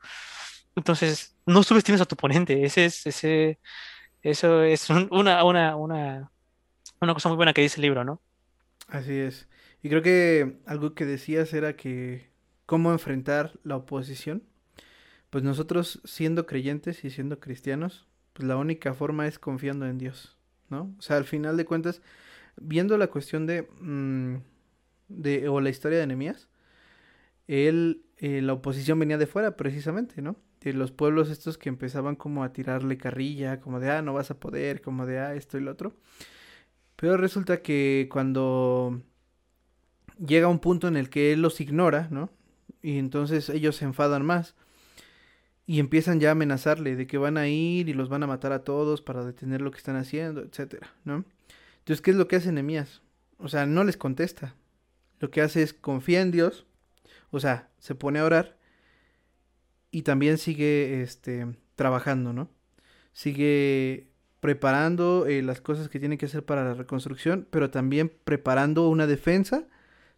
Entonces, 0.75 1.37
no 1.45 1.63
subestimes 1.63 2.01
a 2.01 2.07
tu 2.07 2.15
oponente, 2.15 2.65
ese 2.65 2.87
es, 2.87 3.07
ese, 3.07 3.59
eso 4.23 4.63
es 4.63 4.89
una, 4.91 5.45
una, 5.45 5.77
una, 5.77 6.31
una 7.01 7.15
cosa 7.15 7.29
muy 7.29 7.37
buena 7.37 7.53
que 7.53 7.63
dice 7.63 7.77
el 7.77 7.83
libro, 7.83 8.05
¿no? 8.05 8.21
Así 8.89 9.15
es. 9.15 9.49
Y 9.83 9.89
creo 9.89 10.03
que 10.03 10.59
algo 10.67 10.95
que 10.95 11.07
decías 11.07 11.53
era 11.53 11.77
que 11.77 12.31
cómo 12.67 12.93
enfrentar 12.93 13.59
la 13.65 13.77
oposición. 13.77 14.45
Pues 15.31 15.45
nosotros 15.45 16.01
siendo 16.05 16.47
creyentes 16.47 17.05
y 17.05 17.11
siendo 17.11 17.41
cristianos, 17.41 18.07
pues 18.33 18.47
la 18.47 18.57
única 18.57 18.95
forma 18.95 19.27
es 19.27 19.39
confiando 19.39 19.87
en 19.87 19.99
Dios, 19.99 20.37
¿no? 20.69 20.95
O 20.99 21.03
sea, 21.03 21.17
al 21.17 21.25
final 21.25 21.57
de 21.57 21.65
cuentas, 21.65 22.03
viendo 22.57 22.99
la 22.99 23.09
cuestión 23.09 23.47
de, 23.47 23.63
mm, 23.81 24.37
de 25.09 25.49
o 25.49 25.61
la 25.61 25.71
historia 25.71 25.99
de 25.99 26.07
Nehemías, 26.07 26.49
él, 27.49 28.05
eh, 28.19 28.43
la 28.43 28.53
oposición 28.55 28.99
venía 28.99 29.19
de 29.19 29.27
fuera 29.27 29.57
precisamente, 29.57 30.23
¿no? 30.23 30.37
De 30.63 30.73
los 30.73 30.93
pueblos 30.93 31.31
estos 31.31 31.59
que 31.59 31.69
empezaban 31.69 32.17
como 32.17 32.45
a 32.45 32.53
tirarle 32.53 32.97
carrilla, 32.99 33.61
como 33.61 33.81
de, 33.81 33.91
ah, 33.91 34.03
no 34.03 34.13
vas 34.13 34.31
a 34.31 34.39
poder, 34.39 34.81
como 34.81 35.07
de, 35.07 35.19
ah, 35.19 35.35
esto 35.35 35.59
y 35.59 35.63
lo 35.63 35.73
otro. 35.73 35.95
Pero 36.97 37.17
resulta 37.17 37.63
que 37.63 38.09
cuando 38.11 39.03
llega 40.25 40.49
un 40.49 40.61
punto 40.61 40.89
en 40.89 40.97
el 40.97 41.11
que 41.11 41.33
él 41.33 41.43
los 41.43 41.61
ignora, 41.61 42.09
¿no? 42.11 42.31
Y 42.83 42.99
entonces 42.99 43.49
ellos 43.49 43.77
se 43.77 43.85
enfadan 43.85 44.25
más 44.25 44.55
y 45.67 45.81
empiezan 45.81 46.21
ya 46.21 46.31
a 46.31 46.33
amenazarle 46.33 46.97
de 46.97 47.07
que 47.07 47.19
van 47.19 47.37
a 47.37 47.49
ir 47.49 47.89
y 47.89 47.95
los 47.95 48.09
van 48.09 48.23
a 48.23 48.27
matar 48.27 48.53
a 48.53 48.65
todos 48.65 49.03
para 49.03 49.25
detener 49.25 49.61
lo 49.61 49.71
que 49.71 49.79
están 49.79 49.97
haciendo, 49.97 50.43
etcétera, 50.43 50.93
¿no? 51.05 51.25
Entonces, 51.79 52.01
¿qué 52.03 52.13
es 52.13 52.17
lo 52.17 52.29
que 52.29 52.37
hace 52.37 52.53
Nehemías? 52.53 53.03
O 53.39 53.49
sea, 53.49 53.67
no 53.67 53.83
les 53.83 53.97
contesta. 53.97 54.55
Lo 55.19 55.31
que 55.31 55.41
hace 55.43 55.63
es 55.63 55.73
confía 55.73 56.21
en 56.21 56.31
Dios, 56.31 56.67
o 57.31 57.41
sea, 57.41 57.69
se 57.79 57.95
pone 57.95 58.19
a 58.19 58.25
orar 58.25 58.57
y 59.93 60.03
también 60.03 60.39
sigue 60.39 61.03
este, 61.03 61.47
trabajando, 61.77 62.33
¿no? 62.33 62.51
Sigue 63.13 64.09
preparando 64.41 65.27
eh, 65.27 65.43
las 65.43 65.61
cosas 65.61 65.89
que 65.89 66.01
tiene 66.01 66.19
que 66.19 66.27
hacer 66.27 66.45
para 66.45 66.65
la 66.65 66.75
reconstrucción, 66.75 67.47
pero 67.51 67.71
también 67.71 68.11
preparando 68.25 68.89
una 68.89 69.07
defensa 69.07 69.69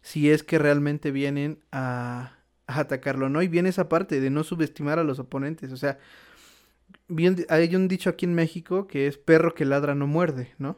si 0.01 0.31
es 0.31 0.41
que 0.41 0.57
realmente 0.57 1.11
vienen 1.11 1.59
a, 1.71 2.37
atacarlo, 2.65 3.29
¿no? 3.29 3.43
Y 3.43 3.47
viene 3.47 3.69
esa 3.69 3.89
parte 3.89 4.19
de 4.19 4.29
no 4.31 4.43
subestimar 4.43 4.97
a 4.97 5.03
los 5.03 5.19
oponentes, 5.19 5.71
o 5.71 5.77
sea, 5.77 5.99
bien, 7.07 7.45
hay 7.49 7.75
un 7.75 7.87
dicho 7.87 8.09
aquí 8.09 8.25
en 8.25 8.33
México 8.33 8.87
que 8.87 9.07
es 9.07 9.17
perro 9.17 9.53
que 9.53 9.65
ladra 9.65 9.93
no 9.93 10.07
muerde, 10.07 10.53
¿no? 10.57 10.77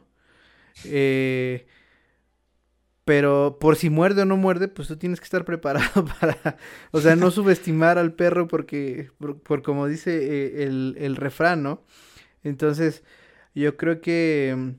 Eh, 0.84 1.66
pero 3.08 3.56
por 3.58 3.76
si 3.76 3.88
muerde 3.88 4.20
o 4.20 4.24
no 4.26 4.36
muerde, 4.36 4.68
pues 4.68 4.86
tú 4.88 4.98
tienes 4.98 5.18
que 5.18 5.24
estar 5.24 5.46
preparado 5.46 6.04
para, 6.20 6.58
o 6.90 7.00
sea, 7.00 7.16
no 7.16 7.30
subestimar 7.30 7.96
al 7.96 8.12
perro 8.12 8.48
porque, 8.48 9.10
por, 9.44 9.62
como 9.62 9.86
dice 9.86 10.10
eh, 10.10 10.64
el, 10.64 10.94
el 10.98 11.16
refrán, 11.16 11.62
¿no? 11.62 11.82
Entonces, 12.44 13.02
yo 13.54 13.78
creo 13.78 14.02
que 14.02 14.54
mm, 14.54 14.70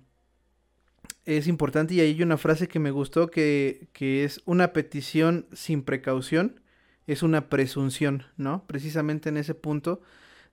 es 1.25 1.47
importante 1.47 1.95
y 1.95 2.01
hay 2.01 2.21
una 2.21 2.37
frase 2.37 2.67
que 2.67 2.77
me 2.77 2.91
gustó 2.91 3.31
que, 3.31 3.87
que 3.93 4.23
es 4.23 4.43
una 4.45 4.73
petición 4.73 5.47
sin 5.51 5.81
precaución 5.81 6.61
es 7.07 7.23
una 7.23 7.49
presunción, 7.49 8.25
¿no? 8.37 8.67
Precisamente 8.67 9.29
en 9.29 9.37
ese 9.37 9.55
punto 9.55 10.01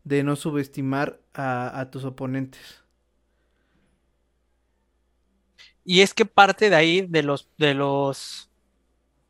de 0.05 0.23
no 0.23 0.35
subestimar 0.35 1.21
a, 1.35 1.91
tus 1.93 2.07
oponentes. 2.07 2.86
Y 5.89 6.01
es 6.01 6.13
que 6.15 6.27
parte 6.27 6.69
de 6.69 6.75
ahí, 6.75 7.07
de 7.09 7.23
los, 7.23 7.49
de 7.59 7.73
los, 7.73 8.51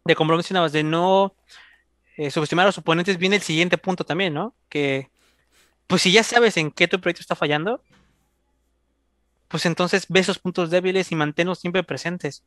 de 0.07 0.17
como 0.17 0.31
lo 0.31 0.39
mencionabas, 0.39 0.73
de 0.73 0.83
no 0.83 1.35
eh, 2.17 2.31
subestimar 2.31 2.65
a 2.65 2.69
los 2.69 2.79
oponentes, 2.79 3.19
viene 3.19 3.37
el 3.37 3.43
siguiente 3.43 3.77
punto 3.77 4.05
también, 4.05 4.33
¿no? 4.33 4.55
Que, 4.71 5.11
pues 5.87 6.01
si 6.01 6.13
ya 6.13 6.23
sabes 6.23 6.57
en 6.57 6.71
qué 6.71 6.89
tu 6.89 6.99
proyecto 6.99 7.21
está 7.21 7.37
fallando, 7.37 7.83
pues 9.49 9.67
entonces 9.67 10.07
ve 10.09 10.21
esos 10.21 10.39
puntos 10.39 10.71
débiles 10.71 11.13
y 11.13 11.15
manténlos 11.15 11.59
siempre 11.59 11.85
presentes. 11.85 12.43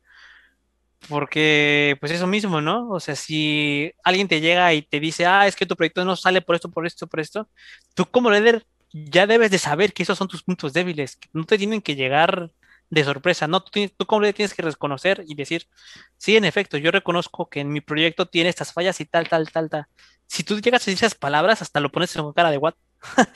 Porque, 1.08 1.96
pues 2.00 2.10
eso 2.10 2.26
mismo, 2.26 2.60
¿no? 2.60 2.90
O 2.90 2.98
sea, 2.98 3.14
si 3.14 3.92
alguien 4.02 4.26
te 4.26 4.40
llega 4.40 4.74
y 4.74 4.82
te 4.82 4.98
dice, 4.98 5.24
ah, 5.24 5.46
es 5.46 5.54
que 5.54 5.66
tu 5.66 5.76
proyecto 5.76 6.04
no 6.04 6.16
sale 6.16 6.42
por 6.42 6.56
esto, 6.56 6.68
por 6.68 6.84
esto, 6.84 7.06
por 7.06 7.20
esto, 7.20 7.48
tú 7.94 8.06
como 8.06 8.30
líder 8.32 8.66
ya 8.92 9.28
debes 9.28 9.52
de 9.52 9.58
saber 9.58 9.92
que 9.92 10.02
esos 10.02 10.18
son 10.18 10.26
tus 10.26 10.42
puntos 10.42 10.72
débiles, 10.72 11.14
que 11.14 11.28
no 11.32 11.44
te 11.44 11.56
tienen 11.58 11.80
que 11.80 11.94
llegar 11.94 12.50
de 12.90 13.04
sorpresa, 13.04 13.46
¿no? 13.46 13.62
Tú, 13.62 13.80
como 14.06 14.20
líder 14.20 14.34
tienes 14.34 14.54
que 14.54 14.62
reconocer 14.62 15.24
y 15.26 15.34
decir, 15.34 15.68
sí, 16.16 16.36
en 16.36 16.44
efecto, 16.44 16.76
yo 16.76 16.90
reconozco 16.90 17.48
que 17.48 17.60
en 17.60 17.72
mi 17.72 17.80
proyecto 17.80 18.26
tiene 18.26 18.50
estas 18.50 18.72
fallas 18.72 19.00
y 19.00 19.06
tal, 19.06 19.28
tal, 19.28 19.50
tal, 19.50 19.70
tal. 19.70 19.86
Si 20.26 20.42
tú 20.42 20.60
llegas 20.60 20.82
a 20.82 20.90
decir 20.90 20.94
esas 20.94 21.14
palabras, 21.14 21.62
hasta 21.62 21.80
lo 21.80 21.90
pones 21.90 22.14
en 22.16 22.32
cara 22.32 22.50
de 22.50 22.58
what. 22.58 22.74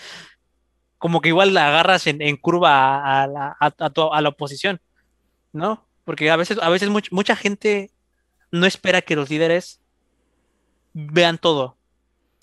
como 0.98 1.20
que 1.20 1.28
igual 1.28 1.54
la 1.54 1.68
agarras 1.68 2.06
en, 2.06 2.36
curva 2.36 3.22
a 3.22 3.26
la, 3.26 3.56
a 3.60 4.20
la 4.22 4.28
oposición, 4.28 4.80
¿no? 5.52 5.86
Porque 6.04 6.30
a 6.30 6.36
veces, 6.36 6.58
a 6.60 6.68
veces 6.70 6.88
mucha 6.88 7.36
gente 7.36 7.90
no 8.50 8.66
espera 8.66 9.02
que 9.02 9.16
los 9.16 9.28
líderes 9.28 9.80
vean 10.94 11.38
todo. 11.38 11.76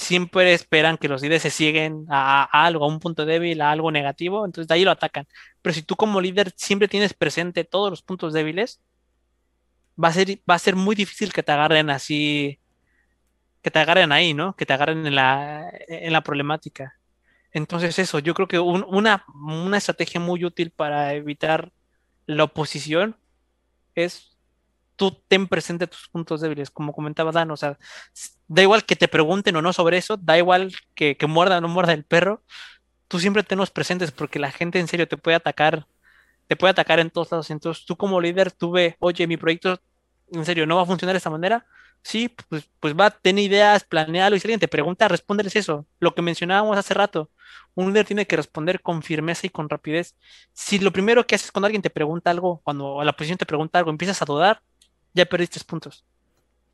Siempre 0.02 0.54
esperan 0.54 0.98
que 0.98 1.08
los 1.08 1.22
líderes 1.22 1.44
se 1.44 1.52
siguen 1.52 2.06
a, 2.10 2.66
algo, 2.66 2.86
a 2.86 2.88
un 2.88 3.00
punto 3.00 3.24
débil, 3.24 3.62
a 3.62 3.72
algo 3.72 3.92
negativo, 3.92 4.46
entonces 4.46 4.68
de 4.68 4.74
ahí 4.74 4.84
lo 4.84 4.90
atacan. 4.92 5.28
Pero 5.62 5.74
si 5.76 5.84
tú 5.84 5.96
como 5.96 6.20
líder 6.20 6.52
siempre 6.56 6.88
tienes 6.88 7.14
presente 7.14 7.64
todos 7.66 7.92
los 7.92 8.02
puntos 8.02 8.34
débiles, 8.34 8.82
va 10.02 10.08
a 10.08 10.14
ser, 10.14 10.40
va 10.50 10.56
a 10.56 10.60
ser 10.60 10.76
muy 10.76 10.96
difícil 10.96 11.32
que 11.32 11.44
te 11.44 11.52
agarren 11.52 11.92
así, 11.92 12.60
que 13.62 13.70
te 13.70 13.78
agarren 13.78 14.12
ahí, 14.12 14.34
¿no? 14.34 14.56
Que 14.56 14.66
te 14.66 14.74
agarren 14.74 15.06
en 15.06 15.14
la, 15.16 15.72
en 15.88 16.12
la 16.12 16.22
problemática. 16.22 16.98
Entonces 17.52 18.00
eso, 18.00 18.18
yo 18.20 18.34
creo 18.34 18.48
que 18.48 18.60
una, 18.60 19.24
una 19.36 19.78
estrategia 19.78 20.20
muy 20.20 20.44
útil 20.46 20.72
para 20.72 21.14
evitar 21.14 21.72
la 22.26 22.46
oposición 22.46 23.18
es 23.94 24.31
tú 25.02 25.20
ten 25.28 25.48
presente 25.48 25.88
tus 25.88 26.10
puntos 26.10 26.42
débiles, 26.42 26.70
como 26.70 26.94
comentaba 26.94 27.32
Dan, 27.32 27.50
o 27.50 27.58
sea, 27.58 27.80
da 28.48 28.62
igual 28.62 28.86
que 28.86 28.96
te 28.96 29.08
pregunten 29.08 29.56
o 29.56 29.62
no 29.64 29.74
sobre 29.74 29.98
eso, 29.98 30.16
da 30.16 30.38
igual 30.38 30.72
que, 30.94 31.18
muerda 31.28 31.58
o 31.58 31.62
no 31.62 31.68
muerda 31.68 31.94
el 31.94 32.04
perro, 32.04 32.44
tú 33.08 33.20
siempre 33.20 33.42
tenlos 33.42 33.72
presentes 33.72 34.12
porque 34.12 34.38
la 34.38 34.52
gente 34.52 34.78
en 34.78 34.88
serio 34.88 35.08
te 35.08 35.18
puede 35.18 35.38
atacar, 35.38 35.88
te 36.48 36.56
puede 36.56 36.70
atacar 36.70 37.00
en 37.00 37.10
todos 37.10 37.32
lados, 37.32 37.50
entonces 37.50 37.84
tú 37.84 37.98
como 37.98 38.22
líder, 38.22 38.52
tú 38.52 38.70
ve, 38.70 38.96
oye, 39.00 39.26
mi 39.26 39.38
proyecto 39.38 39.82
en 40.32 40.46
serio 40.46 40.68
no 40.68 40.76
va 40.76 40.84
a 40.84 40.86
funcionar 40.86 41.16
de 41.16 41.18
esta 41.18 41.32
manera, 41.32 41.66
sí, 42.04 42.30
pues, 42.48 42.70
pues 42.80 42.94
va, 42.94 43.10
ten 43.10 43.40
ideas, 43.40 43.84
planealo, 43.84 44.36
y 44.36 44.40
si 44.40 44.46
alguien 44.46 44.60
te 44.60 44.68
pregunta, 44.68 45.08
respóndeles 45.08 45.56
eso, 45.56 45.88
lo 46.00 46.14
que 46.14 46.22
mencionábamos 46.22 46.78
hace 46.78 46.94
rato, 46.94 47.32
un 47.74 47.88
líder 47.88 48.06
tiene 48.06 48.28
que 48.28 48.36
responder 48.36 48.84
con 48.84 49.02
firmeza 49.02 49.48
y 49.48 49.50
con 49.50 49.68
rapidez. 49.68 50.16
Si 50.54 50.78
lo 50.78 50.92
primero 50.92 51.26
que 51.26 51.34
haces 51.34 51.52
cuando 51.52 51.66
alguien 51.66 51.82
te 51.82 51.90
pregunta 51.90 52.30
algo, 52.30 52.62
cuando 52.64 53.04
la 53.04 53.12
oposición 53.12 53.40
te 53.40 53.48
pregunta 53.48 53.80
algo, 53.80 53.90
empiezas 53.90 54.22
a 54.22 54.26
dudar, 54.26 54.62
ya 55.14 55.26
perdiste 55.26 55.60
puntos. 55.62 56.04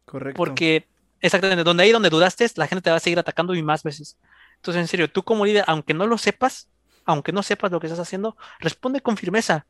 Correcto. 0.06 0.38
Porque 0.38 0.88
exactamente, 1.22 1.64
donde 1.64 1.84
ahí 1.84 1.92
donde 1.92 2.10
dudaste, 2.10 2.50
la 2.56 2.68
gente 2.68 2.82
te 2.82 2.90
va 2.90 2.98
a 2.98 3.02
seguir 3.02 3.20
atacando 3.20 3.56
y 3.56 3.64
más 3.64 3.84
veces. 3.84 4.18
Entonces, 4.58 4.82
en 4.82 4.88
serio, 4.88 5.10
tú 5.10 5.24
como 5.24 5.46
líder, 5.46 5.64
aunque 5.68 5.94
no 5.94 6.08
lo 6.08 6.18
sepas, 6.18 6.68
aunque 7.06 7.32
no 7.32 7.44
sepas 7.44 7.72
lo 7.72 7.80
que 7.80 7.88
estás 7.88 8.00
haciendo, 8.00 8.36
responde 8.60 9.02
con 9.02 9.18
firmeza 9.18 9.66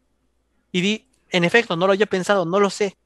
y 0.72 0.82
di, 0.82 1.08
en 1.30 1.44
efecto, 1.44 1.76
no 1.76 1.88
lo 1.88 1.94
había 1.94 2.06
pensado, 2.06 2.46
no 2.46 2.60
lo 2.60 2.70
sé. 2.70 2.98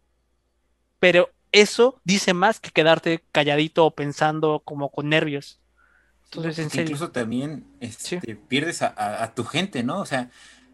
Pero 1.00 1.30
eso 1.52 2.00
dice 2.04 2.34
más 2.34 2.60
que 2.60 2.72
quedarte 2.72 3.24
calladito 3.32 3.86
o 3.86 3.92
pensando 3.92 4.62
como 4.64 4.90
con 4.90 5.10
nervios. 5.10 5.60
Entonces, 6.34 6.74
Incluso 6.76 7.12
también 7.12 7.66
este, 7.82 8.36
pierdes 8.36 8.82
a, 8.82 9.34
tu 9.36 9.44
gente, 9.44 9.84
¿no? 9.84 10.00
O 10.00 10.06
sea, 10.06 10.30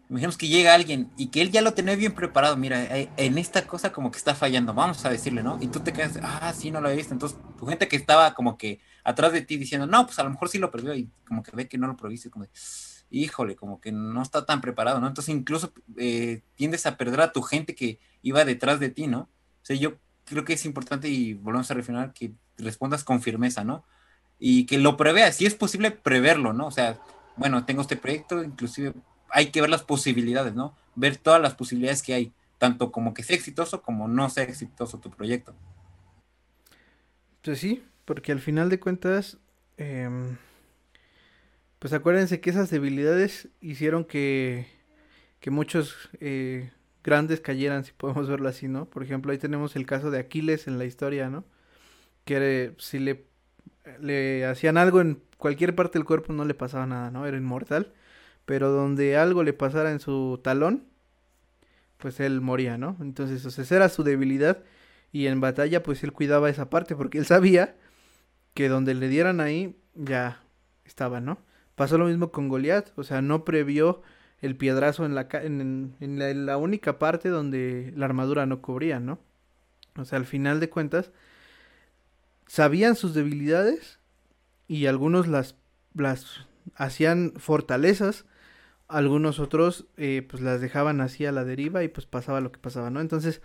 imaginemos 0.08 0.36
que 0.36 0.48
llega 0.48 0.74
alguien 0.74 1.10
y 1.16 1.28
que 1.28 1.42
él 1.42 1.50
ya 1.50 1.62
lo 1.62 1.74
tenía 1.74 1.96
bien 1.96 2.12
preparado. 2.12 2.56
Mira, 2.56 2.82
eh, 2.96 3.10
en 3.16 3.38
esta 3.38 3.66
cosa 3.66 3.92
como 3.92 4.10
que 4.10 4.18
está 4.18 4.34
fallando, 4.34 4.74
vamos 4.74 5.04
a 5.04 5.10
decirle, 5.10 5.42
¿no? 5.42 5.58
Y 5.60 5.68
tú 5.68 5.80
te 5.80 5.92
quedas, 5.92 6.18
ah, 6.22 6.52
sí, 6.54 6.70
no 6.70 6.80
lo 6.80 6.90
he 6.90 6.96
visto. 6.96 7.12
Entonces, 7.12 7.38
tu 7.58 7.66
gente 7.66 7.88
que 7.88 7.96
estaba 7.96 8.34
como 8.34 8.56
que 8.56 8.80
atrás 9.04 9.32
de 9.32 9.42
ti 9.42 9.56
diciendo, 9.56 9.86
no, 9.86 10.06
pues 10.06 10.18
a 10.18 10.24
lo 10.24 10.30
mejor 10.30 10.48
sí 10.48 10.58
lo 10.58 10.70
perdió 10.70 10.94
y 10.94 11.08
como 11.26 11.42
que 11.42 11.52
ve 11.54 11.68
que 11.68 11.78
no 11.78 11.86
lo 11.86 11.96
proviste, 11.96 12.30
como 12.30 12.46
híjole, 13.10 13.56
como 13.56 13.80
que 13.80 13.90
no 13.92 14.22
está 14.22 14.44
tan 14.44 14.60
preparado, 14.60 15.00
¿no? 15.00 15.08
Entonces, 15.08 15.34
incluso 15.34 15.72
eh, 15.96 16.42
tiendes 16.56 16.86
a 16.86 16.96
perder 16.96 17.20
a 17.20 17.32
tu 17.32 17.42
gente 17.42 17.74
que 17.74 17.98
iba 18.22 18.44
detrás 18.44 18.80
de 18.80 18.90
ti, 18.90 19.06
¿no? 19.06 19.20
O 19.20 19.64
sea, 19.64 19.76
yo 19.76 19.96
creo 20.24 20.44
que 20.44 20.54
es 20.54 20.64
importante 20.64 21.08
y 21.08 21.34
volvemos 21.34 21.70
a 21.70 21.74
refinar 21.74 22.12
que 22.12 22.32
respondas 22.58 23.04
con 23.04 23.22
firmeza, 23.22 23.64
¿no? 23.64 23.84
y 24.38 24.66
que 24.66 24.78
lo 24.78 24.96
prevea, 24.96 25.32
si 25.32 25.46
es 25.46 25.54
posible 25.54 25.90
preverlo, 25.90 26.52
¿no? 26.52 26.66
O 26.66 26.70
sea, 26.70 26.98
bueno, 27.36 27.64
tengo 27.64 27.82
este 27.82 27.96
proyecto, 27.96 28.42
inclusive 28.42 28.94
hay 29.30 29.50
que 29.50 29.60
ver 29.60 29.70
las 29.70 29.82
posibilidades, 29.82 30.54
¿no? 30.54 30.76
Ver 30.94 31.16
todas 31.16 31.40
las 31.40 31.54
posibilidades 31.54 32.02
que 32.02 32.14
hay, 32.14 32.32
tanto 32.58 32.92
como 32.92 33.14
que 33.14 33.22
sea 33.22 33.36
exitoso 33.36 33.82
como 33.82 34.08
no 34.08 34.28
sea 34.30 34.44
exitoso 34.44 34.98
tu 34.98 35.10
proyecto. 35.10 35.54
Pues 37.42 37.58
sí, 37.58 37.82
porque 38.04 38.32
al 38.32 38.40
final 38.40 38.68
de 38.68 38.80
cuentas, 38.80 39.38
em, 39.76 40.36
pues 41.78 41.92
acuérdense 41.92 42.40
que 42.40 42.50
esas 42.50 42.70
debilidades 42.70 43.48
hicieron 43.60 44.04
que, 44.04 44.66
que 45.40 45.50
muchos 45.50 46.10
eh, 46.20 46.72
grandes 47.04 47.40
cayeran, 47.40 47.84
si 47.84 47.92
podemos 47.92 48.28
verlo 48.30 48.48
así, 48.48 48.68
¿no? 48.68 48.86
Por 48.86 49.02
ejemplo, 49.02 49.32
ahí 49.32 49.38
tenemos 49.38 49.76
el 49.76 49.86
caso 49.86 50.10
de 50.10 50.18
Aquiles 50.18 50.66
en 50.66 50.78
la 50.78 50.84
historia, 50.84 51.30
¿no? 51.30 51.44
Que 52.24 52.74
si 52.78 52.98
le 52.98 53.28
le 54.00 54.44
hacían 54.46 54.76
algo 54.76 55.00
en 55.00 55.22
cualquier 55.36 55.74
parte 55.74 55.98
del 55.98 56.04
cuerpo, 56.04 56.32
no 56.32 56.44
le 56.44 56.54
pasaba 56.54 56.86
nada, 56.86 57.10
¿no? 57.10 57.26
Era 57.26 57.36
inmortal. 57.36 57.92
Pero 58.48 58.70
donde 58.70 59.18
algo 59.18 59.42
le 59.42 59.52
pasara 59.52 59.92
en 59.92 60.00
su 60.00 60.40
talón, 60.42 60.84
pues 61.98 62.18
él 62.18 62.40
moría, 62.40 62.78
¿no? 62.78 62.96
Entonces, 62.98 63.44
esa 63.44 63.76
era 63.76 63.90
su 63.90 64.04
debilidad. 64.04 64.64
Y 65.12 65.26
en 65.26 65.42
batalla, 65.42 65.82
pues 65.82 66.02
él 66.02 66.14
cuidaba 66.14 66.48
esa 66.48 66.70
parte, 66.70 66.96
porque 66.96 67.18
él 67.18 67.26
sabía 67.26 67.76
que 68.54 68.70
donde 68.70 68.94
le 68.94 69.08
dieran 69.08 69.40
ahí, 69.40 69.76
ya 69.94 70.42
estaba, 70.86 71.20
¿no? 71.20 71.36
Pasó 71.74 71.98
lo 71.98 72.06
mismo 72.06 72.32
con 72.32 72.48
Goliat, 72.48 72.88
o 72.96 73.04
sea, 73.04 73.20
no 73.20 73.44
previó 73.44 74.00
el 74.40 74.56
piedrazo 74.56 75.04
en 75.04 75.14
la, 75.14 75.28
en, 75.30 75.94
en 76.00 76.46
la 76.46 76.56
única 76.56 76.98
parte 76.98 77.28
donde 77.28 77.92
la 77.96 78.06
armadura 78.06 78.46
no 78.46 78.62
cubría, 78.62 78.98
¿no? 78.98 79.18
O 79.98 80.06
sea, 80.06 80.18
al 80.18 80.24
final 80.24 80.58
de 80.58 80.70
cuentas, 80.70 81.10
sabían 82.46 82.96
sus 82.96 83.12
debilidades 83.12 83.98
y 84.68 84.86
algunos 84.86 85.28
las, 85.28 85.54
las 85.92 86.46
hacían 86.76 87.34
fortalezas, 87.36 88.24
algunos 88.88 89.38
otros 89.38 89.86
eh, 89.96 90.26
pues 90.28 90.42
las 90.42 90.60
dejaban 90.60 91.00
así 91.00 91.26
a 91.26 91.32
la 91.32 91.44
deriva 91.44 91.84
y 91.84 91.88
pues 91.88 92.06
pasaba 92.06 92.40
lo 92.40 92.50
que 92.52 92.58
pasaba, 92.58 92.90
¿no? 92.90 93.00
Entonces, 93.00 93.42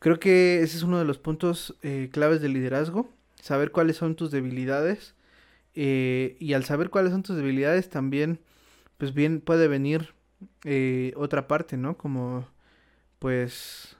creo 0.00 0.18
que 0.20 0.62
ese 0.62 0.76
es 0.76 0.82
uno 0.82 0.98
de 0.98 1.04
los 1.04 1.18
puntos 1.18 1.76
eh, 1.82 2.10
claves 2.12 2.40
del 2.40 2.52
liderazgo, 2.54 3.08
saber 3.40 3.70
cuáles 3.70 3.96
son 3.96 4.16
tus 4.16 4.30
debilidades 4.30 5.14
eh, 5.74 6.36
y 6.40 6.54
al 6.54 6.64
saber 6.64 6.90
cuáles 6.90 7.12
son 7.12 7.22
tus 7.22 7.36
debilidades 7.36 7.88
también 7.90 8.40
pues 8.98 9.14
bien 9.14 9.40
puede 9.40 9.68
venir 9.68 10.14
otra 11.16 11.48
parte, 11.48 11.76
¿no? 11.78 11.96
Como 11.96 12.46
pues 13.18 13.96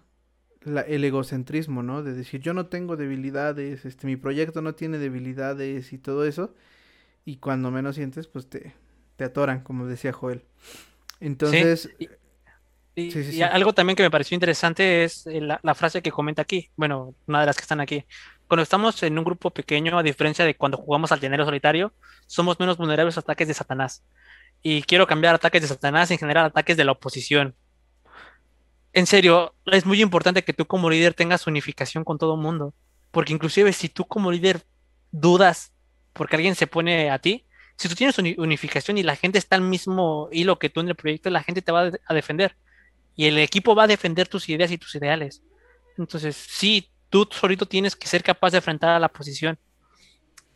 el 0.65 1.05
egocentrismo, 1.05 1.83
¿no? 1.83 2.03
De 2.03 2.13
decir, 2.13 2.41
yo 2.41 2.53
no 2.55 2.67
tengo 2.67 2.97
debilidades, 2.97 3.85
este, 3.87 4.07
mi 4.07 4.17
proyecto 4.17 4.61
no 4.63 4.75
tiene 4.75 4.99
debilidades 4.99 5.93
y 5.93 5.99
todo 5.99 6.27
eso. 6.27 6.55
Y 7.25 7.37
cuando 7.37 7.71
menos 7.71 7.97
sientes, 7.97 8.27
pues 8.27 8.49
te, 8.49 8.75
te 9.21 9.27
atoran, 9.27 9.61
como 9.61 9.87
decía 9.87 10.15
Joel. 10.15 10.43
Entonces... 11.21 11.91
Y, 12.97 13.43
algo 13.43 13.73
también 13.73 13.97
que 13.97 14.03
me 14.03 14.11
pareció 14.11 14.35
interesante 14.35 15.05
es 15.05 15.27
eh, 15.27 15.41
la, 15.41 15.61
la, 15.63 15.75
frase 15.75 16.03
que 16.03 16.11
comenta 16.11 16.43
aquí, 16.43 16.71
bueno, 16.77 17.15
una 17.27 17.41
de 17.41 17.47
las 17.47 17.57
que 17.57 17.63
están 17.63 17.81
aquí. 17.81 18.05
Cuando 18.49 18.63
estamos 18.63 19.03
en 19.03 19.17
un 19.19 19.25
grupo 19.25 19.51
pequeño, 19.51 19.99
a 19.99 20.03
diferencia 20.03 20.45
de 20.45 20.57
cuando 20.57 20.79
jugamos 20.79 21.13
al 21.13 21.21
dinero 21.21 21.45
solitario, 21.45 21.93
somos 22.27 22.59
menos 22.59 22.79
vulnerables 22.79 23.17
a 23.17 23.21
ataques 23.21 23.47
de 23.47 23.55
Satanás. 23.55 24.03
Y 24.63 24.83
quiero 24.83 25.07
cambiar 25.07 25.35
ataques 25.35 25.63
de 25.63 25.69
Satanás 25.69 26.11
en 26.11 26.19
general 26.19 26.47
ataques 26.47 26.77
de 26.79 26.85
la 26.85 26.93
oposición. 26.93 27.55
En 28.95 29.07
serio, 29.07 29.55
es 29.67 29.85
muy 29.85 30.01
importante 30.01 30.45
que 30.45 30.55
tú 30.55 30.67
como 30.67 30.91
líder 30.91 31.13
tengas 31.13 31.47
unificación 31.47 32.05
con 32.05 32.17
todo 32.19 32.35
el 32.35 32.41
mundo. 32.41 32.75
Porque 33.11 33.35
inclusive 33.35 33.73
si 33.75 33.91
tú 33.91 34.07
como 34.07 34.33
líder 34.33 34.63
dudas 35.13 35.73
porque 36.13 36.37
alguien 36.37 36.55
se 36.55 36.67
pone 36.67 37.11
a 37.11 37.19
ti, 37.19 37.45
si 37.81 37.89
tú 37.89 37.95
tienes 37.95 38.19
unificación 38.19 38.99
y 38.99 39.03
la 39.03 39.17
gente 39.17 39.39
está 39.39 39.57
al 39.57 39.63
mismo 39.63 40.29
hilo 40.31 40.59
que 40.59 40.69
tú 40.69 40.81
en 40.81 40.91
el 40.91 40.95
proyecto, 40.95 41.31
la 41.31 41.43
gente 41.43 41.63
te 41.63 41.73
va 41.73 41.91
a 42.05 42.15
defender. 42.15 42.55
Y 43.17 43.25
el 43.25 43.39
equipo 43.39 43.75
va 43.75 43.85
a 43.85 43.87
defender 43.87 44.29
tus 44.29 44.51
ideas 44.51 44.71
y 44.71 44.77
tus 44.77 44.95
ideales. 44.97 45.43
Entonces, 45.97 46.37
sí, 46.37 46.91
tú 47.09 47.27
solito 47.31 47.65
tienes 47.65 47.97
que 47.97 48.07
ser 48.07 48.23
capaz 48.23 48.51
de 48.51 48.59
enfrentar 48.59 48.91
a 48.91 48.99
la 48.99 49.09
posición. 49.09 49.59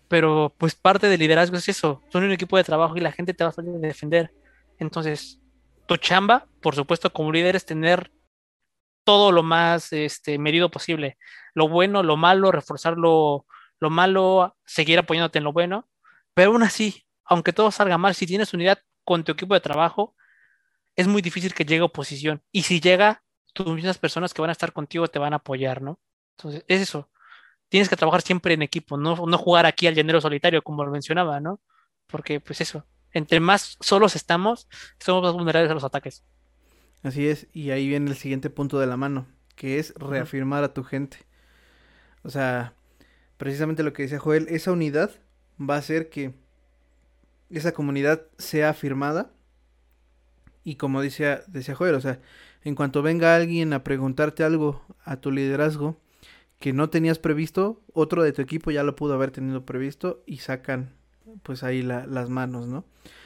Pero 0.07 0.55
pues 0.59 0.75
parte 0.75 1.09
del 1.09 1.19
liderazgo 1.19 1.57
es 1.57 1.67
eso. 1.67 2.03
Son 2.13 2.25
un 2.25 2.31
equipo 2.31 2.59
de 2.59 2.65
trabajo 2.65 2.95
y 2.95 3.01
la 3.01 3.11
gente 3.11 3.33
te 3.33 3.43
va 3.43 3.55
a 3.57 3.63
defender. 3.63 4.31
Entonces, 4.79 5.41
tu 5.87 5.97
chamba, 5.97 6.47
por 6.61 6.75
supuesto, 6.75 7.11
como 7.11 7.33
líder 7.33 7.57
es 7.57 7.65
tener 7.65 8.13
todo 9.03 9.33
lo 9.33 9.43
más 9.43 9.95
este, 9.95 10.39
medido 10.39 10.71
posible. 10.71 11.17
Lo 11.55 11.69
bueno, 11.69 12.03
lo 12.03 12.19
malo, 12.19 12.53
reforzar 12.53 12.99
lo, 12.99 13.47
lo 13.81 13.89
malo, 13.89 14.59
seguir 14.67 14.99
apoyándote 14.99 15.39
en 15.39 15.45
lo 15.45 15.55
bueno. 15.55 15.89
Pero 16.35 16.51
aún 16.51 16.63
así, 16.63 17.05
aunque 17.25 17.53
todo 17.53 17.71
salga 17.71 17.99
mal, 17.99 18.15
si 18.15 18.27
tienes 18.27 18.55
unidad 18.55 18.79
con 19.05 19.25
tu 19.25 19.33
equipo 19.33 19.55
de 19.55 19.61
trabajo, 19.61 20.15
es 20.97 21.07
muy 21.07 21.23
difícil 21.23 21.55
que 21.55 21.65
llegue 21.65 21.83
oposición. 21.83 22.43
Y 22.53 22.63
si 22.63 22.81
llega, 22.81 23.23
tus 23.53 23.75
mismas 23.75 23.99
personas 23.99 24.35
que 24.35 24.43
van 24.43 24.51
a 24.51 24.53
estar 24.53 24.73
contigo 24.73 25.09
te 25.09 25.19
van 25.19 25.33
a 25.33 25.37
apoyar, 25.37 25.83
¿no? 25.83 25.99
Entonces, 26.37 26.65
es 26.69 26.81
eso. 26.81 27.11
Tienes 27.69 27.89
que 27.89 27.97
trabajar 27.97 28.23
siempre 28.23 28.55
en 28.55 28.63
equipo, 28.63 28.97
no, 28.97 29.17
no 29.27 29.39
jugar 29.39 29.67
aquí 29.67 29.87
al 29.87 29.95
llanero 29.95 30.21
solitario, 30.21 30.63
como 30.63 30.85
lo 30.85 30.91
mencionaba, 30.91 31.41
¿no? 31.41 31.61
Porque, 32.07 32.41
pues 32.41 32.61
eso, 32.61 32.87
entre 33.13 33.41
más 33.41 33.77
solos 33.81 34.17
estamos, 34.17 34.69
somos 34.99 35.23
más 35.23 35.33
vulnerables 35.33 35.71
a 35.71 35.75
los 35.75 35.85
ataques. 35.85 36.25
Así 37.03 37.29
es, 37.29 37.47
y 37.53 37.71
ahí 37.71 37.89
viene 37.89 38.11
el 38.11 38.17
siguiente 38.17 38.51
punto 38.51 38.79
de 38.79 38.87
la 38.87 38.97
mano, 38.97 39.27
que 39.57 39.79
es 39.79 39.95
reafirmar 39.97 40.65
a 40.65 40.75
tu 40.75 40.85
gente. 40.85 41.19
O 42.23 42.31
sea, 42.31 42.75
precisamente 43.37 43.83
lo 43.83 43.93
que 43.93 44.03
decía 44.03 44.19
Joel, 44.19 44.47
esa 44.49 44.73
unidad 44.73 45.11
va 45.59 45.77
a 45.77 45.79
hacer 45.79 46.11
que 46.11 46.35
esa 47.51 47.73
comunidad 47.73 48.23
sea 48.39 48.71
afirmada. 48.71 49.31
Y 50.65 50.77
como 50.77 51.03
decía, 51.03 51.43
decía 51.47 51.75
Joel, 51.75 51.95
o 51.95 52.01
sea, 52.01 52.21
en 52.63 52.75
cuanto 52.75 53.03
venga 53.03 53.37
alguien 53.37 53.73
a 53.73 53.85
preguntarte 53.85 54.45
algo 54.45 54.83
a 55.05 55.17
tu 55.17 55.31
liderazgo 55.31 56.01
que 56.59 56.73
no 56.73 56.89
tenías 56.89 57.19
previsto, 57.19 57.83
otro 57.93 58.23
de 58.23 58.33
tu 58.33 58.41
equipo 58.41 58.71
ya 58.71 58.83
lo 58.83 58.97
pudo 58.97 59.15
haber 59.15 59.31
tenido 59.31 59.67
previsto 59.67 60.23
y 60.27 60.39
sacan 60.39 60.95
pues 61.43 61.63
ahí 61.63 61.83
las 61.83 62.31
manos, 62.31 62.67
¿no? 62.67 62.85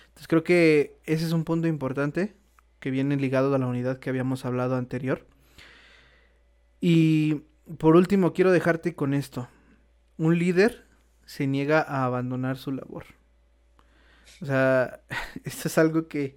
Entonces 0.08 0.28
creo 0.28 0.42
que 0.42 0.98
ese 1.04 1.24
es 1.24 1.32
un 1.32 1.44
punto 1.44 1.68
importante 1.68 2.34
que 2.80 2.90
viene 2.90 3.16
ligado 3.16 3.54
a 3.54 3.58
la 3.58 3.66
unidad 3.66 3.98
que 3.98 4.10
habíamos 4.10 4.44
hablado 4.44 4.76
anterior. 4.76 5.26
Y 6.80 7.42
por 7.78 7.96
último 7.96 8.32
quiero 8.32 8.50
dejarte 8.50 8.94
con 8.94 9.14
esto. 9.14 9.48
Un 10.16 10.38
líder 10.38 10.86
se 11.24 11.46
niega 11.46 11.80
a 11.80 12.04
abandonar 12.04 12.56
su 12.56 12.72
labor. 12.72 13.04
O 14.42 14.46
sea, 14.46 15.00
esto 15.44 15.68
es 15.68 15.78
algo 15.78 16.09
que 16.09 16.36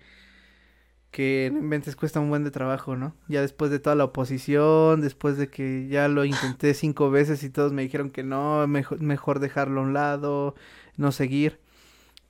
que 1.12 1.48
en 1.48 1.58
Inventes 1.58 1.96
cuesta 1.96 2.20
un 2.22 2.30
buen 2.30 2.44
de 2.44 2.52
trabajo, 2.52 2.96
¿no? 2.96 3.16
Ya 3.28 3.42
después 3.42 3.70
de 3.70 3.80
toda 3.80 3.96
la 3.96 4.06
oposición, 4.06 5.02
después 5.02 5.38
de 5.38 5.50
que 5.50 5.88
ya 5.90 6.08
lo 6.08 6.26
intenté 6.26 6.74
cinco 6.74 7.12
veces 7.12 7.44
y 7.44 7.50
todos 7.50 7.74
me 7.74 7.84
dijeron 7.84 8.10
que 8.12 8.24
no, 8.24 8.66
mejor, 8.68 9.02
mejor 9.02 9.40
dejarlo 9.40 9.82
a 9.82 9.84
un 9.84 9.94
lado, 9.94 10.56
no 10.98 11.12
seguir. 11.12 11.60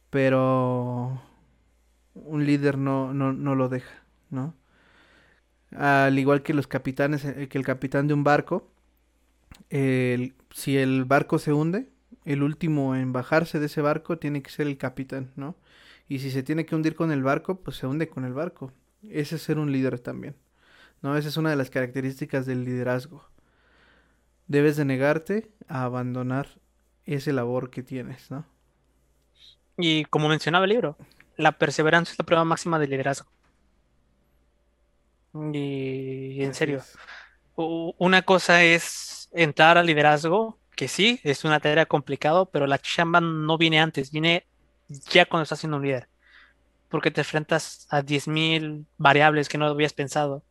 Pero 0.10 1.22
un 2.16 2.46
líder 2.46 2.78
no, 2.78 3.14
no, 3.14 3.34
no 3.34 3.56
lo 3.56 3.70
deja, 3.70 4.04
¿no? 4.32 4.56
Al 5.76 6.18
igual 6.20 6.44
que 6.44 6.54
los 6.54 6.68
capitanes, 6.68 7.24
eh, 7.26 7.48
que 7.50 7.58
el 7.58 7.66
capitán 7.66 8.08
de 8.08 8.14
un 8.14 8.24
barco, 8.24 8.68
si 9.70 10.78
el 10.78 11.06
barco 11.06 11.40
se 11.40 11.54
hunde, 11.54 11.88
el 12.26 12.44
último 12.44 12.96
en 12.96 13.14
bajarse 13.14 13.60
de 13.60 13.66
ese 13.68 13.82
barco 13.82 14.18
tiene 14.18 14.42
que 14.42 14.52
ser 14.52 14.68
el 14.68 14.78
capitán, 14.78 15.32
¿no? 15.36 15.56
Y 16.08 16.20
si 16.20 16.32
se 16.32 16.44
tiene 16.44 16.66
que 16.66 16.76
hundir 16.76 16.96
con 16.96 17.12
el 17.12 17.24
barco, 17.24 17.62
pues 17.62 17.78
se 17.78 17.88
hunde 17.88 18.10
con 18.10 18.26
el 18.26 18.34
barco. 18.34 18.74
Ese 19.10 19.36
es 19.36 19.42
ser 19.42 19.58
un 19.58 19.72
líder 19.72 20.00
también. 20.00 20.36
¿no? 21.02 21.18
Esa 21.18 21.30
es 21.30 21.38
una 21.38 21.50
de 21.50 21.56
las 21.56 21.70
características 21.70 22.46
del 22.46 22.64
liderazgo. 22.64 23.26
Debes 24.48 24.78
de 24.78 24.86
negarte 24.86 25.52
a 25.68 25.84
abandonar 25.84 26.60
ese 27.06 27.34
labor 27.34 27.70
que 27.70 27.84
tienes, 27.84 28.30
¿no? 28.30 28.46
Y 29.78 30.06
como 30.06 30.28
mencionaba 30.28 30.66
el 30.66 30.72
libro, 30.72 30.98
la 31.38 31.54
perseverancia 31.54 32.12
es 32.12 32.20
la 32.20 32.26
prueba 32.26 32.44
máxima 32.44 32.78
del 32.78 32.90
liderazgo. 32.90 33.30
Y 35.34 36.44
en 36.44 36.54
serio, 36.54 36.82
una 37.56 38.22
cosa 38.24 38.64
es 38.64 39.30
entrar 39.32 39.78
al 39.78 39.86
liderazgo, 39.86 40.60
que 40.82 40.88
sí, 40.88 41.20
es 41.24 41.46
una 41.46 41.60
tarea 41.60 41.86
complicada, 41.86 42.44
pero 42.46 42.66
la 42.66 42.80
chamba 42.80 43.22
no 43.22 43.56
viene 43.60 43.80
antes, 43.80 44.10
viene 44.10 44.48
ya 45.12 45.28
cuando 45.28 45.44
estás 45.44 45.60
siendo 45.60 45.78
un 45.78 45.84
líder. 45.84 46.10
Porque 46.90 47.12
te 47.12 47.22
enfrentas 47.22 47.86
a 47.92 48.02
10.000 48.02 48.88
variables 48.98 49.48
que 49.48 49.60
no 49.60 49.68
habías 49.68 49.94
pensado. 49.94 50.44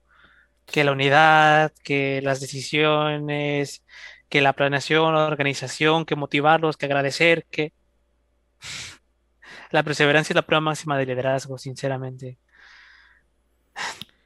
Que 0.67 0.85
la 0.85 0.93
unidad, 0.93 1.73
que 1.83 2.21
las 2.23 2.41
decisiones, 2.41 3.83
que 4.29 4.41
la 4.41 4.53
planeación, 4.53 5.17
la 5.17 5.27
organización, 5.27 6.05
que 6.05 6.15
motivarlos, 6.15 6.77
que 6.77 6.87
agradecer, 6.87 7.45
que... 7.51 7.73
la 9.73 9.83
perseverancia 9.83 10.33
es 10.33 10.37
la 10.37 10.47
prueba 10.47 10.61
máxima 10.61 10.97
de 10.97 11.07
liderazgo, 11.07 11.59
sinceramente. 11.59 12.39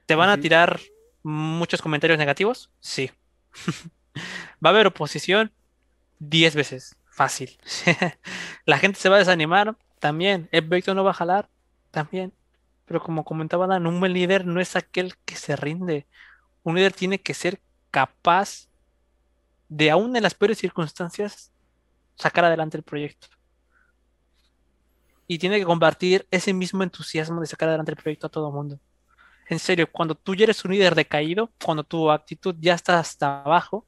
¿Te 0.05 0.15
van 0.15 0.29
a 0.29 0.39
tirar 0.39 0.81
muchos 1.23 1.81
comentarios 1.81 2.19
negativos? 2.19 2.71
Sí. 2.81 3.11
¿Va 4.63 4.69
a 4.69 4.69
haber 4.69 4.89
oposición? 4.89 5.51
10 6.29 6.55
veces. 6.55 6.97
Fácil. 7.07 7.59
la 8.67 8.79
gente 8.79 8.99
se 8.99 9.09
va 9.09 9.17
a 9.17 9.21
desanimar 9.21 9.77
también. 10.01 10.49
El 10.53 10.67
proyecto 10.67 10.95
no 10.95 11.05
va 11.05 11.11
a 11.11 11.15
jalar, 11.15 11.49
también. 11.91 12.33
Pero 12.85 13.03
como 13.03 13.25
comentaba 13.25 13.67
Dan, 13.67 13.87
un 13.87 14.01
buen 14.01 14.13
líder 14.13 14.45
no 14.47 14.61
es 14.61 14.77
aquel 14.77 15.15
que 15.25 15.37
se 15.37 15.57
rinde. 15.57 16.07
Un 16.63 16.75
líder 16.75 16.93
tiene 16.93 17.21
que 17.21 17.35
ser 17.35 17.61
capaz 17.91 18.69
de, 19.69 19.91
aún 19.91 20.15
en 20.17 20.23
las 20.23 20.35
peores 20.35 20.59
circunstancias, 20.59 21.53
sacar 22.17 22.45
adelante 22.45 22.77
el 22.77 22.83
proyecto. 22.83 23.29
Y 25.27 25.39
tiene 25.39 25.59
que 25.59 25.65
compartir 25.65 26.27
ese 26.31 26.53
mismo 26.53 26.83
entusiasmo 26.83 27.41
de 27.41 27.47
sacar 27.47 27.69
adelante 27.69 27.93
el 27.93 27.97
proyecto 27.97 28.27
a 28.27 28.31
todo 28.31 28.51
mundo. 28.51 28.79
En 29.49 29.59
serio, 29.59 29.91
cuando 29.91 30.15
tú 30.15 30.35
ya 30.35 30.45
eres 30.45 30.65
un 30.65 30.73
líder 30.73 30.95
decaído, 30.95 31.51
cuando 31.63 31.85
tu 31.85 32.11
actitud 32.11 32.55
ya 32.59 32.75
está 32.75 32.99
hasta 32.99 33.43
abajo, 33.43 33.87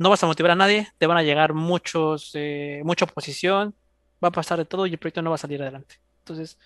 no 0.00 0.08
vas 0.08 0.24
a 0.24 0.26
motivar 0.26 0.52
a 0.52 0.54
nadie, 0.54 0.88
te 0.96 1.06
van 1.06 1.18
a 1.18 1.22
llegar 1.22 1.52
muchos, 1.52 2.30
eh, 2.32 2.80
mucha 2.84 3.04
oposición, 3.04 3.74
va 4.24 4.28
a 4.28 4.32
pasar 4.32 4.56
de 4.56 4.64
todo 4.64 4.86
y 4.86 4.92
el 4.92 4.98
proyecto 4.98 5.20
no 5.20 5.28
va 5.28 5.34
a 5.34 5.38
salir 5.38 5.60
adelante. 5.60 6.00
Entonces, 6.20 6.58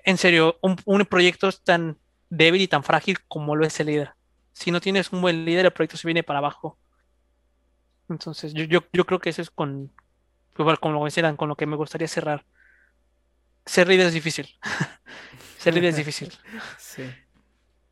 en 0.00 0.18
serio, 0.18 0.58
un, 0.62 1.04
proyecto 1.04 1.48
tan 1.52 1.96
débil 2.28 2.60
y 2.60 2.66
tan 2.66 2.82
frágil 2.82 3.20
como 3.28 3.54
lo 3.54 3.64
es 3.64 3.78
el 3.78 3.86
líder. 3.86 4.14
Si 4.52 4.72
no 4.72 4.80
tienes 4.80 5.12
un 5.12 5.20
buen 5.20 5.44
líder, 5.44 5.66
el 5.66 5.72
proyecto 5.72 5.96
se 5.96 6.08
viene 6.08 6.24
para 6.24 6.40
abajo. 6.40 6.76
Entonces, 8.08 8.52
yo, 8.52 8.64
yo, 8.64 9.06
creo 9.06 9.20
que 9.20 9.30
eso 9.30 9.42
es 9.42 9.50
con, 9.50 9.92
igual 10.58 10.80
como 10.80 11.04
lo 11.06 11.36
con 11.36 11.48
lo 11.48 11.56
que 11.56 11.66
me 11.66 11.76
gustaría 11.76 12.08
cerrar. 12.08 12.44
Ser 13.64 13.86
líder 13.86 14.08
es 14.08 14.14
difícil. 14.14 14.48
Ser 15.58 15.72
líder 15.72 15.90
es 15.90 15.96
difícil. 15.98 16.32
Sí. 16.78 17.04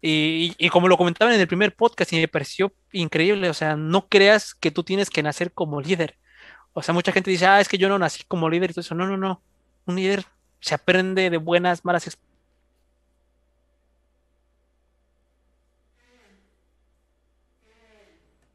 Y, 0.06 0.54
y, 0.58 0.68
como 0.68 0.88
lo 0.88 0.98
comentaban 0.98 1.32
en 1.32 1.40
el 1.40 1.48
primer 1.48 1.74
podcast 1.74 2.12
y 2.12 2.16
me 2.20 2.28
pareció 2.28 2.74
increíble, 2.92 3.48
o 3.48 3.54
sea, 3.54 3.74
no 3.74 4.06
creas 4.06 4.54
que 4.54 4.70
tú 4.70 4.84
tienes 4.84 5.08
que 5.08 5.22
nacer 5.22 5.50
como 5.52 5.80
líder. 5.80 6.18
O 6.74 6.82
sea, 6.82 6.92
mucha 6.92 7.12
gente 7.12 7.30
dice, 7.30 7.46
ah, 7.46 7.60
es 7.60 7.68
que 7.68 7.78
yo 7.78 7.88
no 7.88 7.98
nací 7.98 8.24
como 8.24 8.50
líder 8.50 8.70
y 8.70 8.74
todo 8.74 8.82
eso. 8.82 8.94
No, 8.94 9.06
no, 9.06 9.16
no. 9.16 9.42
Un 9.86 9.96
líder 9.96 10.26
se 10.60 10.74
aprende 10.74 11.30
de 11.30 11.38
buenas, 11.38 11.84
malas 11.86 12.06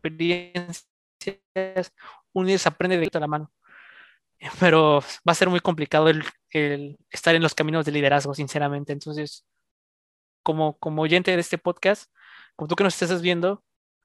experiencias. 0.03 0.85
Un 2.33 2.45
líder 2.45 2.59
se 2.59 2.69
aprende 2.69 2.97
de 2.97 3.19
la 3.19 3.27
mano. 3.27 3.51
Pero 4.59 5.01
va 5.27 5.31
a 5.31 5.35
ser 5.35 5.49
muy 5.49 5.59
complicado 5.61 6.09
el, 6.09 6.23
estar 7.09 7.35
en 7.35 7.41
los 7.41 7.55
caminos 7.55 7.85
de 7.85 7.91
liderazgo, 7.91 8.33
sinceramente. 8.35 8.93
Entonces, 8.93 9.45
como, 10.43 10.77
como 10.79 11.01
oyente 11.01 11.31
de 11.31 11.41
este 11.41 11.57
podcast, 11.57 12.11
como 12.55 12.67
tú 12.67 12.75
que 12.75 12.83
nos 12.83 13.01
estás 13.01 13.21
viendo, 13.21 13.63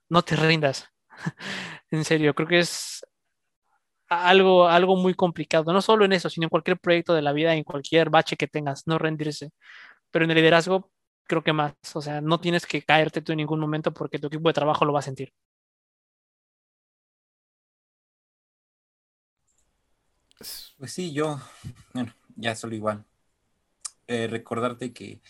no 0.08 0.22
te 0.22 0.36
rindas. 0.36 0.88
en 1.90 2.04
serio, 2.04 2.34
creo 2.34 2.48
que 2.48 2.58
es 2.60 3.04
algo, 4.08 4.68
algo 4.68 4.96
muy 4.96 5.14
complicado, 5.14 5.72
no 5.72 5.82
solo 5.82 6.04
en 6.04 6.12
eso, 6.12 6.30
sino 6.30 6.46
en 6.46 6.50
cualquier 6.50 6.78
proyecto 6.78 7.14
de 7.14 7.22
la 7.22 7.32
vida, 7.32 7.54
en 7.54 7.64
cualquier 7.64 8.10
bache 8.10 8.36
que 8.36 8.48
tengas, 8.48 8.86
no 8.86 8.98
rendirse. 8.98 9.50
Pero 10.10 10.24
en 10.24 10.30
el 10.32 10.36
liderazgo, 10.36 10.90
creo 11.24 11.42
que 11.44 11.52
más, 11.52 11.74
o 11.94 12.02
sea, 12.02 12.20
no 12.20 12.40
tienes 12.40 12.66
que 12.66 12.82
caerte 12.82 13.22
tú 13.22 13.32
en 13.32 13.38
ningún 13.38 13.60
momento 13.60 13.92
porque 13.94 14.18
tu 14.18 14.28
equipo 14.28 14.48
de 14.48 14.54
trabajo 14.54 14.84
lo 14.84 14.92
va 14.92 15.00
a 15.00 15.02
sentir. 15.02 15.32
Pues 20.78 20.92
sí, 20.92 21.12
yo, 21.12 21.40
bueno, 21.94 22.14
ya 22.36 22.54
solo 22.54 22.74
igual. 22.74 23.04
Eh, 24.06 24.26
recordarte 24.26 24.92
que, 24.92 25.20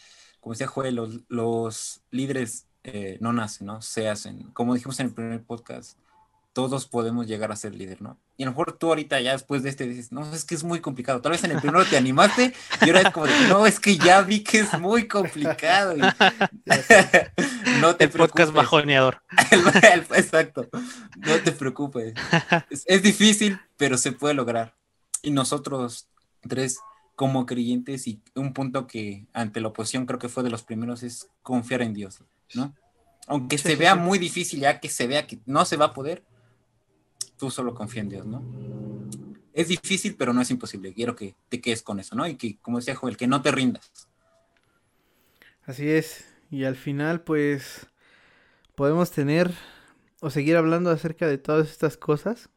como 0.44 0.52
decía 0.52 0.66
Joel, 0.66 0.94
los, 0.94 1.20
los 1.28 2.02
líderes 2.10 2.66
eh, 2.82 3.16
no 3.22 3.32
nacen, 3.32 3.66
¿no? 3.66 3.80
Se 3.80 4.10
hacen. 4.10 4.42
Como 4.52 4.74
dijimos 4.74 5.00
en 5.00 5.06
el 5.06 5.14
primer 5.14 5.42
podcast, 5.42 5.96
todos 6.52 6.86
podemos 6.86 7.26
llegar 7.26 7.50
a 7.50 7.56
ser 7.56 7.74
líder, 7.74 8.02
¿no? 8.02 8.18
Y 8.36 8.42
a 8.42 8.46
lo 8.46 8.52
mejor 8.52 8.72
tú 8.72 8.88
ahorita 8.88 9.22
ya 9.22 9.32
después 9.32 9.62
de 9.62 9.70
este 9.70 9.88
dices, 9.88 10.12
no, 10.12 10.30
es 10.34 10.44
que 10.44 10.54
es 10.54 10.62
muy 10.62 10.80
complicado. 10.82 11.22
Tal 11.22 11.32
vez 11.32 11.44
en 11.44 11.52
el 11.52 11.62
primero 11.62 11.82
te 11.86 11.96
animaste 11.96 12.52
y 12.82 12.90
ahora 12.90 13.00
es 13.00 13.10
como 13.10 13.24
de, 13.24 13.32
no, 13.48 13.66
es 13.66 13.80
que 13.80 13.96
ya 13.96 14.20
vi 14.20 14.44
que 14.44 14.58
es 14.58 14.78
muy 14.78 15.08
complicado. 15.08 15.94
no 17.80 17.96
te 17.96 18.04
el 18.04 18.10
podcast 18.10 18.52
bajoneador. 18.52 19.22
Exacto. 20.14 20.68
No 21.16 21.36
te 21.42 21.52
preocupes. 21.52 22.12
es 22.84 23.02
difícil, 23.02 23.58
pero 23.78 23.96
se 23.96 24.12
puede 24.12 24.34
lograr. 24.34 24.74
Y 25.22 25.30
nosotros 25.30 26.06
tres 26.46 26.80
como 27.14 27.46
creyentes 27.46 28.06
y 28.06 28.20
un 28.34 28.52
punto 28.52 28.86
que 28.86 29.26
ante 29.32 29.60
la 29.60 29.68
oposición 29.68 30.06
creo 30.06 30.18
que 30.18 30.28
fue 30.28 30.42
de 30.42 30.50
los 30.50 30.62
primeros 30.62 31.02
es 31.02 31.28
confiar 31.42 31.82
en 31.82 31.94
Dios, 31.94 32.22
¿no? 32.54 32.74
Aunque 33.26 33.56
se 33.56 33.76
vea 33.76 33.94
muy 33.94 34.18
difícil, 34.18 34.60
ya 34.60 34.80
que 34.80 34.88
se 34.88 35.06
vea 35.06 35.26
que 35.26 35.38
no 35.46 35.64
se 35.64 35.76
va 35.76 35.86
a 35.86 35.94
poder, 35.94 36.24
tú 37.38 37.50
solo 37.50 37.74
confía 37.74 38.02
en 38.02 38.08
Dios, 38.08 38.26
¿no? 38.26 38.42
Es 39.52 39.68
difícil, 39.68 40.16
pero 40.16 40.32
no 40.32 40.42
es 40.42 40.50
imposible. 40.50 40.92
Quiero 40.92 41.14
que 41.14 41.34
te 41.48 41.60
quedes 41.60 41.82
con 41.82 42.00
eso, 42.00 42.16
¿no? 42.16 42.26
Y 42.26 42.34
que, 42.34 42.58
como 42.58 42.78
decía 42.78 42.96
Joel, 42.96 43.16
que 43.16 43.28
no 43.28 43.40
te 43.40 43.52
rindas. 43.52 44.08
Así 45.64 45.88
es. 45.88 46.24
Y 46.50 46.64
al 46.64 46.76
final, 46.76 47.22
pues, 47.22 47.86
podemos 48.74 49.12
tener 49.12 49.54
o 50.20 50.30
seguir 50.30 50.56
hablando 50.56 50.90
acerca 50.90 51.26
de 51.26 51.38
todas 51.38 51.70
estas 51.70 51.96
cosas 51.96 52.50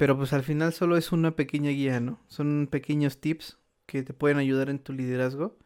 pero 0.00 0.16
pues 0.16 0.32
al 0.32 0.42
final 0.42 0.72
solo 0.72 0.96
es 0.96 1.12
una 1.12 1.36
pequeña 1.36 1.68
guía, 1.72 2.00
¿no? 2.00 2.18
Son 2.26 2.68
pequeños 2.70 3.20
tips 3.20 3.58
que 3.84 4.02
te 4.02 4.14
pueden 4.14 4.38
ayudar 4.38 4.70
en 4.70 4.78
tu 4.78 4.94
liderazgo. 4.94 5.58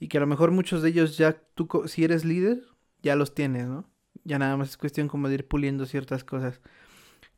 Y 0.00 0.08
que 0.08 0.16
a 0.16 0.20
lo 0.22 0.26
mejor 0.26 0.52
muchos 0.52 0.80
de 0.80 0.88
ellos 0.88 1.18
ya 1.18 1.34
tú, 1.54 1.68
si 1.84 2.02
eres 2.02 2.24
líder, 2.24 2.62
ya 3.02 3.14
los 3.14 3.34
tienes, 3.34 3.66
¿no? 3.66 3.84
Ya 4.24 4.38
nada 4.38 4.56
más 4.56 4.70
es 4.70 4.78
cuestión 4.78 5.06
como 5.06 5.28
de 5.28 5.34
ir 5.34 5.48
puliendo 5.48 5.84
ciertas 5.84 6.24
cosas. 6.24 6.62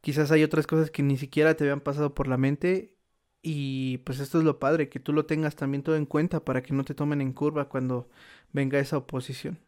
Quizás 0.03 0.31
hay 0.31 0.45
otras 0.45 0.69
cosas 0.69 0.93
que 0.93 1.03
ni 1.03 1.17
siquiera 1.17 1.55
te 1.55 1.65
habían 1.65 1.81
pasado 1.81 2.15
por 2.15 2.29
la 2.29 2.37
mente. 2.37 2.95
Y 3.43 3.99
pues 4.05 4.21
esto 4.21 4.39
es 4.39 4.45
lo 4.45 4.61
padre, 4.61 4.89
que 4.89 5.01
tú 5.01 5.13
lo 5.13 5.27
tengas 5.27 5.57
también 5.57 5.83
todo 5.83 5.97
en 5.97 6.07
cuenta 6.07 6.45
para 6.45 6.63
que 6.63 6.73
no 6.73 6.85
te 6.85 6.95
tomen 6.95 7.21
en 7.23 7.33
curva 7.33 7.69
cuando 7.69 8.09
venga 8.53 8.79
esa 8.79 8.99
oposición. 8.99 9.59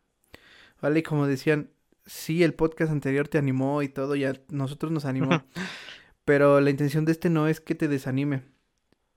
Vale, 0.80 1.00
y 1.00 1.02
como 1.02 1.26
decían, 1.26 1.70
sí, 2.06 2.44
el 2.44 2.54
podcast 2.54 2.92
anterior 2.92 3.26
te 3.26 3.38
animó 3.38 3.82
y 3.82 3.88
todo, 3.88 4.14
ya 4.14 4.40
nosotros 4.48 4.92
nos 4.92 5.06
animó. 5.06 5.42
Pero 6.24 6.60
la 6.60 6.70
intención 6.70 7.04
de 7.04 7.12
este 7.12 7.30
no 7.30 7.48
es 7.48 7.60
que 7.60 7.74
te 7.74 7.88
desanime, 7.88 8.42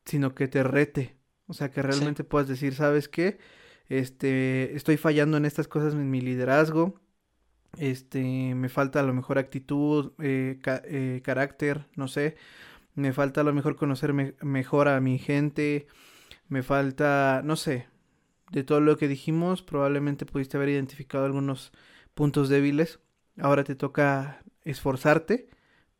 sino 0.06 0.34
que 0.36 0.48
te 0.48 0.64
rete. 0.64 1.15
O 1.48 1.53
sea, 1.53 1.69
que 1.69 1.82
realmente 1.82 2.23
puedas 2.23 2.48
decir, 2.48 2.73
¿sabes 2.73 3.07
qué? 3.07 3.38
Este, 3.88 4.76
estoy 4.76 4.98
fallando 4.98 5.38
en 5.38 5.45
estas 5.45 5.68
cosas 5.68 5.94
en 5.94 6.10
mi 6.10 6.22
liderazgo. 6.22 6.99
Este, 7.77 8.56
me 8.56 8.69
falta 8.69 9.02
a 9.02 9.03
lo 9.03 9.14
mejor 9.14 9.38
actitud, 9.38 10.14
eh, 10.19 10.60
eh, 10.86 11.22
carácter, 11.23 11.88
no 11.95 12.07
sé. 12.07 12.36
Me 12.95 13.14
falta 13.14 13.41
a 13.41 13.44
lo 13.44 13.53
mejor 13.53 13.76
conocer 13.76 14.14
mejor 14.14 14.88
a 14.88 14.99
mi 15.02 15.19
gente. 15.19 15.88
Me 16.48 16.64
falta, 16.64 17.41
no 17.44 17.56
sé. 17.56 17.88
De 18.52 18.64
todo 18.64 18.80
lo 18.80 18.98
que 18.98 19.07
dijimos, 19.07 19.61
probablemente 19.61 20.26
pudiste 20.26 20.57
haber 20.57 20.69
identificado 20.69 21.26
algunos 21.26 21.72
puntos 22.15 22.49
débiles. 22.49 22.99
Ahora 23.38 23.64
te 23.64 23.76
toca 23.76 24.44
esforzarte 24.64 25.49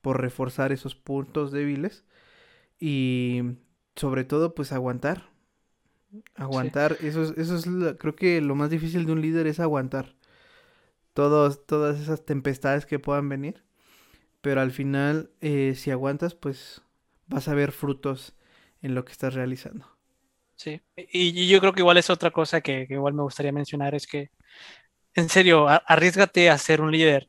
por 0.06 0.22
reforzar 0.22 0.72
esos 0.72 0.94
puntos 0.94 1.52
débiles 1.52 2.06
y 2.80 3.42
sobre 3.96 4.24
todo 4.24 4.54
pues 4.54 4.72
aguantar. 4.72 5.32
Aguantar, 6.36 6.96
eso 7.02 7.24
es, 7.24 7.32
eso 7.40 7.56
es 7.56 7.66
creo 7.98 8.16
que 8.16 8.40
lo 8.40 8.54
más 8.54 8.70
difícil 8.70 9.08
de 9.08 9.14
un 9.14 9.22
líder 9.22 9.48
es 9.48 9.60
aguantar 9.60 10.14
todos, 11.16 11.66
todas 11.66 12.00
esas 12.00 12.24
tempestades 12.24 12.86
que 12.86 13.00
puedan 13.00 13.28
venir. 13.30 13.64
Pero 14.42 14.62
al 14.62 14.70
final, 14.70 15.32
eh, 15.42 15.74
si 15.76 15.90
aguantas, 15.90 16.36
pues 16.36 16.84
vas 17.26 17.48
a 17.48 17.56
ver 17.56 17.72
frutos 17.72 18.36
en 18.84 18.94
lo 18.94 19.06
que 19.06 19.12
estás 19.12 19.34
realizando. 19.34 19.88
Sí, 20.56 20.84
y, 20.96 21.48
yo 21.48 21.60
creo 21.62 21.74
que 21.74 21.82
igual 21.82 21.98
es 21.98 22.12
otra 22.12 22.30
cosa 22.30 22.62
que, 22.62 22.86
que, 22.86 22.94
igual 22.94 23.16
me 23.16 23.24
gustaría 23.24 23.52
mencionar, 23.52 23.96
es 23.96 24.06
que, 24.06 24.30
en 25.16 25.30
serio, 25.30 25.66
arriesgate 25.68 26.52
a 26.52 26.60
ser 26.60 26.82
un 26.82 26.92
líder. 26.92 27.28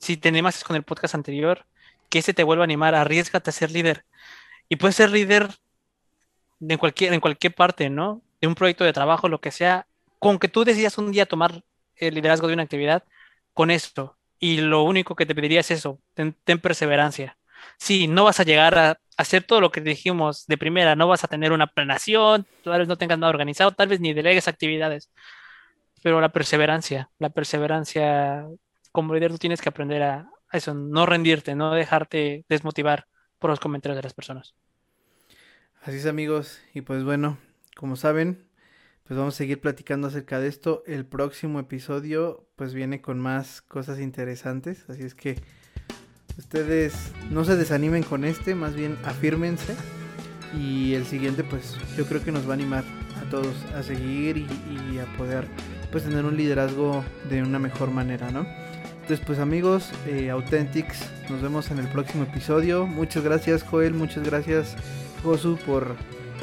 Si 0.00 0.16
te 0.16 0.28
animas 0.28 0.64
con 0.64 0.74
el 0.74 0.82
podcast 0.82 1.14
anterior, 1.14 1.64
que 2.08 2.20
ese 2.20 2.34
te 2.34 2.44
vuelva 2.44 2.64
a 2.64 2.66
animar, 2.66 2.94
arriesgate 2.94 3.50
a 3.50 3.52
ser 3.52 3.70
líder. 3.70 4.04
Y 4.68 4.76
puedes 4.76 4.96
ser 4.96 5.10
líder 5.10 5.48
en 6.60 6.78
cualquier, 6.78 7.12
en 7.12 7.20
cualquier 7.20 7.54
parte, 7.54 7.90
¿no? 7.90 8.22
De 8.40 8.46
un 8.46 8.54
proyecto 8.54 8.84
de 8.84 8.92
trabajo, 8.92 9.28
lo 9.28 9.40
que 9.40 9.50
sea, 9.50 9.86
con 10.18 10.38
que 10.38 10.48
tú 10.48 10.64
decidas 10.64 10.98
un 10.98 11.12
día 11.12 11.26
tomar 11.26 11.62
el 11.96 12.14
liderazgo 12.14 12.48
de 12.48 12.54
una 12.54 12.62
actividad, 12.62 13.04
con 13.54 13.70
esto. 13.70 14.16
Y 14.38 14.58
lo 14.58 14.82
único 14.82 15.16
que 15.16 15.26
te 15.26 15.34
pediría 15.34 15.60
es 15.60 15.70
eso, 15.70 16.00
ten, 16.14 16.34
perseverancia. 16.60 17.38
Sí, 17.78 18.06
no 18.06 18.24
vas 18.24 18.40
a 18.40 18.44
llegar 18.44 18.78
a 18.78 18.98
hacer 19.16 19.44
todo 19.44 19.60
lo 19.60 19.72
que 19.72 19.80
dijimos 19.80 20.46
de 20.46 20.58
primera, 20.58 20.94
no 20.94 21.08
vas 21.08 21.24
a 21.24 21.28
tener 21.28 21.52
una 21.52 21.66
planeación, 21.66 22.46
tal 22.62 22.80
vez 22.80 22.88
no 22.88 22.98
tengas 22.98 23.18
nada 23.18 23.30
organizado, 23.30 23.72
tal 23.72 23.88
vez 23.88 24.00
ni 24.00 24.12
delegues 24.12 24.46
actividades, 24.46 25.10
pero 26.02 26.20
la 26.20 26.28
perseverancia, 26.30 27.10
la 27.18 27.30
perseverancia, 27.30 28.46
como 28.92 29.14
líder 29.14 29.32
tú 29.32 29.38
tienes 29.38 29.62
que 29.62 29.70
aprender 29.70 30.02
a, 30.02 30.28
eso, 30.56 30.74
no 30.74 31.06
rendirte, 31.06 31.54
no 31.54 31.72
dejarte 31.72 32.44
desmotivar 32.48 33.06
por 33.38 33.50
los 33.50 33.60
comentarios 33.60 33.96
de 33.96 34.02
las 34.02 34.14
personas. 34.14 34.54
Así 35.82 35.98
es 35.98 36.06
amigos, 36.06 36.60
y 36.74 36.80
pues 36.80 37.04
bueno, 37.04 37.38
como 37.76 37.96
saben, 37.96 38.48
pues 39.04 39.16
vamos 39.16 39.34
a 39.34 39.38
seguir 39.38 39.60
platicando 39.60 40.08
acerca 40.08 40.40
de 40.40 40.48
esto. 40.48 40.82
El 40.86 41.06
próximo 41.06 41.60
episodio 41.60 42.48
pues 42.56 42.74
viene 42.74 43.00
con 43.00 43.20
más 43.20 43.62
cosas 43.62 44.00
interesantes, 44.00 44.84
así 44.88 45.04
es 45.04 45.14
que 45.14 45.40
ustedes 46.38 47.12
no 47.30 47.44
se 47.44 47.56
desanimen 47.56 48.02
con 48.02 48.24
este, 48.24 48.54
más 48.54 48.74
bien 48.74 48.98
afírmense 49.04 49.76
y 50.58 50.94
el 50.94 51.06
siguiente 51.06 51.44
pues 51.44 51.76
yo 51.96 52.06
creo 52.06 52.22
que 52.22 52.32
nos 52.32 52.46
va 52.46 52.50
a 52.50 52.54
animar 52.54 52.84
a 53.20 53.30
todos 53.30 53.54
a 53.74 53.82
seguir 53.82 54.38
y, 54.38 54.46
y 54.92 54.98
a 54.98 55.06
poder 55.16 55.46
pues 55.92 56.04
tener 56.04 56.24
un 56.24 56.36
liderazgo 56.36 57.04
de 57.30 57.42
una 57.42 57.58
mejor 57.58 57.90
manera, 57.90 58.30
¿no? 58.30 58.65
Entonces, 59.06 59.24
pues 59.24 59.38
amigos, 59.38 59.92
eh, 60.08 60.30
Authentics, 60.30 61.08
nos 61.30 61.40
vemos 61.40 61.70
en 61.70 61.78
el 61.78 61.86
próximo 61.86 62.24
episodio. 62.24 62.88
Muchas 62.88 63.22
gracias, 63.22 63.62
Joel. 63.62 63.94
Muchas 63.94 64.24
gracias, 64.24 64.74
Josu, 65.22 65.56
por 65.58 65.94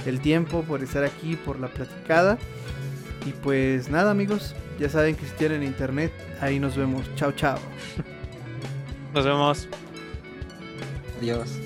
el 0.05 0.21
tiempo, 0.21 0.61
por 0.63 0.81
estar 0.81 1.03
aquí, 1.03 1.35
por 1.35 1.59
la 1.59 1.67
platicada. 1.67 2.37
Y 3.25 3.31
pues 3.31 3.89
nada, 3.89 4.11
amigos, 4.11 4.55
ya 4.79 4.87
saben 4.87 5.17
que 5.17 5.25
si 5.25 5.33
tienen 5.33 5.61
internet, 5.61 6.13
ahí 6.39 6.57
nos 6.57 6.77
vemos. 6.77 7.03
Chao, 7.15 7.33
chao. 7.33 7.59
Nos 9.13 9.25
vemos. 9.25 9.67
Adiós. 11.19 11.62